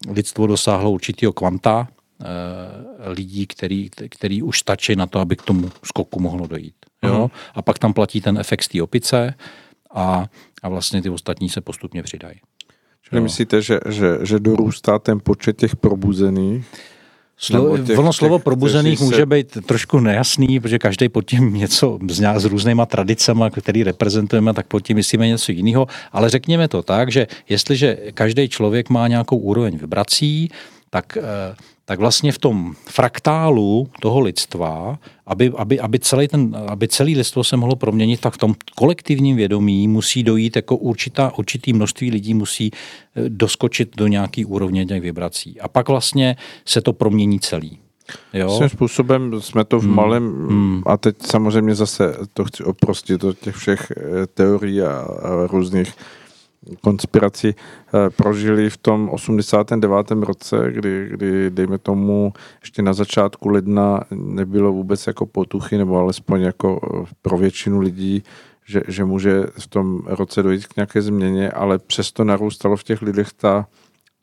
lidstvo 0.10 0.47
dosáhlo 0.47 0.91
určitého 0.91 1.34
kvanta 1.34 1.88
e, 1.88 3.10
lidí, 3.10 3.47
který, 3.47 3.89
který 4.10 4.43
už 4.43 4.60
stačí 4.60 4.95
na 4.95 5.06
to, 5.06 5.19
aby 5.19 5.35
k 5.35 5.41
tomu 5.41 5.72
skoku 5.84 6.19
mohlo 6.19 6.47
dojít. 6.47 6.76
Jo? 7.03 7.14
Uh-huh. 7.14 7.31
A 7.56 7.61
pak 7.61 7.80
tam 7.80 7.93
platí 7.93 8.22
ten 8.22 8.38
efekt 8.38 8.68
té 8.68 8.81
opice 8.81 9.34
a, 9.93 10.26
a 10.64 10.69
vlastně 10.69 11.02
ty 11.02 11.10
ostatní 11.10 11.49
se 11.49 11.61
postupně 11.61 12.03
přidají. 12.03 12.39
Čili 13.10 13.22
myslíte, 13.22 13.61
že, 13.61 13.80
že, 13.89 14.18
že 14.22 14.39
dorůstá 14.39 14.99
ten 14.99 15.19
počet 15.23 15.57
těch 15.57 15.76
probuzených? 15.76 16.65
Slo, 17.38 17.78
těch, 17.78 17.99
ono 17.99 18.14
slovo 18.14 18.38
těch, 18.38 18.44
probuzených 18.44 18.99
se... 18.99 19.06
může 19.06 19.26
být 19.26 19.57
trošku 19.66 19.99
nejasný, 19.99 20.60
protože 20.60 20.80
každý 20.80 21.10
pod 21.10 21.26
tím 21.26 21.53
něco 21.53 21.99
s, 22.10 22.22
s 22.36 22.45
různýma 22.45 22.86
tradicemi, 22.86 23.44
který 23.62 23.84
reprezentujeme, 23.84 24.53
tak 24.53 24.68
pod 24.68 24.80
tím 24.80 24.95
myslíme 24.95 25.28
něco 25.28 25.52
jiného. 25.52 25.88
Ale 26.12 26.30
řekněme 26.30 26.68
to 26.68 26.84
tak, 26.84 27.12
že 27.12 27.28
jestliže 27.49 27.98
každý 28.14 28.49
člověk 28.49 28.90
má 28.90 29.07
nějakou 29.07 29.38
úroveň 29.38 29.78
vibrací, 29.78 30.49
tak, 30.90 31.18
eh, 31.18 31.56
tak 31.86 31.99
vlastně 31.99 32.32
v 32.32 32.40
tom 32.40 32.74
fraktálu 32.86 33.88
toho 34.02 34.20
lidstva, 34.20 34.99
aby, 35.26 35.52
aby, 35.56 35.80
aby, 35.80 35.99
celý 35.99 36.28
ten, 36.28 36.56
aby 36.68 36.88
celý 36.88 37.16
lidstvo 37.16 37.44
se 37.44 37.57
mohlo 37.57 37.76
proměnit, 37.76 38.22
tak 38.22 38.34
v 38.34 38.38
tom 38.38 38.56
kolektivním 38.76 39.36
vědomí 39.36 39.88
musí 39.88 40.24
dojít 40.24 40.56
jako 40.56 40.78
určitá, 40.78 41.32
určitý 41.38 41.74
množství 41.74 42.12
lidí 42.12 42.34
musí 42.34 42.72
eh, 42.72 43.30
doskočit 43.30 43.95
do 43.98 44.07
nějaký 44.07 44.45
úrovně 44.45 44.86
těch 44.86 45.02
vibrací. 45.02 45.62
A 45.62 45.68
pak 45.68 45.90
vlastně 45.90 46.36
se 46.66 46.82
to 46.82 46.94
promění 46.94 47.40
celý. 47.40 47.80
Jo? 48.34 48.57
Svým 48.57 48.70
způsobem 48.70 49.41
jsme 49.41 49.66
to 49.66 49.80
v 49.80 49.84
hmm. 49.84 49.95
malém, 49.95 50.24
hmm. 50.49 50.84
a 50.86 50.98
teď 50.98 51.16
samozřejmě 51.20 51.76
zase 51.76 52.18
to 52.34 52.45
chci 52.45 52.64
oprostit 52.64 53.22
do 53.22 53.34
těch 53.34 53.56
všech 53.56 53.91
eh, 53.91 54.28
teorií 54.34 54.82
a, 54.82 54.91
a 54.99 55.48
různých 55.48 55.94
konspiraci 56.82 57.56
eh, 57.56 58.10
prožili 58.10 58.70
v 58.70 58.78
tom 58.78 59.10
89. 59.10 60.12
roce, 60.12 60.72
kdy, 60.72 61.08
kdy, 61.12 61.50
dejme 61.50 61.78
tomu, 61.78 62.34
ještě 62.62 62.82
na 62.82 62.94
začátku 62.94 63.50
ledna 63.50 64.04
nebylo 64.12 64.72
vůbec 64.72 65.08
jako 65.08 65.26
potuchy, 65.26 65.78
nebo 65.78 65.98
alespoň 65.98 66.42
jako 66.42 66.80
eh, 66.84 67.14
pro 67.22 67.38
většinu 67.38 67.80
lidí, 67.80 68.24
že, 68.68 68.82
že 68.88 69.06
může 69.06 69.44
v 69.60 69.68
tom 69.68 70.02
roce 70.06 70.44
dojít 70.44 70.68
k 70.68 70.76
nějaké 70.76 71.02
změně, 71.02 71.52
ale 71.52 71.80
přesto 71.80 72.24
narůstalo 72.24 72.76
v 72.76 72.84
těch 72.84 73.02
lidech 73.02 73.34
ta, 73.34 73.68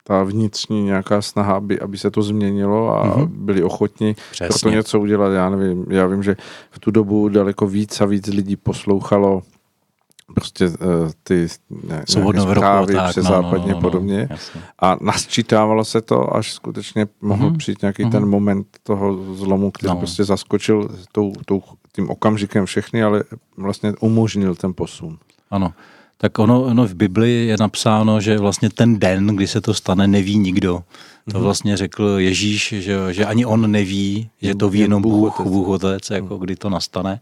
ta 0.03 0.23
vnitřní 0.23 0.83
nějaká 0.83 1.21
snaha, 1.21 1.53
aby, 1.53 1.79
aby 1.79 1.97
se 1.97 2.11
to 2.11 2.21
změnilo 2.21 2.97
a 2.97 3.07
mm-hmm. 3.07 3.27
byli 3.27 3.63
ochotni 3.63 4.15
pro 4.37 4.59
to 4.59 4.69
něco 4.69 4.99
udělat. 4.99 5.33
Já 5.33 5.49
nevím, 5.49 5.85
já 5.89 6.07
vím, 6.07 6.23
že 6.23 6.35
v 6.71 6.79
tu 6.79 6.91
dobu 6.91 7.29
daleko 7.29 7.67
víc 7.67 8.01
a 8.01 8.05
víc 8.05 8.27
lidí 8.27 8.55
poslouchalo 8.55 9.41
prostě 10.33 10.67
uh, 10.67 10.75
ty 11.23 11.47
ne, 11.87 12.03
zprávy 12.41 12.93
tak, 12.93 13.09
přes 13.09 13.25
no, 13.25 13.31
západně 13.31 13.71
no, 13.71 13.75
no, 13.75 13.81
podobně. 13.81 14.27
No, 14.31 14.37
a 14.79 14.97
nasčítávalo 15.01 15.85
se 15.85 16.01
to, 16.01 16.35
až 16.35 16.53
skutečně 16.53 17.07
mohl 17.21 17.49
mm-hmm. 17.49 17.57
přijít 17.57 17.81
nějaký 17.81 18.03
mm-hmm. 18.03 18.11
ten 18.11 18.25
moment 18.25 18.67
toho 18.83 19.35
zlomu, 19.35 19.71
který 19.71 19.93
no. 19.93 19.97
prostě 19.97 20.23
zaskočil 20.23 20.89
tou, 21.11 21.33
tou, 21.45 21.61
tím 21.95 22.09
okamžikem 22.09 22.65
všechny, 22.65 23.03
ale 23.03 23.23
vlastně 23.57 23.93
umožnil 23.99 24.55
ten 24.55 24.73
posun. 24.73 25.17
Ano. 25.51 25.73
Tak 26.17 26.39
ono, 26.39 26.63
ono 26.63 26.87
v 26.87 26.93
Bibli 26.93 27.45
je 27.45 27.57
napsáno, 27.59 28.21
že 28.21 28.37
vlastně 28.37 28.69
ten 28.69 28.99
den, 28.99 29.27
kdy 29.27 29.47
se 29.47 29.61
to 29.61 29.73
stane, 29.73 30.07
neví 30.07 30.37
nikdo. 30.37 30.83
To 31.31 31.37
mhm. 31.37 31.43
vlastně 31.43 31.77
řekl 31.77 32.15
Ježíš, 32.17 32.73
že, 32.77 33.13
že 33.13 33.25
ani 33.25 33.45
on 33.45 33.71
neví, 33.71 34.29
že 34.41 34.55
to 34.55 34.69
ví 34.69 34.79
jenom 34.79 35.01
Bůh, 35.01 35.41
Bůh 35.41 35.67
Otec, 35.67 36.09
jako 36.09 36.37
kdy 36.37 36.55
to 36.55 36.69
nastane 36.69 37.19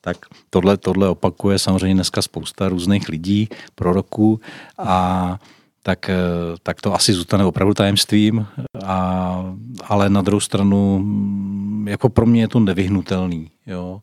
tak 0.00 0.16
tohle, 0.50 0.76
tohle 0.76 1.08
opakuje 1.08 1.58
samozřejmě 1.58 1.94
dneska 1.94 2.22
spousta 2.22 2.68
různých 2.68 3.08
lidí, 3.08 3.48
proroků 3.74 4.40
a 4.78 5.38
tak, 5.82 6.08
eh, 6.08 6.16
tak 6.62 6.80
to 6.80 6.94
asi 6.94 7.12
zůstane 7.12 7.44
opravdu 7.44 7.74
tajemstvím, 7.74 8.46
a, 8.84 9.54
ale 9.84 10.10
na 10.10 10.22
druhou 10.22 10.40
stranu 10.40 10.98
mm, 10.98 11.88
jako 11.88 12.08
pro 12.08 12.26
mě 12.26 12.40
je 12.40 12.48
to 12.48 12.60
nevyhnutelný. 12.60 13.50
Jo. 13.66 14.00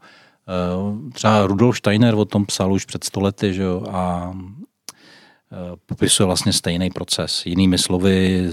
Eh, 0.48 1.12
třeba 1.12 1.48
Rudolf 1.48 1.78
Steiner 1.78 2.16
o 2.16 2.26
tom 2.26 2.46
psal 2.46 2.74
už 2.74 2.86
před 2.86 3.04
stolety 3.04 3.54
že 3.54 3.64
jo, 3.64 3.84
a 3.90 4.34
Eh, 5.52 5.76
popisuje 5.86 6.26
vlastně 6.26 6.54
stejný 6.54 6.90
proces. 6.90 7.46
Jinými 7.46 7.78
slovy, 7.78 8.48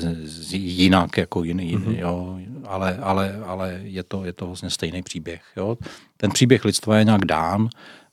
jinak 0.53 1.17
jako 1.17 1.45
jiný, 1.45 1.77
mm-hmm. 1.77 1.99
jo, 1.99 2.39
ale, 2.73 2.97
ale, 2.97 3.37
ale 3.47 3.81
je, 3.83 4.03
to, 4.03 4.25
je 4.25 4.33
to 4.33 4.47
vlastně 4.47 4.71
stejný 4.71 5.03
příběh. 5.03 5.43
Jo. 5.57 5.79
Ten 6.17 6.31
příběh 6.31 6.65
lidstva 6.65 6.99
je 6.99 7.05
nějak 7.05 7.25
dán 7.25 7.69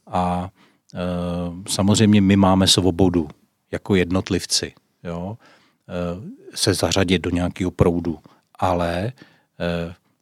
a 0.07 0.49
e, 0.94 0.99
samozřejmě 1.72 2.22
my 2.22 2.36
máme 2.36 2.68
svobodu 2.68 3.27
jako 3.72 3.95
jednotlivci 3.95 4.73
jo, 5.03 5.38
e, 5.88 6.57
se 6.57 6.73
zařadit 6.73 7.19
do 7.19 7.30
nějakého 7.30 7.72
proudu, 7.72 8.19
ale 8.60 8.98
e, 9.06 9.14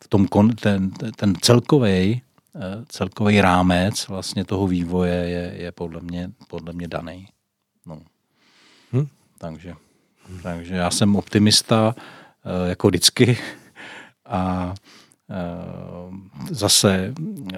v 0.03 0.07
tom 0.07 0.27
kon, 0.27 0.49
ten, 0.49 0.91
ten 0.91 1.33
celkový 1.41 2.21
celkový 2.87 3.41
rámec 3.41 4.07
vlastně 4.07 4.45
toho 4.45 4.67
vývoje 4.67 5.13
je, 5.13 5.53
je 5.63 5.71
podle 5.71 6.01
mě, 6.01 6.31
podle 6.47 6.73
mě 6.73 6.87
daný. 6.87 7.27
No. 7.85 8.01
Hmm? 8.91 9.07
Takže, 9.37 9.73
takže 10.43 10.75
já 10.75 10.91
jsem 10.91 11.15
optimista 11.15 11.95
eh, 11.97 12.69
jako 12.69 12.87
vždycky 12.87 13.37
a 14.27 14.73
eh, 15.29 16.53
zase 16.53 17.13
eh, 17.53 17.57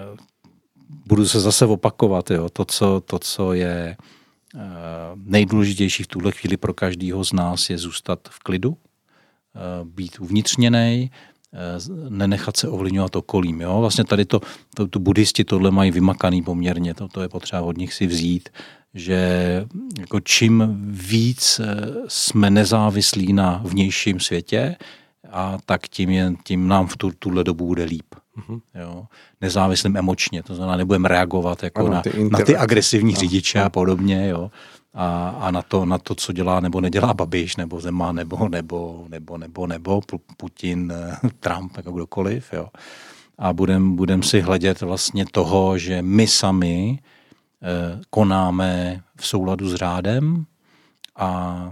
budu 1.06 1.28
se 1.28 1.40
zase 1.40 1.66
opakovat. 1.66 2.32
Jo. 2.32 2.50
To, 2.50 2.66
co, 2.66 3.02
to, 3.06 3.20
co 3.20 3.54
je 3.54 3.98
nejdůležitější 5.16 6.04
v 6.04 6.08
tuhle 6.08 6.32
chvíli 6.32 6.58
pro 6.58 6.74
každého 6.74 7.24
z 7.26 7.34
nás, 7.34 7.70
je 7.70 7.78
zůstat 7.78 8.20
v 8.30 8.40
klidu, 8.40 8.78
být 9.84 10.20
uvnitřněný, 10.20 11.12
nenechat 12.10 12.58
se 12.58 12.68
ovlivňovat 12.68 13.16
okolím. 13.16 13.62
Jo? 13.62 13.80
Vlastně 13.80 14.04
tady 14.04 14.26
to, 14.26 14.42
to, 14.76 14.88
tu 14.88 15.00
buddhisti 15.00 15.44
tohle 15.44 15.72
mají 15.72 15.92
vymakaný 15.92 16.42
poměrně, 16.42 16.94
to, 16.94 17.08
to 17.08 17.22
je 17.22 17.30
potřeba 17.30 17.62
od 17.62 17.78
nich 17.78 17.94
si 17.94 18.08
vzít 18.08 18.50
že 18.94 19.66
jako 20.00 20.20
čím 20.20 20.78
víc 20.90 21.60
eh, 21.60 21.66
jsme 22.08 22.50
nezávislí 22.50 23.34
na 23.34 23.62
vnějším 23.66 24.20
světě, 24.20 24.76
a 25.32 25.58
tak 25.66 25.88
tím, 25.88 26.10
je, 26.10 26.34
tím 26.44 26.68
nám 26.68 26.88
v 26.88 26.98
tu, 26.98 27.12
tuhle 27.20 27.44
dobu 27.44 27.66
bude 27.66 27.84
líp. 27.84 28.16
Mm-hmm. 28.38 28.62
Jo. 28.76 29.06
Nezávislým 29.42 29.98
emočně, 29.98 30.44
to 30.44 30.56
znamená, 30.56 30.78
nebudeme 30.78 31.10
reagovat 31.10 31.64
jako 31.64 31.86
ano, 31.86 31.90
na, 31.90 32.02
ty 32.02 32.30
na 32.32 32.40
ty 32.40 32.58
agresivní 32.58 33.14
no. 33.14 33.20
řidiče 33.20 33.62
a 33.62 33.70
podobně. 33.70 34.28
Jo. 34.28 34.52
A, 34.94 35.30
a 35.30 35.52
na, 35.52 35.62
to, 35.62 35.86
na 35.86 35.98
to, 35.98 36.16
co 36.16 36.34
dělá 36.34 36.60
nebo 36.60 36.82
nedělá 36.82 37.14
Babiš, 37.14 37.56
nebo 37.56 37.80
Zema, 37.80 38.12
nebo, 38.12 38.50
nebo, 38.50 39.06
nebo, 39.10 39.38
nebo, 39.38 39.68
nebo 39.68 40.02
Putin, 40.38 40.94
Trump, 41.40 41.78
jako 41.78 41.92
kdokoliv. 41.92 42.54
Jo. 42.54 42.68
A 43.38 43.54
budeme 43.54 43.96
budem 43.96 44.24
si 44.24 44.42
hledět 44.42 44.82
vlastně 44.82 45.26
toho, 45.32 45.78
že 45.78 46.02
my 46.02 46.28
sami 46.28 47.00
Eh, 47.62 48.02
konáme 48.10 49.04
v 49.16 49.28
souladu 49.28 49.70
s 49.70 49.76
řádem 49.76 50.46
a, 51.16 51.72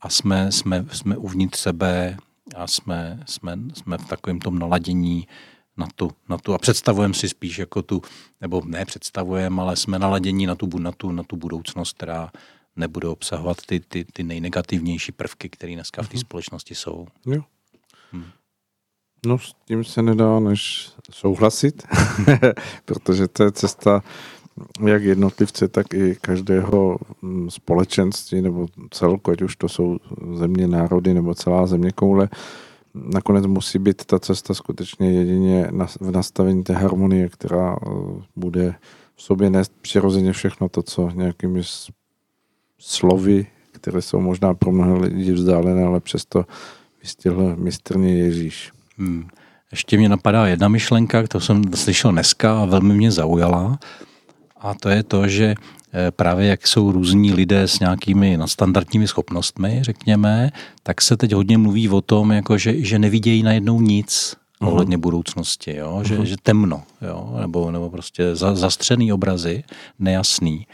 a 0.00 0.08
jsme, 0.08 0.52
jsme, 0.52 0.84
jsme 0.92 1.16
uvnitř 1.16 1.58
sebe 1.58 2.16
a 2.54 2.66
jsme, 2.66 3.20
jsme, 3.26 3.58
jsme 3.74 3.98
v 3.98 4.08
takovém 4.08 4.38
tom 4.38 4.58
naladění 4.58 5.26
na 5.76 5.86
tu, 5.94 6.10
na 6.28 6.38
tu 6.38 6.54
a 6.54 6.58
představujeme 6.58 7.14
si 7.14 7.28
spíš 7.28 7.58
jako 7.58 7.82
tu, 7.82 8.02
nebo 8.40 8.62
ne 8.64 8.84
představujeme, 8.84 9.62
ale 9.62 9.76
jsme 9.76 9.98
naladění 9.98 10.46
na 10.46 10.54
tu, 10.54 10.78
na 10.78 10.92
tu, 10.92 11.12
na 11.12 11.22
tu 11.22 11.36
budoucnost, 11.36 11.92
která 11.92 12.30
nebude 12.76 13.08
obsahovat 13.08 13.56
ty, 13.66 13.80
ty, 13.80 14.04
ty 14.04 14.22
nejnegativnější 14.22 15.12
prvky, 15.12 15.48
které 15.48 15.74
dneska 15.74 16.02
v 16.02 16.08
té 16.08 16.16
mhm. 16.16 16.20
společnosti 16.20 16.74
jsou. 16.74 17.06
Jo. 17.26 17.42
Hmm. 18.12 18.30
No 19.26 19.38
s 19.38 19.54
tím 19.64 19.84
se 19.84 20.02
nedá 20.02 20.40
než 20.40 20.90
souhlasit, 21.10 21.82
protože 22.84 23.28
to 23.28 23.42
je 23.42 23.52
cesta 23.52 24.02
jak 24.86 25.02
jednotlivce, 25.02 25.68
tak 25.68 25.94
i 25.94 26.16
každého 26.20 26.98
mm, 27.22 27.50
společenství 27.50 28.42
nebo 28.42 28.66
celku, 28.90 29.30
ať 29.30 29.42
už 29.42 29.56
to 29.56 29.68
jsou 29.68 29.98
země, 30.34 30.66
národy 30.66 31.14
nebo 31.14 31.34
celá 31.34 31.66
země 31.66 31.92
koule, 31.92 32.28
nakonec 32.94 33.46
musí 33.46 33.78
být 33.78 34.04
ta 34.04 34.18
cesta 34.18 34.54
skutečně 34.54 35.12
jedině 35.12 35.70
v 36.00 36.10
nastavení 36.10 36.62
té 36.64 36.72
harmonie, 36.72 37.28
která 37.28 37.76
eh, 37.76 37.90
bude 38.36 38.74
v 39.16 39.22
sobě 39.22 39.50
nést 39.50 39.72
přirozeně 39.80 40.32
všechno 40.32 40.68
to, 40.68 40.82
co 40.82 41.10
nějakými 41.14 41.62
slovy, 42.78 43.46
které 43.72 44.02
jsou 44.02 44.20
možná 44.20 44.54
pro 44.54 44.72
mnohé 44.72 44.92
lidi 44.92 45.32
vzdálené, 45.32 45.84
ale 45.84 46.00
přesto 46.00 46.44
vystihl 47.00 47.56
mistrně 47.56 48.14
Ježíš. 48.14 48.72
Hmm. 48.98 49.28
Ještě 49.70 49.96
mě 49.96 50.08
napadá 50.08 50.46
jedna 50.46 50.68
myšlenka, 50.68 51.26
to 51.26 51.40
jsem 51.40 51.62
slyšel 51.74 52.12
dneska 52.12 52.62
a 52.62 52.64
velmi 52.64 52.94
mě 52.94 53.12
zaujala. 53.12 53.78
A 54.64 54.74
to 54.74 54.88
je 54.88 55.02
to, 55.02 55.28
že 55.28 55.54
eh, 55.54 56.10
právě 56.10 56.46
jak 56.46 56.66
jsou 56.66 56.92
různí 56.92 57.32
lidé 57.32 57.68
s 57.68 57.80
nějakými 57.80 58.36
nadstandardními 58.36 59.08
schopnostmi, 59.08 59.78
řekněme, 59.82 60.50
tak 60.82 61.02
se 61.02 61.16
teď 61.16 61.32
hodně 61.32 61.58
mluví 61.58 61.88
o 61.88 62.00
tom, 62.00 62.32
jako 62.32 62.58
že, 62.58 62.80
že 62.80 62.98
nevidějí 62.98 63.42
najednou 63.42 63.80
nic 63.80 64.36
uh-huh. 64.60 64.68
ohledně 64.68 64.98
budoucnosti, 64.98 65.76
jo? 65.76 66.00
Že, 66.04 66.18
uh-huh. 66.18 66.22
že 66.22 66.36
temno, 66.42 66.82
jo? 67.02 67.36
Nebo, 67.40 67.70
nebo 67.70 67.90
prostě 67.90 68.36
za, 68.36 68.54
zastřený 68.54 69.12
obrazy, 69.12 69.64
nejasný. 69.98 70.66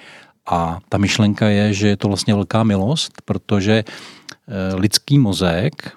A 0.47 0.79
ta 0.89 0.99
myšlenka 0.99 1.49
je, 1.49 1.75
že 1.75 1.89
je 1.89 1.97
to 1.97 2.09
vlastně 2.09 2.35
velká 2.35 2.63
milost, 2.63 3.13
protože 3.25 3.85
eh, 3.85 4.75
lidský 4.75 5.19
mozek 5.19 5.93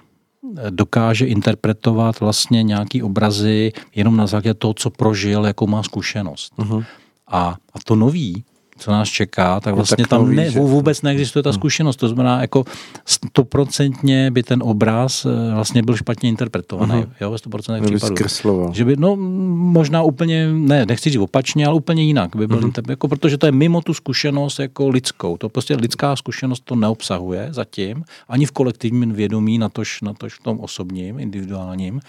eh, 0.57 0.71
dokáže 0.71 1.25
interpretovat 1.25 2.19
vlastně 2.19 2.63
nějaký 2.63 3.03
obrazy 3.03 3.71
jenom 3.95 4.17
na 4.17 4.27
základě 4.27 4.53
toho, 4.53 4.73
co 4.73 4.89
prožil, 4.89 5.45
jakou 5.45 5.67
má 5.67 5.83
zkušenost. 5.83 6.53
Uh-huh. 6.57 6.85
A, 7.33 7.57
a 7.73 7.79
to 7.85 7.95
nový 7.95 8.43
co 8.77 8.91
nás 8.91 9.09
čeká, 9.09 9.59
tak 9.59 9.75
vlastně 9.75 10.07
tam 10.07 10.35
ne, 10.35 10.49
vůbec 10.49 11.01
neexistuje 11.01 11.43
ta 11.43 11.49
hmm. 11.49 11.59
zkušenost. 11.59 11.95
To 11.95 12.07
znamená, 12.07 12.41
jako 12.41 12.65
stoprocentně 13.05 14.31
by 14.31 14.43
ten 14.43 14.63
obraz 14.63 15.25
eh, 15.25 15.53
vlastně 15.53 15.83
byl 15.83 15.95
špatně 15.95 16.29
interpretovaný. 16.29 16.93
Uh-huh. 16.93 17.09
Jo, 17.21 17.31
ve 17.31 17.37
100% 17.37 17.97
případů. 17.97 18.73
Že 18.73 18.85
by, 18.85 18.95
no, 18.97 19.15
možná 19.55 20.01
úplně, 20.01 20.47
ne, 20.53 20.85
nechci 20.85 21.09
říct 21.09 21.21
opačně, 21.21 21.65
ale 21.65 21.75
úplně 21.75 22.03
jinak 22.03 22.35
by 22.35 22.47
byl 22.47 22.57
uh-huh. 22.57 22.65
inter, 22.65 22.83
jako, 22.89 23.07
protože 23.07 23.37
to 23.37 23.45
je 23.45 23.51
mimo 23.51 23.81
tu 23.81 23.93
zkušenost 23.93 24.59
jako 24.59 24.89
lidskou. 24.89 25.37
To 25.37 25.49
prostě 25.49 25.75
lidská 25.75 26.15
zkušenost 26.15 26.63
to 26.65 26.75
neobsahuje 26.75 27.47
zatím, 27.51 28.03
ani 28.29 28.45
v 28.45 28.51
kolektivním 28.51 29.11
vědomí, 29.11 29.57
natož, 29.57 30.01
natož 30.01 30.33
v 30.33 30.43
tom 30.43 30.59
osobním, 30.59 31.19
individuálním. 31.19 31.99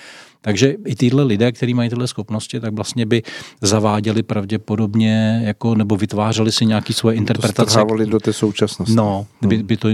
Takže 0.44 0.74
i 0.86 0.94
tyhle 0.94 1.22
lidé, 1.22 1.52
kteří 1.52 1.74
mají 1.74 1.88
tyhle 1.88 2.06
schopnosti, 2.06 2.60
tak 2.60 2.74
vlastně 2.74 3.06
by 3.06 3.22
zaváděli 3.60 4.22
pravděpodobně, 4.22 5.40
jako, 5.44 5.74
nebo 5.74 5.96
vytvářeli 5.96 6.52
si 6.52 6.66
nějaký 6.66 6.92
svoje 6.92 7.16
interpretace. 7.16 7.84
To 7.88 7.96
do 7.96 8.20
té 8.20 8.32
současnosti. 8.32 8.94
No, 8.94 9.26
hmm. 9.40 9.48
by, 9.48 9.62
by 9.62 9.76
to, 9.76 9.88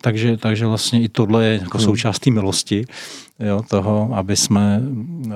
takže, 0.00 0.36
takže 0.36 0.66
vlastně 0.66 1.02
i 1.02 1.08
tohle 1.08 1.46
je 1.46 1.58
jako 1.62 1.78
hmm. 1.78 1.84
součást 1.84 2.18
té 2.18 2.30
milosti, 2.30 2.84
jo, 3.40 3.62
toho, 3.70 4.10
aby 4.14 4.36
jsme 4.36 4.82
eh, 5.26 5.30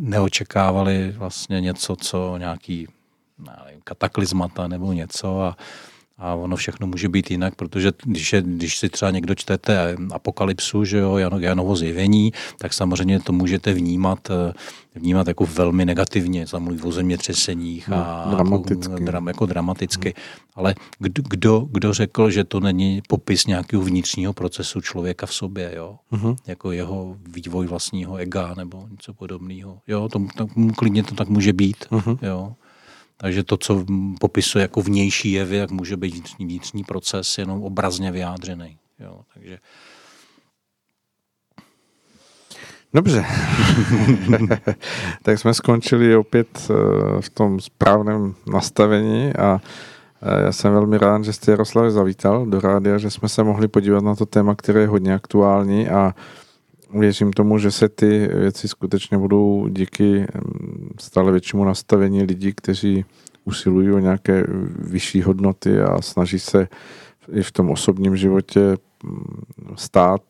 neočekávali 0.00 1.14
vlastně 1.16 1.60
něco, 1.60 1.96
co 1.96 2.36
nějaký 2.38 2.88
nevím, 3.38 3.80
kataklizmata 3.84 4.68
nebo 4.68 4.92
něco 4.92 5.40
a 5.40 5.56
a 6.18 6.34
ono 6.34 6.56
všechno 6.56 6.86
může 6.86 7.08
být 7.08 7.30
jinak, 7.30 7.54
protože 7.54 7.92
když, 8.04 8.32
je, 8.32 8.42
když 8.42 8.78
si 8.78 8.88
třeba 8.88 9.10
někdo 9.10 9.34
čtete 9.34 9.96
apokalypsu, 10.12 10.84
že 10.84 10.98
jo, 10.98 11.16
Jano, 11.16 11.38
Janovo 11.38 11.76
zjevení, 11.76 12.32
tak 12.58 12.72
samozřejmě 12.72 13.20
to 13.20 13.32
můžete 13.32 13.72
vnímat, 13.72 14.30
eh, 14.30 14.52
vnímat 14.94 15.28
jako 15.28 15.46
velmi 15.46 15.84
negativně, 15.84 16.46
tam 16.46 16.62
mluví 16.62 16.82
o 16.82 16.92
zemětřeseních 16.92 17.92
a 17.92 18.24
no, 18.26 18.34
dramaticky. 18.34 18.90
Jako, 18.90 19.04
dram, 19.04 19.26
jako 19.26 19.46
dramaticky. 19.46 20.14
Hmm. 20.16 20.48
Ale 20.54 20.74
kdo, 20.98 21.22
kdo, 21.28 21.68
kdo 21.70 21.92
řekl, 21.92 22.30
že 22.30 22.44
to 22.44 22.60
není 22.60 23.02
popis 23.08 23.46
nějakého 23.46 23.82
vnitřního 23.82 24.32
procesu 24.32 24.80
člověka 24.80 25.26
v 25.26 25.34
sobě, 25.34 25.72
jo? 25.76 25.96
Hmm. 26.10 26.36
Jako 26.46 26.72
jeho 26.72 27.16
vývoj 27.28 27.66
vlastního 27.66 28.16
ega 28.16 28.54
nebo 28.54 28.86
něco 28.90 29.14
podobného. 29.14 29.78
Jo, 29.86 30.08
to, 30.08 30.26
to, 30.36 30.46
klidně 30.76 31.02
to 31.02 31.14
tak 31.14 31.28
může 31.28 31.52
být, 31.52 31.76
hmm. 31.90 32.18
jo. 32.22 32.54
Takže 33.16 33.42
to, 33.42 33.56
co 33.56 33.84
popisuje 34.20 34.62
jako 34.62 34.82
vnější 34.82 35.32
jevy, 35.32 35.56
jak 35.56 35.70
může 35.70 35.96
být 35.96 36.14
vnitřní, 36.14 36.46
vnitřní 36.46 36.84
proces 36.84 37.38
jenom 37.38 37.62
obrazně 37.62 38.12
vyjádřený. 38.12 38.78
Jo, 38.98 39.20
takže... 39.34 39.58
Dobře. 42.94 43.24
tak 45.22 45.38
jsme 45.38 45.54
skončili 45.54 46.16
opět 46.16 46.70
eh, 46.70 46.74
v 47.20 47.30
tom 47.30 47.60
správném 47.60 48.34
nastavení 48.46 49.32
a 49.34 49.60
eh, 50.22 50.44
já 50.44 50.52
jsem 50.52 50.72
velmi 50.72 50.98
rád, 50.98 51.24
že 51.24 51.32
jste 51.32 51.50
Jaroslav 51.50 51.92
zavítal 51.92 52.46
do 52.46 52.60
rádia, 52.60 52.98
že 52.98 53.10
jsme 53.10 53.28
se 53.28 53.42
mohli 53.44 53.68
podívat 53.68 54.04
na 54.04 54.14
to 54.14 54.26
téma, 54.26 54.54
které 54.54 54.80
je 54.80 54.86
hodně 54.86 55.14
aktuální 55.14 55.88
a 55.88 56.14
věřím 56.94 57.32
tomu, 57.32 57.58
že 57.58 57.70
se 57.70 57.88
ty 57.88 58.28
věci 58.28 58.68
skutečně 58.68 59.18
budou 59.18 59.68
díky 59.68 60.26
mm, 60.34 60.90
stále 61.00 61.32
většímu 61.32 61.64
nastavení 61.64 62.22
lidí, 62.22 62.52
kteří 62.52 63.04
usilují 63.44 63.92
o 63.92 63.98
nějaké 63.98 64.44
vyšší 64.78 65.22
hodnoty 65.22 65.80
a 65.80 66.02
snaží 66.02 66.38
se 66.38 66.68
i 67.32 67.42
v 67.42 67.52
tom 67.52 67.70
osobním 67.70 68.16
životě 68.16 68.60
mm, 69.04 69.74
stát 69.76 70.22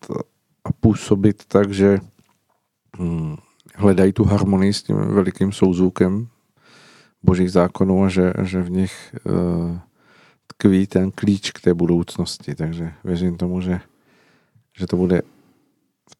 a 0.64 0.72
působit 0.80 1.44
tak, 1.48 1.72
že 1.72 1.98
mm, 2.98 3.36
hledají 3.74 4.12
tu 4.12 4.24
harmonii 4.24 4.72
s 4.72 4.82
tím 4.82 4.96
velikým 4.96 5.52
souzvukem 5.52 6.28
božích 7.22 7.52
zákonů 7.52 8.04
a 8.04 8.08
že, 8.08 8.32
že 8.42 8.62
v 8.62 8.70
nich 8.70 9.14
uh, 9.24 9.78
tkví 10.46 10.86
ten 10.86 11.10
klíč 11.10 11.50
k 11.50 11.60
té 11.60 11.74
budoucnosti. 11.74 12.54
Takže 12.54 12.92
věřím 13.04 13.36
tomu, 13.36 13.60
že, 13.60 13.80
že 14.78 14.86
to 14.86 14.96
bude 14.96 15.22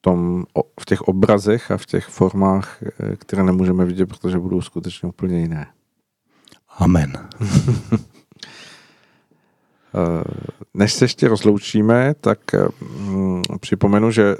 tom, 0.05 0.44
v 0.81 0.85
těch 0.85 1.02
obrazech 1.02 1.70
a 1.70 1.76
v 1.76 1.86
těch 1.86 2.06
formách, 2.06 2.82
eh, 2.82 3.16
které 3.16 3.43
nemůžeme 3.43 3.85
vidět, 3.85 4.06
protože 4.06 4.39
budou 4.39 4.60
skutečně 4.60 5.09
úplně 5.09 5.40
jiné. 5.40 5.66
Amen. 6.78 7.12
Eh, 9.97 10.24
než 10.74 10.93
se 10.93 11.05
ještě 11.05 11.28
rozloučíme, 11.28 12.14
tak 12.20 12.39
hm, 12.81 13.43
připomenu, 13.60 14.10
že 14.10 14.36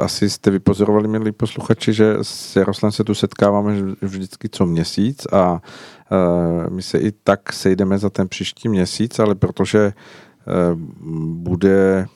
asi 0.00 0.30
jste 0.30 0.50
vypozorovali, 0.50 1.08
milí 1.08 1.32
posluchači, 1.32 1.92
že 1.92 2.16
s 2.22 2.56
Jaroslavem 2.56 2.92
se 2.92 3.04
tu 3.04 3.14
setkáváme 3.14 3.76
vždycky 4.02 4.48
co 4.48 4.66
měsíc 4.66 5.26
a 5.32 5.60
my 6.70 6.82
se 6.82 6.98
i 6.98 7.12
tak 7.12 7.52
sejdeme 7.52 7.98
za 7.98 8.10
ten 8.10 8.28
příští 8.28 8.68
měsíc, 8.68 9.18
ale 9.18 9.34
protože 9.34 9.92
bude 11.26 12.06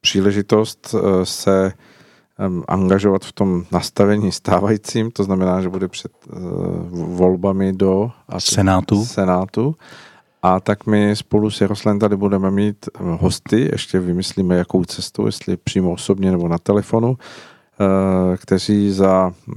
příležitost 0.00 0.94
se 1.24 1.72
angažovat 2.68 3.24
v 3.24 3.32
tom 3.32 3.64
nastavení 3.72 4.32
stávajícím, 4.32 5.10
to 5.10 5.24
znamená, 5.24 5.60
že 5.60 5.68
bude 5.68 5.88
před 5.88 6.12
uh, 6.26 6.38
volbami 7.16 7.72
do 7.72 8.10
Senátu. 8.38 9.04
Senátu. 9.04 9.76
A 10.42 10.60
tak 10.60 10.86
my 10.86 11.16
spolu 11.16 11.50
s 11.50 11.60
Jaroslavem 11.60 11.98
tady 11.98 12.16
budeme 12.16 12.50
mít 12.50 12.88
hosty, 12.98 13.68
ještě 13.72 14.00
vymyslíme, 14.00 14.56
jakou 14.56 14.84
cestu, 14.84 15.26
jestli 15.26 15.56
přímo 15.56 15.92
osobně 15.92 16.30
nebo 16.30 16.48
na 16.48 16.58
telefonu, 16.58 17.08
uh, 17.08 17.16
kteří 18.36 18.90
za 18.90 19.32
um, 19.46 19.54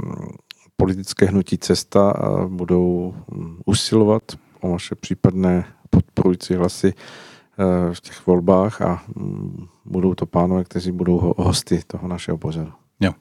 politické 0.78 1.26
hnutí 1.26 1.58
cesta 1.58 2.30
uh, 2.30 2.46
budou 2.46 3.14
um, 3.32 3.58
usilovat 3.66 4.24
o 4.62 4.70
vaše 4.70 4.96
případné 4.96 5.66
podporující 5.90 6.54
hlasy 6.54 6.94
Eh, 7.60 7.94
v 7.94 8.02
těch 8.02 8.28
volbách 8.28 8.82
a 8.82 9.04
mm, 9.16 9.68
budou 9.86 10.16
to 10.16 10.26
pánové, 10.26 10.64
kteří 10.64 10.92
budou 10.92 11.34
hosty 11.38 11.82
toho 11.88 12.08
našeho 12.08 12.38
pořadu. 12.38 12.72
Jo. 13.00 13.12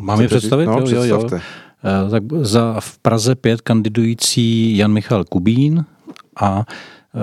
Mám 0.00 0.20
je 0.20 0.28
představit? 0.28 0.66
No, 0.66 0.78
jo, 0.78 0.86
jo, 0.86 1.02
jo. 1.04 1.28
Eh, 1.32 2.10
tak 2.10 2.22
za 2.40 2.80
v 2.80 2.98
Praze 2.98 3.34
pět 3.34 3.60
kandidující 3.60 4.76
Jan 4.76 4.92
Michal 4.92 5.24
Kubín 5.24 5.84
a 6.36 6.64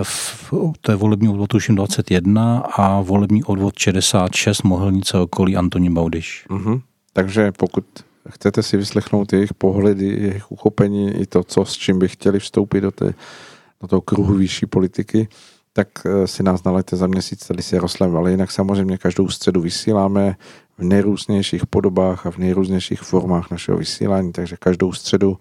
v, 0.04 0.54
to 0.82 0.92
je 0.92 0.96
volební 0.96 1.30
odvod 1.30 1.48
tuším 1.48 1.76
21 1.76 2.60
a 2.60 3.02
volební 3.02 3.44
odvod 3.44 3.80
66 3.80 4.64
Mohelnice 4.64 5.20
okolí 5.20 5.58
Antonín 5.58 5.94
Baudiš. 5.94 6.46
Uh-huh. 6.50 6.82
Takže 7.14 7.52
pokud 7.52 7.86
chcete 8.30 8.64
si 8.64 8.78
vyslechnout 8.78 9.34
jejich 9.34 9.54
pohledy, 9.54 10.06
jejich 10.06 10.52
uchopení 10.52 11.12
i 11.12 11.26
to, 11.26 11.44
co 11.44 11.66
s 11.66 11.74
čím 11.74 12.00
by 12.00 12.08
chtěli 12.08 12.40
vstoupit 12.40 12.82
do, 12.82 12.92
té, 12.92 13.14
do 13.82 13.88
toho 13.88 14.02
kruhu 14.02 14.34
vyšší 14.34 14.66
politiky, 14.66 15.28
tak 15.78 15.88
eh, 16.06 16.28
si 16.28 16.44
nás 16.44 16.64
nalejte 16.64 16.96
za 16.96 17.08
měsíc 17.08 17.48
tady 17.48 17.64
s 17.64 17.74
Jaroslavem, 17.74 18.18
ale 18.18 18.32
jinak 18.32 18.52
samozřejmě 18.52 18.98
každou 18.98 19.30
středu 19.30 19.62
vysíláme 19.62 20.36
v 20.78 20.84
nejrůznějších 20.84 21.66
podobách 21.68 22.26
a 22.26 22.32
v 22.32 22.38
nejrůznějších 22.38 23.02
formách 23.02 23.52
našeho 23.52 23.78
vysílání, 23.78 24.32
takže 24.32 24.56
každou 24.60 24.94
středu 24.94 25.38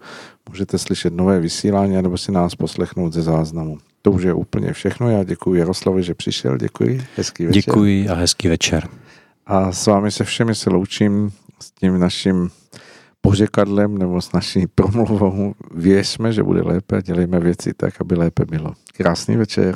můžete 0.49 0.77
slyšet 0.77 1.13
nové 1.13 1.39
vysílání 1.39 2.01
nebo 2.01 2.17
si 2.17 2.31
nás 2.31 2.55
poslechnout 2.55 3.13
ze 3.13 3.21
záznamu. 3.21 3.77
To 4.01 4.11
už 4.11 4.23
je 4.23 4.33
úplně 4.33 4.73
všechno. 4.73 5.09
Já 5.09 5.23
děkuji 5.23 5.53
Jaroslavi, 5.53 6.03
že 6.03 6.13
přišel. 6.13 6.57
Děkuji. 6.57 7.05
Hezký 7.15 7.45
večer. 7.45 7.63
Děkuji 7.63 8.09
a 8.09 8.13
hezký 8.13 8.47
večer. 8.47 8.87
A 9.45 9.71
s 9.71 9.87
vámi 9.87 10.11
se 10.11 10.23
všemi 10.23 10.55
se 10.55 10.69
loučím 10.69 11.31
s 11.59 11.71
tím 11.71 11.99
naším 11.99 12.49
pořekadlem 13.21 13.97
nebo 13.97 14.21
s 14.21 14.31
naší 14.31 14.67
promluvou. 14.67 15.53
Věřme, 15.71 16.33
že 16.33 16.43
bude 16.43 16.61
lépe 16.61 16.97
a 16.97 17.01
dělejme 17.01 17.39
věci 17.39 17.73
tak, 17.73 18.01
aby 18.01 18.15
lépe 18.15 18.45
bylo. 18.45 18.73
Krásný 18.97 19.35
večer. 19.35 19.75